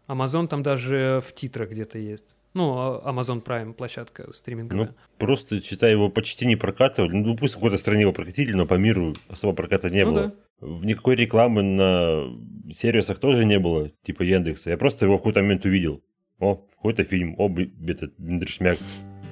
Амазон 0.06 0.48
там 0.48 0.62
даже 0.62 1.22
в 1.26 1.34
титрах 1.34 1.70
где-то 1.70 1.98
есть. 1.98 2.24
Ну, 2.54 2.72
а- 2.76 3.02
Amazon 3.10 3.42
Prime, 3.42 3.72
площадка 3.74 4.32
стриминговая. 4.32 4.86
Ну, 4.86 4.94
просто, 5.18 5.62
считай, 5.62 5.92
его 5.92 6.08
почти 6.10 6.46
не 6.46 6.56
прокатывали. 6.56 7.12
Ну, 7.14 7.36
пусть 7.36 7.54
в 7.54 7.56
какой-то 7.56 7.78
стране 7.78 8.02
его 8.02 8.12
прокатили, 8.12 8.52
но 8.52 8.66
по 8.66 8.74
миру 8.74 9.14
особо 9.28 9.52
проката 9.54 9.90
не 9.90 10.04
Ну 10.04 10.12
было. 10.12 10.22
да. 10.60 10.66
Никакой 10.86 11.14
рекламы 11.14 11.62
на 11.62 12.24
сервисах 12.72 13.18
тоже 13.20 13.44
не 13.44 13.58
было, 13.58 13.90
типа 14.02 14.22
Яндекса. 14.22 14.70
Я 14.70 14.76
просто 14.76 15.04
его 15.04 15.14
в 15.16 15.18
какой-то 15.18 15.40
момент 15.42 15.64
увидел. 15.64 16.00
О, 16.40 16.62
какой-то 16.78 17.04
фильм, 17.04 17.34
о, 17.38 17.48
б- 17.48 17.70
этот 17.86 18.12
Бендршмяк. 18.18 18.78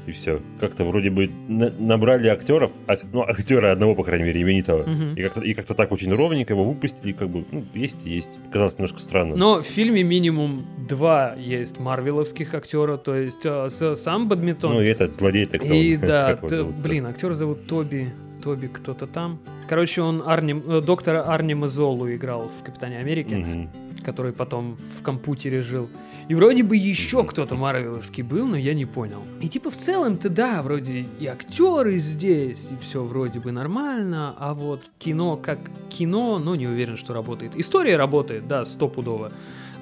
И 0.06 0.12
все. 0.12 0.40
Как-то 0.60 0.84
вроде 0.84 1.10
бы 1.10 1.28
на- 1.48 1.72
набрали 1.80 2.28
актеров, 2.28 2.70
ак- 2.86 3.02
ну, 3.12 3.22
актера 3.22 3.72
одного, 3.72 3.96
по 3.96 4.04
крайней 4.04 4.24
мере, 4.24 4.40
именитого. 4.42 4.84
Мгм. 4.88 5.14
И 5.16 5.22
как-то, 5.22 5.40
и 5.40 5.52
как-то 5.54 5.74
так 5.74 5.90
очень 5.90 6.12
ровненько 6.14 6.52
его 6.52 6.64
выпустили, 6.64 7.10
как 7.12 7.28
бы, 7.28 7.44
ну, 7.50 7.64
есть 7.74 7.98
и 8.06 8.10
есть. 8.10 8.30
Казалось 8.52 8.74
немножко 8.78 9.00
странно. 9.00 9.34
Но 9.34 9.62
в 9.62 9.66
фильме 9.66 10.04
минимум 10.04 10.64
два 10.88 11.34
есть 11.34 11.80
марвеловских 11.80 12.54
актера, 12.54 12.96
то 12.98 13.16
есть 13.16 13.44
э, 13.44 13.68
с- 13.68 13.96
сам 13.96 14.28
Бадминтон. 14.28 14.74
Ну, 14.74 14.80
и 14.80 14.86
этот 14.86 15.14
злодей-то 15.16 15.58
кто? 15.58 15.72
и 15.74 15.96
он? 15.96 16.00
да, 16.06 16.36
т- 16.36 16.62
блин, 16.62 17.06
актера 17.06 17.34
зовут 17.34 17.66
Тоби, 17.66 18.12
Тоби 18.44 18.68
кто-то 18.68 19.08
там. 19.08 19.40
Короче, 19.68 20.02
он 20.02 20.22
Арни, 20.24 20.54
э, 20.54 20.80
доктора 20.86 21.22
Арни 21.22 21.54
Мазолу 21.54 22.12
играл 22.12 22.48
в 22.60 22.64
Капитане 22.64 22.98
Америки, 22.98 23.34
Мгм. 23.34 23.70
который 24.04 24.32
потом 24.32 24.76
в 25.00 25.02
компьютере 25.02 25.62
жил. 25.62 25.88
И 26.28 26.34
вроде 26.34 26.64
бы 26.64 26.76
еще 26.76 27.22
кто-то 27.24 27.54
марвеловский 27.54 28.24
был, 28.24 28.46
но 28.46 28.56
я 28.56 28.74
не 28.74 28.84
понял. 28.84 29.22
И 29.40 29.48
типа 29.48 29.70
в 29.70 29.76
целом-то 29.76 30.28
да, 30.28 30.60
вроде 30.62 31.06
и 31.20 31.26
актеры 31.26 31.98
здесь, 31.98 32.68
и 32.72 32.82
все 32.82 33.04
вроде 33.04 33.38
бы 33.38 33.52
нормально, 33.52 34.34
а 34.38 34.54
вот 34.54 34.82
кино 34.98 35.36
как 35.36 35.58
кино, 35.88 36.40
ну 36.40 36.56
не 36.56 36.66
уверен, 36.66 36.96
что 36.96 37.14
работает. 37.14 37.52
История 37.56 37.96
работает, 37.96 38.48
да, 38.48 38.64
стопудово. 38.64 39.30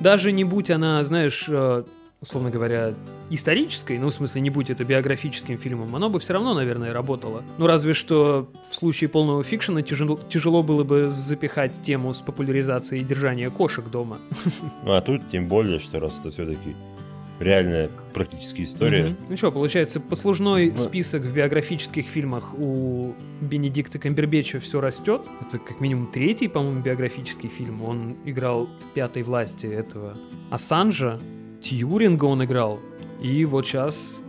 Даже 0.01 0.33
не 0.33 0.45
будь 0.45 0.71
она, 0.71 1.03
знаешь, 1.05 1.47
э, 1.49 1.85
условно 2.25 2.51
говоря, 2.51 2.95
исторической, 3.29 3.99
ну, 3.99 4.09
в 4.09 4.15
смысле, 4.15 4.41
не 4.41 4.49
будь 4.49 4.71
это 4.71 4.83
биографическим 4.83 5.59
фильмом, 5.59 5.95
оно 5.95 6.09
бы 6.09 6.19
все 6.21 6.33
равно, 6.33 6.55
наверное, 6.55 6.93
работало. 6.95 7.43
Ну, 7.59 7.67
разве 7.67 7.93
что 7.93 8.49
в 8.71 8.75
случае 8.75 9.11
полного 9.11 9.45
фикшена 9.45 9.83
тяжело, 9.83 10.19
тяжело 10.31 10.63
было 10.63 10.85
бы 10.85 11.11
запихать 11.11 11.83
тему 11.83 12.15
с 12.15 12.23
популяризацией 12.23 13.05
держания 13.05 13.51
кошек 13.51 13.85
дома. 13.91 14.19
Ну, 14.85 14.93
а 14.93 15.01
тут 15.03 15.29
тем 15.31 15.49
более, 15.49 15.79
что 15.81 16.01
раз 16.01 16.19
это 16.21 16.31
все-таки 16.31 16.75
реальная 17.41 17.91
практическая 18.15 18.63
история. 18.63 19.05
Мгм. 19.09 19.17
Ну 19.31 19.37
что, 19.37 19.53
получается, 19.53 20.01
послужной 20.01 20.71
Ну- 20.71 20.79
список 20.79 21.23
в 21.23 21.35
биографических 21.35 22.07
фильмах 22.07 22.55
у 22.59 23.13
Бенедикта 23.41 23.99
Камбербеча 23.99 24.61
все 24.61 24.81
растет. 24.81 25.23
Это 25.47 25.59
как 25.59 25.81
минимум 25.81 26.07
третий, 26.07 26.49
по-моему, 26.49 26.81
биографический 26.81 27.51
фильм. 27.51 27.83
Он 27.85 28.17
играл 28.25 28.67
в 28.67 28.95
«Пятой 28.95 29.23
власти» 29.25 29.67
этого 29.67 30.17
Ассанжа, 30.51 31.21
Тьюринга 31.65 32.27
он 32.27 32.45
играл. 32.45 32.79
И 33.23 33.45
вот 33.47 33.67
сейчас 33.67 34.21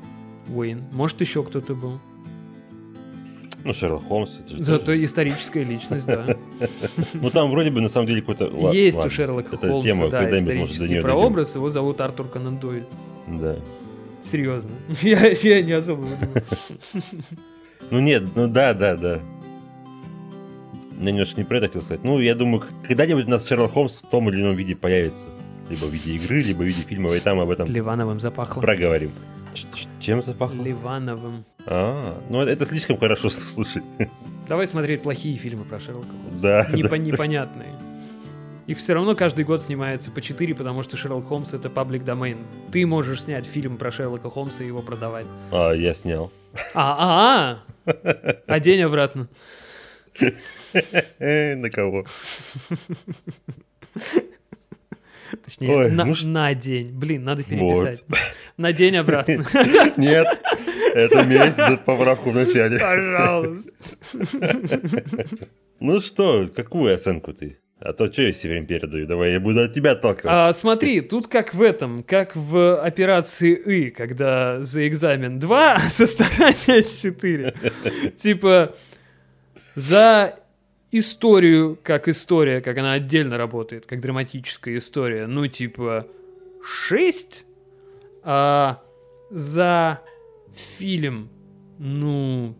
Уэйн. 0.47 0.83
Может, 0.93 1.19
еще 1.19 1.43
кто-то 1.43 1.75
был. 1.75 1.99
Ну, 3.65 3.73
Шерлок 3.73 4.03
Холмс. 4.07 4.37
Это 4.39 4.53
же 4.53 4.59
Да, 4.59 4.65
тоже- 4.73 4.79
то 4.85 5.03
историческая 5.05 5.63
личность, 5.63 6.05
да. 6.05 6.37
Ну, 7.13 7.29
там 7.31 7.51
вроде 7.51 7.71
бы 7.71 7.81
на 7.81 7.89
самом 7.89 8.07
деле 8.07 8.21
какой-то... 8.21 8.45
Есть 8.71 9.03
у 9.03 9.09
Шерлока 9.09 9.57
Холмса, 9.57 10.07
да, 10.09 10.35
исторический 10.37 11.01
прообраз. 11.01 11.55
Его 11.55 11.69
зовут 11.69 11.99
Артур 11.99 12.27
Конан 12.27 12.57
Дойль. 12.57 12.85
Да. 13.27 13.55
Серьезно. 14.23 14.71
Я, 15.01 15.27
я 15.31 15.61
не 15.61 15.73
особо. 15.73 16.07
Ну, 17.91 17.99
нет, 17.99 18.23
ну 18.33 18.47
да, 18.47 18.73
да, 18.73 18.95
да. 18.95 19.19
Я 20.99 21.11
немножко 21.11 21.39
не 21.39 21.45
про 21.45 21.57
это 21.57 21.67
хотел 21.67 21.83
сказать. 21.83 22.03
Ну, 22.03 22.19
я 22.19 22.33
думаю, 22.33 22.63
когда-нибудь 22.87 23.27
у 23.27 23.29
нас 23.29 23.47
Шерлок 23.47 23.73
Холмс 23.73 23.97
в 23.97 24.09
том 24.09 24.27
или 24.29 24.41
ином 24.41 24.55
виде 24.55 24.75
появится. 24.75 25.27
Либо 25.69 25.85
в 25.85 25.89
виде 25.89 26.11
игры, 26.15 26.41
либо 26.41 26.59
в 26.59 26.65
виде 26.65 26.83
фильма, 26.83 27.13
и 27.15 27.19
там 27.19 27.39
об 27.39 27.49
этом 27.49 27.67
Ливановым 27.67 28.19
запахло. 28.19 28.61
проговорим. 28.61 29.11
Чем 29.99 30.21
запахло? 30.21 30.61
Ливановым. 30.61 31.45
А, 31.65 32.21
ну 32.29 32.41
это, 32.41 32.65
слишком 32.65 32.97
хорошо 32.97 33.29
слушать. 33.31 33.83
Давай 34.47 34.67
смотреть 34.67 35.01
плохие 35.01 35.37
фильмы 35.37 35.63
про 35.65 35.79
Шерлока 35.79 36.07
Холмса. 36.23 36.41
Да, 36.41 36.69
Непо- 36.71 36.89
да, 36.89 36.97
непонятные. 36.97 37.69
Их 38.67 38.77
все 38.79 38.93
равно 38.93 39.15
каждый 39.15 39.45
год 39.45 39.61
снимается 39.61 40.09
по 40.11 40.21
4, 40.21 40.53
потому 40.55 40.81
что 40.83 40.97
Шерлок 40.97 41.27
Холмс 41.27 41.53
это 41.53 41.69
паблик 41.69 42.03
домен. 42.03 42.39
Ты 42.71 42.85
можешь 42.85 43.21
снять 43.23 43.45
фильм 43.45 43.77
про 43.77 43.91
Шерлока 43.91 44.29
Холмса 44.29 44.63
и 44.63 44.67
его 44.67 44.81
продавать. 44.81 45.25
А, 45.51 45.71
я 45.71 45.93
снял. 45.93 46.31
А, 46.73 47.59
а, 47.85 47.91
а, 47.93 48.35
а 48.47 48.59
день 48.59 48.81
обратно. 48.81 49.27
На 51.19 51.69
кого? 51.69 52.05
Точнее, 55.45 55.75
Ой, 55.75 55.91
на, 55.91 56.05
ну 56.05 56.15
на 56.25 56.55
день. 56.55 56.91
Блин, 56.91 57.23
надо 57.23 57.43
переписать. 57.43 58.03
На 58.57 58.73
день 58.73 58.97
обратно. 58.97 59.45
Нет, 59.97 60.27
это 60.95 61.23
месть 61.23 61.57
за 61.57 61.77
поправку 61.77 62.31
в 62.31 62.35
начале. 62.35 62.79
Пожалуйста. 62.79 63.71
Ну 65.79 65.99
что, 65.99 66.47
какую 66.55 66.95
оценку 66.95 67.33
ты? 67.33 67.59
А 67.79 67.93
то 67.93 68.11
что 68.11 68.23
я 68.23 68.31
все 68.31 68.47
время 68.47 68.65
передаю? 68.65 69.05
Давай, 69.05 69.33
я 69.33 69.39
буду 69.39 69.61
от 69.61 69.73
тебя 69.73 69.91
отталкиваться. 69.91 70.47
А, 70.47 70.53
смотри, 70.53 71.01
тут 71.01 71.27
как 71.27 71.53
в 71.53 71.61
этом, 71.61 72.01
как 72.01 72.35
в 72.35 72.81
операции 72.81 73.53
И, 73.53 73.89
когда 73.91 74.61
за 74.61 74.87
экзамен 74.87 75.37
2, 75.37 75.73
а 75.73 75.79
за 75.79 76.07
старание 76.07 76.81
4. 77.01 77.53
Типа, 78.15 78.73
за 79.75 80.39
историю 80.91 81.77
как 81.83 82.07
история, 82.07 82.61
как 82.61 82.77
она 82.77 82.93
отдельно 82.93 83.37
работает, 83.37 83.85
как 83.85 84.01
драматическая 84.01 84.77
история, 84.77 85.27
ну, 85.27 85.47
типа, 85.47 86.07
6, 86.63 87.45
а 88.23 88.81
за 89.29 90.01
фильм, 90.77 91.29
ну, 91.79 92.55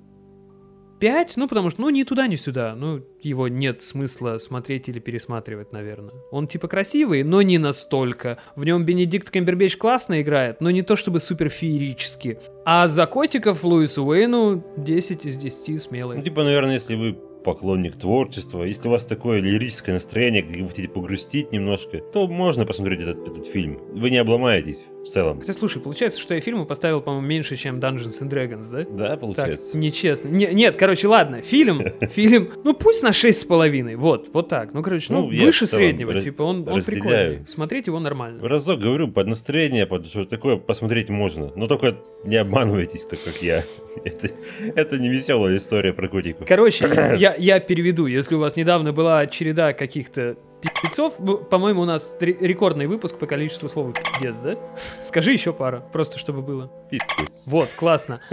5, 1.00 1.34
ну, 1.38 1.48
потому 1.48 1.70
что, 1.70 1.82
ну, 1.82 1.90
ни 1.90 2.04
туда, 2.04 2.26
ни 2.28 2.36
сюда. 2.36 2.74
Ну, 2.76 3.02
его 3.22 3.48
нет 3.48 3.82
смысла 3.82 4.38
смотреть 4.38 4.88
или 4.90 5.00
пересматривать, 5.00 5.74
наверное. 5.74 6.14
Он, 6.32 6.48
типа, 6.48 6.68
красивый, 6.68 7.24
но 7.24 7.42
не 7.42 7.58
настолько. 7.58 8.40
В 8.56 8.64
нем 8.64 8.86
Бенедикт 8.86 9.30
Камбербэтч 9.30 9.78
классно 9.78 10.22
играет, 10.22 10.62
но 10.62 10.72
не 10.72 10.84
то 10.84 10.96
чтобы 10.96 11.20
супер 11.20 11.50
феерически. 11.50 12.40
А 12.66 12.88
за 12.88 13.06
котиков 13.08 13.64
Луису 13.64 14.04
Уэйну 14.06 14.64
10 14.78 15.26
из 15.26 15.38
10 15.38 15.70
Ну, 15.70 15.80
смелый. 15.80 16.22
типа, 16.24 16.44
наверное, 16.44 16.76
если 16.76 16.96
вы 16.96 17.18
поклонник 17.46 17.96
творчества, 17.96 18.64
если 18.64 18.88
у 18.88 18.92
вас 18.92 19.06
такое 19.06 19.40
лирическое 19.40 19.96
настроение, 19.96 20.42
где 20.42 20.64
вы 20.64 20.70
хотите 20.70 20.90
погрустить 20.90 21.54
немножко, 21.54 22.00
то 22.00 22.28
можно 22.28 22.66
посмотреть 22.66 23.02
этот, 23.02 23.20
этот 23.20 23.46
фильм. 23.46 23.80
Вы 23.94 24.10
не 24.10 24.18
обломаетесь 24.18 24.88
в 25.06 25.08
целом. 25.08 25.40
Хотя, 25.40 25.54
слушай, 25.54 25.82
получается, 25.82 26.20
что 26.20 26.34
я 26.34 26.42
фильму 26.42 26.66
поставил, 26.66 27.00
по-моему, 27.02 27.26
меньше, 27.28 27.56
чем 27.56 27.80
Dungeons 27.80 28.22
and 28.22 28.30
Dragons, 28.30 28.68
да? 28.72 28.86
Да, 28.90 29.08
Так, 29.12 29.20
получается. 29.20 29.78
нечестно. 29.78 30.30
Не- 30.30 30.54
нет, 30.54 30.76
короче, 30.76 31.08
ладно, 31.08 31.42
фильм, 31.42 31.82
фильм, 32.12 32.50
ну 32.64 32.74
пусть 32.74 33.04
на 33.04 33.10
6,5, 33.12 33.96
вот, 33.98 34.30
вот 34.34 34.50
так. 34.50 34.74
Ну, 34.74 34.82
короче, 34.82 35.14
ну, 35.14 35.30
Ну, 35.30 35.46
выше 35.46 35.68
среднего, 35.68 36.14
раз- 36.14 36.24
типа, 36.24 36.42
он, 36.44 36.68
он 36.68 36.82
прикольный. 36.84 37.46
Смотреть 37.46 37.88
его 37.88 38.00
нормально. 38.00 38.48
Разок 38.48 38.80
говорю, 38.80 39.08
под 39.10 39.28
настроение, 39.28 39.86
под 39.86 40.08
что 40.08 40.26
такое 40.26 40.58
посмотреть 40.58 41.10
можно. 41.10 41.52
Но 41.56 41.68
только 41.68 41.96
не 42.24 42.38
обманывайтесь, 42.38 43.06
как, 43.06 43.20
как 43.24 43.42
я. 43.44 43.64
Это, 44.04 44.30
это 44.76 44.98
не 44.98 45.10
веселая 45.10 45.56
история 45.58 45.94
про 45.94 46.08
котиков. 46.10 46.48
Короче, 46.48 46.86
я, 47.18 47.34
я 47.38 47.60
переведу. 47.60 48.08
Если 48.08 48.36
у 48.36 48.40
вас 48.40 48.56
недавно 48.56 48.92
была 48.92 49.26
череда 49.28 49.74
каких-то 49.74 50.36
пипецов. 50.62 51.16
Ну, 51.20 51.38
По-моему, 51.38 51.82
у 51.82 51.86
нас 51.86 52.16
ре- 52.20 52.38
рекордный 52.40 52.88
выпуск 52.88 53.18
по 53.18 53.26
количеству 53.28 53.70
слов 53.70 53.94
пиздец, 53.94 54.36
да? 54.38 54.58
Скажи 55.04 55.32
еще 55.32 55.54
пару, 55.54 55.84
просто 55.92 56.18
чтобы 56.20 56.42
было. 56.42 56.72
Пиздец. 56.90 57.44
Вот, 57.46 57.70
классно. 57.76 58.20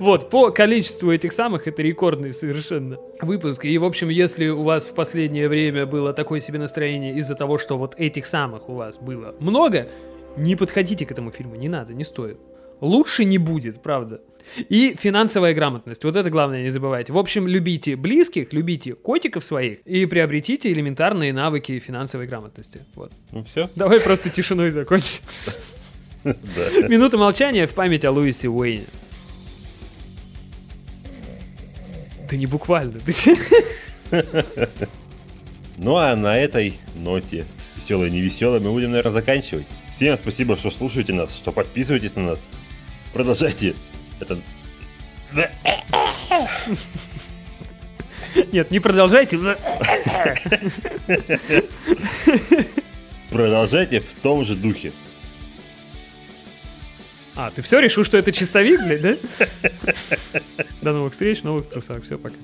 Вот, 0.00 0.30
по 0.30 0.50
количеству 0.50 1.12
этих 1.12 1.32
самых, 1.32 1.66
это 1.68 1.80
рекордный 1.82 2.32
совершенно 2.34 2.98
выпуск. 3.20 3.64
И, 3.64 3.78
в 3.78 3.84
общем, 3.84 4.08
если 4.08 4.48
у 4.48 4.62
вас 4.62 4.88
в 4.90 4.94
последнее 4.94 5.48
время 5.48 5.86
было 5.86 6.12
такое 6.12 6.40
себе 6.40 6.58
настроение 6.58 7.14
из-за 7.14 7.34
того, 7.34 7.56
что 7.56 7.78
вот 7.78 7.94
этих 7.98 8.26
самых 8.26 8.68
у 8.68 8.74
вас 8.74 8.98
было 8.98 9.34
много, 9.38 9.88
не 10.36 10.56
подходите 10.56 11.06
к 11.06 11.12
этому 11.12 11.30
фильму, 11.30 11.54
не 11.54 11.68
надо, 11.68 11.94
не 11.94 12.04
стоит. 12.04 12.38
Лучше 12.80 13.24
не 13.24 13.38
будет, 13.38 13.80
правда. 13.80 14.20
И 14.68 14.96
финансовая 14.98 15.54
грамотность. 15.54 16.04
Вот 16.04 16.16
это 16.16 16.30
главное, 16.30 16.62
не 16.62 16.70
забывайте. 16.70 17.12
В 17.12 17.18
общем, 17.18 17.46
любите 17.46 17.96
близких, 17.96 18.52
любите 18.52 18.94
котиков 18.94 19.44
своих 19.44 19.80
и 19.86 20.06
приобретите 20.06 20.72
элементарные 20.72 21.32
навыки 21.32 21.78
финансовой 21.78 22.26
грамотности. 22.26 22.80
Вот. 22.94 23.12
Ну 23.30 23.44
все? 23.44 23.70
Давай 23.74 24.00
просто 24.00 24.30
тишиной 24.30 24.70
закончим. 24.70 25.22
Минута 26.88 27.18
молчания 27.18 27.66
в 27.66 27.74
память 27.74 28.04
о 28.04 28.12
Луисе 28.12 28.48
Уэйне. 28.48 28.86
Да 32.30 32.36
не 32.36 32.46
буквально. 32.46 33.00
Ну 35.78 35.96
а 35.96 36.14
на 36.14 36.38
этой 36.38 36.78
ноте, 36.94 37.44
веселой 37.76 38.08
и 38.08 38.10
невеселой, 38.12 38.60
мы 38.60 38.70
будем, 38.70 38.90
наверное, 38.90 39.10
заканчивать. 39.10 39.66
Всем 39.90 40.16
спасибо, 40.16 40.56
что 40.56 40.70
слушаете 40.70 41.12
нас, 41.12 41.34
что 41.34 41.50
подписываетесь 41.50 42.14
на 42.14 42.22
нас. 42.22 42.48
Продолжайте 43.12 43.74
это... 44.22 44.40
Нет, 48.52 48.70
не 48.70 48.78
продолжайте. 48.78 49.38
Продолжайте 53.30 54.00
в 54.00 54.12
том 54.22 54.44
же 54.44 54.54
духе. 54.54 54.92
А, 57.34 57.50
ты 57.50 57.62
все 57.62 57.80
решил, 57.80 58.04
что 58.04 58.18
это 58.18 58.30
чистовик, 58.30 58.82
блядь, 58.82 59.00
да? 59.00 59.16
До 60.82 60.92
новых 60.92 61.12
встреч, 61.12 61.42
новых 61.42 61.66
трусах. 61.68 62.02
Все, 62.04 62.18
пока. 62.18 62.36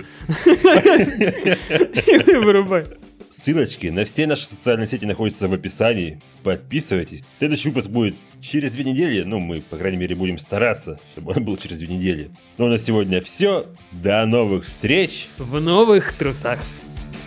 Вырубай. 2.40 2.86
Ссылочки 3.30 3.88
на 3.88 4.04
все 4.04 4.26
наши 4.26 4.46
социальные 4.46 4.86
сети 4.86 5.04
находятся 5.04 5.48
в 5.48 5.52
описании. 5.52 6.20
Подписывайтесь. 6.42 7.22
Следующий 7.36 7.68
выпуск 7.68 7.88
будет 7.88 8.16
через 8.40 8.72
две 8.72 8.84
недели. 8.84 9.22
Ну, 9.22 9.38
мы, 9.38 9.60
по 9.60 9.76
крайней 9.76 9.98
мере, 9.98 10.14
будем 10.14 10.38
стараться, 10.38 10.98
чтобы 11.12 11.32
он 11.32 11.44
был 11.44 11.56
через 11.56 11.78
две 11.78 11.88
недели. 11.88 12.30
Ну, 12.56 12.66
а 12.66 12.70
на 12.70 12.78
сегодня 12.78 13.20
все. 13.20 13.66
До 13.92 14.24
новых 14.24 14.64
встреч. 14.64 15.28
В 15.36 15.60
новых 15.60 16.14
трусах. 16.14 16.58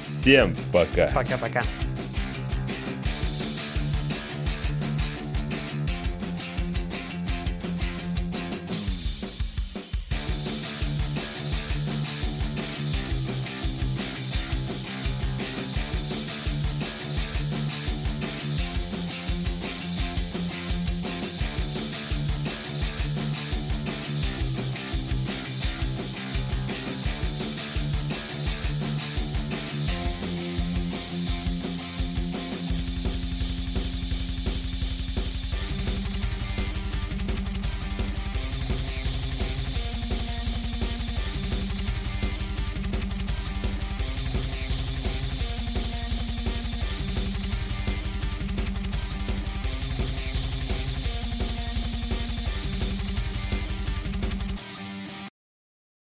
Всем 0.07 0.55
пока. 0.71 1.11
Пока-пока. 1.13 1.63